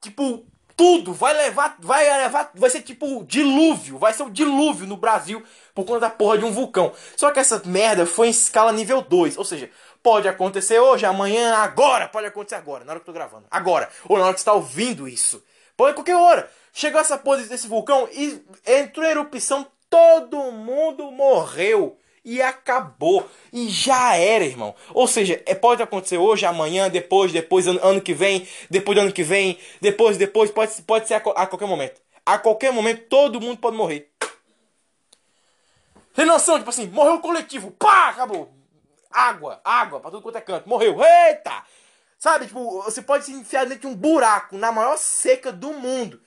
tipo, 0.01 0.45
tudo. 0.81 1.13
Vai 1.13 1.35
levar, 1.35 1.77
vai 1.79 2.05
levar, 2.23 2.51
vai 2.55 2.71
ser 2.71 2.81
tipo 2.81 3.23
dilúvio. 3.25 3.99
Vai 3.99 4.15
ser 4.15 4.23
o 4.23 4.27
um 4.27 4.31
dilúvio 4.31 4.87
no 4.87 4.97
Brasil 4.97 5.45
por 5.75 5.85
conta 5.85 6.01
da 6.01 6.11
porra 6.11 6.39
de 6.39 6.47
um 6.47 6.53
vulcão. 6.53 6.91
Só 7.17 7.31
que 7.31 7.39
essa 7.39 7.61
merda 7.67 8.07
foi 8.07 8.29
em 8.29 8.31
escala 8.31 8.73
nível 8.73 9.03
2. 9.03 9.37
Ou 9.37 9.45
seja, 9.45 9.71
pode 10.03 10.27
acontecer 10.27 10.79
hoje, 10.79 11.05
amanhã, 11.05 11.55
agora. 11.57 12.09
Pode 12.09 12.27
acontecer 12.27 12.55
agora, 12.55 12.83
na 12.83 12.93
hora 12.93 13.01
que 13.01 13.03
eu 13.03 13.13
tô 13.13 13.13
gravando. 13.13 13.45
Agora. 13.51 13.91
Ou 14.09 14.17
na 14.17 14.25
hora 14.25 14.33
que 14.33 14.41
você 14.41 14.47
tá 14.47 14.55
ouvindo 14.55 15.07
isso. 15.07 15.45
Pode 15.77 15.95
qualquer 15.95 16.17
hora. 16.17 16.51
Chegou 16.73 17.01
essa 17.01 17.19
porra 17.19 17.43
desse 17.43 17.67
vulcão 17.67 18.09
e 18.13 18.43
entrou 18.67 19.05
em 19.05 19.11
erupção. 19.11 19.67
Todo 19.89 20.53
mundo 20.53 21.11
morreu 21.11 21.99
e 22.25 22.41
acabou. 22.41 23.29
E 23.53 23.69
já 23.69 24.17
era, 24.17 24.45
irmão. 24.45 24.75
Ou 24.95 25.07
seja, 25.07 25.43
é, 25.47 25.55
pode 25.55 25.83
acontecer 25.83 26.19
hoje, 26.19 26.47
amanhã, 26.47 26.89
depois, 26.89 27.33
depois, 27.33 27.67
ano, 27.67 27.81
ano 27.83 28.01
que 28.01 28.15
vem, 28.15 28.47
depois 28.69 28.97
do 28.97 29.03
ano 29.03 29.13
que 29.13 29.23
vem, 29.23 29.59
depois, 29.81 30.17
depois, 30.17 30.51
pode, 30.51 30.81
pode 30.83 31.09
ser 31.09 31.15
a, 31.15 31.19
a, 31.19 31.47
qualquer 31.47 31.67
momento. 31.67 32.01
A 32.25 32.39
qualquer 32.39 32.73
momento, 32.73 33.09
todo 33.09 33.41
mundo 33.41 33.59
pode 33.59 33.77
morrer. 33.77 34.11
Tem 36.15 36.27
noção, 36.27 36.59
tipo 36.59 36.71
assim, 36.71 36.87
morreu 36.89 37.15
o 37.15 37.21
coletivo, 37.21 37.71
pá, 37.73 38.11
acabou. 38.11 38.53
Água, 39.11 39.61
água, 39.65 40.01
pra 40.01 40.11
tudo 40.11 40.23
quanto 40.23 40.39
é 40.39 40.41
canto, 40.41 40.69
morreu, 40.69 40.97
eita! 41.03 41.65
Sabe, 42.19 42.47
tipo, 42.47 42.83
você 42.83 43.01
pode 43.01 43.25
se 43.25 43.33
enfiar 43.33 43.65
dentro 43.65 43.81
de 43.81 43.87
um 43.87 43.97
buraco 43.97 44.57
na 44.57 44.71
maior 44.71 44.99
seca 44.99 45.51
do 45.51 45.73
mundo. 45.73 46.21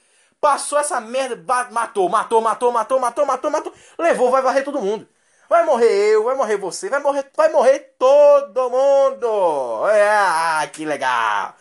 Passou 0.44 0.78
essa 0.78 0.99
merda, 0.99 1.41
matou, 1.72 2.10
matou, 2.10 2.41
matou, 2.41 2.70
matou, 2.70 2.99
matou, 2.99 3.26
matou, 3.26 3.49
matou, 3.49 3.74
levou, 3.98 4.30
vai 4.30 4.41
varrer 4.41 4.65
todo 4.65 4.82
mundo. 4.82 5.07
Vai 5.48 5.64
morrer 5.64 5.88
eu, 5.88 6.26
vai 6.26 6.36
morrer 6.36 6.57
você, 6.57 6.90
vai 6.90 6.99
morrer, 6.99 7.32
vai 7.34 7.48
morrer 7.48 7.95
todo 7.98 8.70
mundo. 8.70 9.86
Ah, 9.86 10.68
que 10.74 10.84
legal. 10.84 11.56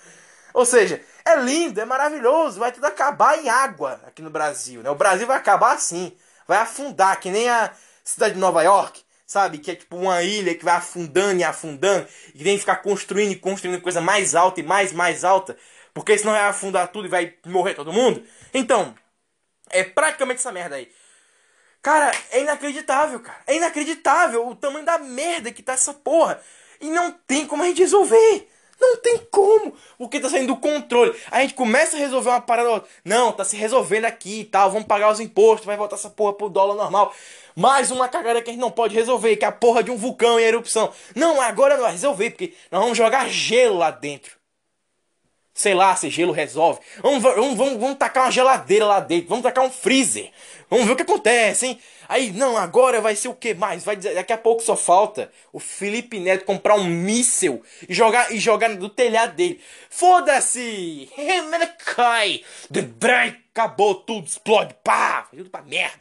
Ou 0.53 0.67
seja, 0.67 1.01
é 1.25 1.37
lindo, 1.37 1.81
é 1.81 1.85
maravilhoso, 1.85 2.59
vai 2.59 2.73
tudo 2.73 2.87
acabar 2.87 3.39
em 3.39 3.49
água 3.49 4.01
aqui 4.05 4.21
no 4.21 4.31
Brasil, 4.31 4.83
né? 4.83 4.91
O 4.91 4.97
Brasil 4.97 5.29
vai 5.29 5.37
acabar 5.37 5.75
assim, 5.75 6.17
vai 6.49 6.59
afundar 6.59 7.21
que 7.21 7.31
nem 7.31 7.49
a 7.49 7.71
cidade 8.03 8.35
de 8.35 8.41
Nova 8.41 8.65
York, 8.65 9.01
sabe? 9.25 9.59
Que 9.59 9.71
é 9.71 9.77
tipo 9.77 9.97
uma 9.97 10.25
ilha 10.25 10.57
que 10.57 10.65
vai 10.65 10.75
afundando 10.75 11.39
e 11.41 11.45
afundando 11.45 12.09
e 12.35 12.43
tem 12.43 12.55
que 12.55 12.61
ficar 12.61 12.83
construindo 12.83 13.31
e 13.31 13.37
construindo 13.37 13.81
coisa 13.81 14.01
mais 14.01 14.35
alta 14.35 14.59
e 14.59 14.65
mais 14.65 14.93
mais 14.93 15.23
alta, 15.23 15.57
porque 15.94 16.16
senão 16.16 16.32
vai 16.32 16.43
afundar 16.43 16.89
tudo 16.89 17.06
e 17.06 17.10
vai 17.10 17.35
morrer 17.47 17.74
todo 17.74 17.93
mundo. 17.93 18.24
Então, 18.52 18.94
é 19.70 19.85
praticamente 19.85 20.40
essa 20.40 20.52
merda 20.52 20.77
aí. 20.77 20.90
Cara, 21.82 22.12
é 22.31 22.40
inacreditável, 22.40 23.20
cara. 23.20 23.40
É 23.47 23.56
inacreditável 23.56 24.47
o 24.47 24.55
tamanho 24.55 24.85
da 24.85 24.98
merda 24.98 25.51
que 25.51 25.62
tá 25.62 25.73
essa 25.73 25.93
porra. 25.93 26.40
E 26.81 26.89
não 26.89 27.12
tem 27.12 27.47
como 27.47 27.62
a 27.62 27.66
gente 27.66 27.81
resolver. 27.81 28.48
Não 28.81 28.97
tem 28.97 29.16
como, 29.31 29.77
porque 29.97 30.19
tá 30.19 30.28
saindo 30.28 30.48
do 30.48 30.56
controle. 30.56 31.14
A 31.31 31.40
gente 31.40 31.55
começa 31.55 31.97
a 31.97 32.01
resolver 32.01 32.31
uma 32.31 32.40
parada. 32.40 32.82
Não, 33.05 33.31
tá 33.31 33.44
se 33.44 33.56
resolvendo 33.56 34.06
aqui 34.06 34.40
e 34.40 34.44
tal. 34.44 34.73
Vamos 34.73 34.89
pagar 34.89 35.12
os 35.12 35.20
impostos, 35.20 35.64
vai 35.64 35.77
voltar 35.77 35.94
essa 35.94 36.10
porra 36.10 36.32
pro 36.32 36.48
dólar 36.48 36.74
normal. 36.74 37.14
Mais 37.55 37.93
uma 37.93 38.09
cagada 38.09 38.43
que 38.43 38.51
a 38.51 38.52
gente 38.52 38.60
não 38.60 38.73
pode 38.73 38.94
resolver, 38.94 39.36
que 39.36 39.44
é 39.44 39.48
a 39.48 39.52
porra 39.52 39.85
de 39.85 39.93
um 39.93 39.97
vulcão 39.97 40.40
em 40.40 40.43
erupção. 40.43 40.93
Não, 41.14 41.40
agora 41.40 41.77
não 41.77 41.85
vai 41.85 41.93
resolver, 41.93 42.31
porque 42.31 42.55
nós 42.73 42.81
vamos 42.81 42.98
jogar 42.98 43.28
gelo 43.28 43.78
lá 43.78 43.93
dentro. 43.93 44.41
Sei 45.62 45.74
lá 45.74 45.94
se 45.94 46.10
gelo 46.10 46.32
resolve. 46.32 46.80
Vamos, 47.01 47.22
vamos, 47.22 47.56
vamos, 47.56 47.80
vamos 47.80 47.97
tacar 47.97 48.24
uma 48.24 48.32
geladeira 48.32 48.84
lá 48.84 48.98
dentro. 48.98 49.28
Vamos 49.28 49.44
tacar 49.44 49.64
um 49.64 49.70
freezer. 49.70 50.28
Vamos 50.68 50.86
ver 50.86 50.93
o 50.94 50.97
que 50.97 51.02
acontece, 51.02 51.66
hein? 51.66 51.80
Aí, 52.09 52.32
não, 52.32 52.56
agora 52.56 53.01
vai 53.01 53.14
ser 53.14 53.28
o 53.28 53.34
que 53.34 53.55
mais? 53.55 53.84
Vai 53.84 53.94
dizer, 53.94 54.16
daqui 54.16 54.32
a 54.32 54.39
pouco 54.39 54.60
só 54.60 54.74
falta 54.74 55.30
o 55.52 55.60
Felipe 55.60 56.18
Neto 56.18 56.44
comprar 56.44 56.74
um 56.74 56.84
míssel 56.84 57.62
e 57.89 57.94
jogar, 57.94 58.32
e 58.32 58.40
jogar 58.40 58.74
do 58.74 58.89
telhado 58.89 59.36
dele. 59.36 59.60
Foda-se! 59.89 61.09
Cai! 61.94 62.43
Acabou 63.52 63.94
tudo, 63.94 64.26
explode, 64.26 64.74
pá! 64.82 65.28
Tudo 65.30 65.48
pra 65.48 65.62
merda. 65.62 66.01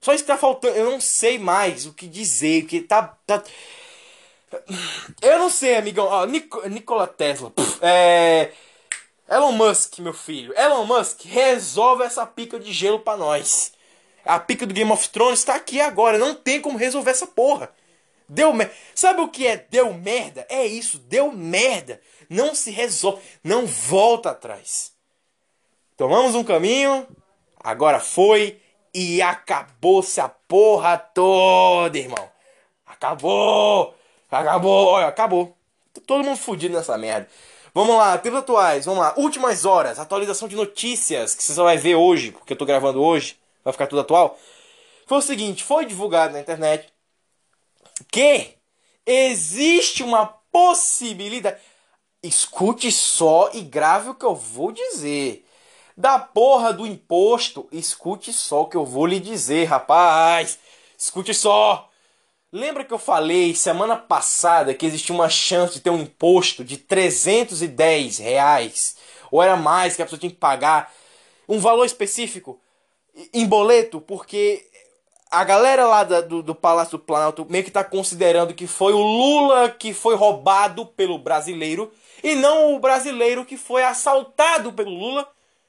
Só 0.00 0.14
isso 0.14 0.22
que 0.22 0.28
tá 0.28 0.38
faltando. 0.38 0.76
Eu 0.76 0.92
não 0.92 1.00
sei 1.00 1.40
mais 1.40 1.86
o 1.86 1.92
que 1.92 2.06
dizer, 2.06 2.62
porque 2.62 2.82
tá. 2.82 3.16
tá... 3.26 3.42
Eu 5.20 5.40
não 5.40 5.50
sei, 5.50 5.74
amigão. 5.74 6.06
Ó, 6.06 6.24
Nic 6.24 6.48
Nikola 6.68 7.08
Tesla. 7.08 7.50
Pff, 7.50 7.78
é. 7.82 8.52
Elon 9.28 9.52
Musk, 9.52 9.98
meu 9.98 10.14
filho. 10.14 10.56
Elon 10.56 10.84
Musk, 10.84 11.24
resolve 11.24 12.04
essa 12.04 12.24
pica 12.24 12.60
de 12.60 12.72
gelo 12.72 13.00
pra 13.00 13.16
nós. 13.16 13.72
A 14.24 14.38
pica 14.38 14.66
do 14.66 14.74
Game 14.74 14.90
of 14.90 15.08
Thrones 15.08 15.44
tá 15.44 15.54
aqui 15.54 15.80
agora. 15.80 16.18
Não 16.18 16.34
tem 16.34 16.60
como 16.60 16.78
resolver 16.78 17.10
essa 17.10 17.26
porra. 17.26 17.70
Deu 18.28 18.52
merda. 18.52 18.74
Sabe 18.94 19.20
o 19.20 19.28
que 19.28 19.46
é 19.46 19.56
deu 19.56 19.92
merda? 19.94 20.46
É 20.48 20.64
isso, 20.66 20.98
deu 20.98 21.30
merda. 21.32 22.00
Não 22.28 22.54
se 22.54 22.70
resolve. 22.70 23.22
Não 23.42 23.66
volta 23.66 24.30
atrás. 24.30 24.92
Tomamos 25.96 26.34
um 26.34 26.44
caminho. 26.44 27.06
Agora 27.58 28.00
foi. 28.00 28.60
E 28.92 29.20
acabou-se 29.20 30.20
a 30.20 30.28
porra 30.28 30.96
toda, 30.96 31.98
irmão. 31.98 32.30
Acabou. 32.86 33.94
Acabou. 34.30 34.86
Olha, 34.86 35.06
acabou. 35.06 35.56
Todo 36.06 36.24
mundo 36.24 36.36
fudido 36.36 36.76
nessa 36.76 36.96
merda. 36.96 37.28
Vamos 37.76 37.94
lá, 37.94 38.16
tempos 38.16 38.38
atuais, 38.38 38.86
vamos 38.86 39.00
lá. 39.00 39.12
Últimas 39.18 39.66
horas, 39.66 39.98
atualização 39.98 40.48
de 40.48 40.56
notícias, 40.56 41.34
que 41.34 41.42
você 41.42 41.52
só 41.52 41.62
vai 41.62 41.76
ver 41.76 41.94
hoje, 41.94 42.32
porque 42.32 42.54
eu 42.54 42.56
tô 42.56 42.64
gravando 42.64 43.02
hoje, 43.02 43.38
vai 43.62 43.70
ficar 43.70 43.86
tudo 43.86 44.00
atual. 44.00 44.38
Foi 45.06 45.18
o 45.18 45.20
seguinte, 45.20 45.62
foi 45.62 45.84
divulgado 45.84 46.32
na 46.32 46.40
internet 46.40 46.90
que 48.10 48.54
existe 49.04 50.02
uma 50.02 50.24
possibilidade. 50.50 51.58
Escute 52.22 52.90
só 52.90 53.50
e 53.52 53.60
grave 53.60 54.08
o 54.08 54.14
que 54.14 54.24
eu 54.24 54.34
vou 54.34 54.72
dizer. 54.72 55.46
Da 55.94 56.18
porra 56.18 56.72
do 56.72 56.86
imposto, 56.86 57.68
escute 57.70 58.32
só 58.32 58.62
o 58.62 58.68
que 58.70 58.76
eu 58.78 58.86
vou 58.86 59.04
lhe 59.04 59.20
dizer, 59.20 59.64
rapaz. 59.64 60.58
Escute 60.96 61.34
só. 61.34 61.90
Lembra 62.52 62.84
que 62.84 62.94
eu 62.94 62.98
falei 62.98 63.54
semana 63.54 63.96
passada 63.96 64.72
que 64.72 64.86
existia 64.86 65.14
uma 65.14 65.28
chance 65.28 65.74
de 65.74 65.80
ter 65.80 65.90
um 65.90 66.00
imposto 66.00 66.64
de 66.64 66.76
310 66.76 68.18
reais? 68.18 68.96
Ou 69.32 69.42
era 69.42 69.56
mais 69.56 69.96
que 69.96 70.02
a 70.02 70.04
pessoa 70.04 70.18
tinha 70.18 70.30
que 70.30 70.38
pagar 70.38 70.92
um 71.48 71.58
valor 71.58 71.84
específico 71.84 72.60
em 73.34 73.44
boleto? 73.46 74.00
Porque 74.00 74.64
a 75.28 75.42
galera 75.42 75.86
lá 75.86 76.04
do, 76.04 76.40
do 76.40 76.54
Palácio 76.54 76.98
do 76.98 77.04
Planalto 77.04 77.44
meio 77.50 77.64
que 77.64 77.70
está 77.70 77.82
considerando 77.82 78.54
que 78.54 78.68
foi 78.68 78.92
o 78.92 79.02
Lula 79.02 79.68
que 79.68 79.92
foi 79.92 80.14
roubado 80.14 80.86
pelo 80.86 81.18
brasileiro 81.18 81.92
e 82.22 82.36
não 82.36 82.74
o 82.74 82.78
brasileiro 82.78 83.44
que 83.44 83.56
foi 83.56 83.82
assaltado 83.82 84.72
pelo 84.72 84.90
Lula. 84.90 85.28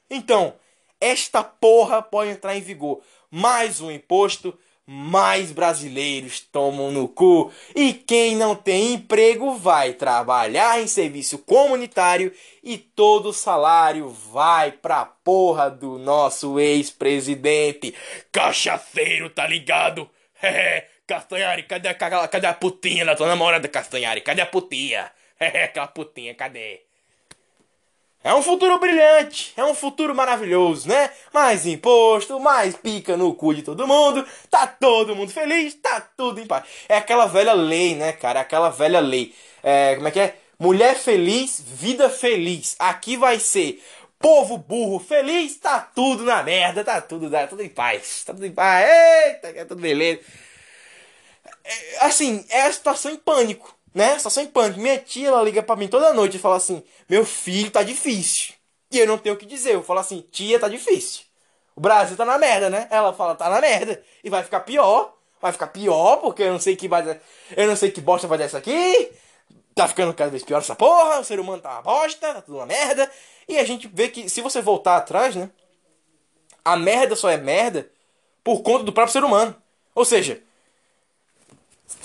Então, 0.09 0.53
esta 1.01 1.43
porra 1.43 2.03
pode 2.03 2.29
entrar 2.29 2.55
em 2.55 2.61
vigor. 2.61 3.01
Mais 3.31 3.81
um 3.81 3.89
imposto 3.89 4.57
mais 4.89 5.51
brasileiros 5.51 6.39
tomam 6.39 6.89
no 6.89 7.09
cu 7.09 7.51
e 7.75 7.93
quem 7.93 8.37
não 8.37 8.55
tem 8.55 8.93
emprego 8.93 9.55
vai 9.57 9.91
trabalhar 9.91 10.81
em 10.81 10.87
serviço 10.87 11.39
comunitário 11.39 12.33
e 12.63 12.77
todo 12.77 13.29
o 13.29 13.33
salário 13.33 14.07
vai 14.07 14.71
pra 14.71 15.03
porra 15.05 15.69
do 15.69 15.99
nosso 15.99 16.57
ex-presidente. 16.57 17.93
Cachaceiro, 18.31 19.29
tá 19.29 19.45
ligado? 19.45 20.09
Castanhari, 21.05 21.63
cadê, 21.63 21.93
cadê 21.93 22.47
a 22.47 22.53
putinha 22.53 23.03
da 23.05 23.15
tua 23.15 23.27
namorada, 23.27 23.67
Castanhari? 23.67 24.21
Cadê 24.21 24.41
a 24.41 24.45
putinha? 24.45 25.11
Aquela 25.39 25.87
putinha, 25.87 26.33
cadê? 26.33 26.86
É 28.27 28.33
um 28.33 28.41
futuro 28.41 28.77
brilhante, 28.77 29.53
é 29.55 29.63
um 29.63 29.73
futuro 29.73 30.13
maravilhoso, 30.13 30.89
né? 30.89 31.09
Mais 31.33 31.65
imposto, 31.65 32.37
mais 32.41 32.75
pica 32.75 33.15
no 33.15 33.33
cu 33.33 33.53
de 33.53 33.61
todo 33.61 33.87
mundo, 33.87 34.27
tá 34.49 34.67
todo 34.67 35.15
mundo 35.15 35.31
feliz, 35.31 35.75
tá 35.75 36.01
tudo 36.01 36.41
em 36.41 36.45
paz. 36.45 36.65
É 36.89 36.97
aquela 36.97 37.25
velha 37.25 37.53
lei, 37.53 37.95
né, 37.95 38.11
cara? 38.11 38.39
É 38.39 38.41
aquela 38.41 38.69
velha 38.69 38.99
lei. 38.99 39.33
É, 39.63 39.95
como 39.95 40.09
é 40.09 40.11
que 40.11 40.19
é? 40.19 40.35
Mulher 40.59 40.97
feliz, 40.97 41.63
vida 41.65 42.09
feliz. 42.09 42.75
Aqui 42.79 43.15
vai 43.15 43.39
ser 43.39 43.81
povo 44.19 44.57
burro 44.57 44.99
feliz, 44.99 45.55
tá 45.55 45.79
tudo 45.79 46.25
na 46.25 46.43
merda, 46.43 46.83
tá 46.83 46.99
tudo, 46.99 47.31
tá 47.31 47.47
tudo 47.47 47.63
em 47.63 47.69
paz. 47.69 48.25
Tá 48.25 48.33
tudo 48.33 48.45
em 48.45 48.51
paz. 48.51 48.89
Eita, 48.89 49.53
tá 49.53 49.65
tudo 49.65 49.79
beleza. 49.79 50.19
É, 51.63 52.05
assim, 52.05 52.43
é 52.49 52.63
a 52.63 52.73
situação 52.73 53.09
em 53.09 53.17
pânico, 53.17 53.73
né? 53.97 54.15
Situação 54.17 54.43
em 54.43 54.47
pânico. 54.47 54.79
Minha 54.79 54.99
tia, 54.99 55.29
ela 55.29 55.41
liga 55.41 55.63
pra 55.63 55.75
mim 55.75 55.87
toda 55.87 56.13
noite 56.13 56.37
e 56.37 56.39
fala 56.39 56.55
assim: 56.55 56.83
Meu 57.09 57.25
filho 57.25 57.71
tá 57.71 57.81
difícil. 57.81 58.53
E 58.91 58.99
eu 58.99 59.07
não 59.07 59.17
tenho 59.17 59.33
o 59.33 59.37
que 59.37 59.45
dizer. 59.45 59.73
Eu 59.73 59.81
falo 59.81 59.99
assim: 59.99 60.23
Tia, 60.31 60.59
tá 60.59 60.67
difícil. 60.67 61.23
O 61.75 61.81
Brasil 61.81 62.15
tá 62.15 62.23
na 62.23 62.37
merda, 62.37 62.69
né? 62.69 62.87
Ela 62.91 63.11
fala: 63.11 63.33
Tá 63.33 63.49
na 63.49 63.59
merda. 63.59 64.01
E 64.23 64.29
vai 64.29 64.43
ficar 64.43 64.59
pior. 64.59 65.15
Vai 65.41 65.51
ficar 65.51 65.67
pior, 65.67 66.17
porque 66.17 66.43
eu 66.43 66.51
não 66.51 66.59
sei 66.59 66.75
que 66.75 66.87
vai. 66.87 67.19
Eu 67.55 67.67
não 67.67 67.75
sei 67.75 67.89
que 67.89 67.99
bosta 67.99 68.27
vai 68.27 68.37
dessa 68.37 68.59
aqui. 68.59 69.11
Tá 69.73 69.87
ficando 69.87 70.13
cada 70.13 70.29
vez 70.29 70.43
pior 70.43 70.59
essa 70.59 70.75
porra. 70.75 71.19
O 71.19 71.23
ser 71.23 71.39
humano 71.39 71.61
tá 71.61 71.71
uma 71.71 71.81
bosta, 71.81 72.35
tá 72.35 72.41
tudo 72.41 72.57
uma 72.57 72.67
merda. 72.67 73.11
E 73.49 73.57
a 73.57 73.63
gente 73.63 73.87
vê 73.87 74.09
que, 74.09 74.29
se 74.29 74.41
você 74.41 74.61
voltar 74.61 74.97
atrás, 74.97 75.35
né? 75.35 75.49
A 76.63 76.75
merda 76.77 77.15
só 77.15 77.29
é 77.29 77.37
merda 77.37 77.89
por 78.43 78.61
conta 78.61 78.83
do 78.83 78.93
próprio 78.93 79.13
ser 79.13 79.23
humano. 79.23 79.55
Ou 79.95 80.05
seja, 80.05 80.43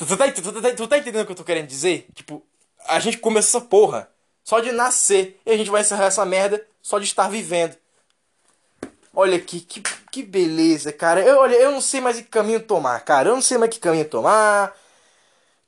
tu, 0.05 0.07
tu, 0.07 0.17
tá, 0.17 0.33
tu, 0.33 0.63
tá, 0.63 0.75
tu 0.75 0.89
tá 0.89 0.99
entendendo 0.99 1.23
o 1.23 1.27
que 1.27 1.33
eu 1.33 1.37
tô 1.37 1.45
querendo 1.45 1.67
dizer? 1.67 2.07
Tipo, 2.15 2.43
a 2.87 2.99
gente 2.99 3.19
começou 3.19 3.61
essa 3.61 3.69
porra 3.69 4.09
só 4.45 4.61
de 4.61 4.73
nascer. 4.73 5.41
E 5.47 5.51
a 5.51 5.57
gente 5.57 5.71
vai 5.71 5.83
encerrar 5.83 6.07
essa 6.07 6.25
merda 6.25 6.65
só 6.81 6.99
de 6.99 7.05
estar 7.05 7.29
vivendo. 7.29 7.77
Olha 9.15 9.37
aqui, 9.37 9.61
que, 9.61 9.83
que 10.11 10.23
beleza, 10.23 10.93
cara. 10.93 11.21
Eu, 11.21 11.39
olha, 11.39 11.55
eu 11.57 11.71
não 11.71 11.81
sei 11.81 12.01
mais 12.01 12.17
que 12.17 12.25
caminho 12.25 12.61
tomar, 12.61 13.01
cara. 13.01 13.29
Eu 13.29 13.35
não 13.35 13.43
sei 13.43 13.59
mais 13.59 13.71
que 13.71 13.79
caminho 13.79 14.09
tomar. 14.09 14.75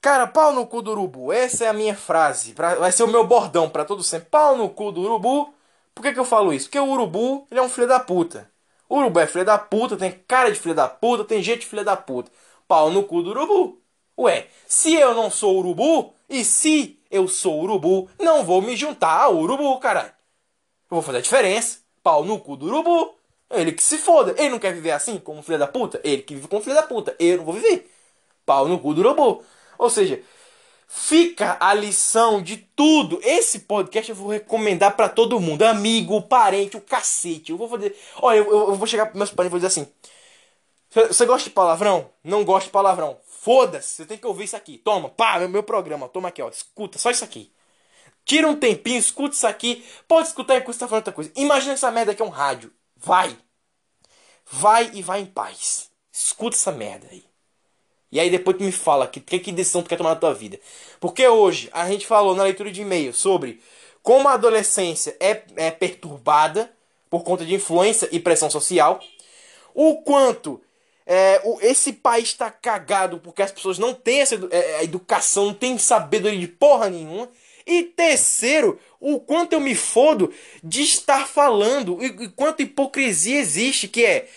Cara, 0.00 0.26
pau 0.26 0.52
no 0.52 0.66
cu 0.66 0.82
do 0.82 0.92
urubu. 0.92 1.32
Essa 1.32 1.64
é 1.64 1.68
a 1.68 1.72
minha 1.72 1.94
frase. 1.94 2.52
Pra, 2.52 2.74
vai 2.76 2.92
ser 2.92 3.04
o 3.04 3.08
meu 3.08 3.26
bordão 3.26 3.68
para 3.68 3.84
todo 3.84 4.02
sempre. 4.02 4.28
Pau 4.30 4.56
no 4.56 4.70
cu 4.70 4.92
do 4.92 5.02
urubu. 5.02 5.54
Por 5.94 6.02
que, 6.02 6.12
que 6.12 6.18
eu 6.18 6.24
falo 6.24 6.52
isso? 6.52 6.66
Porque 6.66 6.78
o 6.78 6.88
urubu, 6.88 7.46
ele 7.50 7.60
é 7.60 7.62
um 7.62 7.68
filho 7.68 7.86
da 7.86 8.00
puta. 8.00 8.50
O 8.88 8.98
urubu 8.98 9.20
é 9.20 9.26
filho 9.26 9.44
da 9.44 9.58
puta, 9.58 9.96
tem 9.96 10.10
cara 10.26 10.50
de 10.50 10.58
filho 10.58 10.74
da 10.74 10.88
puta, 10.88 11.24
tem 11.24 11.42
jeito 11.42 11.60
de 11.60 11.66
filho 11.66 11.84
da 11.84 11.96
puta. 11.96 12.30
Pau 12.66 12.90
no 12.90 13.04
cu 13.04 13.22
do 13.22 13.30
urubu. 13.30 13.83
Ué, 14.18 14.46
se 14.66 14.94
eu 14.94 15.14
não 15.14 15.30
sou 15.30 15.58
urubu, 15.58 16.14
e 16.28 16.44
se 16.44 16.98
eu 17.10 17.28
sou 17.28 17.62
urubu, 17.62 18.08
não 18.18 18.44
vou 18.44 18.62
me 18.62 18.76
juntar 18.76 19.22
ao 19.22 19.36
urubu, 19.36 19.78
caralho. 19.78 20.08
Eu 20.08 20.96
vou 20.96 21.02
fazer 21.02 21.18
a 21.18 21.20
diferença. 21.20 21.78
Pau 22.02 22.24
no 22.24 22.38
cu 22.38 22.56
do 22.56 22.66
urubu. 22.66 23.14
Ele 23.50 23.72
que 23.72 23.82
se 23.82 23.98
foda. 23.98 24.34
Ele 24.38 24.50
não 24.50 24.58
quer 24.58 24.72
viver 24.72 24.92
assim, 24.92 25.18
como 25.18 25.42
filho 25.42 25.58
da 25.58 25.66
puta? 25.66 26.00
Ele 26.04 26.22
que 26.22 26.34
vive 26.34 26.48
como 26.48 26.62
filho 26.62 26.76
da 26.76 26.82
puta. 26.82 27.14
Eu 27.18 27.38
não 27.38 27.44
vou 27.44 27.54
viver. 27.54 27.90
Pau 28.46 28.68
no 28.68 28.78
cu 28.78 28.94
do 28.94 29.00
urubu. 29.00 29.42
Ou 29.78 29.90
seja, 29.90 30.22
fica 30.86 31.56
a 31.60 31.74
lição 31.74 32.42
de 32.42 32.56
tudo. 32.76 33.20
Esse 33.22 33.60
podcast 33.60 34.10
eu 34.10 34.16
vou 34.16 34.28
recomendar 34.28 34.96
para 34.96 35.08
todo 35.08 35.40
mundo, 35.40 35.62
amigo, 35.62 36.22
parente, 36.22 36.76
o 36.76 36.80
cacete. 36.80 37.52
Eu 37.52 37.58
vou 37.58 37.68
fazer, 37.68 37.96
olha, 38.20 38.38
eu, 38.38 38.50
eu 38.50 38.74
vou 38.74 38.86
chegar 38.86 39.06
para 39.06 39.18
meus 39.18 39.30
parentes 39.30 39.50
e 39.50 39.58
vou 39.58 39.68
dizer 39.68 39.80
assim: 39.80 39.92
você 41.08 41.26
gosta 41.26 41.48
de 41.48 41.54
palavrão? 41.54 42.08
Não 42.22 42.44
gosta 42.44 42.66
de 42.66 42.70
palavrão? 42.72 43.18
Foda-se, 43.44 43.96
você 43.96 44.06
tem 44.06 44.16
que 44.16 44.26
ouvir 44.26 44.44
isso 44.44 44.56
aqui. 44.56 44.78
Toma, 44.78 45.10
pá, 45.10 45.38
meu, 45.38 45.50
meu 45.50 45.62
programa, 45.62 46.08
toma 46.08 46.28
aqui, 46.30 46.40
ó, 46.40 46.48
escuta, 46.48 46.98
só 46.98 47.10
isso 47.10 47.22
aqui. 47.22 47.52
Tira 48.24 48.48
um 48.48 48.56
tempinho, 48.56 48.98
escuta 48.98 49.34
isso 49.34 49.46
aqui. 49.46 49.84
Pode 50.08 50.28
escutar 50.28 50.56
enquanto 50.56 50.72
você 50.72 50.80
tá 50.80 50.88
falando 50.88 51.02
outra 51.02 51.12
coisa. 51.12 51.30
Imagina 51.36 51.74
essa 51.74 51.90
merda 51.90 52.14
que 52.14 52.22
é 52.22 52.24
um 52.24 52.30
rádio. 52.30 52.72
Vai. 52.96 53.36
Vai 54.50 54.90
e 54.94 55.02
vai 55.02 55.20
em 55.20 55.26
paz. 55.26 55.90
Escuta 56.10 56.56
essa 56.56 56.72
merda 56.72 57.06
aí. 57.10 57.22
E 58.10 58.18
aí 58.18 58.30
depois 58.30 58.56
tu 58.56 58.64
me 58.64 58.72
fala 58.72 59.06
que, 59.06 59.20
que, 59.20 59.38
que 59.38 59.52
decisão 59.52 59.82
tu 59.82 59.90
quer 59.90 59.98
tomar 59.98 60.14
na 60.14 60.20
tua 60.20 60.32
vida. 60.32 60.58
Porque 60.98 61.28
hoje 61.28 61.68
a 61.70 61.86
gente 61.86 62.06
falou 62.06 62.34
na 62.34 62.44
leitura 62.44 62.72
de 62.72 62.80
e-mail 62.80 63.12
sobre 63.12 63.60
como 64.02 64.26
a 64.26 64.32
adolescência 64.32 65.18
é, 65.20 65.42
é 65.56 65.70
perturbada 65.70 66.72
por 67.10 67.22
conta 67.22 67.44
de 67.44 67.54
influência 67.54 68.08
e 68.10 68.18
pressão 68.18 68.48
social. 68.48 69.00
O 69.74 69.96
quanto 70.00 70.62
é, 71.06 71.40
o, 71.44 71.58
esse 71.60 71.92
país 71.92 72.28
está 72.28 72.50
cagado 72.50 73.18
porque 73.18 73.42
as 73.42 73.52
pessoas 73.52 73.78
não 73.78 73.94
têm 73.94 74.20
essa 74.20 74.36
é, 74.50 74.84
educação, 74.84 75.46
não 75.46 75.54
têm 75.54 75.78
sabedoria 75.78 76.38
de 76.38 76.48
porra 76.48 76.88
nenhuma. 76.88 77.28
E 77.66 77.82
terceiro, 77.82 78.78
o 79.00 79.20
quanto 79.20 79.54
eu 79.54 79.60
me 79.60 79.74
fodo 79.74 80.32
de 80.62 80.82
estar 80.82 81.26
falando 81.26 82.02
e, 82.02 82.06
e 82.06 82.28
quanto 82.28 82.62
hipocrisia 82.62 83.38
existe, 83.38 83.88
que 83.88 84.04
é 84.04 84.28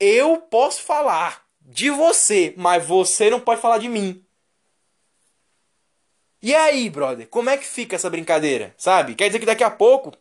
eu 0.00 0.38
posso 0.38 0.82
falar, 0.82 1.48
de 1.68 1.90
você, 1.90 2.54
mas 2.56 2.84
você 2.86 3.28
não 3.28 3.40
pode 3.40 3.60
falar 3.60 3.78
de 3.78 3.88
mim. 3.88 4.24
E 6.40 6.54
aí, 6.54 6.88
brother, 6.88 7.28
como 7.28 7.50
é 7.50 7.58
que 7.58 7.66
fica 7.66 7.96
essa 7.96 8.08
brincadeira? 8.08 8.74
Sabe? 8.78 9.14
Quer 9.14 9.26
dizer 9.26 9.38
que 9.38 9.46
daqui 9.46 9.64
a 9.64 9.70
pouco. 9.70 10.12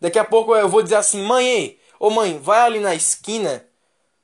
Daqui 0.00 0.18
a 0.18 0.24
pouco 0.24 0.56
eu 0.56 0.68
vou 0.68 0.82
dizer 0.82 0.96
assim, 0.96 1.22
mãe, 1.22 1.78
ô 2.00 2.10
mãe, 2.10 2.38
vai 2.38 2.60
ali 2.60 2.80
na 2.80 2.94
esquina. 2.94 3.67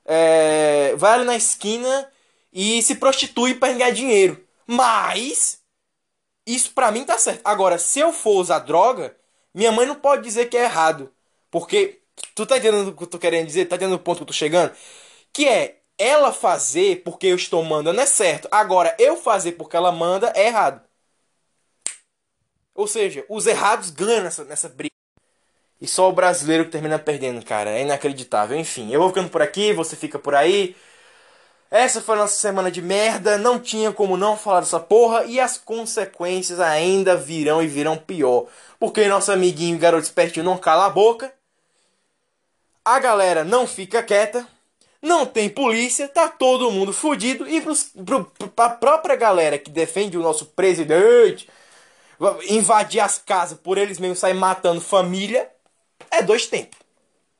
É, 0.05 0.95
vai 0.97 1.15
ali 1.15 1.25
na 1.25 1.37
esquina 1.37 2.11
e 2.53 2.83
se 2.83 2.97
prostitui 2.97 3.55
para 3.55 3.73
ganhar 3.73 3.91
dinheiro. 3.91 4.47
Mas. 4.67 5.63
Isso 6.47 6.73
pra 6.73 6.93
mim 6.93 7.05
tá 7.05 7.19
certo. 7.19 7.41
Agora, 7.45 7.79
se 7.79 8.01
eu 8.01 8.13
for 8.13 8.41
usar 8.41 8.61
droga, 8.61 9.17
minha 9.55 9.73
mãe 9.73 9.87
não 9.87 9.95
pode 9.97 10.23
dizer 10.23 10.47
que 10.49 10.57
é 10.57 10.65
errado. 10.65 11.13
Porque. 11.51 12.01
Tu 12.35 12.47
tá 12.47 12.59
entendendo 12.59 12.89
o 12.89 12.97
que 12.97 13.03
eu 13.05 13.07
tô 13.09 13.19
querendo 13.19 13.47
dizer? 13.47 13.67
Tá 13.67 13.77
entendendo 13.77 13.97
o 13.97 13.99
ponto 13.99 14.19
que 14.19 14.23
eu 14.23 14.27
tô 14.29 14.33
chegando? 14.33 14.75
Que 15.33 15.49
é, 15.49 15.81
ela 15.99 16.33
fazer 16.33 17.03
porque 17.05 17.27
eu 17.29 17.37
estou 17.37 17.63
mandando 17.65 18.01
é 18.01 18.07
certo. 18.07 18.49
Agora, 18.51 18.95
eu 18.99 19.17
fazer 19.17 19.53
porque 19.53 19.77
ela 19.77 19.93
manda 19.93 20.33
é 20.37 20.47
errado. 20.49 20.83
Ou 22.75 22.87
seja, 22.87 23.25
os 23.29 23.47
errados 23.47 23.91
ganham 23.91 24.25
nessa, 24.25 24.45
nessa 24.45 24.69
briga. 24.69 24.94
E 25.85 25.87
só 25.87 26.09
o 26.09 26.13
brasileiro 26.13 26.65
que 26.65 26.71
termina 26.71 26.99
perdendo, 26.99 27.45
cara. 27.45 27.69
É 27.69 27.83
inacreditável. 27.83 28.59
Enfim, 28.59 28.91
eu 28.91 29.01
vou 29.01 29.11
ficando 29.11 29.29
por 29.29 29.43
aqui, 29.43 29.75
você 29.75 29.95
fica 29.95 30.19
por 30.19 30.35
aí. 30.35 30.75
Essa 31.71 32.01
foi 32.01 32.15
a 32.15 32.21
nossa 32.21 32.41
semana 32.41 32.71
de 32.71 32.81
merda. 32.81 33.37
Não 33.37 33.61
tinha 33.61 33.93
como 33.93 34.17
não 34.17 34.35
falar 34.35 34.61
dessa 34.61 34.81
porra. 34.81 35.25
E 35.27 35.39
as 35.39 35.59
consequências 35.59 36.59
ainda 36.59 37.15
virão 37.15 37.63
e 37.63 37.67
virão 37.67 37.99
pior. 37.99 38.47
Porque 38.81 39.07
nosso 39.09 39.31
amiguinho 39.31 39.79
garoto 39.79 40.05
espertinho 40.05 40.47
não 40.47 40.57
cala 40.57 40.87
a 40.87 40.91
boca. 40.91 41.31
A 42.83 42.99
galera 42.99 43.45
não 43.45 43.67
fica 43.67 44.03
quieta 44.03 44.47
não 45.03 45.27
tem 45.27 45.51
polícia, 45.51 46.09
tá 46.09 46.29
todo 46.29 46.71
mundo 46.71 46.91
fudido. 46.91 47.47
E 47.47 47.61
pros, 47.61 47.91
pro, 48.07 48.25
pra 48.57 48.71
própria 48.71 49.15
galera 49.15 49.59
que 49.59 49.71
defende 49.71 50.17
o 50.17 50.23
nosso 50.23 50.47
presidente 50.47 51.47
invadir 52.49 53.01
as 53.01 53.19
casas 53.19 53.59
por 53.59 53.77
eles 53.77 53.99
mesmos 53.99 54.19
sair 54.19 54.33
matando 54.33 54.81
família, 54.81 55.51
é 56.11 56.23
dois 56.23 56.47
tempos. 56.47 56.79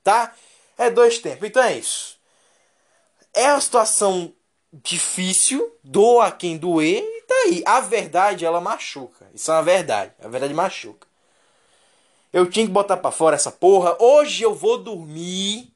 Tá? 0.03 0.33
É 0.77 0.89
dois 0.89 1.19
tempos. 1.19 1.47
Então 1.47 1.63
é 1.63 1.77
isso. 1.77 2.17
É 3.33 3.51
uma 3.51 3.61
situação 3.61 4.33
difícil, 4.71 5.73
doa 5.83 6.31
quem 6.31 6.57
doer, 6.57 7.01
e 7.01 7.21
tá 7.21 7.35
aí. 7.45 7.63
A 7.65 7.79
verdade, 7.79 8.45
ela 8.45 8.61
machuca. 8.61 9.29
Isso 9.33 9.51
é 9.51 9.55
uma 9.55 9.63
verdade. 9.63 10.13
A 10.23 10.27
verdade 10.27 10.53
machuca. 10.53 11.07
Eu 12.31 12.49
tinha 12.49 12.65
que 12.65 12.71
botar 12.71 12.97
pra 12.97 13.11
fora 13.11 13.35
essa 13.35 13.51
porra. 13.51 13.95
Hoje 13.99 14.43
eu 14.43 14.53
vou 14.53 14.77
dormir 14.77 15.75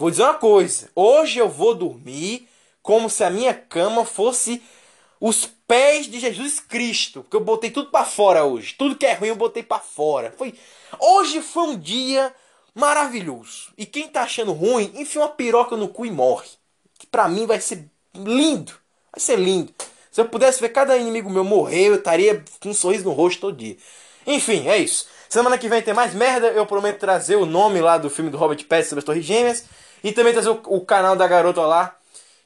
Vou 0.00 0.10
dizer 0.10 0.22
uma 0.22 0.32
coisa: 0.32 0.88
hoje 0.96 1.38
eu 1.38 1.48
vou 1.50 1.74
dormir 1.74 2.48
como 2.82 3.10
se 3.10 3.22
a 3.22 3.28
minha 3.28 3.52
cama 3.52 4.02
fosse 4.06 4.62
os 5.20 5.44
pés 5.70 6.06
de 6.06 6.18
Jesus 6.18 6.58
Cristo, 6.58 7.22
porque 7.22 7.36
eu 7.36 7.44
botei 7.44 7.70
tudo 7.70 7.92
para 7.92 8.04
fora 8.04 8.42
hoje. 8.42 8.74
Tudo 8.76 8.96
que 8.96 9.06
é 9.06 9.12
ruim 9.12 9.28
eu 9.28 9.36
botei 9.36 9.62
para 9.62 9.78
fora. 9.78 10.34
Foi 10.36 10.52
hoje 10.98 11.40
foi 11.40 11.62
um 11.62 11.78
dia 11.78 12.34
maravilhoso. 12.74 13.72
E 13.78 13.86
quem 13.86 14.08
tá 14.08 14.22
achando 14.22 14.50
ruim, 14.50 14.92
enfia 14.96 15.20
uma 15.20 15.28
piroca 15.28 15.76
no 15.76 15.86
cu 15.86 16.04
e 16.04 16.10
morre. 16.10 16.48
Que 16.98 17.06
para 17.06 17.28
mim 17.28 17.46
vai 17.46 17.60
ser 17.60 17.88
lindo. 18.12 18.72
Vai 19.12 19.20
ser 19.20 19.38
lindo. 19.38 19.72
Se 20.10 20.20
eu 20.20 20.24
pudesse 20.24 20.60
ver 20.60 20.70
cada 20.70 20.96
inimigo 20.96 21.30
meu 21.30 21.44
morrer, 21.44 21.86
eu 21.86 21.94
estaria 21.94 22.42
com 22.60 22.70
um 22.70 22.74
sorriso 22.74 23.04
no 23.04 23.12
rosto 23.12 23.40
todo 23.40 23.56
dia. 23.56 23.76
Enfim, 24.26 24.66
é 24.66 24.76
isso. 24.76 25.06
Semana 25.28 25.56
que 25.56 25.68
vem 25.68 25.80
tem 25.80 25.94
mais 25.94 26.12
merda. 26.14 26.48
Eu 26.48 26.66
prometo 26.66 26.98
trazer 26.98 27.36
o 27.36 27.46
nome 27.46 27.80
lá 27.80 27.96
do 27.96 28.10
filme 28.10 28.28
do 28.28 28.36
Robert 28.36 28.66
Pattinson 28.66 28.88
sobre 28.88 28.98
as 28.98 29.04
Torres 29.04 29.24
Gêmeas. 29.24 29.64
E 30.02 30.10
também 30.10 30.32
trazer 30.32 30.50
o, 30.50 30.60
o 30.64 30.80
canal 30.80 31.14
da 31.14 31.28
garota 31.28 31.60
lá, 31.60 31.96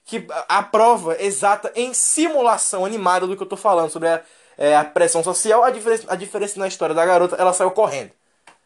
que 0.04 0.26
a 0.48 0.62
prova 0.62 1.16
exata 1.22 1.72
em 1.74 1.94
simulação 1.94 2.84
animada 2.84 3.26
do 3.26 3.36
que 3.36 3.42
eu 3.42 3.46
tô 3.46 3.56
falando 3.56 3.90
sobre 3.90 4.08
a, 4.08 4.22
é, 4.58 4.76
a 4.76 4.84
pressão 4.84 5.22
social. 5.22 5.64
A 5.64 5.70
diferença, 5.70 6.04
a 6.08 6.16
diferença 6.16 6.60
na 6.60 6.68
história 6.68 6.94
da 6.94 7.04
garota, 7.04 7.36
ela 7.36 7.52
saiu 7.52 7.70
correndo. 7.70 8.10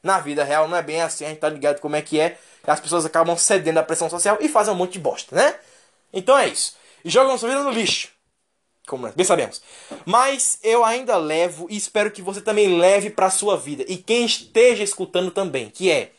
Na 0.02 0.18
vida 0.18 0.44
real 0.44 0.68
não 0.68 0.76
é 0.76 0.82
bem 0.82 1.00
assim, 1.00 1.24
a 1.24 1.28
gente 1.28 1.38
tá 1.38 1.48
ligado 1.48 1.80
como 1.80 1.96
é 1.96 2.02
que 2.02 2.20
é. 2.20 2.38
As 2.66 2.80
pessoas 2.80 3.04
acabam 3.04 3.36
cedendo 3.36 3.78
à 3.78 3.82
pressão 3.82 4.10
social 4.10 4.36
e 4.40 4.48
fazem 4.48 4.72
um 4.74 4.76
monte 4.76 4.92
de 4.92 4.98
bosta, 4.98 5.34
né? 5.34 5.54
Então 6.12 6.36
é 6.36 6.48
isso. 6.48 6.76
Jogam 7.04 7.38
sua 7.38 7.48
vida 7.48 7.62
no 7.62 7.70
lixo. 7.70 8.08
Como 8.86 9.02
nós 9.02 9.14
bem 9.14 9.24
sabemos. 9.24 9.62
Mas 10.04 10.58
eu 10.62 10.84
ainda 10.84 11.16
levo 11.16 11.66
e 11.70 11.76
espero 11.76 12.10
que 12.10 12.22
você 12.22 12.40
também 12.40 12.78
leve 12.78 13.10
para 13.10 13.30
sua 13.30 13.56
vida. 13.56 13.84
E 13.86 13.96
quem 13.96 14.24
esteja 14.24 14.82
escutando 14.82 15.30
também, 15.30 15.68
que 15.70 15.90
é 15.90 16.12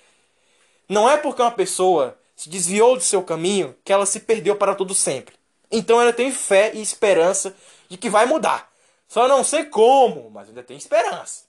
não 0.88 1.10
é 1.10 1.18
porque 1.18 1.41
uma 1.41 1.52
pessoa 1.52 2.19
se 2.40 2.48
desviou 2.48 2.95
do 2.95 3.03
seu 3.03 3.22
caminho, 3.22 3.76
que 3.84 3.91
ela 3.91 4.06
se 4.06 4.22
perdeu 4.22 4.56
para 4.56 4.74
todo 4.74 4.95
sempre. 4.95 5.36
Então 5.70 6.02
ela 6.02 6.14
tem 6.14 6.32
fé 6.32 6.72
e 6.74 6.82
esperança 6.82 7.53
de 7.90 7.98
que 7.98 8.10
vai 8.10 8.26
mudar. 8.26 8.72
Só 9.10 9.28
não 9.28 9.44
sei 9.44 9.66
como, 9.66 10.30
mas 10.30 10.48
ainda 10.48 10.64
tem 10.64 10.78
esperança. 10.78 11.44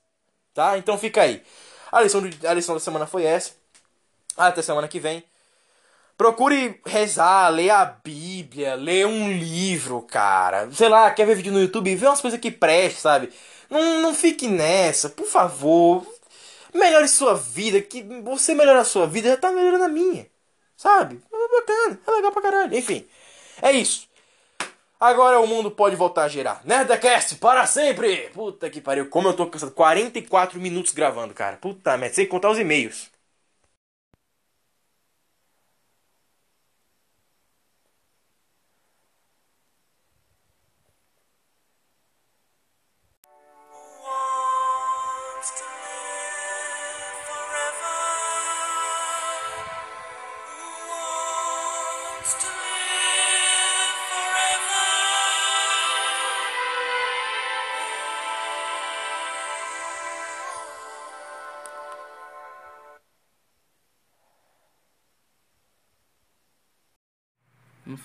Tá? 0.53 0.77
Então 0.77 0.99
fica 0.99 1.23
aí. 1.23 1.45
A 1.93 2.03
lição, 2.03 2.21
do, 2.21 2.29
a 2.45 2.53
lição 2.53 2.75
da 2.75 2.81
semana 2.81 3.07
foi 3.07 3.23
essa. 3.23 3.53
Até 4.37 4.63
semana 4.63 4.89
que 4.89 4.99
vem. 4.99 5.23
Procure 6.19 6.81
rezar, 6.85 7.51
ler 7.51 7.71
a 7.71 7.85
Bíblia, 7.85 8.75
ler 8.75 9.07
um 9.07 9.31
livro, 9.31 10.03
cara. 10.03 10.73
Sei 10.73 10.89
lá, 10.89 11.09
quer 11.13 11.25
ver 11.25 11.37
vídeo 11.37 11.53
no 11.53 11.61
YouTube? 11.61 11.95
Vê 11.95 12.07
umas 12.09 12.21
coisas 12.21 12.41
que 12.41 12.51
prestem, 12.51 13.01
sabe? 13.01 13.33
Não, 13.71 14.03
não 14.03 14.13
fique 14.13 14.49
nessa, 14.49 15.09
por 15.09 15.27
favor. 15.27 16.05
Melhore 16.75 17.07
sua 17.07 17.35
vida, 17.35 17.81
que 17.81 18.03
você 18.25 18.55
melhorar 18.57 18.81
a 18.81 18.85
sua 18.85 19.07
vida 19.07 19.29
já 19.29 19.37
tá 19.37 19.53
melhorando 19.53 19.85
a 19.85 19.89
minha. 19.89 20.27
Sabe? 20.81 21.21
É 21.31 21.61
bacana, 21.61 22.01
é 22.07 22.11
legal 22.11 22.33
pra 22.33 22.41
caralho. 22.41 22.75
Enfim, 22.75 23.07
é 23.61 23.71
isso. 23.71 24.09
Agora 24.99 25.39
o 25.39 25.47
mundo 25.47 25.71
pode 25.71 25.95
voltar 25.95 26.25
a 26.25 26.29
girar. 26.29 26.63
Nerdcast 26.65 27.35
para 27.35 27.67
sempre! 27.67 28.31
Puta 28.33 28.71
que 28.71 28.81
pariu, 28.81 29.07
como 29.11 29.29
eu 29.29 29.35
tô 29.35 29.47
cansado. 29.47 29.73
44 29.73 30.59
minutos 30.59 30.93
gravando, 30.93 31.35
cara. 31.35 31.59
Puta 31.59 31.99
merda, 31.99 32.15
sem 32.15 32.27
contar 32.27 32.49
os 32.49 32.59
e-mails. 32.59 33.10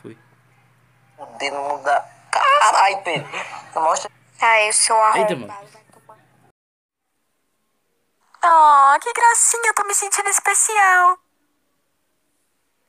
Foi. 0.06 0.18
O 1.18 1.26
dedo 1.38 1.84
dá. 1.84 2.06
Caralho, 2.32 3.02
Pedro. 3.03 3.27
Mostra. 3.76 4.11
Ai, 4.41 4.69
o 4.69 4.73
seu 4.73 4.95
arrombado. 4.95 5.65
Oh, 8.48 8.99
que 9.02 9.11
gracinha, 9.11 9.69
eu 9.69 9.73
tô 9.73 9.84
me 9.86 9.95
sentindo 9.95 10.30
especial. 10.30 11.18